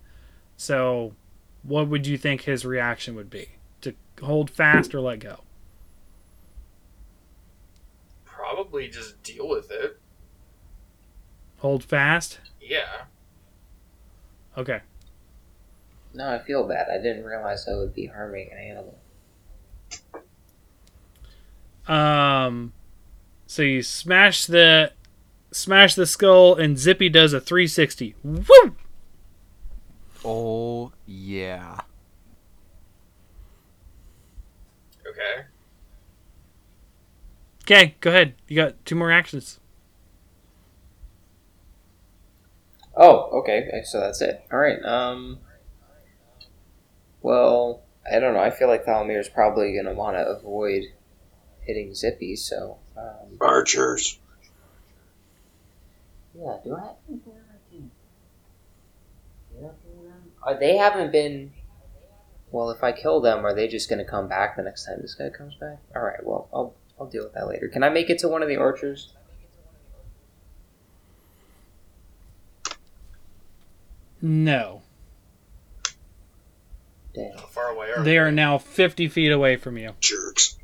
so 0.58 1.14
what 1.62 1.88
would 1.88 2.06
you 2.06 2.18
think 2.18 2.42
his 2.42 2.66
reaction 2.66 3.14
would 3.14 3.30
be? 3.30 3.52
To 3.80 3.94
hold 4.22 4.50
fast 4.50 4.94
or 4.94 5.00
let 5.00 5.20
go? 5.20 5.40
Probably 8.26 8.88
just 8.88 9.22
deal 9.22 9.48
with 9.48 9.70
it. 9.70 9.98
Hold 11.58 11.84
fast? 11.84 12.40
Yeah. 12.60 13.04
Okay. 14.56 14.80
No, 16.14 16.30
I 16.30 16.38
feel 16.38 16.66
bad. 16.66 16.88
I 16.88 16.98
didn't 16.98 17.24
realize 17.24 17.68
I 17.68 17.76
would 17.76 17.94
be 17.94 18.06
harming 18.06 18.50
an 18.52 18.58
animal. 18.58 18.98
Um, 21.86 22.72
so 23.46 23.62
you 23.62 23.82
smash 23.82 24.46
the 24.46 24.92
smash 25.50 25.94
the 25.94 26.06
skull, 26.06 26.54
and 26.54 26.78
Zippy 26.78 27.08
does 27.08 27.32
a 27.32 27.40
360. 27.40 28.14
Woo! 28.22 28.76
Oh 30.24 30.92
yeah. 31.06 31.80
Okay. 35.06 35.44
Okay, 37.62 37.94
go 38.00 38.10
ahead. 38.10 38.34
You 38.46 38.56
got 38.56 38.84
two 38.84 38.94
more 38.94 39.10
actions. 39.10 39.60
Oh, 42.98 43.40
okay. 43.40 43.82
So 43.84 44.00
that's 44.00 44.20
it. 44.20 44.44
All 44.52 44.58
right. 44.58 44.82
Um. 44.84 45.38
Well, 47.22 47.82
I 48.10 48.18
don't 48.18 48.34
know. 48.34 48.40
I 48.40 48.50
feel 48.50 48.68
like 48.68 48.84
Thalmir 48.84 49.20
is 49.20 49.28
probably 49.28 49.72
going 49.72 49.86
to 49.86 49.94
want 49.94 50.16
to 50.16 50.26
avoid 50.26 50.84
hitting 51.60 51.94
Zippy. 51.94 52.34
So. 52.36 52.78
Um, 52.96 53.38
Archers. 53.40 54.18
yeah. 56.34 56.56
Do 56.64 56.76
I? 56.76 56.90
Uh, 60.44 60.54
they 60.58 60.76
haven't 60.76 61.12
been. 61.12 61.52
Well, 62.50 62.70
if 62.70 62.82
I 62.82 62.92
kill 62.92 63.20
them, 63.20 63.44
are 63.44 63.54
they 63.54 63.68
just 63.68 63.88
going 63.88 63.98
to 63.98 64.10
come 64.10 64.26
back 64.28 64.56
the 64.56 64.62
next 64.62 64.86
time 64.86 64.98
this 65.02 65.14
guy 65.14 65.28
comes 65.28 65.54
back? 65.56 65.78
All 65.94 66.02
right. 66.02 66.24
Well, 66.24 66.48
I'll 66.52 66.74
I'll 66.98 67.06
deal 67.06 67.24
with 67.24 67.34
that 67.34 67.46
later. 67.46 67.68
Can 67.68 67.82
I 67.84 67.88
make 67.90 68.10
it 68.10 68.18
to 68.20 68.28
one 68.28 68.42
of 68.42 68.48
the 68.48 68.56
archers? 68.56 69.12
No, 74.20 74.82
Damn. 77.14 77.32
How 77.36 77.46
far 77.46 77.68
away 77.70 77.90
are 77.90 78.02
they 78.04 78.18
are 78.18 78.30
now 78.30 78.58
50 78.58 79.08
feet 79.08 79.32
away 79.32 79.56
from 79.56 79.76
you. 79.76 79.92
Jerks. 80.00 80.56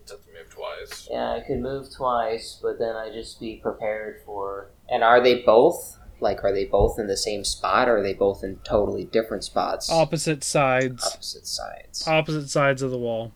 Just 0.00 0.10
have 0.10 0.24
to 0.24 0.32
move 0.32 0.50
twice. 0.50 1.08
Yeah, 1.10 1.32
I 1.34 1.40
could 1.46 1.60
move 1.60 1.88
twice, 1.94 2.58
but 2.60 2.78
then 2.78 2.96
I 2.96 3.10
just 3.10 3.38
be 3.38 3.56
prepared 3.56 4.22
for. 4.24 4.70
And 4.88 5.04
are 5.04 5.20
they 5.22 5.42
both 5.42 5.98
like? 6.20 6.42
Are 6.42 6.52
they 6.52 6.64
both 6.64 6.98
in 6.98 7.06
the 7.06 7.16
same 7.16 7.44
spot, 7.44 7.88
or 7.88 7.98
are 7.98 8.02
they 8.02 8.14
both 8.14 8.42
in 8.42 8.56
totally 8.64 9.04
different 9.04 9.44
spots, 9.44 9.90
Opposite 9.90 10.42
sides. 10.42 11.04
opposite 11.04 11.46
sides? 11.46 12.06
Opposite 12.08 12.48
sides 12.48 12.82
of 12.82 12.90
the 12.90 12.98
wall. 12.98 13.32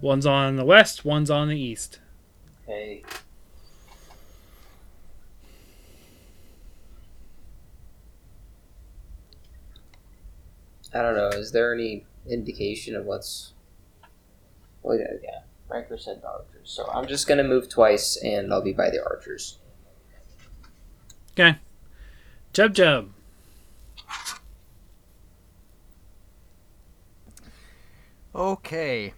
One's 0.00 0.26
on 0.26 0.56
the 0.56 0.64
west, 0.64 1.04
one's 1.04 1.30
on 1.30 1.48
the 1.48 1.58
east. 1.58 1.98
Okay. 2.64 3.02
I 10.94 11.02
don't 11.02 11.16
know. 11.16 11.28
Is 11.28 11.52
there 11.52 11.74
any 11.74 12.06
indication 12.28 12.94
of 12.94 13.04
what's? 13.04 13.52
Well, 14.82 14.98
yeah, 14.98 15.14
yeah. 15.22 15.40
Riker 15.68 15.98
said 15.98 16.22
archers, 16.24 16.70
so 16.70 16.88
I'm 16.92 17.06
just 17.06 17.26
gonna 17.26 17.44
move 17.44 17.68
twice, 17.68 18.16
and 18.16 18.52
I'll 18.52 18.62
be 18.62 18.72
by 18.72 18.90
the 18.90 19.02
archers. 19.02 19.58
Okay. 21.32 21.58
Chub 22.52 22.74
Chub. 22.74 23.10
Okay. 28.34 29.14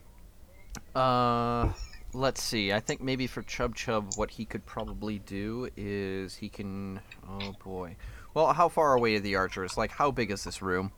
Uh, 0.94 1.70
let's 2.15 2.43
see. 2.43 2.73
I 2.73 2.81
think 2.81 3.03
maybe 3.03 3.27
for 3.27 3.43
Chub 3.43 3.74
Chub, 3.74 4.15
what 4.16 4.31
he 4.31 4.44
could 4.44 4.65
probably 4.65 5.19
do 5.19 5.69
is 5.77 6.35
he 6.36 6.48
can. 6.48 7.01
Oh 7.28 7.55
boy. 7.62 7.97
Well, 8.32 8.53
how 8.53 8.69
far 8.69 8.94
away 8.94 9.16
are 9.16 9.20
the 9.20 9.36
archers? 9.36 9.77
Like, 9.77 9.90
how 9.90 10.11
big 10.11 10.31
is 10.31 10.44
this 10.44 10.62
room? 10.62 10.93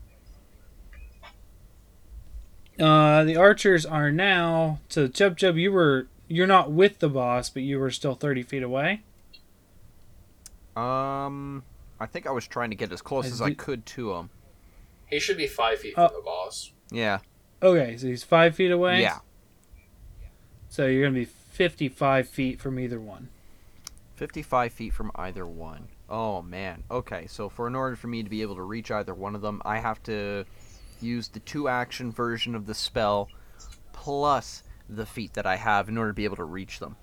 Uh, 2.79 3.25
the 3.25 3.37
archers 3.37 3.85
are 3.85 4.11
now. 4.13 4.79
So 4.89 5.09
Chub 5.09 5.37
Chub, 5.37 5.57
you 5.57 5.73
were 5.73 6.07
you're 6.29 6.47
not 6.47 6.71
with 6.71 6.99
the 6.99 7.09
boss, 7.09 7.51
but 7.51 7.63
you 7.63 7.79
were 7.79 7.91
still 7.91 8.15
30 8.15 8.43
feet 8.43 8.63
away. 8.63 9.03
Um, 10.77 11.65
I 11.99 12.07
think 12.07 12.27
I 12.27 12.31
was 12.31 12.47
trying 12.47 12.71
to 12.71 12.77
get 12.77 12.93
as 12.93 13.03
close 13.03 13.25
I 13.25 13.29
as 13.29 13.43
I 13.43 13.55
could 13.55 13.85
to 13.87 14.13
him. 14.15 14.31
He 15.07 15.19
should 15.19 15.37
be 15.37 15.47
five 15.47 15.81
feet 15.81 15.95
Oh. 15.97 16.09
from 16.09 16.17
the 16.19 16.23
boss. 16.23 16.73
Yeah. 16.91 17.19
Okay, 17.63 17.97
so 17.97 18.07
he's 18.07 18.23
five 18.23 18.55
feet 18.55 18.71
away. 18.71 19.01
Yeah. 19.01 19.19
So 20.69 20.87
you're 20.87 21.03
gonna 21.03 21.19
be 21.19 21.25
55 21.25 22.29
feet 22.29 22.61
from 22.61 22.79
either 22.79 23.01
one. 23.01 23.29
55 24.17 24.73
feet 24.73 24.93
from 24.93 25.11
either 25.15 25.47
one. 25.47 25.89
Oh 26.09 26.43
man. 26.43 26.85
Okay, 26.91 27.27
so 27.27 27.49
for 27.49 27.67
in 27.67 27.75
order 27.75 27.97
for 27.97 28.07
me 28.07 28.23
to 28.23 28.29
be 28.31 28.43
able 28.43 28.55
to 28.57 28.63
reach 28.63 28.91
either 28.91 29.15
one 29.15 29.35
of 29.35 29.41
them, 29.41 29.61
I 29.65 29.79
have 29.79 30.03
to 30.05 30.45
use 31.03 31.29
the 31.29 31.41
two 31.41 31.69
action 31.69 32.13
version 32.13 32.55
of 32.55 32.67
the 32.67 32.75
spell 32.75 33.29
plus 33.93 34.63
the 34.89 35.07
feat 35.07 35.35
that 35.35 35.47
I 35.47 35.57
have 35.57 35.89
in 35.89 35.99
order 35.99 36.11
to 36.11 36.15
be 36.15 36.25
able 36.25 36.37
to 36.37 36.45
reach 36.45 36.79
them. 36.79 36.97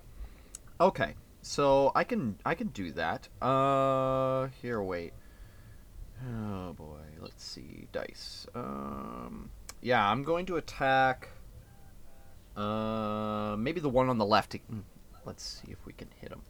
Okay, 0.80 1.14
so 1.42 1.92
I 1.94 2.04
can 2.04 2.36
I 2.44 2.54
can 2.54 2.68
do 2.68 2.92
that. 2.92 3.28
Uh, 3.40 4.48
here, 4.60 4.82
wait. 4.82 5.12
Oh 6.28 6.72
boy, 6.72 7.00
let's 7.20 7.44
see 7.44 7.86
dice. 7.92 8.46
Um, 8.54 9.50
yeah, 9.82 10.08
I'm 10.08 10.22
going 10.24 10.46
to 10.46 10.56
attack. 10.56 11.28
Uh, 12.56 13.54
maybe 13.58 13.80
the 13.80 13.88
one 13.88 14.08
on 14.08 14.18
the 14.18 14.24
left. 14.24 14.52
Mm, 14.72 14.82
Let's 15.26 15.42
see 15.42 15.72
if 15.72 15.84
we 15.84 15.92
can 15.92 16.08
hit 16.20 16.32
him. 16.32 16.42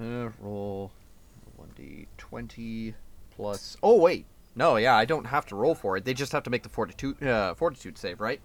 Uh, 0.00 0.30
roll 0.40 0.90
one 1.56 1.70
d 1.76 2.06
twenty 2.18 2.94
plus. 3.30 3.76
Oh 3.82 3.96
wait, 3.96 4.26
no, 4.60 4.76
yeah, 4.76 4.94
I 4.94 5.06
don't 5.06 5.24
have 5.24 5.46
to 5.46 5.56
roll 5.56 5.74
for 5.74 5.96
it. 5.96 6.04
They 6.04 6.12
just 6.12 6.32
have 6.32 6.42
to 6.42 6.50
make 6.50 6.62
the 6.62 6.68
fortitude 6.68 7.22
uh, 7.22 7.54
fortitude 7.54 7.96
save, 7.96 8.20
right? 8.20 8.42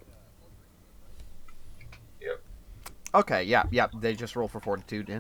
Yep. 2.22 2.42
Okay, 3.14 3.44
yeah, 3.44 3.64
yeah. 3.70 3.88
They 4.00 4.16
just 4.16 4.38
roll 4.38 4.48
for 4.48 4.62
fortitude. 4.62 5.10
Yeah. 5.10 5.20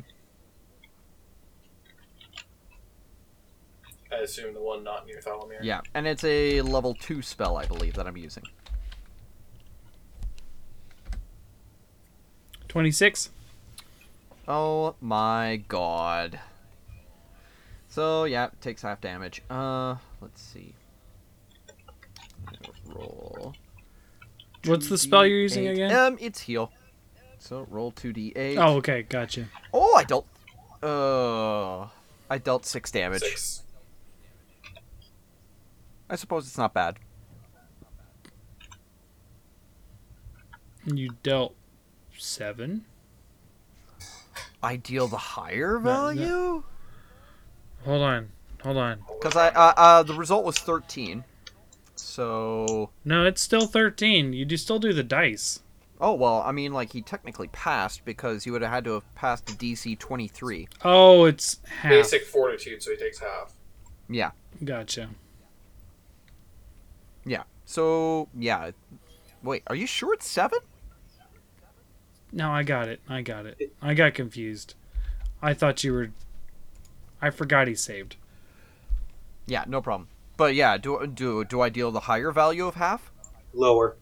I 4.10 4.22
assume 4.22 4.54
the 4.54 4.62
one 4.62 4.86
not 4.86 5.06
near 5.06 5.20
Thalamir. 5.20 5.60
Yeah, 5.62 5.82
and 5.94 6.08
it's 6.08 6.24
a 6.24 6.62
level 6.62 6.94
two 6.94 7.22
spell, 7.22 7.58
I 7.58 7.66
believe, 7.66 7.96
that 7.96 8.08
I'm 8.08 8.16
using. 8.16 8.46
26. 12.70 13.32
Oh 14.48 14.96
my 15.02 15.62
god. 15.68 16.40
So 17.90 18.24
yeah, 18.24 18.52
takes 18.62 18.82
half 18.84 19.02
damage. 19.02 19.42
Uh, 19.50 19.96
let's 20.22 20.42
see. 20.42 20.74
Roll. 22.96 23.54
What's 24.66 24.90
the 24.90 24.98
spell 24.98 25.26
you're 25.26 25.40
using 25.40 25.68
again? 25.68 25.94
Um, 25.94 26.18
it's 26.20 26.42
heal. 26.42 26.72
So 27.38 27.68
roll 27.70 27.92
two 27.92 28.14
d 28.14 28.34
eight. 28.36 28.58
Oh, 28.58 28.78
okay, 28.78 29.04
gotcha. 29.04 29.46
Oh, 29.74 29.96
I 29.96 30.04
dealt. 30.04 30.26
Uh, 30.82 31.88
I 32.30 32.38
dealt 32.40 32.66
six 32.66 32.90
damage. 32.92 33.22
Six. 33.22 33.64
I 36.10 36.16
suppose 36.16 36.48
it's 36.48 36.58
not 36.58 36.74
bad. 36.74 36.98
You 40.86 41.10
dealt 41.22 41.56
seven. 42.18 42.86
I 44.62 44.78
deal 44.78 45.08
the 45.08 45.18
higher 45.18 45.80
no. 45.80 45.80
value 45.80 46.64
Hold 47.84 48.02
on, 48.02 48.30
hold 48.64 48.78
on. 48.78 49.04
because 49.20 49.36
I 49.36 49.50
uh, 49.50 49.74
uh 49.78 50.04
the 50.04 50.16
result 50.16 50.44
was 50.46 50.58
thirteen. 50.58 51.24
So 52.16 52.92
No, 53.04 53.26
it's 53.26 53.42
still 53.42 53.68
13. 53.68 54.32
You 54.32 54.46
do 54.46 54.56
still 54.56 54.80
do 54.80 54.94
the 54.94 55.04
dice. 55.04 55.60
oh 56.00 56.14
well, 56.14 56.42
I 56.46 56.54
mean 56.54 56.72
like 56.72 56.94
he 56.94 57.02
technically 57.02 57.50
passed 57.50 58.06
because 58.06 58.46
he 58.46 58.52
would 58.52 58.62
have 58.62 58.72
had 58.72 58.86
to 58.86 58.94
have 58.94 59.16
passed 59.16 59.46
the 59.48 59.52
DC 59.52 60.00
twenty 60.00 60.30
three. 60.30 60.70
Oh, 60.86 61.26
it's 61.26 61.60
half. 61.68 61.92
Basic 61.92 62.24
fortitude, 62.24 62.82
so 62.82 62.92
he 62.92 62.98
takes 62.98 63.20
half. 63.20 63.54
Yeah. 64.08 64.32
Gotcha. 64.64 65.10
Yeah. 67.26 67.44
So 67.66 68.30
yeah. 68.34 68.72
Wait, 69.44 69.64
are 69.68 69.76
you 69.76 69.86
sure 69.86 70.14
it's 70.14 70.26
seven? 70.28 70.60
No, 72.32 72.50
I 72.50 72.64
got 72.64 72.88
it. 72.88 73.02
I 73.10 73.22
got 73.24 73.46
it. 73.46 73.74
I 73.82 73.94
got 73.94 74.14
confused. 74.14 74.74
I 75.42 75.54
thought 75.54 75.84
you 75.84 75.92
were. 75.92 76.12
I 77.22 77.30
forgot 77.30 77.68
he 77.68 77.76
saved. 77.76 78.16
Yeah, 79.48 79.66
no 79.68 79.82
problem. 79.82 80.08
But 80.38 80.56
yeah, 80.56 80.78
do 80.78 81.08
do 81.08 81.44
do 81.46 81.62
I 81.62 81.70
deal 81.70 81.92
the 81.92 82.02
higher 82.02 82.32
value 82.32 82.68
of 82.68 82.76
half? 82.76 83.12
Lower. 83.54 83.96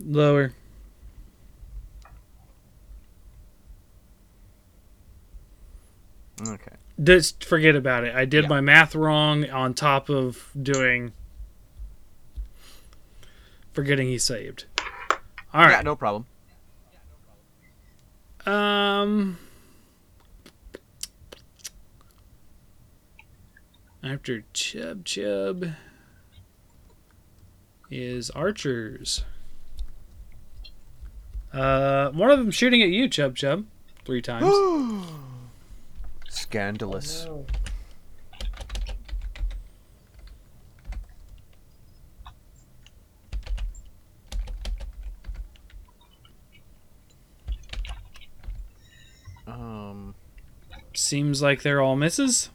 Lower. 0.00 0.52
Okay. 6.46 6.76
Just 7.02 7.44
forget 7.44 7.76
about 7.76 8.04
it. 8.04 8.14
I 8.14 8.24
did 8.24 8.44
Yeah. 8.44 8.48
my 8.48 8.60
math 8.60 8.94
wrong 8.94 9.48
on 9.50 9.74
top 9.74 10.08
of 10.08 10.50
doing. 10.60 11.12
Forgetting 13.72 14.08
he 14.08 14.18
saved. 14.18 14.64
All 15.52 15.62
right. 15.62 15.70
Yeah, 15.72 15.80
no 15.82 15.96
problem. 15.96 16.26
Um. 18.46 19.38
After 24.02 24.44
Chub 24.54 25.04
Chub 25.04 25.66
is 27.90 28.30
archers. 28.30 29.24
Uh, 31.52 32.10
one 32.10 32.30
of 32.30 32.38
them 32.38 32.50
shooting 32.50 32.82
at 32.82 32.88
you, 32.88 33.08
Chub 33.08 33.36
Chub, 33.36 33.66
three 34.06 34.22
times. 34.22 34.50
Scandalous. 36.28 37.26
No. 37.26 37.44
Um. 49.46 50.14
Seems 50.94 51.42
like 51.42 51.62
they're 51.62 51.80
all 51.80 51.96
misses. 51.96 52.50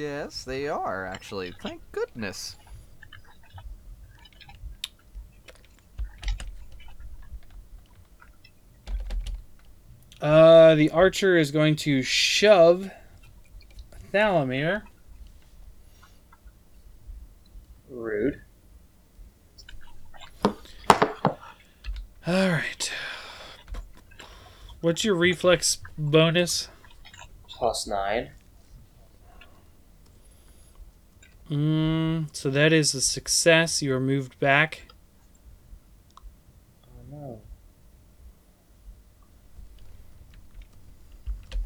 Yes, 0.00 0.44
they 0.44 0.66
are 0.66 1.04
actually. 1.04 1.52
Thank 1.62 1.82
goodness. 1.92 2.56
Uh, 10.22 10.74
the 10.74 10.88
archer 10.88 11.36
is 11.36 11.50
going 11.50 11.76
to 11.76 12.00
shove 12.02 12.90
Thalamir. 14.10 14.84
Rude. 17.90 18.40
All 20.46 20.54
right. 22.26 22.92
What's 24.80 25.04
your 25.04 25.14
reflex 25.14 25.78
bonus? 25.98 26.68
Plus 27.48 27.86
nine. 27.86 28.30
Mm, 31.50 32.34
so 32.34 32.48
that 32.50 32.72
is 32.72 32.94
a 32.94 33.00
success. 33.00 33.82
You 33.82 33.94
are 33.94 34.00
moved 34.00 34.38
back. 34.38 34.82
Oh 36.86 37.00
no. 37.10 37.40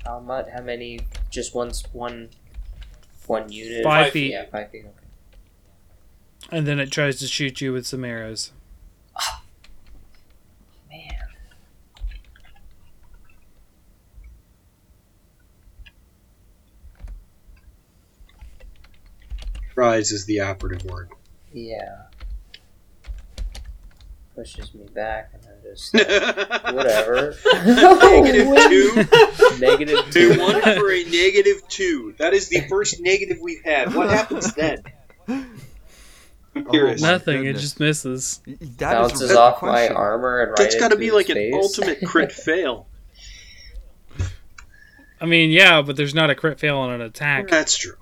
How 0.07 0.21
much? 0.21 0.49
How 0.55 0.63
many? 0.63 1.01
Just 1.31 1.55
one. 1.55 1.69
s- 1.69 1.85
One. 1.93 2.31
One 3.27 3.51
unit. 3.51 3.85
Five 3.85 4.13
feet. 4.13 4.33
Yeah, 4.33 4.47
five 4.51 4.71
feet. 4.71 4.85
Okay. 4.87 5.07
And 6.51 6.67
then 6.67 6.79
it 6.79 6.91
tries 6.91 7.19
to 7.21 7.27
shoot 7.27 7.61
you 7.61 7.73
with 7.73 7.87
some 7.87 8.05
arrows. 8.05 8.53
Rise 19.85 20.13
is 20.13 20.25
the 20.27 20.41
operative 20.41 20.85
word. 20.91 21.11
Yeah. 21.53 22.03
Pushes 24.35 24.75
me 24.75 24.87
back, 24.93 25.31
and 25.35 25.43
then 25.45 25.53
just 25.63 25.95
whatever. 26.75 27.35
negative 27.65 28.47
two. 28.69 29.59
Negative 29.61 29.99
They 30.07 30.11
two. 30.11 30.41
won 30.41 30.61
for 30.63 30.91
a 30.91 31.05
negative 31.05 31.69
two. 31.69 32.15
That 32.19 32.35
is 32.35 32.49
the 32.49 32.63
first 32.69 33.01
negative 33.01 33.39
we've 33.41 33.63
had. 33.65 33.95
What 33.95 34.11
happens 34.11 34.53
then? 34.55 34.83
I'm 35.29 35.47
oh 36.57 36.71
curious. 36.71 37.01
Nothing. 37.01 37.45
It 37.45 37.59
just 37.59 37.79
misses. 37.79 38.41
Y- 38.47 38.57
That 38.59 38.65
is 38.65 38.73
a 38.73 38.79
Bounces 38.79 39.21
really 39.21 39.35
good 39.35 39.39
off 39.39 39.63
my 39.63 39.89
armor 39.89 40.41
and 40.41 40.51
right 40.51 40.57
That's 40.59 40.77
got 40.77 40.89
to 40.91 40.97
be 40.97 41.07
his 41.07 41.15
like 41.15 41.29
an 41.29 41.51
ultimate 41.55 41.99
crit 42.05 42.33
fail. 42.47 42.89
I 45.21 45.27
mean, 45.27 45.51
yeah, 45.51 45.81
but 45.83 45.97
there's 45.97 46.15
not 46.15 46.31
a 46.31 46.35
crit 46.35 46.59
fail 46.59 46.79
on 46.79 46.91
an 46.91 47.01
attack. 47.03 47.49
That's 47.49 47.77
true. 47.77 47.95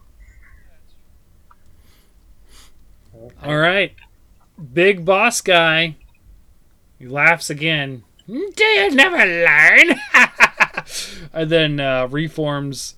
All 3.43 3.56
right. 3.56 3.94
Big 4.73 5.05
boss 5.05 5.40
guy. 5.40 5.97
He 6.98 7.06
laughs 7.06 7.51
again. 7.51 8.05
Do 8.27 8.64
you 8.64 8.90
never 8.94 9.16
learn? 9.16 10.01
and 11.32 11.51
then 11.51 11.81
uh, 11.81 12.06
reforms. 12.09 12.94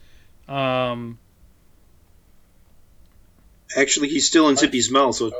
Um, 0.49 1.19
Actually, 3.77 4.09
he's 4.09 4.27
still 4.27 4.49
in 4.49 4.57
Zippy's 4.57 4.91
mouth, 4.91 5.15
so. 5.17 5.31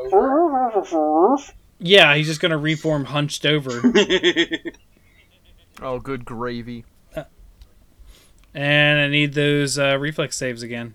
Yeah, 1.79 2.15
he's 2.15 2.27
just 2.27 2.41
going 2.41 2.51
to 2.51 2.59
reform 2.59 3.05
hunched 3.05 3.45
over. 3.47 3.83
Oh, 5.83 5.99
good 5.99 6.25
gravy. 6.25 6.85
and 8.55 9.01
I 9.01 9.09
need 9.09 9.35
those 9.35 9.77
uh, 9.79 9.99
reflex 9.99 10.37
saves 10.37 10.63
again. 10.63 10.95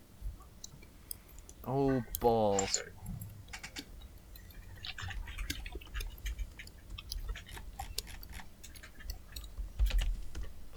Oh 1.68 2.02
balls. 2.22 2.82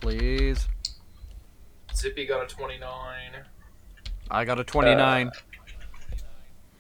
Please. 0.03 0.67
Zippy 1.95 2.27
got 2.27 2.43
a 2.43 2.47
29. 2.49 3.31
I 4.33 4.45
got 4.45 4.59
a 4.59 4.65
29. 4.65 5.29
Uh, 5.29 5.31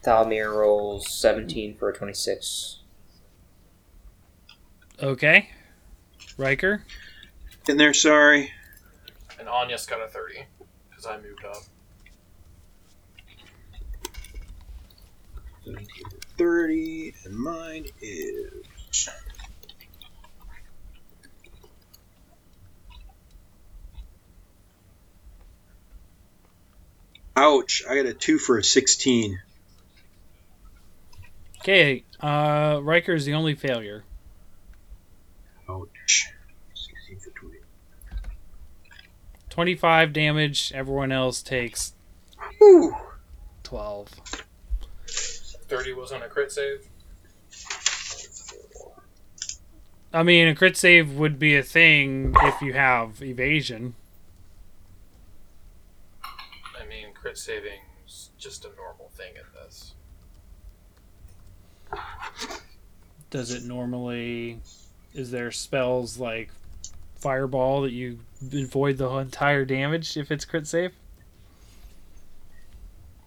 Thalmir 0.04 0.52
rolls 0.52 1.08
17 1.20 1.76
for 1.76 1.90
a 1.90 1.94
26. 1.94 2.80
Okay. 5.00 5.50
Riker. 6.36 6.84
In 7.68 7.76
there, 7.76 7.94
sorry. 7.94 8.50
And 9.38 9.48
Anya's 9.48 9.86
got 9.86 10.02
a 10.02 10.08
30. 10.08 10.46
Because 10.90 11.06
I 11.06 11.18
moved 11.18 11.44
up. 11.44 11.62
30, 16.38 17.14
and 17.24 17.36
mine 17.36 17.86
is. 18.00 19.08
Ouch, 27.36 27.82
I 27.88 27.96
got 27.96 28.06
a 28.06 28.14
2 28.14 28.38
for 28.38 28.58
a 28.58 28.64
16. 28.64 29.40
Okay. 31.60 32.04
Uh, 32.20 32.80
Riker 32.82 33.14
is 33.14 33.24
the 33.24 33.34
only 33.34 33.54
failure. 33.54 34.04
Ouch. 35.68 36.28
16 36.74 37.18
for 37.20 37.30
20. 37.30 37.56
25 39.48 40.12
damage. 40.12 40.72
Everyone 40.74 41.12
else 41.12 41.42
takes 41.42 41.94
Whew. 42.58 42.94
12. 43.62 44.08
30 45.06 45.92
was 45.94 46.12
on 46.12 46.22
a 46.22 46.28
crit 46.28 46.52
save. 46.52 46.86
I 50.12 50.22
mean, 50.22 50.46
a 50.46 50.54
crit 50.54 50.76
save 50.76 51.14
would 51.14 51.38
be 51.38 51.56
a 51.56 51.62
thing 51.62 52.34
if 52.42 52.60
you 52.60 52.74
have 52.74 53.22
evasion. 53.22 53.94
I 56.22 56.84
mean, 56.86 57.08
crit 57.22 57.38
saving's 57.38 58.30
just 58.36 58.64
a 58.64 58.70
normal 58.76 59.08
thing 59.10 59.32
in 59.36 59.44
this. 59.62 59.94
Does 63.30 63.52
it 63.52 63.62
normally. 63.62 64.60
Is 65.14 65.30
there 65.30 65.52
spells 65.52 66.18
like 66.18 66.50
Fireball 67.14 67.82
that 67.82 67.92
you 67.92 68.18
avoid 68.52 68.98
the 68.98 69.08
entire 69.08 69.64
damage 69.64 70.16
if 70.16 70.32
it's 70.32 70.44
crit 70.44 70.66
save? 70.66 70.92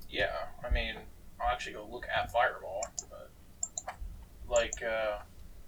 Yeah, 0.10 0.34
I 0.68 0.74
mean, 0.74 0.96
I'll 1.40 1.48
actually 1.48 1.74
go 1.74 1.88
look 1.90 2.06
at 2.14 2.32
Fireball, 2.32 2.82
but 3.10 3.32
like 4.50 4.74
uh, 4.84 5.20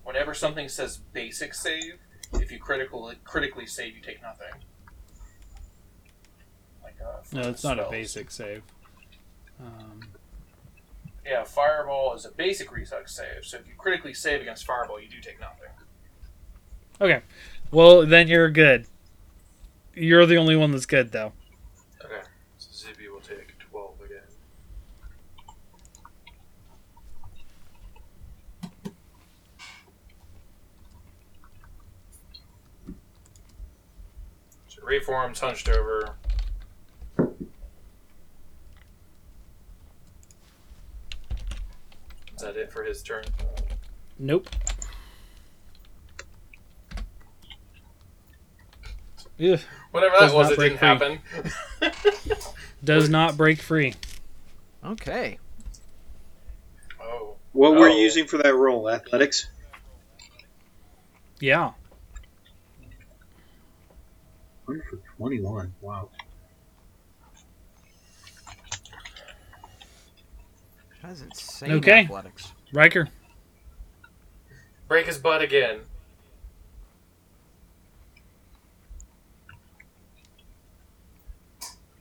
whenever 0.03 0.33
something 0.33 0.67
says 0.67 0.97
basic 1.13 1.53
save, 1.53 1.93
if 2.33 2.51
you 2.51 2.59
critical 2.59 3.13
critically 3.23 3.67
save, 3.67 3.95
you 3.95 4.01
take 4.01 4.21
nothing. 4.21 4.51
Uh, 7.01 7.05
No, 7.33 7.41
it's 7.49 7.63
not 7.63 7.79
a 7.79 7.87
basic 7.89 8.31
save. 8.31 8.63
Um, 9.59 10.01
Yeah, 11.25 11.43
Fireball 11.43 12.13
is 12.15 12.25
a 12.25 12.31
basic 12.31 12.71
reflex 12.71 13.15
save, 13.15 13.43
so 13.43 13.57
if 13.57 13.67
you 13.67 13.73
critically 13.77 14.13
save 14.13 14.41
against 14.41 14.65
Fireball, 14.65 14.99
you 14.99 15.09
do 15.09 15.19
take 15.19 15.39
nothing. 15.39 15.69
okay. 17.01 17.21
Well, 17.71 18.05
then 18.05 18.27
you're 18.29 18.49
good. 18.49 18.85
You're 19.93 20.25
the 20.25 20.37
only 20.37 20.55
one 20.55 20.71
that's 20.71 20.85
good, 20.85 21.11
though. 21.11 21.33
Okay, 22.03 22.21
so 22.57 22.69
Zippy 22.71 23.09
will 23.09 23.19
take 23.19 23.57
twelve 23.59 23.99
again. 24.05 24.21
So 34.67 34.83
reforms 34.83 35.39
hunched 35.39 35.69
over. 35.69 36.15
That 42.47 42.55
it 42.57 42.71
for 42.71 42.83
his 42.83 43.01
turn? 43.03 43.23
Nope. 44.17 44.47
Ugh, 49.39 49.59
Whatever 49.91 50.15
that 50.19 50.19
Does 50.19 50.33
was, 50.33 50.47
not 50.47 50.53
it 50.53 50.55
break 50.57 50.79
didn't 50.79 50.99
free. 51.79 51.91
happen. 51.91 52.41
does 52.83 53.09
not 53.09 53.37
break 53.37 53.61
free. 53.61 53.93
Okay. 54.83 55.37
oh. 57.01 57.35
What 57.51 57.73
were 57.73 57.87
Oh. 57.89 57.91
you 57.93 58.01
using 58.01 58.25
for 58.25 58.37
that 58.37 58.55
roll? 58.55 58.89
Athletics? 58.89 59.47
Yeah. 61.39 61.71
1 64.65 64.81
for 64.89 64.97
21. 65.17 65.73
Wow. 65.81 66.09
That 71.07 71.13
is 71.13 71.21
insane 71.21 71.71
Okay. 71.71 72.01
athletics. 72.01 72.51
Riker. 72.73 73.07
Break 74.89 75.05
his 75.05 75.17
butt 75.17 75.41
again. 75.41 75.79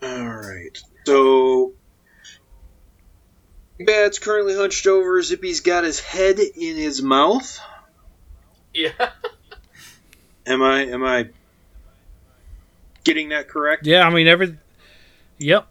Alright. 0.03 0.79
So. 1.07 1.75
Bad's 3.79 4.19
currently 4.19 4.57
hunched 4.57 4.89
over. 4.89 5.23
Zippy's 5.23 5.61
got 5.61 5.85
his 5.85 6.01
head 6.01 6.41
in 6.41 6.77
his 6.77 7.01
mouth. 7.01 7.61
Yeah. 8.75 8.91
Am 10.47 10.63
I 10.63 10.83
am 10.87 11.03
I 11.03 11.31
getting 13.03 13.31
that 13.31 13.49
correct? 13.49 13.85
Yeah, 13.85 14.07
I 14.07 14.11
mean, 14.11 14.29
every. 14.29 14.57
Yep. 15.39 15.67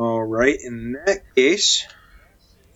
Alright, 0.00 0.58
in 0.64 0.92
that 1.04 1.22
case. 1.34 1.86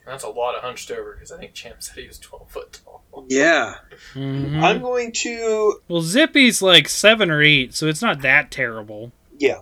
That's 0.05 0.25
a 0.25 0.29
lot 0.29 0.55
of 0.55 0.63
hunched 0.63 0.91
over 0.91 1.15
because 1.15 1.33
I 1.33 1.39
think 1.39 1.55
Champ 1.55 1.77
said 1.83 1.97
he 1.97 2.07
was 2.07 2.19
12 2.19 2.51
foot 2.51 2.81
tall. 2.85 3.03
Yeah. 3.29 3.77
Mhm. 4.13 4.63
I'm 4.63 4.83
going 4.83 5.13
to 5.23 5.81
Well, 5.89 6.03
Zippy's 6.03 6.61
like 6.61 6.89
seven 6.89 7.31
or 7.31 7.41
eight, 7.41 7.73
so 7.75 7.87
it's 7.87 8.03
not 8.03 8.21
that 8.21 8.51
terrible, 8.51 9.13
Yeah. 9.39 9.61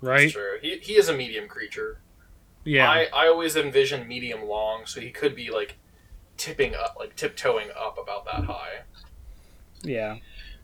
right? 0.00 0.22
That's 0.22 0.32
true. 0.32 0.58
He, 0.60 0.78
he 0.78 0.94
is 0.96 1.08
a 1.08 1.12
medium 1.16 1.46
creature. 1.46 2.00
Yeah. 2.64 2.90
I, 2.90 3.08
I 3.12 3.28
always 3.28 3.54
envision 3.54 4.08
medium 4.08 4.44
long, 4.48 4.86
so 4.86 5.00
he 5.00 5.10
could 5.10 5.36
be 5.36 5.50
like 5.50 5.76
tipping 6.36 6.74
up, 6.74 6.96
like 6.98 7.14
tiptoeing 7.14 7.68
up 7.78 7.98
about 8.02 8.24
that 8.24 8.44
high. 8.44 8.80
yeah. 9.84 10.16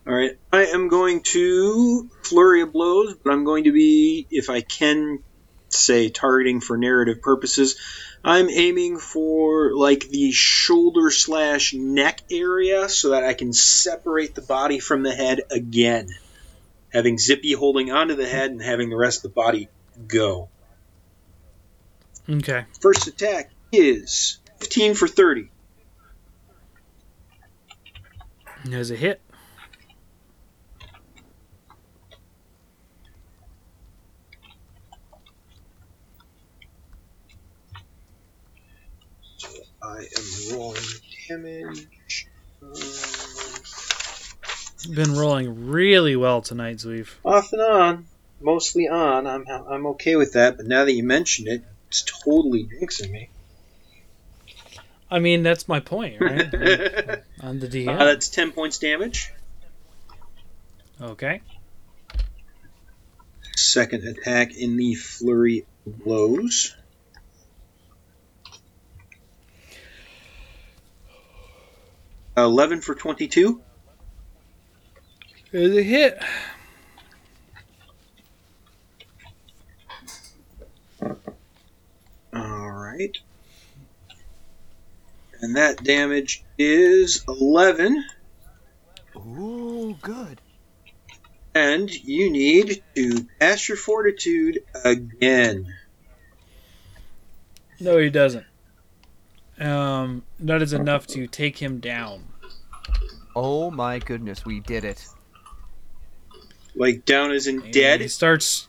Alright. 0.07 0.39
I 0.53 0.65
am 0.67 0.89
going 0.89 1.23
to 1.25 2.09
flurry 2.23 2.63
of 2.63 2.73
blows, 2.73 3.15
but 3.23 3.33
I'm 3.33 3.45
going 3.45 3.65
to 3.65 3.73
be, 3.73 4.27
if 4.31 4.49
I 4.51 4.63
can 4.63 5.23
say 5.69 6.09
targeting 6.09 6.61
for 6.61 6.77
narrative 6.77 7.23
purposes, 7.23 7.77
I'm 8.25 8.49
aiming 8.51 8.99
for 8.99 9.75
like 9.77 10.09
the 10.09 10.33
shoulder 10.33 11.11
slash 11.11 11.73
neck 11.75 12.23
area 12.31 12.89
so 12.89 13.11
that 13.11 13.25
I 13.25 13.35
can 13.35 13.53
separate 13.53 14.35
the 14.35 14.43
body 14.43 14.81
from 14.81 15.03
the 15.03 15.15
head 15.15 15.43
again. 15.51 16.09
Having 16.93 17.19
Zippy 17.19 17.53
holding 17.53 17.91
onto 17.91 18.15
the 18.15 18.27
head 18.27 18.51
and 18.51 18.63
having 18.63 18.91
the 18.91 18.97
rest 18.97 19.19
of 19.25 19.31
the 19.31 19.35
body 19.35 19.69
go. 20.07 20.49
Okay. 22.29 22.65
First 22.81 23.07
attack 23.07 23.51
is 23.73 24.39
15 24.61 24.95
for 24.95 25.09
30. 25.09 25.51
There's 28.65 28.91
a 28.91 28.97
hit. 28.97 29.21
I 39.81 40.01
am 40.01 40.25
rolling 40.53 40.83
damage. 41.29 42.27
Um, 42.63 42.73
Been 44.95 45.17
rolling 45.17 45.69
really 45.69 46.17
well 46.17 46.41
tonight, 46.43 46.77
Zweef. 46.79 47.15
off 47.25 47.53
and 47.53 47.63
on, 47.63 48.07
mostly 48.41 48.89
on. 48.89 49.27
I'm 49.27 49.45
I'm 49.49 49.87
okay 49.89 50.17
with 50.17 50.33
that, 50.35 50.57
but 50.57 50.67
now 50.67 50.85
that 50.85 50.93
you 50.93 51.03
mention 51.05 51.47
it, 51.49 51.63
it's 51.89 52.03
totally 52.25 52.65
jinxing 52.65 53.11
me. 53.11 53.29
I 55.11 55.19
mean, 55.21 55.43
that's 55.43 55.67
my 55.69 55.81
point, 55.81 56.21
right? 56.21 56.53
On 57.41 57.59
the 57.61 57.67
DM. 57.67 57.89
Uh, 57.89 58.05
that's 58.05 58.29
ten 58.29 58.53
points 58.53 58.79
damage. 58.79 59.33
okay. 61.01 61.41
Second 63.57 64.05
attack 64.07 64.55
in 64.57 64.77
the 64.77 64.95
flurry 64.95 65.67
blows. 65.87 66.77
Eleven 72.45 72.81
for 72.81 72.95
twenty-two. 72.95 73.63
Is 75.53 75.77
a 75.77 75.83
hit. 75.83 76.19
All 82.33 82.71
right. 82.71 83.17
And 85.41 85.57
that 85.57 85.83
damage 85.83 86.45
is 86.59 87.25
eleven. 87.27 88.05
Ooh, 89.17 89.97
good. 90.03 90.41
And 91.55 91.91
you 91.91 92.31
need 92.31 92.83
to 92.95 93.27
pass 93.41 93.69
your 93.69 93.79
fortitude 93.79 94.65
again. 94.85 95.67
No, 97.81 97.99
he 97.99 98.11
doesn't. 98.11 98.47
Um, 99.61 100.23
that 100.41 100.63
is 100.63 100.73
enough 100.73 101.07
to 101.09 101.27
take 101.27 101.59
him 101.59 101.81
down. 101.81 102.25
Oh 103.35 103.71
my 103.71 103.99
goodness, 103.99 104.45
we 104.45 104.61
did 104.61 104.85
it. 104.85 105.07
Like 106.75 107.05
down 107.05 107.33
as 107.33 107.47
in 107.47 107.63
And 107.63 107.73
dead. 107.73 108.01
He 108.01 108.09
starts. 108.09 108.69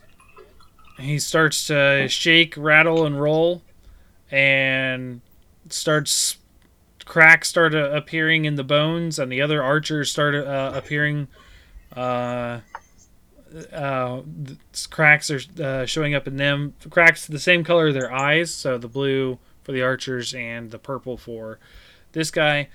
He 0.98 1.18
starts 1.18 1.68
to 1.68 2.08
shake, 2.08 2.54
rattle, 2.56 3.06
and 3.06 3.20
roll, 3.20 3.62
and 4.30 5.20
starts. 5.68 6.36
Cracks 7.04 7.48
start 7.48 7.74
uh, 7.74 7.90
appearing 7.90 8.44
in 8.44 8.54
the 8.54 8.64
bones, 8.64 9.18
and 9.18 9.32
the 9.32 9.40
other 9.40 9.62
archers 9.62 10.10
start 10.10 10.34
uh, 10.34 10.72
appearing. 10.74 11.28
Uh, 11.96 12.60
uh, 13.72 14.22
cracks 14.90 15.30
are 15.30 15.40
uh, 15.60 15.86
showing 15.86 16.14
up 16.14 16.28
in 16.28 16.36
them. 16.36 16.74
Cracks 16.88 17.26
the 17.26 17.40
same 17.40 17.64
color 17.64 17.88
of 17.88 17.94
their 17.94 18.12
eyes, 18.12 18.52
so 18.52 18.78
the 18.78 18.88
blue 18.88 19.38
for 19.62 19.72
the 19.72 19.82
archers 19.82 20.34
and 20.34 20.70
the 20.70 20.78
purple 20.78 21.16
for 21.16 21.58
this 22.12 22.30
guy. 22.30 22.68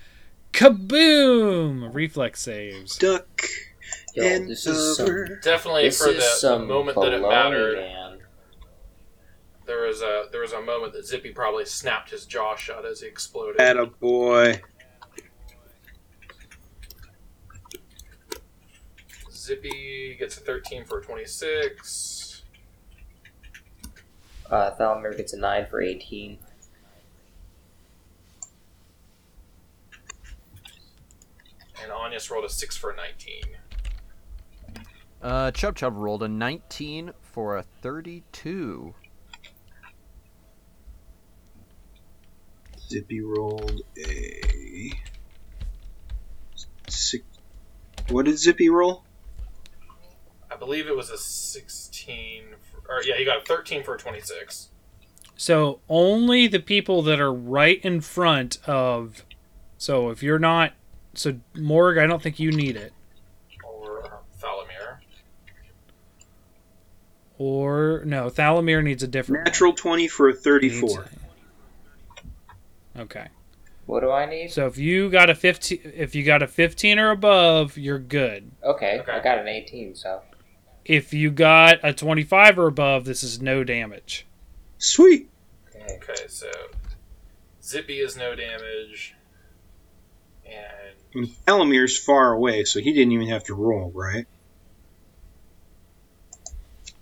Kaboom! 0.52 1.94
Reflex 1.94 2.40
saves. 2.40 2.96
Duck. 2.96 3.42
Yo, 4.14 4.24
and 4.24 4.48
this 4.48 4.66
is 4.66 4.96
some. 4.96 5.06
Definitely 5.42 5.84
this 5.84 5.98
for 5.98 6.10
the, 6.10 6.16
is 6.16 6.24
the 6.24 6.38
some 6.38 6.66
moment 6.66 6.98
that 6.98 7.12
it 7.12 7.20
mattered, 7.20 7.76
man. 7.76 8.18
there 9.66 9.82
was 9.82 10.00
a 10.00 10.24
there 10.32 10.40
was 10.40 10.52
a 10.52 10.62
moment 10.62 10.94
that 10.94 11.06
Zippy 11.06 11.32
probably 11.32 11.66
snapped 11.66 12.10
his 12.10 12.24
jaw 12.24 12.56
shut 12.56 12.86
as 12.86 13.00
he 13.00 13.06
exploded. 13.06 13.60
Atta 13.60 13.86
boy. 13.86 14.62
Zippy 19.30 20.16
gets 20.18 20.36
a 20.38 20.40
13 20.40 20.84
for 20.84 21.00
26. 21.00 22.42
Uh, 24.50 24.70
Thalmir 24.78 25.16
gets 25.16 25.32
a 25.34 25.38
9 25.38 25.66
for 25.66 25.80
18. 25.80 26.38
And 31.86 31.94
Anyas 31.94 32.30
rolled 32.30 32.44
a 32.44 32.48
6 32.48 32.76
for 32.76 32.90
a 32.90 32.96
19. 32.96 33.42
Uh, 35.22 35.50
Chub 35.52 35.76
Chub 35.76 35.96
rolled 35.96 36.24
a 36.24 36.28
19 36.28 37.12
for 37.22 37.56
a 37.56 37.62
32. 37.62 38.92
Zippy 42.88 43.20
rolled 43.20 43.82
a 43.98 44.92
six. 46.88 47.24
What 48.08 48.26
did 48.26 48.38
Zippy 48.38 48.68
roll? 48.68 49.04
I 50.50 50.56
believe 50.56 50.88
it 50.88 50.96
was 50.96 51.10
a 51.10 51.18
16. 51.18 52.44
For, 52.60 52.96
or 52.96 53.02
yeah, 53.04 53.16
he 53.16 53.24
got 53.24 53.42
a 53.42 53.44
13 53.44 53.84
for 53.84 53.94
a 53.94 53.98
26. 53.98 54.70
So 55.36 55.80
only 55.88 56.46
the 56.48 56.60
people 56.60 57.02
that 57.02 57.20
are 57.20 57.32
right 57.32 57.80
in 57.84 58.00
front 58.00 58.58
of. 58.66 59.24
So 59.78 60.10
if 60.10 60.22
you're 60.22 60.40
not. 60.40 60.72
So 61.16 61.38
Morg, 61.54 61.98
I 61.98 62.06
don't 62.06 62.22
think 62.22 62.38
you 62.38 62.50
need 62.52 62.76
it. 62.76 62.92
Or 63.64 64.04
um, 64.04 64.10
Thalamir. 64.40 64.98
Or 67.38 68.02
no, 68.04 68.26
Thalamir 68.30 68.82
needs 68.82 69.02
a 69.02 69.08
different. 69.08 69.44
Natural 69.46 69.72
20 69.72 70.08
for 70.08 70.28
a 70.28 70.32
Needs- 70.32 70.42
34. 70.44 71.06
Okay. 72.98 73.28
What 73.86 74.00
do 74.00 74.10
I 74.10 74.26
need? 74.26 74.50
So 74.50 74.66
if 74.66 74.78
you 74.78 75.10
got 75.10 75.30
a 75.30 75.34
15 75.34 75.92
if 75.94 76.14
you 76.14 76.24
got 76.24 76.42
a 76.42 76.46
15 76.48 76.98
or 76.98 77.10
above, 77.10 77.78
you're 77.78 77.98
good. 78.00 78.50
Okay, 78.64 78.98
Okay. 79.00 79.12
I 79.12 79.20
got 79.22 79.38
an 79.38 79.48
18, 79.48 79.94
so. 79.94 80.22
If 80.84 81.12
you 81.12 81.30
got 81.30 81.78
a 81.82 81.92
25 81.92 82.58
or 82.58 82.66
above, 82.68 83.04
this 83.04 83.22
is 83.22 83.40
no 83.42 83.64
damage. 83.64 84.26
Sweet. 84.78 85.28
Okay. 85.74 85.96
Okay, 85.96 86.26
so 86.28 86.50
Zippy 87.62 87.98
is 87.98 88.16
no 88.16 88.34
damage. 88.34 89.14
And 90.46 90.94
And 91.14 91.28
Alamir's 91.46 91.96
far 91.98 92.32
away, 92.32 92.64
so 92.64 92.80
he 92.80 92.92
didn't 92.92 93.12
even 93.12 93.28
have 93.28 93.44
to 93.44 93.54
roll, 93.54 93.90
right? 93.94 94.26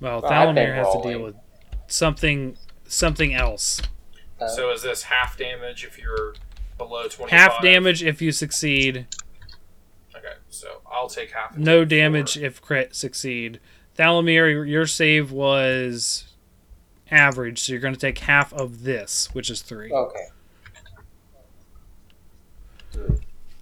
Well, 0.01 0.21
Well, 0.23 0.31
Thalamir 0.31 0.75
has 0.75 0.93
to 0.95 1.03
deal 1.09 1.23
with 1.23 1.37
something 1.87 2.57
something 2.87 3.35
else. 3.35 3.81
Uh, 4.41 4.49
so 4.49 4.71
is 4.73 4.83
this 4.83 5.05
half 5.05 5.37
damage 5.39 5.85
if 5.85 5.99
you're 5.99 6.35
below 6.77 7.09
25? 7.09 7.31
Half 7.31 7.63
damage 7.63 8.03
if 8.03 8.21
you 8.21 8.31
succeed, 8.33 9.07
Okay, 10.15 10.35
so 10.51 10.81
I'll 10.91 11.09
take 11.09 11.31
half. 11.33 11.53
of 11.53 11.59
no 11.59 11.81
it 11.81 11.85
for- 11.85 11.89
damage 11.89 12.37
if 12.37 12.61
crit 12.61 12.95
succeed. 12.95 13.61
Thalamir, 13.97 14.69
your 14.69 14.87
save 14.87 15.31
was 15.33 16.25
average, 17.11 17.61
so 17.61 17.73
you're 17.73 17.81
going 17.81 17.95
to 17.95 18.01
take 18.01 18.19
half 18.19 18.53
of 18.53 18.83
this, 18.83 19.29
which 19.33 19.49
is 19.51 19.63
3. 19.63 19.93
okay. 19.93 20.27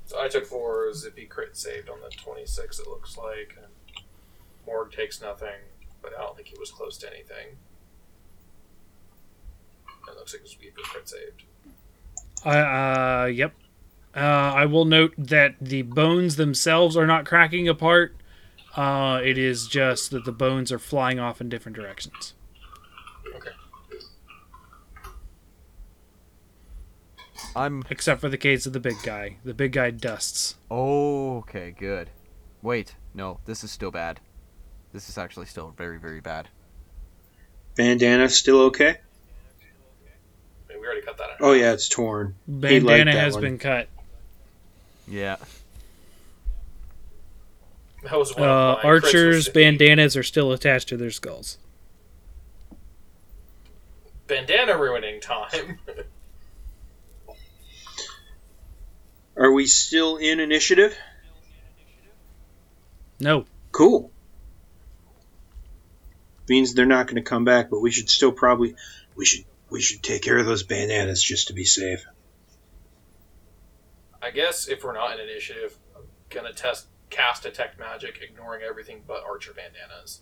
So 0.06 0.11
I 0.22 0.28
took 0.28 0.46
four. 0.46 0.92
Zippy 0.94 1.26
crit 1.26 1.56
saved 1.56 1.88
on 1.88 1.98
the 2.00 2.10
26, 2.16 2.78
it 2.78 2.86
looks 2.86 3.18
like. 3.18 3.56
And 3.56 4.04
Morg 4.66 4.92
takes 4.92 5.20
nothing, 5.20 5.60
but 6.00 6.12
I 6.16 6.22
don't 6.22 6.36
think 6.36 6.48
he 6.48 6.58
was 6.58 6.70
close 6.70 6.96
to 6.98 7.08
anything. 7.08 7.56
It 10.08 10.16
looks 10.16 10.32
like 10.32 10.42
Weaver 10.60 10.80
crit 10.82 11.08
saved. 11.08 11.42
Uh, 12.44 12.48
uh, 12.48 13.30
yep. 13.32 13.54
Uh, 14.14 14.18
I 14.18 14.66
will 14.66 14.84
note 14.84 15.14
that 15.16 15.56
the 15.60 15.82
bones 15.82 16.36
themselves 16.36 16.96
are 16.96 17.06
not 17.06 17.24
cracking 17.24 17.68
apart. 17.68 18.14
Uh, 18.76 19.20
it 19.24 19.38
is 19.38 19.66
just 19.66 20.10
that 20.10 20.24
the 20.24 20.32
bones 20.32 20.70
are 20.70 20.78
flying 20.78 21.18
off 21.18 21.40
in 21.40 21.48
different 21.48 21.76
directions. 21.76 22.34
I'm. 27.54 27.82
Except 27.90 28.20
for 28.20 28.28
the 28.28 28.38
case 28.38 28.66
of 28.66 28.72
the 28.72 28.80
big 28.80 28.96
guy. 29.02 29.36
The 29.44 29.54
big 29.54 29.72
guy 29.72 29.90
dusts. 29.90 30.56
Oh, 30.70 31.38
okay, 31.38 31.74
good. 31.78 32.10
Wait, 32.62 32.94
no, 33.14 33.40
this 33.44 33.62
is 33.64 33.70
still 33.70 33.90
bad. 33.90 34.20
This 34.92 35.08
is 35.08 35.18
actually 35.18 35.46
still 35.46 35.70
very, 35.76 35.98
very 35.98 36.20
bad. 36.20 36.48
Bandana 37.76 38.28
still 38.28 38.60
okay? 38.62 38.98
I 40.70 40.78
we 40.78 40.86
already 40.86 41.00
cut 41.02 41.16
that 41.18 41.30
out. 41.30 41.36
Oh 41.40 41.52
yeah, 41.52 41.72
it's 41.72 41.88
torn. 41.88 42.34
Bandana 42.46 43.12
has 43.12 43.34
one. 43.34 43.42
been 43.42 43.58
cut. 43.58 43.88
Yeah. 45.08 45.36
That 48.04 48.18
was 48.18 48.34
one 48.36 48.48
Uh, 48.48 48.52
of 48.52 48.52
my 48.52 48.74
crits 48.76 48.80
for 48.82 48.86
archers' 48.88 49.48
bandanas 49.48 50.16
are 50.16 50.22
still 50.22 50.52
attached 50.52 50.88
to 50.88 50.96
their 50.96 51.10
skulls. 51.10 51.58
Bandana 54.26 54.76
ruining 54.76 55.20
time. 55.20 55.78
Are 59.36 59.52
we 59.52 59.66
still 59.66 60.16
in 60.16 60.40
initiative? 60.40 60.96
No. 63.18 63.46
Cool. 63.70 64.10
Means 66.48 66.74
they're 66.74 66.86
not 66.86 67.06
going 67.06 67.16
to 67.16 67.22
come 67.22 67.44
back, 67.44 67.70
but 67.70 67.80
we 67.80 67.90
should 67.90 68.10
still 68.10 68.32
probably 68.32 68.74
we 69.14 69.24
should 69.24 69.44
we 69.70 69.80
should 69.80 70.02
take 70.02 70.22
care 70.22 70.36
of 70.36 70.44
those 70.44 70.62
bananas 70.62 71.22
just 71.22 71.48
to 71.48 71.54
be 71.54 71.64
safe. 71.64 72.04
I 74.20 74.30
guess 74.30 74.68
if 74.68 74.84
we're 74.84 74.92
not 74.92 75.18
in 75.18 75.28
initiative, 75.28 75.76
I'm 75.96 76.02
gonna 76.28 76.52
test 76.52 76.86
cast 77.10 77.44
detect 77.44 77.78
magic, 77.78 78.20
ignoring 78.22 78.62
everything 78.62 79.02
but 79.06 79.22
archer 79.24 79.52
bandanas. 79.52 80.20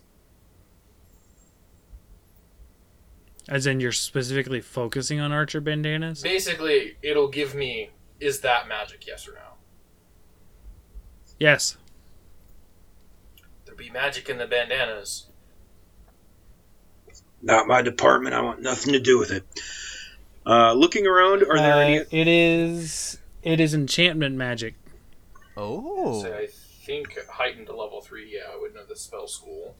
As 3.49 3.67
in, 3.67 3.79
you're 3.79 3.91
specifically 3.91 4.61
focusing 4.61 5.19
on 5.19 5.31
archer 5.31 5.59
bandanas? 5.59 6.21
Basically, 6.21 6.95
it'll 7.01 7.27
give 7.27 7.53
me 7.53 7.89
is 8.21 8.41
that 8.41 8.67
magic, 8.67 9.05
yes 9.07 9.27
or 9.27 9.33
no. 9.33 9.39
Yes. 11.39 11.77
There 13.65 13.75
be 13.75 13.89
magic 13.89 14.29
in 14.29 14.37
the 14.37 14.45
bandanas. 14.45 15.27
Not 17.41 17.67
my 17.67 17.81
department. 17.81 18.35
I 18.35 18.41
want 18.41 18.61
nothing 18.61 18.93
to 18.93 18.99
do 18.99 19.17
with 19.17 19.31
it. 19.31 19.43
Uh, 20.45 20.73
looking 20.73 21.07
around, 21.07 21.41
are 21.43 21.57
there 21.57 21.73
Uh, 21.73 21.79
any? 21.79 21.95
It 22.11 22.27
is. 22.27 23.17
It 23.41 23.59
is 23.59 23.73
enchantment 23.73 24.35
magic. 24.35 24.75
Oh. 25.57 26.21
So 26.21 26.33
I 26.35 26.47
think 26.47 27.17
heightened 27.27 27.65
to 27.67 27.75
level 27.75 28.01
three. 28.01 28.31
Yeah, 28.31 28.51
I 28.53 28.59
would 28.59 28.75
know 28.75 28.85
the 28.85 28.95
spell 28.95 29.27
school. 29.27 29.75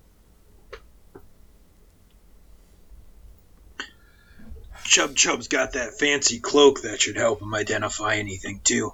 Chub 4.84 5.16
Chub's 5.16 5.48
got 5.48 5.74
that 5.74 5.94
fancy 6.00 6.40
cloak 6.40 6.82
that 6.82 7.02
should 7.02 7.16
help 7.16 7.42
him 7.42 7.54
identify 7.54 8.16
anything 8.16 8.62
too. 8.64 8.94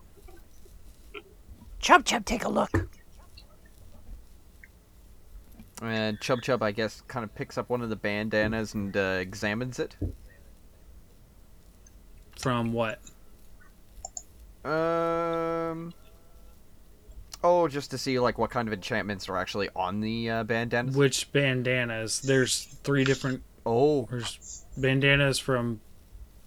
Chub 1.79 2.05
Chub, 2.05 2.25
take 2.25 2.43
a 2.43 2.49
look. 2.49 2.69
And 5.81 6.19
Chub 6.19 6.41
Chub, 6.41 6.63
I 6.63 6.71
guess, 6.71 7.01
kind 7.07 7.23
of 7.23 7.33
picks 7.35 7.57
up 7.57 7.69
one 7.69 7.81
of 7.81 7.89
the 7.89 7.95
bandanas 7.95 8.73
and 8.73 8.95
uh, 8.97 9.17
examines 9.19 9.79
it. 9.79 9.95
From 12.39 12.73
what? 12.73 12.99
Um. 14.65 15.93
Oh, 17.43 17.67
just 17.67 17.91
to 17.91 17.97
see 17.97 18.19
like 18.19 18.37
what 18.37 18.49
kind 18.49 18.67
of 18.67 18.73
enchantments 18.73 19.29
are 19.29 19.37
actually 19.37 19.69
on 19.75 20.01
the 20.01 20.29
uh, 20.29 20.43
bandanas. 20.43 20.95
Which 20.95 21.31
bandanas? 21.31 22.21
There's 22.21 22.63
three 22.83 23.03
different. 23.03 23.43
oh, 23.65 24.07
There's 24.09 24.65
bandanas 24.77 25.39
from 25.39 25.81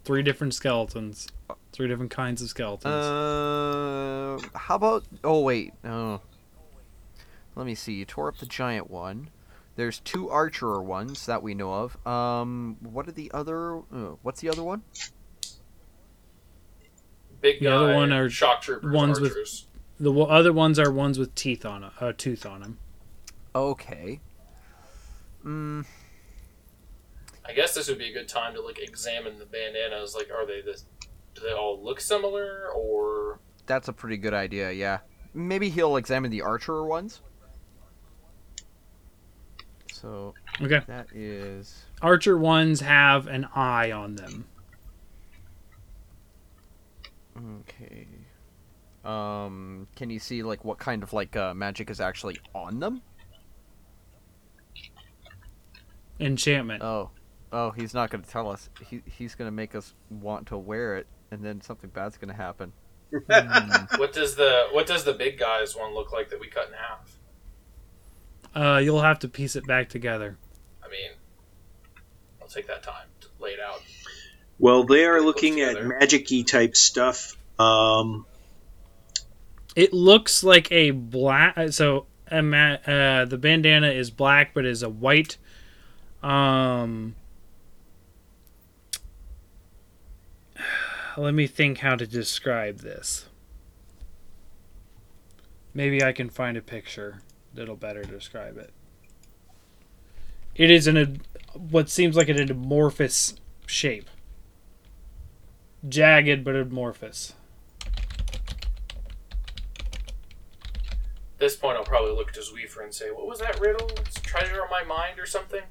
three 0.05 0.23
different 0.23 0.55
skeletons. 0.55 1.29
Three 1.73 1.87
different 1.89 2.11
kinds 2.11 2.43
of 2.43 2.49
skeletons. 2.49 2.93
uh, 2.95 4.39
how 4.59 4.75
about? 4.77 5.05
Oh 5.23 5.41
wait, 5.41 5.73
oh. 5.85 6.21
Let 7.57 7.67
me 7.67 7.75
see. 7.75 7.93
You 7.95 8.05
tore 8.05 8.29
up 8.29 8.39
the 8.39 8.47
giant 8.47 8.91
one. 8.91 9.31
There's 9.77 10.01
two 10.01 10.29
archer 10.31 10.81
ones 10.81 11.27
that 11.27 11.43
we 11.43 11.55
know 11.55 11.73
of. 11.73 12.07
Um, 12.07 12.77
what 12.81 13.09
are 13.09 13.13
the 13.13 13.31
other? 13.33 13.79
Uh, 13.79 14.17
what's 14.23 14.41
the 14.41 14.49
other 14.49 14.63
one? 14.63 14.83
Big 17.41 17.61
The 17.61 17.67
guy, 17.67 17.73
other 17.73 17.95
one 17.95 18.13
are 18.13 18.29
shock 18.29 18.63
troopers, 18.63 18.93
ones 18.93 19.21
with- 19.21 19.35
the 19.99 20.13
other 20.13 20.53
ones 20.53 20.79
are 20.79 20.91
ones 20.91 21.19
with 21.19 21.35
teeth 21.35 21.65
on 21.65 21.85
a 21.85 21.93
uh, 22.01 22.13
tooth 22.17 22.45
on 22.47 22.61
them. 22.63 22.79
Okay. 23.55 24.21
Mm, 25.45 25.87
I 27.51 27.53
guess 27.53 27.75
this 27.75 27.89
would 27.89 27.99
be 27.99 28.11
a 28.11 28.13
good 28.13 28.29
time 28.29 28.55
to 28.55 28.61
like 28.63 28.79
examine 28.79 29.39
the 29.39 29.45
bandanas. 29.45 30.15
Like, 30.15 30.31
are 30.33 30.47
they 30.47 30.61
this? 30.61 30.85
Do 31.35 31.43
they 31.43 31.53
all 31.53 31.83
look 31.83 32.01
similar, 32.01 32.69
or 32.77 33.41
that's 33.67 33.89
a 33.89 33.93
pretty 33.93 34.17
good 34.19 34.35
idea. 34.35 34.71
Yeah. 34.71 34.99
Maybe 35.35 35.69
he'll 35.69 35.97
examine 35.97 36.31
the 36.31 36.43
archer 36.43 36.85
ones. 36.85 37.23
So 39.93 40.35
Okay. 40.61 40.81
that 40.87 41.09
is 41.15 41.85
Archer 42.01 42.39
ones 42.39 42.81
have 42.81 43.27
an 43.27 43.47
eye 43.55 43.91
on 43.93 44.15
them. 44.17 44.47
okay. 47.61 48.07
Um, 49.05 49.89
can 49.97 50.11
you 50.11 50.19
see 50.19 50.43
like 50.43 50.65
what 50.65 50.79
kind 50.79 51.03
of 51.03 51.13
like 51.13 51.37
uh, 51.37 51.53
magic 51.55 51.91
is 51.91 52.01
actually 52.01 52.39
on 52.55 52.81
them? 52.81 53.03
Enchantment. 56.19 56.83
Oh, 56.83 57.11
oh, 57.53 57.71
he's 57.71 57.95
not 57.95 58.11
gonna 58.11 58.25
tell 58.25 58.51
us. 58.51 58.69
He 58.89 59.03
he's 59.07 59.35
gonna 59.35 59.51
make 59.51 59.75
us 59.75 59.95
want 60.09 60.47
to 60.49 60.57
wear 60.59 60.97
it, 60.97 61.07
and 61.31 61.43
then 61.45 61.61
something 61.61 61.91
bad's 61.91 62.17
gonna 62.17 62.35
happen. 62.35 62.73
Hmm. 63.13 63.85
what 63.99 64.13
does 64.13 64.37
the 64.37 64.69
what 64.73 64.87
does 64.87 65.05
the 65.05 65.13
big 65.13 65.39
guys 65.39 65.75
one 65.77 65.95
look 65.95 66.13
like 66.13 66.31
that 66.31 66.41
we 66.41 66.49
cut 66.49 66.69
in 66.69 66.75
half? 66.75 67.17
Uh, 68.55 68.79
you'll 68.79 69.03
have 69.03 69.19
to 69.21 69.29
piece 69.29 69.57
it 69.57 69.67
back 69.67 69.89
together. 69.89 70.37
I 70.85 70.89
mean, 70.89 71.11
I'll 72.43 72.49
take 72.49 72.67
that 72.67 72.83
time 72.83 73.07
to 73.21 73.29
lay 73.39 73.51
it 73.51 73.61
out. 73.61 73.81
Well, 74.59 74.85
they 74.85 75.05
are 75.05 75.21
looking 75.21 75.61
at 75.61 75.75
together. 75.77 75.89
magic-y 76.01 76.43
type 76.43 76.77
stuff. 76.77 77.37
Um, 77.59 78.27
It 79.77 79.93
looks 79.93 80.43
like 80.43 80.71
a 80.73 80.91
black. 80.91 81.57
So 81.71 82.07
uh, 82.31 83.25
the 83.25 83.39
bandana 83.41 83.89
is 83.91 84.11
black, 84.11 84.53
but 84.53 84.65
is 84.65 84.83
a 84.83 84.89
white. 84.89 85.37
Um, 86.23 87.15
let 91.17 91.35
me 91.35 91.47
think 91.47 91.79
how 91.79 91.97
to 91.97 92.07
describe 92.07 92.81
this. 92.81 93.27
Maybe 95.73 96.03
I 96.03 96.13
can 96.13 96.29
find 96.29 96.57
a 96.57 96.63
picture 96.63 97.23
that'll 97.55 97.77
better 97.77 98.03
describe 98.03 98.57
it. 98.59 98.73
It 100.55 100.71
is 100.71 100.87
an 100.87 101.23
what 101.55 101.89
seems 101.89 102.17
like 102.17 102.29
an 102.29 102.51
amorphous 102.51 103.35
shape. 103.67 104.09
Jagged 105.89 106.45
but 106.45 106.57
amorphous. 106.57 107.35
At 111.35 111.39
this 111.39 111.57
point, 111.57 111.79
I'll 111.79 111.85
probably 111.85 112.13
look 112.13 112.33
to 112.33 112.41
Zweefer 112.41 112.85
and 112.85 112.95
say, 112.95 113.11
"What 113.11 113.27
was 113.27 113.39
that 113.39 113.59
riddle? 113.61 113.89
It's 114.01 114.21
treasure 114.21 114.63
on 114.63 114.69
my 114.71 114.83
mind, 114.83 115.19
or 115.19 115.27
something?" 115.27 115.63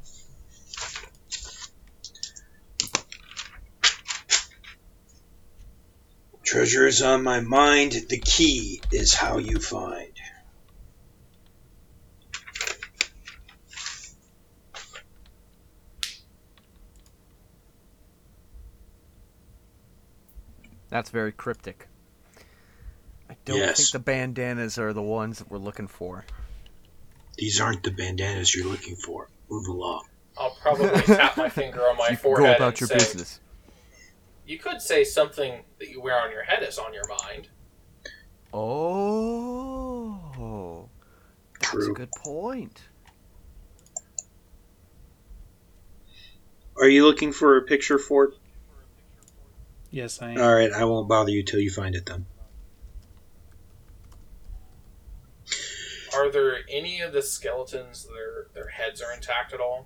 Treasure 6.50 6.88
is 6.88 7.04
on 7.04 7.22
my 7.22 7.42
mind. 7.42 7.92
The 8.10 8.18
key 8.20 8.82
is 8.92 9.14
how 9.14 9.38
you 9.38 9.60
find. 9.60 10.12
That's 20.90 21.12
very 21.12 21.32
cryptic. 21.32 21.88
I 23.30 23.36
don't 23.46 23.60
Yes. 23.60 23.78
think 23.78 23.92
the 23.92 24.00
bandanas 24.00 24.80
are 24.80 24.92
the 24.92 25.04
ones 25.04 25.38
that 25.38 25.52
we're 25.52 25.60
looking 25.60 25.88
for. 25.88 26.26
These 27.38 27.62
aren't 27.62 27.84
the 27.84 27.92
bandanas 27.92 28.56
you're 28.56 28.68
looking 28.68 28.96
for. 28.96 29.30
Move 29.50 29.68
along. 29.68 30.06
I'll 30.36 30.56
probably 30.62 30.90
tap 31.02 31.38
my 31.38 31.50
finger 31.50 31.82
on 31.88 31.98
my 31.98 32.10
you 32.12 32.18
forehead 32.18 32.58
go 32.58 32.64
about 32.64 32.70
and 32.70 32.82
your 32.82 32.88
say, 32.88 32.98
business. 32.98 33.40
"You 34.50 34.58
could 34.58 34.82
say 34.82 35.04
something 35.04 35.64
that 35.78 35.90
you 35.90 36.02
wear 36.02 36.20
on 36.20 36.32
your 36.32 36.42
head 36.42 36.64
is 36.64 36.80
on 36.80 36.92
your 36.92 37.08
mind." 37.08 37.50
Oh, 38.52 38.90
that's 41.60 41.86
a 41.86 41.92
good 41.92 42.10
point. 42.14 42.82
Are 46.78 46.90
you 46.90 47.06
looking 47.06 47.32
for 47.32 47.58
a 47.58 47.62
picture 47.62 48.00
for? 48.00 48.34
Yes, 49.92 50.20
I 50.20 50.32
am. 50.32 50.42
All 50.42 50.56
right, 50.56 50.72
I 50.72 50.84
won't 50.84 51.08
bother 51.08 51.30
you 51.30 51.44
till 51.44 51.60
you 51.60 51.70
find 51.70 51.94
it 51.94 52.08
then. 52.08 52.26
Are 56.16 56.32
there 56.32 56.62
any 56.68 57.02
of 57.02 57.14
the 57.14 57.22
skeletons 57.22 58.08
their 58.08 58.48
their 58.56 58.70
heads 58.70 59.00
are 59.00 59.14
intact 59.14 59.54
at 59.54 59.60
all? 59.60 59.86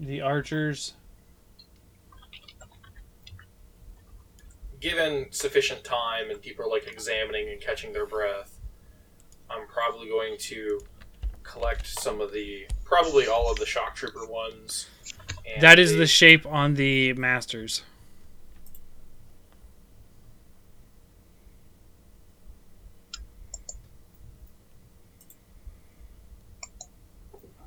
The 0.00 0.20
archers. 0.20 0.94
Given 4.80 5.26
sufficient 5.30 5.84
time 5.84 6.30
and 6.30 6.40
people 6.40 6.64
are 6.64 6.68
like 6.70 6.86
examining 6.86 7.48
and 7.50 7.60
catching 7.60 7.92
their 7.92 8.06
breath, 8.06 8.58
I'm 9.50 9.66
probably 9.66 10.08
going 10.08 10.36
to 10.38 10.80
collect 11.42 11.86
some 11.86 12.20
of 12.20 12.32
the 12.32 12.66
probably 12.84 13.26
all 13.26 13.50
of 13.50 13.58
the 13.58 13.66
shock 13.66 13.94
trooper 13.94 14.26
ones. 14.26 14.88
and 15.46 15.62
That 15.62 15.78
is 15.78 15.92
the- 15.92 15.98
the 15.98 16.06
shape 16.06 16.46
on 16.46 16.74
the 16.74 17.12
masters. 17.14 17.82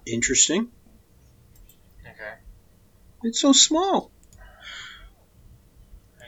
Interesting. 0.06 0.70
okay. 2.02 2.34
It's 3.24 3.40
so 3.40 3.54
small. 3.54 4.12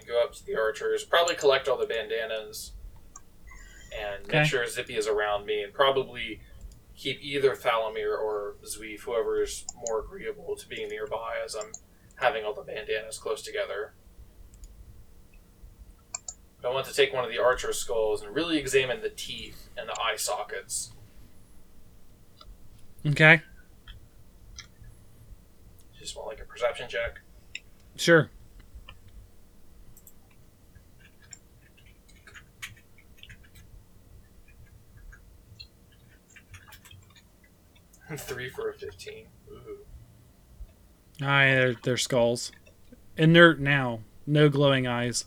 And 0.06 0.08
go 0.08 0.22
up 0.24 0.34
to 0.34 0.46
the 0.46 0.56
archers. 0.56 1.04
Probably 1.04 1.36
collect 1.36 1.68
all 1.68 1.78
the 1.78 1.86
bandanas, 1.86 2.74
and 3.98 4.24
Okay. 4.26 4.40
make 4.40 4.48
sure 4.50 4.66
Zippy 4.68 4.96
is 4.98 5.08
around 5.08 5.46
me, 5.46 5.64
and 5.64 5.74
probably 5.74 6.42
keep 6.96 7.20
either 7.22 7.56
Thalamir 7.56 8.18
or 8.18 8.56
Zweef, 8.64 9.02
whoever 9.02 9.42
is 9.42 9.66
more 9.76 10.00
agreeable 10.00 10.56
to 10.56 10.68
being 10.68 10.88
nearby, 10.90 11.38
as 11.44 11.56
I'm 11.56 11.72
having 12.18 12.46
all 12.46 12.54
the 12.54 12.62
bandanas 12.62 13.18
close 13.18 13.42
together. 13.42 13.94
I 16.64 16.70
want 16.70 16.88
to 16.88 16.94
take 16.96 17.14
one 17.14 17.24
of 17.24 17.30
the 17.30 17.38
archer 17.38 17.72
skulls 17.74 18.24
and 18.24 18.34
really 18.34 18.58
examine 18.58 19.02
the 19.02 19.10
teeth 19.12 19.70
and 19.78 19.88
the 19.88 19.94
eye 20.02 20.16
sockets. 20.16 20.94
Okay, 23.06 23.42
Just 26.00 26.16
want 26.16 26.28
like 26.28 26.40
a 26.40 26.46
perception 26.46 26.90
check. 26.90 27.20
sure. 27.96 28.32
Three 38.18 38.50
for 38.50 38.70
a 38.70 38.74
fifteen. 38.74 39.28
Ooh. 39.50 39.80
Aye, 41.22 41.46
they're, 41.46 41.76
they're 41.82 41.98
skulls. 41.98 42.52
Inert 43.18 43.60
now. 43.60 44.02
No 44.28 44.50
glowing 44.50 44.86
eyes. 44.86 45.26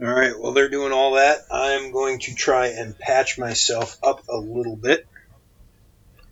All 0.00 0.06
right, 0.06 0.38
while 0.38 0.52
they're 0.52 0.68
doing 0.68 0.92
all 0.92 1.14
that, 1.14 1.40
I'm 1.50 1.90
going 1.90 2.20
to 2.20 2.34
try 2.34 2.68
and 2.68 2.96
patch 2.96 3.36
myself 3.36 3.96
up 4.02 4.28
a 4.28 4.36
little 4.36 4.76
bit. 4.76 5.08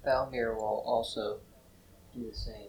Valmir 0.06 0.54
will 0.54 0.84
also 0.86 1.38
do 2.14 2.30
the 2.30 2.36
same. 2.36 2.68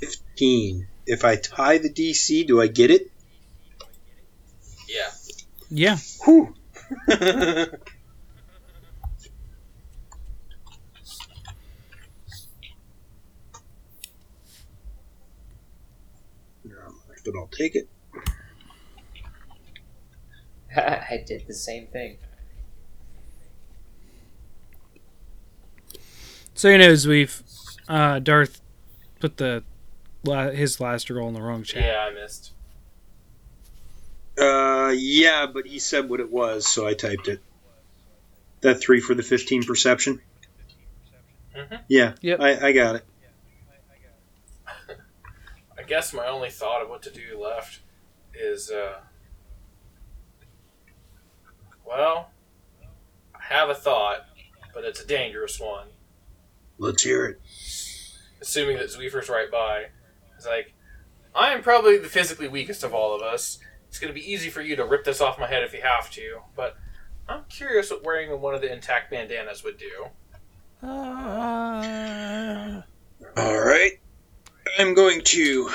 Fifteen. 0.00 0.88
If 1.06 1.24
I 1.24 1.36
tie 1.36 1.78
the 1.78 1.92
DC, 1.92 2.46
do 2.46 2.60
I 2.60 2.68
get 2.68 2.90
it? 2.90 3.11
Yeah. 4.92 5.10
Yeah. 5.70 5.96
Whew. 6.24 6.54
but 17.24 17.34
I'll 17.36 17.46
take 17.48 17.74
it. 17.76 17.88
I 20.76 21.22
did 21.26 21.44
the 21.46 21.54
same 21.54 21.86
thing. 21.86 22.18
So 26.54 26.70
he 26.70 26.78
knows 26.78 27.06
we've 27.06 27.42
uh, 27.88 28.18
Darth 28.18 28.60
put 29.20 29.38
the 29.38 29.64
la- 30.24 30.50
his 30.50 30.80
last 30.80 31.08
roll 31.10 31.28
in 31.28 31.34
the 31.34 31.42
wrong 31.42 31.62
chat. 31.62 31.82
Yeah, 31.84 32.08
I 32.10 32.14
missed. 32.14 32.52
Uh, 34.42 34.90
yeah, 34.96 35.46
but 35.52 35.66
he 35.66 35.78
said 35.78 36.08
what 36.08 36.20
it 36.20 36.30
was, 36.30 36.66
so 36.66 36.86
I 36.86 36.94
typed 36.94 37.28
it. 37.28 37.40
That 38.60 38.80
three 38.80 39.00
for 39.00 39.14
the 39.14 39.22
15 39.22 39.64
perception? 39.64 40.20
Mhm. 41.56 41.82
Yeah, 41.88 42.14
Yep. 42.22 42.40
I, 42.40 42.68
I 42.68 42.72
got 42.72 42.96
it. 42.96 43.04
I 45.78 45.82
guess 45.84 46.12
my 46.12 46.26
only 46.26 46.50
thought 46.50 46.82
of 46.82 46.88
what 46.88 47.02
to 47.02 47.10
do 47.10 47.40
left 47.42 47.80
is, 48.34 48.70
uh, 48.70 49.00
well, 51.84 52.30
I 53.34 53.42
have 53.54 53.68
a 53.68 53.74
thought, 53.74 54.26
but 54.72 54.84
it's 54.84 55.00
a 55.00 55.06
dangerous 55.06 55.58
one. 55.60 55.88
Let's 56.78 57.02
hear 57.02 57.26
it. 57.26 57.40
Assuming 58.40 58.76
that 58.78 58.86
Zweefer's 58.90 59.28
right 59.28 59.50
by, 59.50 59.86
it's 60.36 60.46
like, 60.46 60.72
I 61.34 61.52
am 61.52 61.62
probably 61.62 61.98
the 61.98 62.08
physically 62.08 62.48
weakest 62.48 62.82
of 62.84 62.94
all 62.94 63.14
of 63.14 63.22
us. 63.22 63.58
It's 63.92 63.98
going 63.98 64.08
to 64.08 64.18
be 64.18 64.32
easy 64.32 64.48
for 64.48 64.62
you 64.62 64.76
to 64.76 64.86
rip 64.86 65.04
this 65.04 65.20
off 65.20 65.38
my 65.38 65.46
head 65.46 65.64
if 65.64 65.74
you 65.74 65.82
have 65.82 66.10
to, 66.12 66.38
but 66.56 66.78
I'm 67.28 67.44
curious 67.50 67.90
what 67.90 68.02
wearing 68.02 68.40
one 68.40 68.54
of 68.54 68.62
the 68.62 68.72
intact 68.72 69.10
bandanas 69.10 69.62
would 69.62 69.76
do. 69.76 70.06
Uh, 70.82 72.80
All 73.36 73.60
right. 73.60 74.00
I'm 74.78 74.94
going 74.94 75.20
to 75.24 75.68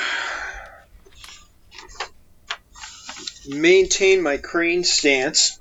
maintain 3.50 4.24
my 4.24 4.38
crane 4.38 4.84
stance. 4.84 5.60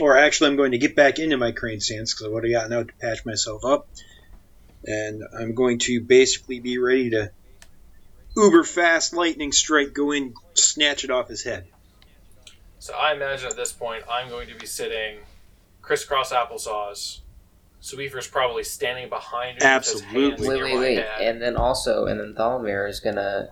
Or 0.00 0.16
actually, 0.16 0.50
I'm 0.50 0.56
going 0.56 0.70
to 0.70 0.78
get 0.78 0.94
back 0.94 1.18
into 1.18 1.36
my 1.36 1.50
crane 1.50 1.80
stance 1.80 2.14
because 2.14 2.28
I 2.28 2.30
would 2.32 2.44
have 2.44 2.52
gotten 2.52 2.72
out 2.72 2.86
to 2.86 2.94
patch 2.94 3.26
myself 3.26 3.64
up. 3.64 3.88
And 4.84 5.24
I'm 5.36 5.56
going 5.56 5.80
to 5.80 6.00
basically 6.00 6.60
be 6.60 6.78
ready 6.78 7.10
to 7.10 7.32
uber 8.36 8.64
fast 8.64 9.12
lightning 9.12 9.52
strike, 9.52 9.92
go 9.92 10.12
in, 10.12 10.34
snatch 10.54 11.04
it 11.04 11.10
off 11.10 11.28
his 11.28 11.42
head. 11.42 11.66
So 12.78 12.94
I 12.94 13.12
imagine 13.14 13.48
at 13.48 13.56
this 13.56 13.72
point 13.72 14.04
I'm 14.10 14.28
going 14.28 14.48
to 14.48 14.54
be 14.54 14.66
sitting 14.66 15.18
crisscross 15.82 16.32
applesauce. 16.32 17.20
Zweefer's 17.82 18.28
probably 18.28 18.62
standing 18.62 19.08
behind 19.08 19.58
me 19.58 19.66
with 19.66 19.84
his 19.84 20.02
Absolutely. 20.02 20.30
hands 20.30 20.40
Wait, 20.40 20.62
wait, 20.62 20.78
wait. 20.78 20.96
head. 20.98 21.20
And 21.20 21.42
then 21.42 21.56
also, 21.56 22.06
and 22.06 22.20
then 22.20 22.34
Thalmir 22.34 22.88
is 22.88 23.00
gonna 23.00 23.48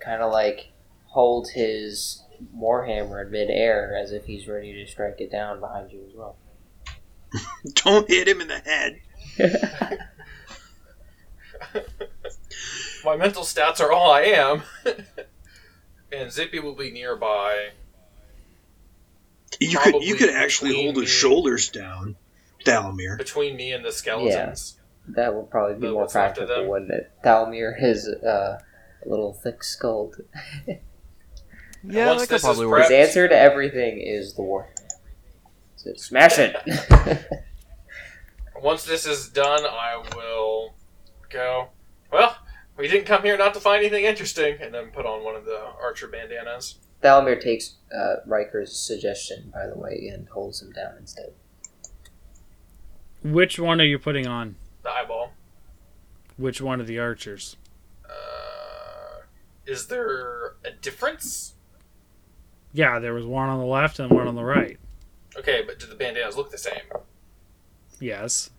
kind 0.00 0.20
of 0.20 0.32
like 0.32 0.72
hold 1.06 1.48
his 1.54 2.22
Warhammer 2.56 3.24
in 3.24 3.30
midair 3.30 3.96
as 3.96 4.12
if 4.12 4.24
he's 4.24 4.46
ready 4.48 4.72
to 4.72 4.86
strike 4.90 5.20
it 5.20 5.30
down 5.30 5.60
behind 5.60 5.92
you 5.92 6.04
as 6.08 6.14
well. 6.14 6.36
Don't 7.74 8.08
hit 8.08 8.28
him 8.28 8.40
in 8.40 8.48
the 8.48 8.58
head. 8.58 9.00
My 13.08 13.16
mental 13.16 13.42
stats 13.42 13.80
are 13.80 13.90
all 13.90 14.12
I 14.12 14.20
am. 14.24 14.62
and 16.12 16.30
Zippy 16.30 16.60
will 16.60 16.74
be 16.74 16.90
nearby. 16.90 17.70
You 19.58 19.78
could 19.78 20.02
you 20.02 20.14
could 20.14 20.28
actually 20.28 20.72
between 20.72 20.84
hold 20.92 20.96
his 21.04 21.10
shoulders 21.10 21.70
down, 21.70 22.16
Thalmir. 22.66 23.16
between 23.16 23.56
me 23.56 23.72
and 23.72 23.82
the 23.82 23.92
skeletons. 23.92 24.78
That 25.08 25.34
would 25.34 25.50
probably 25.50 25.76
be 25.76 25.80
But 25.86 25.92
more 25.92 26.02
what's 26.02 26.14
left 26.14 26.36
of 26.36 26.48
practical, 26.48 26.62
them? 26.64 26.70
wouldn't 26.70 26.90
it? 26.90 27.10
Thalmir, 27.24 27.80
his 27.80 28.06
uh, 28.06 28.58
little 29.06 29.32
thick 29.32 29.64
skull. 29.64 30.12
Yeah, 30.66 32.08
Once 32.08 32.20
that 32.22 32.28
could 32.28 32.34
is 32.36 32.42
probably 32.42 32.66
prepped- 32.66 32.70
work. 32.70 32.82
His 32.82 32.90
answer 33.08 33.26
to 33.26 33.34
everything 33.34 34.00
is 34.00 34.34
the 34.34 34.42
Warhammer. 34.42 34.66
So 35.76 35.94
smash 35.94 36.38
it. 36.38 36.54
Once 38.60 38.84
this 38.84 39.06
is 39.06 39.30
done, 39.30 39.64
I 39.64 39.96
will 40.14 40.74
go. 41.30 41.68
Well, 42.12 42.36
we 42.78 42.88
didn't 42.88 43.06
come 43.06 43.22
here 43.22 43.36
not 43.36 43.52
to 43.54 43.60
find 43.60 43.80
anything 43.80 44.04
interesting, 44.04 44.56
and 44.60 44.72
then 44.72 44.86
put 44.86 45.04
on 45.04 45.24
one 45.24 45.34
of 45.34 45.44
the 45.44 45.60
archer 45.82 46.06
bandanas. 46.06 46.78
Thalmir 47.02 47.40
takes 47.40 47.76
uh, 47.94 48.16
Riker's 48.26 48.76
suggestion, 48.76 49.50
by 49.52 49.66
the 49.66 49.76
way, 49.76 50.10
and 50.12 50.28
holds 50.28 50.62
him 50.62 50.72
down 50.72 50.94
instead. 50.98 51.32
Which 53.22 53.58
one 53.58 53.80
are 53.80 53.84
you 53.84 53.98
putting 53.98 54.26
on? 54.26 54.56
The 54.82 54.90
eyeball. 54.90 55.32
Which 56.36 56.60
one 56.60 56.80
of 56.80 56.86
the 56.86 56.98
archers? 56.98 57.56
Uh, 58.04 59.22
is 59.66 59.88
there 59.88 60.54
a 60.64 60.70
difference? 60.70 61.54
Yeah, 62.72 63.00
there 63.00 63.14
was 63.14 63.26
one 63.26 63.48
on 63.48 63.58
the 63.58 63.66
left 63.66 63.98
and 63.98 64.10
one 64.10 64.28
on 64.28 64.36
the 64.36 64.44
right. 64.44 64.78
Okay, 65.36 65.62
but 65.66 65.78
do 65.78 65.86
the 65.86 65.96
bandanas 65.96 66.36
look 66.36 66.50
the 66.50 66.58
same? 66.58 66.82
Yes. 68.00 68.50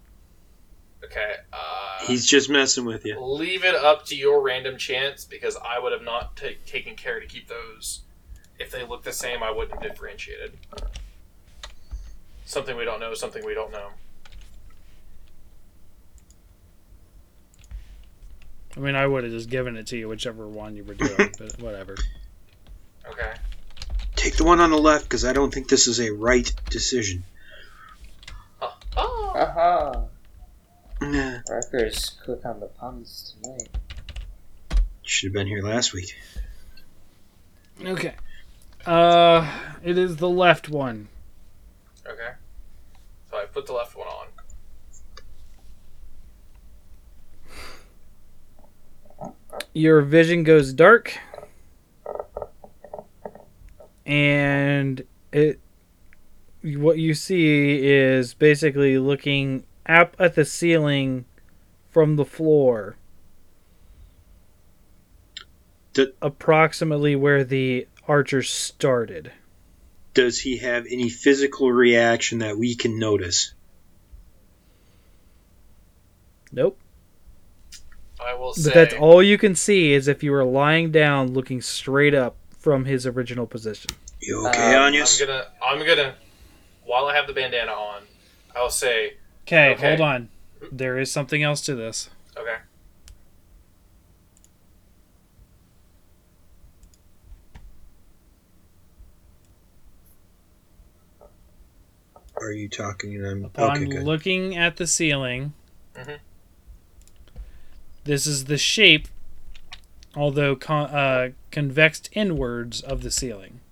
Okay. 1.04 1.36
Uh, 1.54 2.06
He's 2.06 2.26
just 2.26 2.50
messing 2.50 2.86
with 2.86 3.06
you. 3.06 3.20
leave 3.20 3.64
it 3.64 3.76
up 3.76 4.06
to 4.08 4.16
your 4.16 4.42
random 4.42 4.78
chance 4.78 5.26
because 5.26 5.58
I 5.58 5.80
would 5.80 5.92
have 5.92 6.04
not 6.04 6.36
ta 6.36 6.48
taken 6.66 6.96
care 6.96 7.20
to 7.20 7.26
keep 7.26 7.48
those. 7.48 8.02
If 8.60 8.72
they 8.72 8.86
look 8.86 9.04
the 9.04 9.14
same, 9.14 9.42
I 9.42 9.52
wouldn't 9.52 9.82
have 9.82 9.82
differentiated. 9.82 10.58
Something 12.46 12.76
we 12.76 12.84
don't 12.84 13.00
know, 13.00 13.14
something 13.14 13.46
we 13.46 13.54
don't 13.54 13.72
know. 13.72 13.90
I 18.76 18.80
mean, 18.82 18.96
I 18.96 19.06
would 19.06 19.24
have 19.24 19.32
just 19.32 19.50
given 19.50 19.78
it 19.78 19.88
to 19.88 19.98
you, 19.98 20.08
whichever 20.08 20.48
one 20.48 20.76
you 20.76 20.84
were 20.84 20.94
doing, 20.94 21.34
but 21.40 21.60
whatever. 21.60 21.96
Okay. 23.08 23.34
Take 24.16 24.36
the 24.36 24.44
one 24.44 24.60
on 24.60 24.72
the 24.72 24.78
left 24.78 25.06
because 25.06 25.26
I 25.26 25.34
don't 25.34 25.54
think 25.54 25.70
this 25.70 25.88
is 25.88 26.00
a 26.00 26.12
right 26.12 26.52
decision. 26.70 27.24
Oh. 28.62 28.74
oh. 28.98 30.10
Aha! 31.02 31.10
Nah, 31.10 31.40
Riker's 31.50 32.18
quick 32.24 32.46
on 32.46 32.60
the 32.60 32.68
puns 32.68 33.36
tonight. 33.42 33.70
should 35.02 35.28
have 35.28 35.34
been 35.34 35.48
here 35.48 35.64
last 35.64 35.94
week. 35.94 36.16
Okay. 37.84 38.16
Uh, 38.86 39.50
it 39.84 39.98
is 39.98 40.18
the 40.18 40.30
left 40.30 40.68
one. 40.70 41.08
Okay. 42.06 42.32
So 43.30 43.38
I 43.38 43.46
put 43.46 43.66
the 43.66 43.74
left 43.74 43.96
one 43.96 44.08
on. 44.08 44.28
Your 49.74 50.02
vision 50.02 50.44
goes 50.44 50.74
dark, 50.74 51.18
and 54.06 55.04
it. 55.32 55.60
What 56.62 56.98
you 56.98 57.14
see 57.14 57.88
is 57.88 58.34
basically 58.34 58.98
looking 58.98 59.64
up 59.90 60.16
at 60.20 60.36
the 60.36 60.46
ceiling 60.46 61.26
from 61.90 62.16
the 62.16 62.26
floor. 62.26 62.96
Did- 65.94 66.14
approximately 66.22 67.16
where 67.16 67.44
the 67.44 67.88
archer 68.08 68.44
started. 68.44 69.32
Does 70.14 70.40
he 70.40 70.58
have 70.58 70.86
any 70.90 71.10
physical 71.10 71.72
reaction 71.72 72.40
that 72.40 72.58
we 72.58 72.76
can 72.76 73.00
notice? 73.00 73.54
Nope. 76.52 76.80
I 78.20 78.34
will 78.34 78.54
But 78.64 78.74
that's 78.74 78.94
all 78.96 79.24
you 79.24 79.38
can 79.38 79.56
see 79.56 79.94
is 79.94 80.08
if 80.08 80.24
you 80.24 80.32
were 80.32 80.44
lying 80.44 80.92
down 80.92 81.34
looking 81.34 81.62
straight 81.62 82.14
up 82.14 82.36
from 82.58 82.86
his 82.86 83.06
original 83.06 83.48
position. 83.48 83.92
You 84.20 84.48
okay, 84.48 84.76
Um, 84.76 84.94
Anius? 84.94 85.22
I'm 85.22 85.28
gonna. 85.28 85.48
I'm 85.62 85.86
gonna. 85.86 86.16
While 86.84 87.06
I 87.06 87.16
have 87.16 87.28
the 87.28 87.34
bandana 87.34 87.72
on, 87.72 88.04
I'll 88.56 88.70
say. 88.70 89.14
Okay, 89.50 89.72
Okay. 89.74 89.88
hold 89.88 90.02
on. 90.02 90.30
There 90.72 91.00
is 91.00 91.12
something 91.12 91.42
else 91.42 91.62
to 91.62 91.74
this. 91.74 92.12
Okay. 92.38 92.58
Are 102.38 102.52
you 102.52 102.70
talking? 102.70 103.16
And 103.16 103.26
I'm 103.26 103.46
Upon 103.46 103.78
okay. 103.78 103.86
Good. 103.88 104.04
looking 104.04 104.56
at 104.56 104.78
the 104.78 104.86
ceiling, 104.88 105.54
Mhm. 105.96 106.20
this 108.04 108.26
is 108.28 108.46
the 108.46 108.58
shape, 108.58 109.08
although 110.16 110.56
con- 110.56 110.90
uh, 110.92 111.30
convexed 111.52 112.10
inwards 112.14 112.82
of 112.82 113.02
the 113.02 113.12
ceiling. 113.12 113.60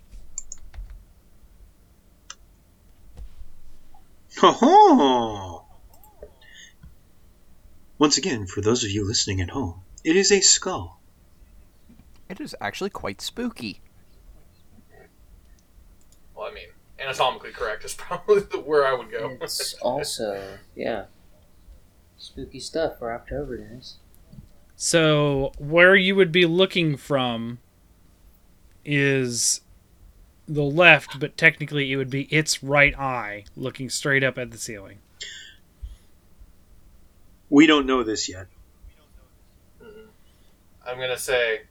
Oh. 4.44 5.57
Once 8.00 8.18
again, 8.18 8.46
for 8.46 8.62
those 8.62 8.84
of 8.84 8.92
you 8.92 9.06
listening 9.06 9.42
at 9.42 9.50
home, 9.50 9.82
it 10.04 10.16
is 10.16 10.32
a 10.32 10.40
skull. 10.42 11.00
It 12.30 12.40
is 12.40 12.56
actually 12.62 12.90
quite 12.90 13.22
spooky. 13.22 13.82
Well, 16.36 16.46
I 16.46 16.54
mean, 16.54 16.68
anatomically 17.00 17.52
correct 17.52 17.86
is 17.86 17.94
probably 17.96 18.42
the 18.42 18.60
where 18.60 18.86
I 18.86 18.94
would 18.94 19.12
go. 19.12 19.38
It's 19.42 19.74
also, 19.82 20.42
yeah, 20.76 21.06
spooky 22.18 22.60
stuff 22.60 23.00
for 23.00 23.12
October, 23.12 23.58
guys. 23.58 23.96
So, 24.76 25.52
where 25.58 25.96
you 25.96 26.16
would 26.16 26.32
be 26.32 26.46
looking 26.46 26.98
from 26.98 27.58
is 28.86 29.62
the 30.48 30.64
left, 30.64 31.20
but 31.20 31.36
technically 31.36 31.92
it 31.92 31.96
would 31.96 32.12
be 32.12 32.24
its 32.24 32.62
right 32.62 32.98
eye 32.98 33.46
looking 33.56 33.90
straight 33.90 34.24
up 34.24 34.38
at 34.38 34.52
the 34.52 34.58
ceiling. 34.58 35.00
We 37.50 37.66
don't 37.68 37.86
know 37.86 38.04
this 38.04 38.28
yet. 38.30 38.48
Mhm. 39.82 40.10
I'm 40.86 40.98
gonna 41.00 41.18
say, 41.18 41.62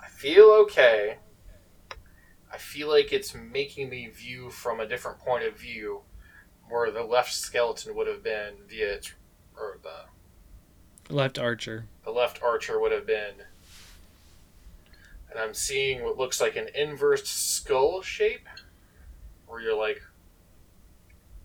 I 0.00 0.08
feel 0.08 0.50
okay. 0.64 1.18
I 2.52 2.58
feel 2.58 2.88
like 2.88 3.12
it's 3.12 3.34
making 3.34 3.88
me 3.90 4.08
view 4.08 4.50
from 4.50 4.80
a 4.80 4.86
different 4.86 5.18
point 5.20 5.44
of 5.44 5.56
view, 5.56 6.02
where 6.68 6.90
the 6.90 7.02
left 7.04 7.32
skeleton 7.32 7.94
would 7.94 8.06
have 8.06 8.22
been 8.22 8.56
via 8.66 8.94
its, 8.94 9.12
or 9.56 9.78
the 9.82 10.06
Left 11.14 11.38
archer. 11.38 11.86
the 12.04 12.10
left 12.10 12.42
archer 12.42 12.78
would 12.78 12.92
have 12.92 13.06
been. 13.06 13.34
And 15.30 15.38
I'm 15.38 15.54
seeing 15.54 16.02
what 16.04 16.18
looks 16.18 16.40
like 16.40 16.56
an 16.56 16.68
inverse 16.74 17.28
skull 17.28 18.02
shape, 18.02 18.48
where 19.46 19.60
you're 19.60 19.76
like 19.76 20.02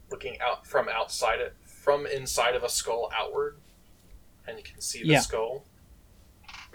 looking 0.09 0.39
out 0.41 0.65
from 0.67 0.89
outside 0.89 1.39
it, 1.39 1.55
from 1.85 2.07
inside 2.07 2.55
of 2.55 2.63
a 2.63 2.69
skull 2.69 3.11
outward, 3.15 3.57
and 4.47 4.57
you 4.57 4.63
can 4.63 4.81
see 4.81 5.03
the 5.03 5.09
Yeah. 5.09 5.19
skull, 5.19 5.63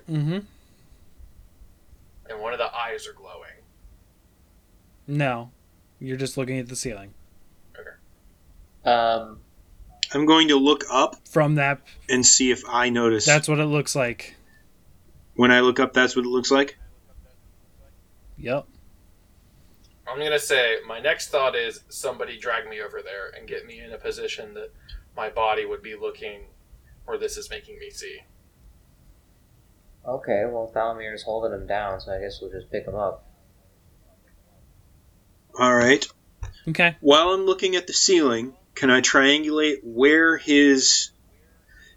Mm-hmm. 0.08 0.38
and 2.28 2.40
one 2.40 2.52
of 2.52 2.58
the 2.60 2.72
eyes 2.74 3.06
are 3.08 3.12
glowing. 3.12 3.50
No. 5.08 5.50
You're 5.98 6.16
just 6.16 6.36
looking 6.38 6.58
at 6.60 6.68
the 6.68 6.76
ceiling. 6.76 7.12
Okay. 7.78 8.88
Um, 8.90 9.40
I'm 10.14 10.26
going 10.26 10.48
to 10.48 10.56
look 10.56 10.84
up 10.90 11.16
From 11.28 11.56
that 11.56 11.80
and 12.08 12.24
see 12.24 12.50
if 12.52 12.62
I 12.68 12.88
notice. 12.88 13.26
that's 13.26 13.48
what 13.48 13.58
it 13.58 13.66
looks 13.66 13.94
like. 13.96 14.36
when 15.34 15.50
I 15.50 15.60
look 15.60 15.80
up, 15.80 15.92
that's 15.92 16.14
what 16.16 16.24
it 16.24 16.28
looks 16.28 16.50
like. 16.52 16.78
Yep. 18.38 18.66
I'm 20.08 20.18
gonna 20.18 20.38
say 20.40 20.78
my 20.88 20.98
next 20.98 21.28
thought 21.28 21.54
is 21.54 21.80
somebody 21.88 22.36
drag 22.38 22.68
me 22.68 22.80
over 22.80 23.00
there 23.02 23.28
and 23.38 23.46
get 23.46 23.64
me 23.66 23.78
in 23.80 23.92
a 23.92 23.96
position 23.98 24.54
that 24.54 24.72
my 25.16 25.28
body 25.28 25.64
would 25.64 25.82
be 25.82 25.96
looking 25.96 26.42
where 27.04 27.18
this 27.18 27.36
is 27.36 27.50
making 27.50 27.78
me 27.78 27.90
see. 27.90 28.20
okay, 30.06 30.44
well, 30.46 30.70
Thalamir 30.74 31.14
is 31.14 31.22
holding 31.22 31.52
him 31.52 31.66
down, 31.66 32.00
so 32.00 32.12
I 32.12 32.20
guess 32.20 32.40
we'll 32.40 32.50
just 32.50 32.70
pick 32.70 32.86
him 32.86 32.94
up. 32.94 33.26
All 35.58 35.74
right. 35.74 36.06
Okay. 36.68 36.96
While 37.00 37.30
I'm 37.30 37.46
looking 37.46 37.76
at 37.76 37.86
the 37.86 37.92
ceiling, 37.92 38.54
can 38.74 38.90
I 38.90 39.00
triangulate 39.00 39.78
where 39.82 40.36
his. 40.36 41.10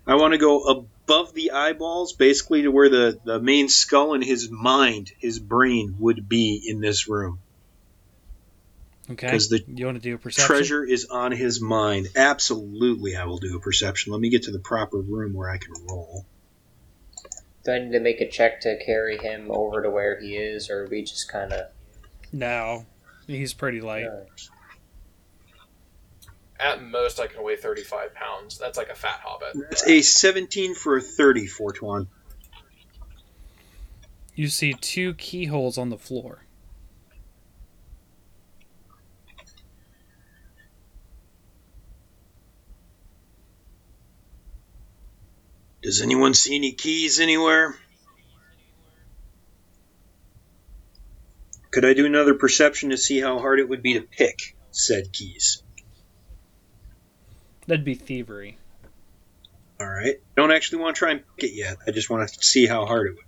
I 0.05 0.15
want 0.15 0.33
to 0.33 0.37
go 0.37 0.63
above 0.63 1.33
the 1.33 1.51
eyeballs, 1.51 2.13
basically 2.13 2.63
to 2.63 2.71
where 2.71 2.89
the, 2.89 3.19
the 3.23 3.39
main 3.39 3.69
skull 3.69 4.13
and 4.13 4.23
his 4.23 4.49
mind, 4.49 5.11
his 5.17 5.39
brain, 5.39 5.95
would 5.99 6.27
be 6.27 6.61
in 6.67 6.81
this 6.81 7.07
room. 7.07 7.39
Okay. 9.13 9.29
'Cause 9.29 9.49
the 9.49 9.63
you 9.67 9.85
want 9.85 9.97
to 9.97 10.01
do 10.01 10.15
a 10.15 10.17
perception? 10.17 10.55
Treasure 10.55 10.83
is 10.83 11.05
on 11.05 11.31
his 11.31 11.61
mind. 11.61 12.09
Absolutely, 12.15 13.15
I 13.15 13.25
will 13.25 13.37
do 13.37 13.55
a 13.55 13.59
perception. 13.59 14.11
Let 14.11 14.21
me 14.21 14.29
get 14.29 14.43
to 14.43 14.51
the 14.51 14.59
proper 14.59 14.97
room 14.97 15.33
where 15.33 15.49
I 15.49 15.57
can 15.57 15.73
roll. 15.87 16.25
Do 17.63 17.71
I 17.71 17.79
need 17.79 17.93
to 17.93 17.99
make 17.99 18.19
a 18.19 18.29
check 18.29 18.61
to 18.61 18.77
carry 18.85 19.17
him 19.17 19.49
over 19.49 19.81
to 19.81 19.89
where 19.89 20.19
he 20.19 20.35
is, 20.35 20.69
or 20.69 20.87
we 20.89 21.03
just 21.03 21.31
kind 21.31 21.53
of. 21.53 21.69
No. 22.31 22.85
He's 23.25 23.53
pretty 23.53 23.79
light. 23.79 24.07
At 26.59 26.83
most, 26.83 27.19
I 27.19 27.27
can 27.27 27.43
weigh 27.43 27.55
35 27.55 28.13
pounds. 28.13 28.57
That's 28.57 28.77
like 28.77 28.89
a 28.89 28.95
fat 28.95 29.21
hobbit. 29.23 29.53
That's 29.69 29.87
a 29.87 30.01
17 30.01 30.75
for 30.75 30.97
a 30.97 31.01
30, 31.01 31.47
Fortuan. 31.47 32.07
You 34.35 34.47
see 34.47 34.73
two 34.73 35.13
keyholes 35.13 35.77
on 35.77 35.89
the 35.89 35.97
floor. 35.97 36.42
Does 45.83 46.01
anyone 46.01 46.33
see 46.33 46.55
any 46.55 46.71
keys 46.71 47.19
anywhere? 47.19 47.75
Could 51.71 51.85
I 51.85 51.93
do 51.93 52.05
another 52.05 52.35
perception 52.35 52.91
to 52.91 52.97
see 52.97 53.19
how 53.19 53.39
hard 53.39 53.59
it 53.59 53.67
would 53.67 53.81
be 53.81 53.93
to 53.95 54.01
pick 54.01 54.55
said 54.71 55.11
keys? 55.11 55.61
That'd 57.67 57.83
be 57.85 57.95
thievery. 57.95 58.57
All 59.79 59.87
right. 59.89 60.15
Don't 60.37 60.51
actually 60.51 60.83
want 60.83 60.95
to 60.95 60.99
try 60.99 61.11
and 61.11 61.21
pick 61.37 61.49
it 61.51 61.55
yet. 61.55 61.77
I 61.87 61.91
just 61.91 62.09
want 62.09 62.29
to 62.29 62.43
see 62.43 62.65
how 62.67 62.85
hard 62.85 63.07
it 63.07 63.15
would. 63.15 63.25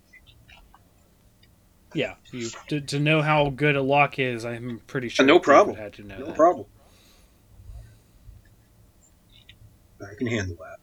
Be. 1.94 2.00
Yeah. 2.02 2.16
You 2.32 2.50
to, 2.68 2.82
to 2.82 3.00
know 3.00 3.22
how 3.22 3.50
good 3.50 3.76
a 3.76 3.82
lock 3.82 4.20
is, 4.20 4.46
I'm 4.46 4.80
pretty 4.86 5.10
sure. 5.10 5.24
Uh, 5.24 5.28
no 5.28 5.36
a 5.36 5.40
thief 5.40 5.48
would 5.48 5.54
problem. 5.54 5.76
Had 5.78 5.94
to 5.94 6.04
know 6.04 6.20
No 6.20 6.26
that. 6.28 6.36
problem. 6.36 6.68
I 10.02 10.14
can 10.18 10.28
handle 10.28 10.58
that. 10.58 10.75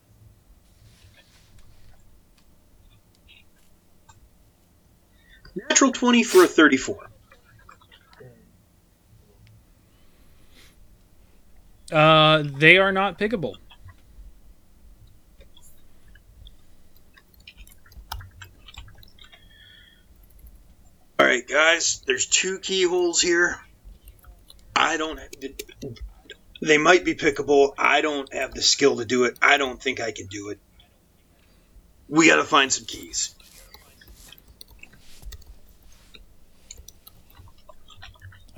Natural 5.54 5.92
20 5.92 6.22
for 6.22 6.44
a 6.44 6.46
34. 6.46 7.10
Uh, 11.92 12.42
they 12.44 12.78
are 12.78 12.92
not 12.92 13.18
pickable. 13.18 13.56
All 21.18 21.26
right, 21.26 21.46
guys, 21.46 22.02
there's 22.06 22.26
two 22.26 22.58
keyholes 22.58 23.20
here. 23.20 23.60
I 24.74 24.96
don't. 24.96 25.20
They 26.62 26.78
might 26.78 27.04
be 27.04 27.14
pickable. 27.14 27.74
I 27.76 28.00
don't 28.00 28.32
have 28.32 28.54
the 28.54 28.62
skill 28.62 28.96
to 28.96 29.04
do 29.04 29.24
it. 29.24 29.38
I 29.42 29.58
don't 29.58 29.80
think 29.80 30.00
I 30.00 30.12
can 30.12 30.26
do 30.26 30.48
it. 30.48 30.58
We 32.08 32.28
got 32.28 32.36
to 32.36 32.44
find 32.44 32.72
some 32.72 32.86
keys. 32.86 33.34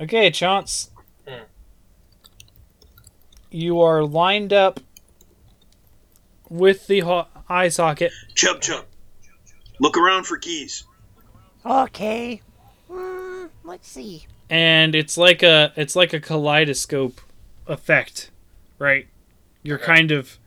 Okay, 0.01 0.29
Chance. 0.31 0.91
Hmm. 1.27 1.43
You 3.51 3.79
are 3.81 4.03
lined 4.03 4.51
up 4.53 4.79
with 6.49 6.87
the 6.87 7.01
ho- 7.01 7.27
eye 7.49 7.69
socket. 7.69 8.11
Chub 8.33 8.61
Chub, 8.61 8.85
look 9.79 9.97
around 9.97 10.25
for 10.25 10.37
keys. 10.37 10.83
Okay. 11.65 12.41
Hmm, 12.91 13.45
let's 13.63 13.87
see. 13.87 14.27
and 14.49 14.93
it's 14.93 15.17
like 15.17 15.41
a 15.41 15.73
it's 15.75 15.95
like 15.95 16.13
a 16.13 16.19
kaleidoscope 16.19 17.19
effect 17.65 18.29
right 18.77 19.07
you're 19.63 19.77
Okay. 19.79 19.85
kind 19.87 20.11
of 20.11 20.37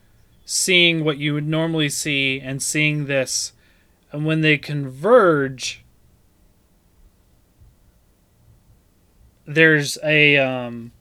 seeing 0.45 1.03
what 1.03 1.17
you 1.17 1.33
would 1.33 1.45
normally 1.45 1.89
see 1.89 2.39
and 2.39 2.63
seeing 2.63 3.07
this 3.07 3.51
and 4.13 4.25
when 4.25 4.39
they 4.39 4.57
converge 4.57 5.83
there's 9.49 9.97
a 10.03 10.37
um 10.37 10.91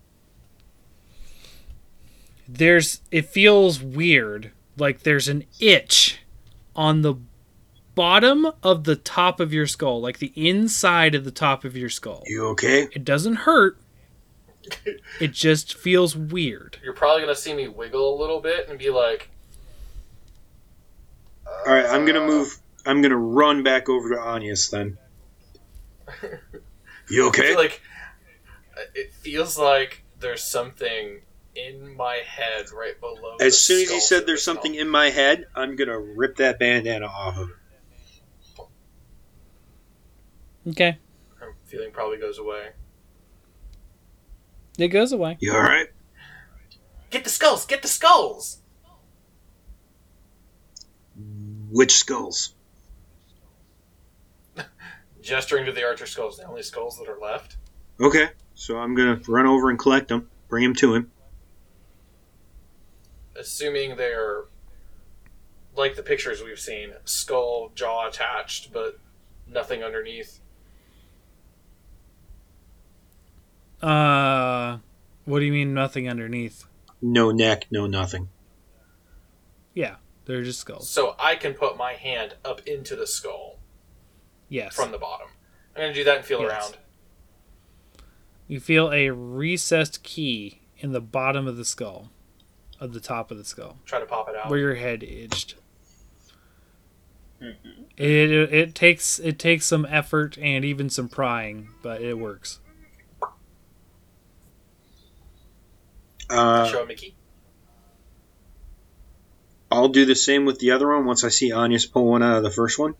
there's 2.49 3.03
it 3.11 3.27
feels 3.27 3.83
weird 3.83 4.53
like 4.79 5.03
there's 5.03 5.29
an 5.29 5.45
itch 5.61 6.21
on 6.75 7.03
the 7.03 7.15
bottom 7.95 8.47
of 8.63 8.85
the 8.85 8.97
top 8.97 9.39
of 9.39 9.53
your 9.53 9.67
skull 9.67 10.01
like 10.01 10.19
the 10.19 10.33
inside 10.35 11.15
of 11.15 11.25
the 11.25 11.31
top 11.31 11.65
of 11.65 11.77
your 11.77 11.91
skull 11.91 12.23
You 12.27 12.47
okay? 12.49 12.89
it 12.93 13.05
doesn't 13.05 13.35
hurt. 13.37 13.79
It 15.21 15.33
just 15.33 15.75
feels 15.75 16.15
weird. 16.15 16.79
You're 16.83 16.93
probably 16.93 17.23
gonna 17.23 17.35
see 17.35 17.55
me 17.55 17.69
wiggle 17.69 18.15
a 18.15 18.21
little 18.21 18.41
bit 18.41 18.69
and 18.69 18.79
be 18.79 18.91
like, 18.91 19.31
All 21.67 21.73
right, 21.73 21.87
I'm 21.87 22.05
gonna 22.05 22.27
move. 22.27 22.59
I'm 22.85 23.01
gonna 23.01 23.17
run 23.17 23.63
back 23.63 23.89
over 23.89 24.11
to 24.11 24.17
Anyas 24.17 24.71
then. 24.71 24.99
You 27.11 27.29
okay? 27.29 27.57
like 27.57 27.81
it 28.95 29.13
feels 29.13 29.59
like 29.59 30.05
there's 30.21 30.43
something 30.43 31.21
in 31.55 31.97
my 31.97 32.17
head 32.27 32.67
right 32.71 32.99
below. 33.01 33.37
the 33.39 33.45
As 33.47 33.61
soon 33.61 33.83
as 33.83 33.91
you 33.91 34.01
said 34.01 34.27
there's 34.27 34.43
something 34.45 34.73
skull. 34.73 34.83
in 34.83 34.89
my 34.89 35.11
head, 35.11 35.47
I'm 35.55 35.77
gonna 35.77 35.99
rip 35.99 36.37
that 36.37 36.59
bandana 36.59 37.07
off 37.07 37.37
of 37.39 37.51
it. 37.51 37.55
Okay. 40.71 40.99
I'm 41.41 41.55
feeling 41.65 41.91
probably 41.93 42.19
goes 42.19 42.39
away. 42.39 42.69
It 44.79 44.89
goes 44.89 45.13
away. 45.13 45.37
You 45.41 45.55
all 45.55 45.63
right? 45.63 45.89
Get 47.11 47.25
the 47.25 47.31
skulls! 47.31 47.65
Get 47.67 47.83
the 47.83 47.89
skulls! 47.89 48.59
Which 51.71 51.95
skulls? 51.97 52.55
Gesturing 55.23 55.67
to 55.67 55.73
the 55.73 55.85
archer 55.85 56.07
skulls, 56.07 56.37
the 56.37 56.45
only 56.45 56.63
skulls 56.63 56.99
that 56.99 57.09
are 57.09 57.19
left. 57.19 57.57
Okay, 58.01 58.29
so 58.59 58.77
I'm 58.77 58.97
gonna 58.97 59.21
run 59.29 59.47
over 59.47 59.71
and 59.71 59.79
collect 59.79 60.09
them, 60.09 60.29
bring 60.49 60.65
them 60.65 60.75
to 60.75 60.95
him. 60.97 61.13
Assuming 63.37 63.95
they're 63.97 64.47
like 65.77 65.95
the 65.95 66.03
pictures 66.03 66.43
we've 66.43 66.59
seen, 66.59 66.91
skull, 67.05 67.71
jaw 67.77 68.09
attached, 68.09 68.73
but 68.73 68.99
nothing 69.47 69.85
underneath. 69.85 70.41
Uh, 73.81 74.79
what 75.25 75.39
do 75.39 75.45
you 75.45 75.53
mean 75.53 75.73
nothing 75.73 76.09
underneath? 76.09 76.65
No 77.01 77.31
neck, 77.31 77.67
no 77.71 77.87
nothing. 77.87 78.29
Yeah, 79.73 79.97
they're 80.25 80.43
just 80.43 80.59
skulls. 80.59 80.91
So 80.91 81.15
I 81.17 81.37
can 81.37 81.55
put 81.55 81.77
my 81.77 81.93
hand 81.93 82.35
up 82.45 82.61
into 82.67 82.97
the 82.97 83.07
skull 83.07 83.61
Yes. 84.49 84.75
from 84.75 84.91
the 84.91 84.99
bottom. 84.99 85.29
I'm 85.77 85.83
gonna 85.83 85.95
do 85.95 86.03
that 86.03 86.17
and 86.17 86.27
feel 86.27 86.41
Yes. 86.41 86.51
around. 86.51 86.79
You 88.49 88.59
feel 88.61 88.91
a 88.91 89.11
recessed 89.11 90.03
key 90.03 90.63
in 90.79 90.93
the 90.93 91.01
bottom 91.01 91.47
of 91.47 91.57
the 91.57 91.65
skull, 91.65 92.11
of 92.81 92.95
the 92.95 93.01
top 93.01 93.31
of 93.31 93.37
the 93.37 93.45
skull, 93.45 93.79
Try 93.85 94.01
to 94.01 94.07
pop 94.07 94.29
it 94.29 94.37
out. 94.37 94.51
where 94.51 94.59
your 94.59 94.75
head 94.75 95.05
edged. 95.07 95.55
It, 97.41 98.31
it 98.33 98.75
takes 98.75 99.19
it 99.21 99.39
takes 99.39 99.65
some 99.67 99.87
effort 99.89 100.37
and 100.39 100.65
even 100.65 100.91
some 100.91 101.09
prying, 101.09 101.69
but 101.83 102.01
it 102.01 102.19
works. 102.19 102.59
Uh, 106.31 106.67
Show 106.67 106.85
Mickey. 106.85 107.15
I'll 109.71 109.89
do 109.89 110.05
the 110.05 110.15
same 110.15 110.47
with 110.47 110.59
the 110.59 110.73
other 110.73 110.89
one 110.89 111.05
once 111.05 111.23
I 111.25 111.29
see 111.29 111.53
Anya's 111.53 111.87
pull 111.87 112.07
one 112.07 112.23
out 112.23 112.39
of 112.39 112.43
the 112.43 112.51
first 112.51 112.79
one. 112.79 112.95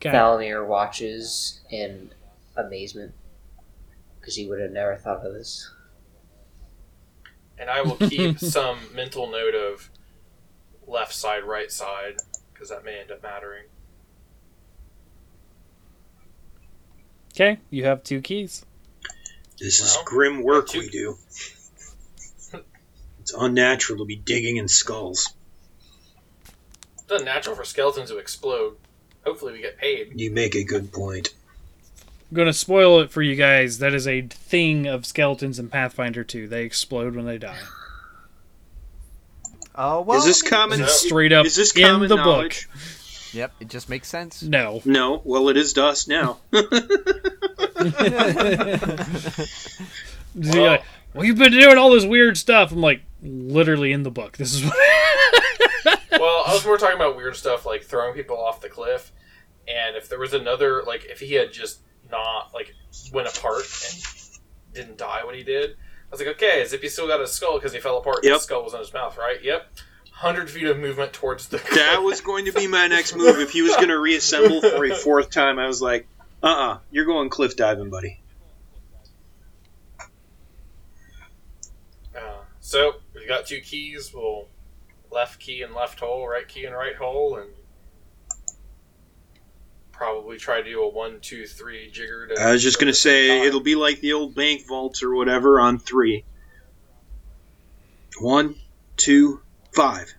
Okay. 0.00 0.10
Valamir 0.10 0.66
watches 0.66 1.60
in 1.70 2.10
amazement 2.56 3.12
because 4.20 4.36
he 4.36 4.46
would 4.46 4.60
have 4.60 4.70
never 4.70 4.96
thought 4.96 5.24
of 5.26 5.32
this. 5.32 5.70
And 7.58 7.68
I 7.70 7.82
will 7.82 7.96
keep 7.96 8.38
some 8.40 8.78
mental 8.94 9.30
note 9.30 9.54
of 9.54 9.90
left 10.86 11.14
side, 11.14 11.44
right 11.44 11.70
side, 11.70 12.16
because 12.52 12.68
that 12.70 12.84
may 12.84 12.98
end 13.00 13.10
up 13.10 13.22
mattering. 13.22 13.64
Okay, 17.34 17.58
you 17.70 17.84
have 17.84 18.02
two 18.02 18.20
keys. 18.20 18.64
This 19.58 19.80
is 19.80 19.94
Well, 19.96 20.04
grim 20.04 20.42
work 20.42 20.68
two- 20.68 20.80
we 20.80 20.88
do. 20.88 21.16
It's 23.20 23.32
unnatural 23.34 24.00
to 24.00 24.04
be 24.04 24.16
digging 24.16 24.56
in 24.56 24.66
skulls. 24.66 25.32
It's 27.04 27.12
unnatural 27.12 27.54
for 27.54 27.62
skeletons 27.64 28.10
to 28.10 28.18
explode. 28.18 28.76
Hopefully, 29.24 29.52
we 29.52 29.60
get 29.60 29.78
paid. 29.78 30.20
You 30.20 30.32
make 30.32 30.56
a 30.56 30.64
good 30.64 30.92
point. 30.92 31.32
I'm 32.32 32.36
gonna 32.36 32.54
spoil 32.54 33.00
it 33.00 33.10
for 33.10 33.20
you 33.20 33.36
guys. 33.36 33.76
That 33.76 33.92
is 33.92 34.08
a 34.08 34.22
thing 34.22 34.86
of 34.86 35.04
skeletons 35.04 35.58
in 35.58 35.68
Pathfinder 35.68 36.24
2. 36.24 36.48
They 36.48 36.64
explode 36.64 37.14
when 37.14 37.26
they 37.26 37.36
die. 37.36 37.58
Oh 39.74 40.00
well. 40.00 40.18
is 40.18 40.24
this 40.24 40.42
I 40.42 40.46
mean, 40.46 40.50
common? 40.50 40.80
No. 40.80 40.86
Straight 40.86 41.34
up 41.34 41.44
Is 41.44 41.56
this 41.56 41.76
in 41.76 41.84
common 41.84 42.08
the 42.08 42.16
knowledge? 42.16 42.70
Yep, 43.34 43.52
it 43.60 43.68
just 43.68 43.90
makes 43.90 44.08
sense. 44.08 44.42
No. 44.42 44.80
No. 44.86 45.20
Well, 45.24 45.50
it 45.50 45.58
is 45.58 45.74
dust 45.74 46.08
now. 46.08 46.38
You're 46.52 46.62
like, 50.66 50.84
well, 51.12 51.26
you've 51.26 51.36
been 51.36 51.52
doing 51.52 51.76
all 51.76 51.90
this 51.90 52.06
weird 52.06 52.38
stuff. 52.38 52.72
I'm 52.72 52.80
like, 52.80 53.02
literally 53.22 53.92
in 53.92 54.04
the 54.04 54.10
book. 54.10 54.38
This 54.38 54.54
is 54.54 54.62
well, 55.84 56.44
I 56.46 56.54
was 56.54 56.64
more 56.64 56.78
talking 56.78 56.96
about 56.96 57.14
weird 57.14 57.36
stuff 57.36 57.66
like 57.66 57.82
throwing 57.82 58.14
people 58.14 58.38
off 58.38 58.62
the 58.62 58.70
cliff, 58.70 59.12
and 59.68 59.96
if 59.96 60.08
there 60.08 60.18
was 60.18 60.32
another, 60.32 60.82
like 60.82 61.04
if 61.04 61.20
he 61.20 61.34
had 61.34 61.52
just 61.52 61.80
not 62.12 62.54
like 62.54 62.72
went 63.12 63.26
apart 63.26 63.64
and 63.90 64.04
didn't 64.72 64.98
die 64.98 65.24
when 65.24 65.34
he 65.34 65.42
did, 65.42 65.70
I 65.70 65.76
was 66.12 66.20
like, 66.20 66.28
okay, 66.36 66.64
Zippy 66.66 66.88
still 66.88 67.08
got 67.08 67.20
his 67.20 67.32
skull 67.32 67.58
because 67.58 67.72
he 67.72 67.80
fell 67.80 67.98
apart. 67.98 68.18
Yep. 68.22 68.34
His 68.34 68.42
skull 68.42 68.62
was 68.62 68.74
in 68.74 68.80
his 68.80 68.92
mouth, 68.92 69.16
right? 69.18 69.42
Yep. 69.42 69.66
Hundred 70.12 70.50
feet 70.50 70.66
of 70.66 70.78
movement 70.78 71.12
towards 71.12 71.48
the. 71.48 71.56
that 71.74 72.02
was 72.02 72.20
going 72.20 72.44
to 72.44 72.52
be 72.52 72.68
my 72.68 72.86
next 72.86 73.16
move. 73.16 73.38
If 73.38 73.50
he 73.50 73.62
was 73.62 73.74
going 73.76 73.88
to 73.88 73.98
reassemble 73.98 74.60
for 74.60 74.84
a 74.84 74.94
fourth 74.94 75.30
time, 75.30 75.58
I 75.58 75.66
was 75.66 75.82
like, 75.82 76.06
uh 76.42 76.46
uh-uh, 76.46 76.72
uh, 76.74 76.78
you 76.90 77.02
are 77.02 77.06
going 77.06 77.28
cliff 77.28 77.56
diving, 77.56 77.90
buddy. 77.90 78.20
Uh, 82.14 82.42
so 82.60 82.96
we 83.14 83.26
got 83.26 83.46
two 83.46 83.60
keys. 83.60 84.12
We'll 84.14 84.48
left 85.10 85.40
key 85.40 85.62
and 85.62 85.74
left 85.74 86.00
hole, 86.00 86.28
right 86.28 86.46
key 86.46 86.66
and 86.66 86.74
right 86.74 86.94
hole, 86.94 87.36
and 87.36 87.50
probably 90.02 90.36
try 90.36 90.60
to 90.60 90.68
do 90.68 90.82
a 90.82 90.88
one, 90.88 91.20
two, 91.20 91.46
three 91.46 91.88
jigger. 91.92 92.26
To 92.26 92.40
I 92.42 92.50
was 92.50 92.60
just 92.60 92.80
going 92.80 92.92
to 92.92 92.98
say, 92.98 93.28
time. 93.28 93.46
it'll 93.46 93.60
be 93.60 93.76
like 93.76 94.00
the 94.00 94.14
old 94.14 94.34
bank 94.34 94.66
vaults 94.66 95.00
or 95.04 95.14
whatever 95.14 95.60
on 95.60 95.78
three. 95.78 96.24
One, 98.20 98.56
two, 98.96 99.42
five. 99.72 100.12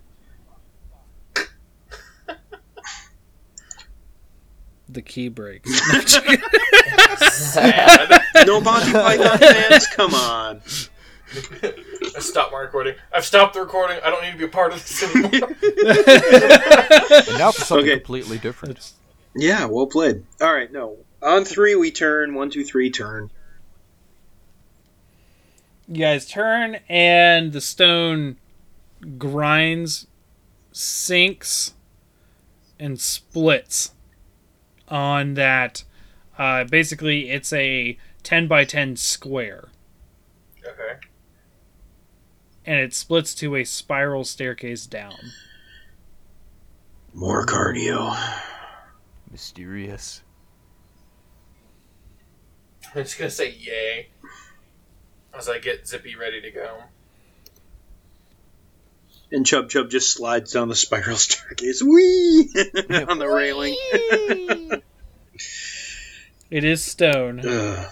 the 4.87 5.01
key 5.01 5.27
breaks. 5.27 5.69
sad. 7.33 8.21
No 8.45 8.61
Monty 8.61 8.91
Python 8.91 9.37
fans? 9.37 9.87
Come 9.87 10.13
on. 10.13 10.61
I 12.15 12.19
stopped 12.19 12.51
my 12.51 12.59
recording. 12.59 12.95
I've 13.13 13.25
stopped 13.25 13.55
the 13.55 13.59
recording. 13.61 13.97
I 14.03 14.09
don't 14.11 14.23
need 14.23 14.31
to 14.33 14.37
be 14.37 14.43
a 14.45 14.47
part 14.47 14.71
of 14.71 14.79
this 14.79 15.03
anymore. 15.03 15.31
And 17.27 17.37
now 17.39 17.51
for 17.51 17.61
something 17.65 17.85
Okay. 17.89 17.95
completely 17.99 18.37
different. 18.37 18.93
Yeah, 19.35 19.65
well 19.65 19.87
played. 19.87 20.23
All 20.41 20.53
right, 20.53 20.71
no. 20.71 20.97
On 21.21 21.45
three, 21.45 21.75
we 21.75 21.91
turn. 21.91 22.33
One, 22.35 22.49
two, 22.49 22.63
three, 22.63 22.91
turn. 22.91 23.31
you 25.87 25.99
guys 25.99 26.27
turn, 26.27 26.79
and 26.89 27.51
the 27.51 27.61
stone 27.61 28.37
grinds, 29.17 30.07
sinks, 30.71 31.73
and 32.79 32.99
splits 32.99 33.93
on 34.87 35.33
that. 35.35 35.83
Uh, 36.37 36.63
basically, 36.63 37.29
it's 37.29 37.53
a 37.53 37.97
10 38.23 38.47
by 38.47 38.65
10 38.65 38.95
square, 38.95 39.69
okay. 40.65 40.99
and 42.65 42.79
it 42.79 42.93
splits 42.93 43.35
to 43.35 43.55
a 43.55 43.63
spiral 43.63 44.23
staircase 44.23 44.87
down. 44.87 45.15
More 47.13 47.45
cardio. 47.45 48.17
Mysterious. 49.33 50.21
I'm 52.95 53.01
just 53.01 53.17
gonna 53.17 53.31
say 53.31 53.49
yay 53.49 54.09
as 55.35 55.49
I 55.49 55.57
get 55.57 55.87
Zippy 55.87 56.15
ready 56.15 56.39
to 56.41 56.51
go. 56.51 56.83
And 59.31 59.43
Chub 59.43 59.71
Chub 59.71 59.89
just 59.89 60.11
slides 60.11 60.51
down 60.51 60.67
the 60.69 60.75
spiral 60.75 61.17
staircase. 61.17 61.81
Whee! 61.81 62.47
on 63.09 63.17
the 63.17 63.27
railing. 63.27 63.75
It 66.51 66.63
is 66.63 66.83
stone, 66.83 67.39
Ugh. 67.43 67.91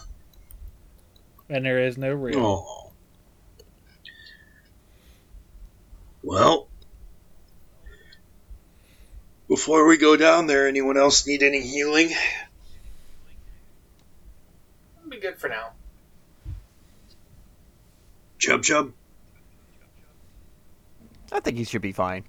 and 1.49 1.65
there 1.65 1.79
is 1.79 1.97
no 1.97 2.13
rail. 2.13 2.37
Oh. 2.37 2.91
Well, 6.21 6.67
before 9.51 9.85
we 9.85 9.97
go 9.97 10.15
down 10.15 10.47
there, 10.47 10.65
anyone 10.65 10.95
else 10.95 11.27
need 11.27 11.43
any 11.43 11.59
healing? 11.59 12.09
I'll 15.03 15.09
be 15.09 15.19
good 15.19 15.38
for 15.38 15.49
now. 15.49 15.71
Chub 18.39 18.63
Chub? 18.63 18.93
I 21.33 21.41
think 21.41 21.57
he 21.57 21.65
should 21.65 21.81
be 21.81 21.91
fine. 21.91 22.23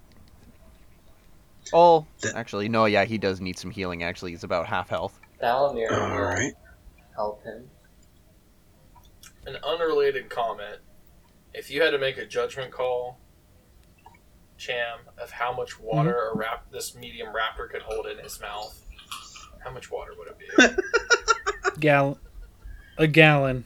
Oh, 1.72 2.06
That- 2.22 2.34
actually, 2.34 2.68
no. 2.68 2.86
Yeah, 2.86 3.04
he 3.04 3.18
does 3.18 3.40
need 3.40 3.56
some 3.56 3.70
healing. 3.70 4.02
Actually, 4.02 4.32
he's 4.32 4.42
about 4.42 4.66
half 4.66 4.88
health. 4.88 5.16
Valamir 5.40 5.90
will 5.90 5.96
Alright. 6.00 6.54
help 7.14 7.44
him. 7.44 7.70
An 9.46 9.58
unrelated 9.62 10.28
comment. 10.28 10.80
If 11.54 11.70
you 11.70 11.82
had 11.82 11.92
to 11.92 11.98
make 11.98 12.18
a 12.18 12.26
judgment 12.26 12.72
call, 12.72 13.20
Cham, 14.62 14.98
of 15.18 15.32
how 15.32 15.52
much 15.52 15.80
water 15.80 16.14
mm-hmm. 16.14 16.38
a 16.38 16.40
rap- 16.40 16.70
this 16.70 16.94
medium 16.94 17.30
raptor 17.34 17.68
could 17.68 17.82
hold 17.82 18.06
in 18.06 18.18
his 18.18 18.40
mouth, 18.40 18.80
how 19.58 19.72
much 19.72 19.90
water 19.90 20.12
would 20.16 20.28
it 20.28 20.38
be? 20.38 21.80
gallon. 21.80 22.16
a 22.96 23.08
gallon. 23.08 23.64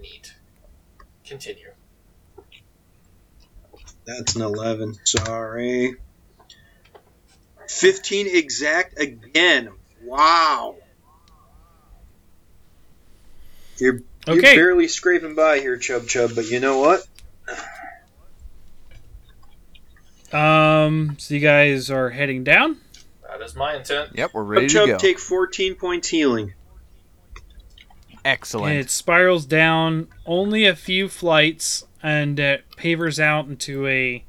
Neat. 0.00 0.34
Continue. 1.22 1.72
That's 4.06 4.36
an 4.36 4.40
11. 4.40 4.96
Sorry. 5.04 5.96
15 7.68 8.26
exact 8.26 8.98
again. 8.98 9.68
Wow. 10.02 10.76
You're, 13.76 14.00
you're 14.26 14.40
barely 14.40 14.88
scraping 14.88 15.34
by 15.34 15.58
here, 15.58 15.76
Chub 15.76 16.06
Chub, 16.06 16.30
but 16.34 16.50
you 16.50 16.58
know 16.58 16.78
what? 16.78 17.06
Um, 20.32 21.16
so 21.18 21.34
you 21.34 21.40
guys 21.40 21.90
are 21.90 22.10
heading 22.10 22.44
down. 22.44 22.78
That 23.26 23.42
is 23.42 23.54
my 23.54 23.76
intent. 23.76 24.10
Yep, 24.14 24.30
we're 24.34 24.42
ready 24.42 24.66
Chub 24.66 24.86
to 24.86 24.92
Chub, 24.92 25.00
go. 25.00 25.06
take 25.06 25.18
14 25.18 25.74
points 25.74 26.08
healing. 26.08 26.54
Excellent. 28.24 28.72
And 28.72 28.80
it 28.80 28.90
spirals 28.90 29.46
down 29.46 30.08
only 30.26 30.66
a 30.66 30.74
few 30.74 31.08
flights 31.08 31.86
and 32.02 32.38
it 32.38 32.64
pavers 32.76 33.18
out 33.18 33.46
into 33.46 33.86
a 33.86 34.24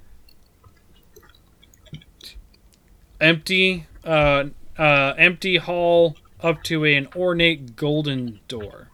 empty 3.19 3.85
uh 4.05 4.45
uh 4.77 5.13
empty 5.17 5.57
hall 5.57 6.15
up 6.41 6.63
to 6.63 6.85
an 6.85 7.07
ornate 7.15 7.75
golden 7.75 8.39
door. 8.47 8.88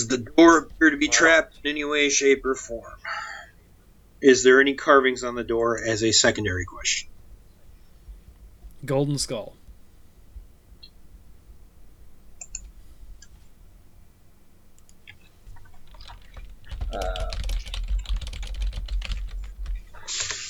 Does 0.00 0.08
the 0.08 0.16
door 0.16 0.56
appear 0.56 0.88
to 0.88 0.96
be 0.96 1.08
trapped 1.08 1.58
in 1.62 1.72
any 1.72 1.84
way, 1.84 2.08
shape, 2.08 2.46
or 2.46 2.54
form? 2.54 2.94
Is 4.22 4.42
there 4.42 4.58
any 4.58 4.72
carvings 4.72 5.22
on 5.22 5.34
the 5.34 5.44
door 5.44 5.78
as 5.78 6.02
a 6.02 6.10
secondary 6.10 6.64
question? 6.64 7.10
Golden 8.86 9.18
skull. 9.18 9.56
Uh, 16.92 17.30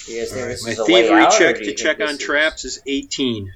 do 0.07 0.12
you 0.12 0.20
guys 0.20 0.65
My 0.65 0.70
is 0.70 0.79
a 0.79 0.85
way 0.85 0.87
thievery 1.03 1.27
check 1.37 1.57
to 1.57 1.75
check 1.75 2.01
on 2.01 2.11
is- 2.11 2.19
traps 2.19 2.65
is 2.65 2.81
18. 2.87 3.53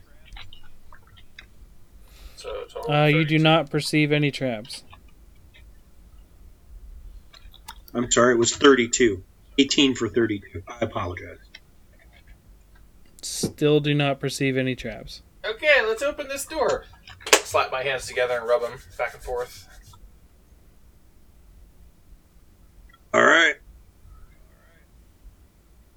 So 2.37 2.93
Uh, 2.93 3.07
you 3.07 3.25
do 3.25 3.39
not 3.39 3.71
perceive 3.71 4.11
any 4.11 4.31
traps. 4.31 4.83
I'm 7.95 8.11
sorry, 8.11 8.35
it 8.35 8.39
was 8.39 8.55
32. 8.55 9.23
18 9.59 9.95
for 9.95 10.09
32. 10.09 10.63
I 10.69 10.79
apologize. 10.81 11.39
Still 13.23 13.81
do 13.81 13.95
not 13.95 14.21
perceive 14.21 14.57
any 14.57 14.75
traps. 14.75 15.23
Okay, 15.45 15.83
let's 15.87 16.03
open 16.03 16.29
this 16.29 16.45
door. 16.45 16.87
Slap 17.33 17.71
my 17.71 17.83
hands 17.83 18.07
together 18.07 18.37
and 18.37 18.47
rub 18.47 18.63
them 18.63 18.79
back 18.99 19.15
and 19.15 19.23
forth. 19.23 19.69
All 23.13 23.25
right. 23.25 23.55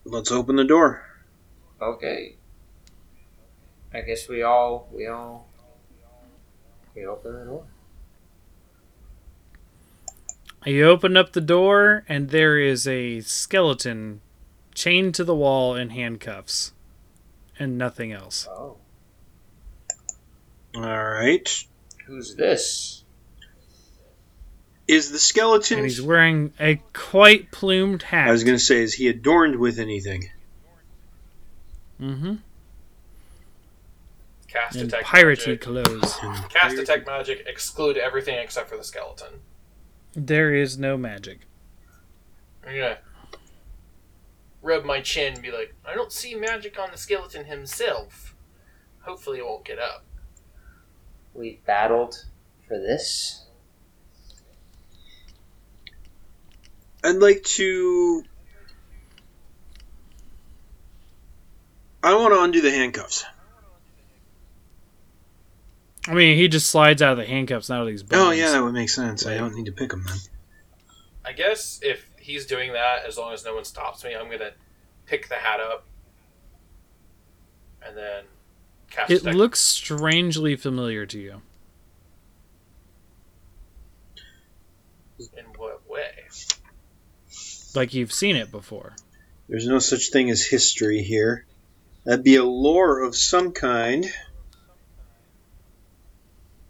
Let's 0.05 0.31
open 0.31 0.55
the 0.55 0.63
door. 0.63 1.03
Okay. 1.81 2.35
I 3.93 4.01
guess 4.01 4.29
we 4.29 4.43
all 4.43 4.87
we 4.91 5.07
all 5.07 5.47
we 6.95 7.05
open 7.05 7.33
the 7.33 7.45
door. 7.45 7.65
You 10.65 10.85
open 10.89 11.15
up 11.15 11.31
the 11.33 11.41
door, 11.41 12.03
and 12.09 12.29
there 12.29 12.59
is 12.59 12.87
a 12.87 13.21
skeleton 13.21 14.21
chained 14.75 15.15
to 15.15 15.23
the 15.23 15.35
wall 15.35 15.75
in 15.75 15.91
handcuffs, 15.91 16.73
and 17.57 17.77
nothing 17.77 18.11
else. 18.11 18.47
Oh, 18.51 18.77
All 20.75 20.81
right. 20.83 21.63
who's 22.05 22.35
this? 22.35 23.03
Is 24.87 25.11
the 25.11 25.19
skeleton. 25.19 25.79
And 25.79 25.87
he's 25.87 26.01
wearing 26.01 26.53
a 26.59 26.81
quite 26.93 27.51
plumed 27.51 28.03
hat. 28.03 28.27
I 28.29 28.31
was 28.31 28.43
going 28.45 28.57
to 28.57 28.63
say, 28.63 28.81
is 28.81 28.93
he 28.93 29.07
adorned 29.09 29.57
with 29.57 29.79
anything? 29.79 30.29
mm-hmm. 32.01 32.35
Cast 34.47 34.77
And 34.77 34.89
detect 34.89 35.07
piratey 35.07 35.47
magic. 35.47 35.61
clothes. 35.61 36.15
Cast 36.49 36.75
detect 36.77 37.05
magic. 37.05 37.43
Exclude 37.47 37.97
everything 37.97 38.35
except 38.37 38.69
for 38.69 38.77
the 38.77 38.83
skeleton. 38.83 39.27
There 40.13 40.53
is 40.53 40.77
no 40.77 40.97
magic. 40.97 41.41
I'm 42.65 42.75
gonna 42.75 42.97
rub 44.61 44.83
my 44.83 45.01
chin 45.01 45.33
and 45.33 45.41
be 45.41 45.51
like, 45.51 45.73
I 45.85 45.93
don't 45.93 46.11
see 46.11 46.35
magic 46.35 46.79
on 46.79 46.89
the 46.91 46.97
skeleton 46.97 47.45
himself. 47.45 48.35
Hopefully, 49.01 49.39
it 49.39 49.45
won't 49.45 49.63
get 49.63 49.79
up. 49.79 50.03
We've 51.33 51.63
battled 51.65 52.25
for 52.67 52.77
this. 52.77 53.45
I'd 57.03 57.17
like 57.17 57.43
to. 57.43 58.23
I 62.03 62.15
want 62.15 62.33
to 62.33 62.41
undo 62.41 62.61
the 62.61 62.71
handcuffs. 62.71 63.23
I 66.07 66.13
mean, 66.13 66.37
he 66.37 66.47
just 66.47 66.69
slides 66.69 67.01
out 67.01 67.11
of 67.13 67.17
the 67.17 67.25
handcuffs 67.25 67.69
out 67.69 67.81
of 67.81 67.87
these. 67.87 68.03
bones. 68.03 68.21
Oh, 68.21 68.31
yeah, 68.31 68.51
that 68.51 68.63
would 68.63 68.73
make 68.73 68.89
sense. 68.89 69.25
I 69.25 69.37
don't 69.37 69.53
need 69.55 69.65
to 69.65 69.71
pick 69.71 69.89
them 69.89 70.03
then. 70.07 70.17
I 71.25 71.33
guess 71.33 71.79
if 71.83 72.09
he's 72.19 72.45
doing 72.45 72.73
that, 72.73 73.05
as 73.05 73.17
long 73.17 73.33
as 73.33 73.43
no 73.43 73.55
one 73.55 73.65
stops 73.65 74.03
me, 74.03 74.15
I'm 74.15 74.29
gonna 74.31 74.51
pick 75.05 75.27
the 75.27 75.35
hat 75.35 75.59
up 75.59 75.85
and 77.85 77.97
then 77.97 78.23
cast 78.89 79.11
It 79.11 79.19
detect- 79.19 79.35
looks 79.35 79.59
strangely 79.59 80.55
familiar 80.55 81.05
to 81.05 81.19
you. 81.19 81.41
in 85.35 85.45
what 85.57 85.87
way? 85.89 86.11
Like 87.75 87.93
you've 87.93 88.13
seen 88.13 88.35
it 88.35 88.51
before. 88.51 88.95
There's 89.49 89.67
no 89.67 89.79
such 89.79 90.09
thing 90.11 90.29
as 90.29 90.43
history 90.45 91.01
here. 91.01 91.45
That'd 92.05 92.23
be 92.23 92.35
a 92.35 92.43
lore 92.43 93.01
of 93.01 93.15
some 93.15 93.51
kind. 93.51 94.05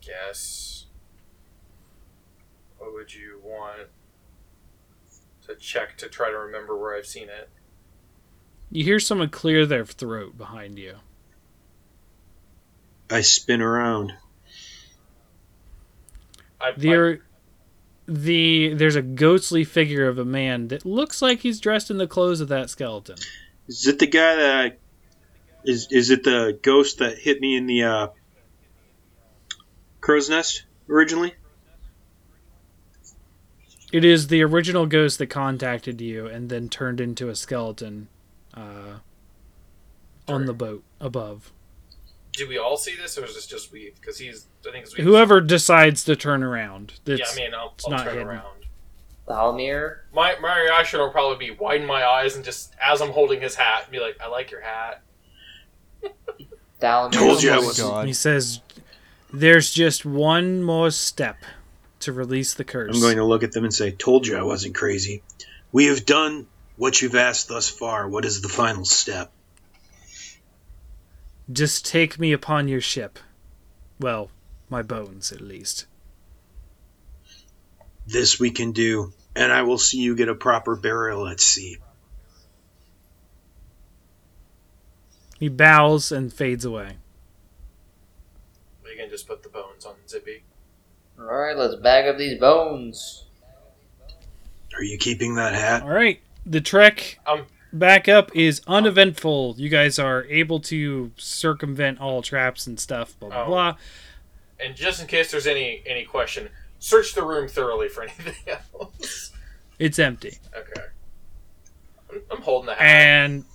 Guess. 0.08 0.86
What 2.78 2.94
would 2.94 3.14
you 3.14 3.42
want 3.44 3.90
to 5.46 5.56
check 5.56 5.98
to 5.98 6.08
try 6.08 6.30
to 6.30 6.38
remember 6.38 6.78
where 6.78 6.96
I've 6.96 7.06
seen 7.06 7.28
it? 7.28 7.50
You 8.72 8.86
hear 8.86 9.02
someone 9.02 9.30
clear 9.30 9.66
their 9.66 9.86
throat 9.86 10.38
behind 10.38 10.80
you. 10.80 10.96
I 13.10 13.22
spin 13.22 13.62
around. 13.62 14.14
I, 16.62 16.70
I, 16.70 16.74
There, 16.78 17.20
the 18.08 18.74
there's 18.76 18.96
a 18.96 19.02
ghostly 19.02 19.66
figure 19.66 20.08
of 20.08 20.18
a 20.18 20.26
man 20.26 20.70
that 20.70 20.86
looks 20.86 21.22
like 21.22 21.42
he's 21.42 21.60
dressed 21.60 21.92
in 21.92 21.98
the 21.98 22.08
clothes 22.08 22.40
of 22.40 22.48
that 22.48 22.70
skeleton. 22.70 23.18
Is 23.68 23.88
it 23.88 24.00
the 24.00 24.08
guy 24.08 24.36
that 24.36 24.56
I. 24.56 24.72
Is, 25.66 25.90
is 25.92 26.12
it 26.12 26.24
the 26.24 26.58
ghost 26.62 27.00
that 27.00 27.18
hit 27.18 27.42
me 27.42 27.58
in 27.58 27.66
the 27.68 27.84
uh, 27.84 28.08
crow's 30.08 30.30
nest 30.30 30.64
originally? 30.90 31.34
It 33.92 34.04
is 34.04 34.28
the 34.28 34.42
original 34.44 34.86
ghost 34.86 35.18
that 35.20 35.28
contacted 35.28 36.02
you 36.02 36.28
and 36.28 36.50
then 36.50 36.70
turned 36.70 37.00
into 37.00 37.30
a 37.30 37.36
skeleton 37.36 38.08
uh, 38.54 39.00
on 40.28 40.46
the 40.46 40.54
boat 40.54 40.84
above. 41.00 41.52
do 42.34 42.48
we 42.48 42.58
all 42.58 42.78
see 42.78 42.96
this, 42.96 43.18
or 43.18 43.26
is 43.26 43.36
this 43.36 43.46
just 43.48 43.72
we? 43.72 43.92
Because 44.00 44.18
he's, 44.20 44.48
I 44.68 44.72
think 44.72 44.86
it's 44.86 44.98
we. 44.98 45.04
Whoever 45.04 45.40
decides 45.42 46.04
to 46.06 46.16
turn 46.16 46.44
around, 46.44 47.00
Yeah, 47.06 47.16
it's, 47.16 47.34
I 47.38 47.42
mean, 47.42 47.54
I'll, 47.54 47.72
it's 47.76 47.86
I'll 47.86 47.92
not 47.92 48.04
turn 48.06 48.14
hidden. 48.14 48.28
around. 48.28 48.44
Thalamir? 49.28 49.98
My 50.14 50.36
my 50.42 50.58
reaction 50.62 51.02
will 51.02 51.10
probably 51.10 51.48
be 51.50 51.54
widen 51.54 51.86
my 51.86 52.06
eyes 52.06 52.38
and 52.38 52.46
just 52.46 52.74
as 52.82 53.02
I'm 53.02 53.12
holding 53.12 53.42
his 53.42 53.56
hat, 53.56 53.90
be 53.92 54.00
like, 54.00 54.18
"I 54.24 54.28
like 54.30 54.52
your 54.52 54.62
hat." 54.62 55.02
Thalamir. 56.82 57.12
Told 57.14 57.44
you 57.44 57.52
I 57.52 57.58
Oh 57.58 57.68
was- 57.68 57.78
God. 57.80 58.06
he 58.08 58.14
says, 58.14 58.62
"There's 59.32 59.74
just 59.74 60.06
one 60.06 60.64
more 60.64 60.92
step 60.92 61.38
to 62.00 62.12
release 62.12 62.54
the 62.54 62.64
curse." 62.64 62.96
I'm 62.96 63.02
going 63.02 63.18
to 63.18 63.26
look 63.26 63.44
at 63.44 63.52
them 63.52 63.64
and 63.64 63.74
say, 63.74 63.92
Told 63.92 64.28
you 64.28 64.38
I 64.38 64.44
wasn't 64.44 64.76
crazy. 64.76 65.24
We 65.72 65.86
have 65.86 66.06
done 66.06 66.48
what 66.78 67.02
you've 67.02 67.16
asked 67.16 67.50
thus 67.50 67.70
far. 67.70 68.08
What 68.08 68.26
is 68.26 68.42
the 68.42 68.50
final 68.50 68.86
step? 68.86 69.32
Just 71.52 71.86
take 71.86 72.20
me 72.20 72.32
upon 72.34 72.68
your 72.68 72.82
ship. 72.82 73.20
Well, 74.00 74.30
my 74.70 74.82
bones, 74.82 75.32
at 75.32 75.42
least. 75.42 75.86
This 78.06 78.40
we 78.40 78.52
can 78.52 78.72
do, 78.72 79.14
and 79.36 79.52
I 79.52 79.64
will 79.64 79.78
see 79.78 80.00
you 80.00 80.16
get 80.16 80.30
a 80.30 80.36
proper 80.36 80.76
burial 80.76 81.28
at 81.28 81.40
sea. 81.40 81.78
He 85.40 85.50
bows 85.50 86.12
and 86.12 86.34
fades 86.34 86.66
away. 86.66 86.98
We 88.98 89.04
can 89.04 89.12
just 89.12 89.28
put 89.28 89.44
the 89.44 89.50
bones 89.50 89.86
on 89.86 89.94
Zippy. 90.10 90.42
Alright, 91.20 91.56
let's 91.56 91.76
bag 91.76 92.08
up 92.08 92.18
these 92.18 92.40
bones. 92.40 93.26
Are 94.76 94.82
you 94.84 94.98
keeping 94.98 95.36
that 95.36 95.54
hat? 95.54 95.84
All 95.84 95.90
right, 95.90 96.20
the 96.48 96.62
trek 96.62 97.20
Um, 97.28 97.46
back 97.72 98.08
up 98.10 98.36
is 98.36 98.60
uneventful. 98.66 99.54
You 99.60 99.70
guys 99.70 100.00
are 100.00 100.24
able 100.26 100.60
to 100.62 101.12
circumvent 101.16 102.00
all 102.02 102.24
traps 102.24 102.66
and 102.66 102.80
stuff. 102.80 103.20
Blah 103.20 103.30
blah 103.30 103.44
Oh. 103.44 103.48
blah. 103.48 103.76
and 104.60 104.76
just 104.76 105.00
in 105.00 105.06
case 105.06 105.30
there's 105.30 105.46
any 105.46 105.84
any 105.86 106.04
question, 106.04 106.50
search 106.80 107.14
the 107.14 107.24
room 107.24 107.48
thoroughly 107.48 107.90
for 107.90 108.02
anything 108.04 108.34
else. 108.74 109.32
It's 109.78 110.00
empty, 110.00 110.40
Okay. 110.58 110.88
I'm, 112.12 112.22
I'm 112.32 112.42
holding 112.42 112.66
the 112.68 112.74
hat. 112.74 112.82
and 112.82 113.46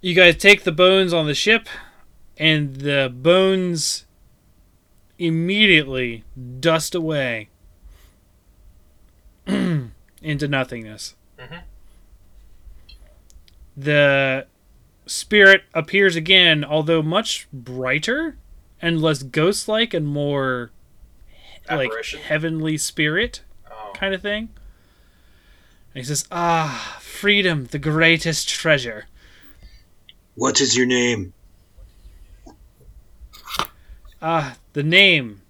you 0.00 0.14
guys 0.14 0.36
take 0.36 0.62
the 0.62 0.70
bones 0.70 1.12
on 1.12 1.26
the 1.26 1.34
ship, 1.34 1.68
and 2.36 2.76
the 2.76 3.12
bones 3.14 4.04
immediately 5.18 6.24
dust 6.60 6.94
away 6.94 7.48
into 9.46 10.48
nothingness. 10.48 11.14
Mhm. 11.38 11.62
The 13.76 14.46
spirit 15.06 15.62
appears 15.74 16.16
again, 16.16 16.64
although 16.64 17.02
much 17.02 17.46
brighter 17.52 18.36
and 18.80 19.00
less 19.00 19.22
ghost-like 19.22 19.94
and 19.94 20.06
more 20.06 20.70
like 21.70 21.90
heavenly 22.24 22.76
spirit 22.78 23.42
oh. 23.70 23.92
kind 23.94 24.14
of 24.14 24.22
thing. 24.22 24.50
And 25.94 26.02
he 26.02 26.04
says, 26.04 26.26
"Ah, 26.30 26.98
freedom, 27.00 27.66
the 27.66 27.78
greatest 27.78 28.48
treasure." 28.48 29.06
What 30.34 30.60
is 30.60 30.76
your 30.76 30.86
name? 30.86 31.32
Ah, 34.22 34.56
the 34.72 34.82
name. 34.82 35.42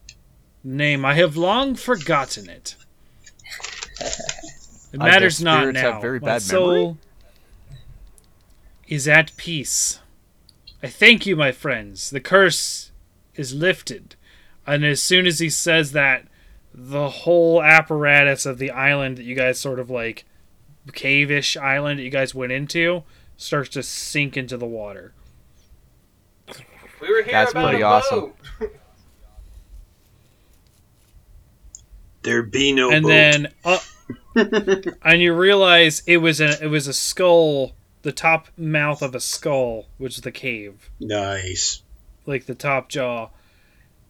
Name. 0.64 1.04
I 1.04 1.14
have 1.14 1.36
long 1.36 1.74
forgotten 1.74 2.48
it. 2.48 2.76
It 4.92 5.00
matters 5.00 5.42
not 5.42 5.58
spirits 5.62 5.80
have 5.80 5.94
now. 5.94 6.00
very 6.00 6.20
My 6.20 6.26
bad 6.26 6.42
soul 6.42 6.70
memory? 6.72 6.96
is 8.88 9.06
at 9.08 9.36
peace. 9.36 9.98
I 10.82 10.86
thank 10.86 11.26
you, 11.26 11.36
my 11.36 11.52
friends. 11.52 12.08
The 12.08 12.20
curse 12.20 12.92
is 13.34 13.52
lifted. 13.52 14.14
And 14.66 14.84
as 14.86 15.02
soon 15.02 15.26
as 15.26 15.40
he 15.40 15.50
says 15.50 15.92
that, 15.92 16.26
the 16.72 17.08
whole 17.10 17.62
apparatus 17.62 18.46
of 18.46 18.58
the 18.58 18.70
island 18.70 19.18
that 19.18 19.24
you 19.24 19.34
guys 19.34 19.58
sort 19.58 19.80
of 19.80 19.90
like 19.90 20.24
cave-ish 20.94 21.56
island 21.56 21.98
that 21.98 22.04
you 22.04 22.10
guys 22.10 22.34
went 22.34 22.52
into 22.52 23.02
starts 23.36 23.68
to 23.70 23.82
sink 23.82 24.36
into 24.36 24.56
the 24.56 24.66
water. 24.66 25.12
We 27.02 27.08
were 27.10 27.22
here 27.22 27.32
That's 27.32 27.50
about 27.50 27.70
pretty 27.70 27.82
a 27.82 27.86
awesome. 27.86 28.20
boat. 28.20 28.72
There 32.26 32.42
be 32.42 32.72
no 32.72 32.90
and 32.90 33.04
boat. 33.04 33.08
then 33.08 33.52
uh, 33.64 33.78
and 35.02 35.22
you 35.22 35.32
realize 35.32 36.02
it 36.08 36.16
was 36.16 36.40
a 36.40 36.60
it 36.60 36.66
was 36.66 36.88
a 36.88 36.92
skull, 36.92 37.76
the 38.02 38.10
top 38.10 38.48
mouth 38.56 39.00
of 39.00 39.14
a 39.14 39.20
skull, 39.20 39.86
which 39.96 40.16
is 40.16 40.22
the 40.22 40.32
cave, 40.32 40.90
nice. 40.98 41.82
like 42.26 42.46
the 42.46 42.56
top 42.56 42.88
jaw, 42.88 43.28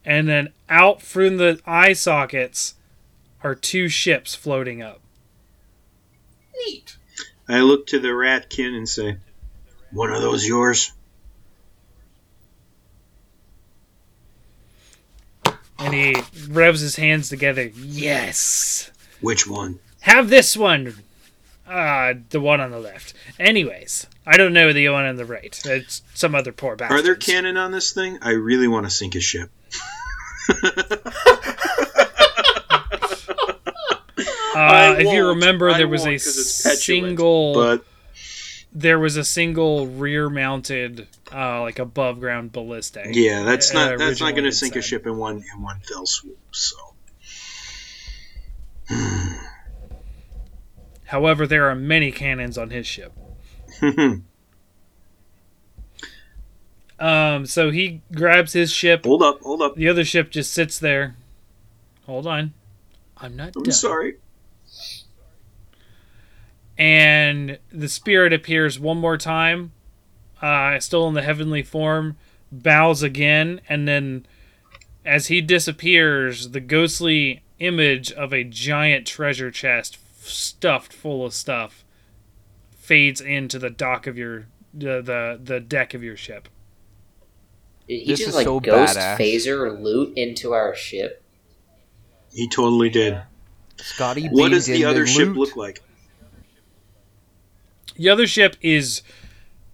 and 0.02 0.26
then 0.26 0.54
out 0.70 1.02
from 1.02 1.36
the 1.36 1.60
eye 1.66 1.92
sockets 1.92 2.76
are 3.44 3.54
two 3.54 3.86
ships 3.86 4.34
floating 4.34 4.80
up. 4.80 5.02
Neat. 6.66 6.96
I 7.46 7.60
look 7.60 7.86
to 7.88 7.98
the 7.98 8.08
ratkin 8.08 8.74
and 8.74 8.88
say, 8.88 9.18
"One 9.92 10.10
of 10.10 10.22
those 10.22 10.46
yours?" 10.46 10.90
And 15.78 15.92
he 15.94 16.14
rubs 16.48 16.80
his 16.80 16.96
hands 16.96 17.28
together. 17.28 17.70
Yes, 17.76 18.90
Which 19.20 19.46
one? 19.46 19.78
have 20.00 20.28
this 20.30 20.56
one. 20.56 20.94
Uh, 21.68 22.14
the 22.30 22.40
one 22.40 22.60
on 22.60 22.70
the 22.70 22.78
left. 22.78 23.12
Anyways, 23.40 24.06
I 24.24 24.36
don't 24.36 24.52
know 24.52 24.72
the 24.72 24.88
one 24.88 25.04
on 25.04 25.16
the 25.16 25.24
right. 25.24 25.60
It's 25.64 26.02
some 26.14 26.34
other 26.34 26.52
poor 26.52 26.76
bastard. 26.76 26.98
Are 27.00 27.02
there 27.02 27.16
cannon 27.16 27.56
on 27.56 27.72
this 27.72 27.92
thing? 27.92 28.18
I 28.22 28.30
really 28.30 28.68
want 28.68 28.86
to 28.86 28.90
sink 28.90 29.14
a 29.16 29.20
ship. 29.20 29.50
Uh, 34.58 34.96
if 34.98 35.12
you 35.12 35.26
remember, 35.28 35.72
there 35.74 35.86
was 35.86 36.00
won't 36.02 36.14
a 36.14 36.18
'cause 36.18 36.38
it's 36.38 36.62
petulant, 36.62 36.80
single. 37.08 37.52
But 37.54 37.84
there 38.78 38.98
was 38.98 39.16
a 39.16 39.24
single 39.24 39.86
rear-mounted, 39.86 41.08
uh, 41.32 41.62
like 41.62 41.78
above 41.78 42.20
ground 42.20 42.52
ballistic. 42.52 43.08
yeah, 43.12 43.42
that's 43.42 43.74
uh, 43.74 43.88
not 43.88 43.98
that's 43.98 44.20
not 44.20 44.32
going 44.32 44.42
to 44.44 44.50
it 44.50 44.52
sink 44.52 44.76
a 44.76 44.82
ship 44.82 45.06
in 45.06 45.16
one 45.16 45.36
in 45.54 45.62
one 45.62 45.80
fell 45.80 46.04
swoop. 46.04 46.38
So 46.50 46.76
However, 51.06 51.46
there 51.46 51.70
are 51.70 51.74
many 51.74 52.12
cannons 52.12 52.58
on 52.58 52.70
his 52.70 52.86
ship. 52.86 53.12
Um, 56.98 57.44
so 57.44 57.70
he 57.70 58.00
grabs 58.14 58.54
his 58.54 58.72
ship. 58.72 59.04
hold 59.04 59.22
up, 59.22 59.42
hold 59.42 59.60
up. 59.60 59.74
The 59.74 59.86
other 59.86 60.02
ship 60.02 60.30
just 60.30 60.50
sits 60.52 60.78
there. 60.78 61.14
Hold 62.06 62.26
on, 62.26 62.54
I'm 63.18 63.36
not 63.36 63.52
I'm 63.54 63.64
done. 63.64 63.72
sorry. 63.72 64.14
And 66.78 67.58
the 67.72 67.88
spirit 67.88 68.32
appears 68.32 68.78
one 68.78 68.98
more 68.98 69.16
time, 69.16 69.72
uh, 70.42 70.78
still 70.80 71.08
in 71.08 71.14
the 71.14 71.22
heavenly 71.22 71.62
form, 71.62 72.16
bows 72.52 73.02
again, 73.02 73.60
and 73.68 73.88
then 73.88 74.26
as 75.04 75.28
he 75.28 75.40
disappears, 75.40 76.50
the 76.50 76.60
ghostly 76.60 77.42
image 77.58 78.12
of 78.12 78.32
a 78.34 78.44
giant 78.44 79.06
treasure 79.06 79.50
chest 79.50 79.98
stuffed 80.20 80.92
full 80.92 81.24
of 81.24 81.32
stuff 81.32 81.84
fades 82.76 83.20
into 83.20 83.58
the 83.58 83.70
dock 83.70 84.06
of 84.06 84.18
your 84.18 84.46
the 84.74 85.00
the, 85.00 85.40
the 85.42 85.60
deck 85.60 85.94
of 85.94 86.02
your 86.02 86.16
ship. 86.16 86.48
He 87.86 88.04
This 88.04 88.18
just 88.18 88.30
is 88.30 88.34
like 88.34 88.44
so 88.44 88.60
ghost 88.60 88.96
badass. 88.96 89.16
phaser 89.16 89.80
loot 89.80 90.12
into 90.16 90.52
our 90.52 90.74
ship? 90.74 91.22
He 92.32 92.48
totally 92.48 92.90
did. 92.90 93.22
Scotty 93.78 94.26
What 94.28 94.50
does 94.50 94.66
the 94.66 94.84
other 94.84 95.06
ship 95.06 95.28
loot. 95.28 95.36
look 95.36 95.56
like? 95.56 95.82
The 97.96 98.08
other 98.08 98.26
ship 98.26 98.56
is 98.60 99.02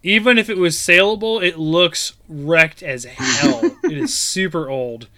even 0.02 0.38
if 0.38 0.50
it 0.50 0.58
was 0.58 0.78
saleable, 0.78 1.40
it 1.40 1.58
looks 1.58 2.14
wrecked 2.28 2.82
as 2.82 3.04
hell. 3.04 3.60
it 3.84 3.98
is 3.98 4.16
super 4.16 4.68
old. 4.68 5.08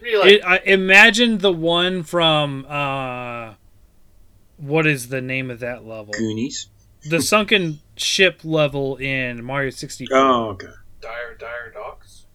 Really, 0.00 0.34
It, 0.34 0.44
I, 0.44 0.58
imagine 0.58 1.38
the 1.38 1.52
one 1.52 2.02
from 2.02 2.66
uh, 2.68 3.54
what 4.56 4.86
is 4.86 5.08
the 5.08 5.20
name 5.20 5.50
of 5.50 5.60
that 5.60 5.84
level? 5.86 6.12
Goonies. 6.12 6.68
The 7.08 7.20
sunken 7.20 7.80
ship 7.96 8.40
level 8.44 8.96
in 8.96 9.44
Mario 9.44 9.70
sixty. 9.70 10.06
Oh, 10.10 10.50
okay. 10.50 10.68
dire, 11.00 11.36
dire 11.38 11.72
docks. 11.74 12.26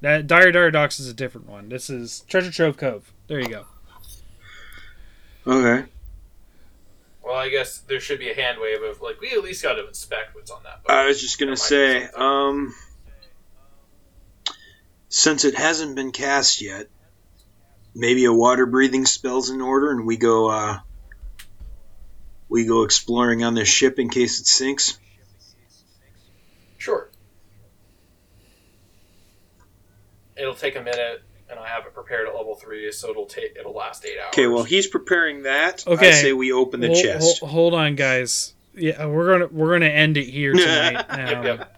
That 0.00 0.26
Dire 0.26 0.50
Dire 0.50 0.70
Docks 0.70 0.98
is 0.98 1.08
a 1.08 1.14
different 1.14 1.46
one. 1.46 1.68
This 1.68 1.90
is 1.90 2.24
Treasure 2.26 2.50
Trove 2.50 2.78
Cove. 2.78 3.12
There 3.26 3.38
you 3.38 3.48
go. 3.48 3.64
Okay. 5.46 5.86
Well, 7.30 7.38
I 7.38 7.48
guess 7.48 7.78
there 7.78 8.00
should 8.00 8.18
be 8.18 8.28
a 8.28 8.34
hand 8.34 8.58
wave 8.60 8.82
of 8.82 9.00
like 9.00 9.20
we 9.20 9.30
at 9.30 9.44
least 9.44 9.62
got 9.62 9.74
to 9.74 9.86
inspect 9.86 10.34
what's 10.34 10.50
on 10.50 10.64
that 10.64 10.82
boat. 10.82 10.92
I 10.92 11.06
was 11.06 11.20
just 11.20 11.38
gonna 11.38 11.54
There 11.54 11.92
might 11.92 12.00
be 12.00 12.06
say, 12.06 12.12
um, 12.16 12.74
since 15.08 15.44
it 15.44 15.54
hasn't 15.54 15.94
been 15.94 16.10
cast 16.10 16.60
yet, 16.60 16.88
maybe 17.94 18.24
a 18.24 18.32
water 18.32 18.66
breathing 18.66 19.06
spell's 19.06 19.48
in 19.48 19.60
order, 19.60 19.92
and 19.92 20.08
we 20.08 20.16
go, 20.16 20.50
uh, 20.50 20.80
we 22.48 22.66
go 22.66 22.82
exploring 22.82 23.44
on 23.44 23.54
this 23.54 23.68
ship 23.68 24.00
in 24.00 24.10
case 24.10 24.40
it 24.40 24.48
sinks. 24.48 24.98
Sure. 26.78 27.10
It'll 30.36 30.54
take 30.54 30.74
a 30.74 30.82
minute, 30.82 31.22
and 31.50 31.58
I 31.58 31.66
have 31.68 31.84
it 31.86 31.94
prepared 31.94 32.28
at 32.28 32.34
level 32.34 32.54
three, 32.54 32.90
so 32.92 33.10
it'll 33.10 33.26
take 33.26 33.56
it'll 33.58 33.74
last 33.74 34.04
eight 34.04 34.18
hours. 34.18 34.28
Okay, 34.32 34.46
well 34.46 34.64
he's 34.64 34.86
preparing 34.86 35.42
that. 35.44 35.86
Okay, 35.86 36.06
I 36.06 36.08
Okay. 36.10 36.12
say 36.22 36.32
we 36.32 36.52
open 36.52 36.80
the 36.80 36.88
Hol- 36.88 37.02
chest. 37.02 37.40
hol- 37.40 37.48
hold 37.48 37.74
on, 37.74 37.94
guys. 37.96 38.54
Yeah, 38.74 39.06
we're 39.06 39.32
gonna 39.32 39.46
we're 39.52 39.72
gonna 39.72 39.86
end 39.90 40.16
it 40.16 40.26
here 40.26 40.52
tonight. 40.54 40.92
Yep, 41.08 41.36
Um, 41.36 41.44
yep. 41.44 41.76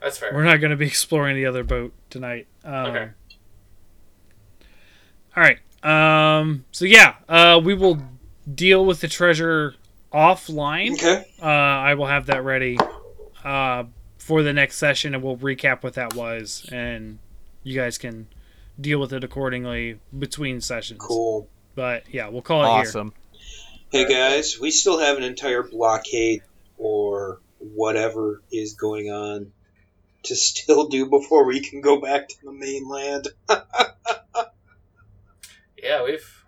That's 0.00 0.16
fair. 0.18 0.32
We're 0.32 0.44
not 0.44 0.58
going 0.62 0.70
to 0.70 0.76
be 0.78 0.86
exploring 0.86 1.36
the 1.36 1.44
other 1.44 1.62
boat 1.62 1.92
tonight. 2.08 2.46
Um, 2.64 2.74
Okay. 2.86 3.08
All 5.36 5.42
right. 5.42 5.58
Um, 5.82 6.64
so 6.72 6.84
yeah, 6.84 7.14
uh, 7.28 7.60
we 7.62 7.74
will 7.74 7.98
deal 8.52 8.84
with 8.84 9.00
the 9.00 9.08
treasure 9.08 9.74
offline. 10.12 10.94
Okay. 10.94 11.24
Uh, 11.40 11.46
I 11.46 11.94
will 11.94 12.06
have 12.06 12.26
that 12.26 12.44
ready 12.44 12.78
uh, 13.44 13.84
for 14.18 14.42
the 14.42 14.52
next 14.52 14.76
session, 14.76 15.14
and 15.14 15.22
we'll 15.22 15.36
recap 15.36 15.82
what 15.82 15.94
that 15.94 16.14
was, 16.14 16.66
and 16.72 17.18
you 17.62 17.74
guys 17.74 17.98
can 17.98 18.26
deal 18.80 18.98
with 18.98 19.12
it 19.12 19.24
accordingly 19.24 20.00
between 20.16 20.60
sessions. 20.60 21.00
Cool. 21.00 21.48
But 21.74 22.04
yeah, 22.12 22.28
we'll 22.28 22.42
call 22.42 22.62
it 22.64 22.68
here. 22.68 22.80
Awesome. 22.80 23.14
Hey 23.90 24.08
guys, 24.08 24.58
we 24.60 24.70
still 24.70 24.98
have 24.98 25.16
an 25.16 25.24
entire 25.24 25.62
blockade 25.62 26.42
or 26.78 27.40
whatever 27.58 28.42
is 28.52 28.74
going 28.74 29.10
on 29.10 29.52
to 30.24 30.36
still 30.36 30.88
do 30.88 31.08
before 31.08 31.44
we 31.44 31.60
can 31.60 31.80
go 31.80 32.00
back 32.00 32.28
to 32.28 32.36
the 32.44 32.52
mainland. 32.52 33.28
Yeah, 35.82 36.04
we've. 36.04 36.44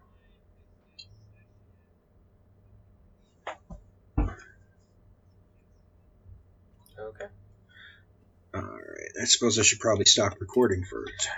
Okay. 6.99 7.25
Alright, 8.55 9.13
I 9.21 9.25
suppose 9.25 9.59
I 9.59 9.63
should 9.63 9.81
probably 9.81 10.05
stop 10.05 10.35
recording 10.41 10.85
first. 10.85 11.29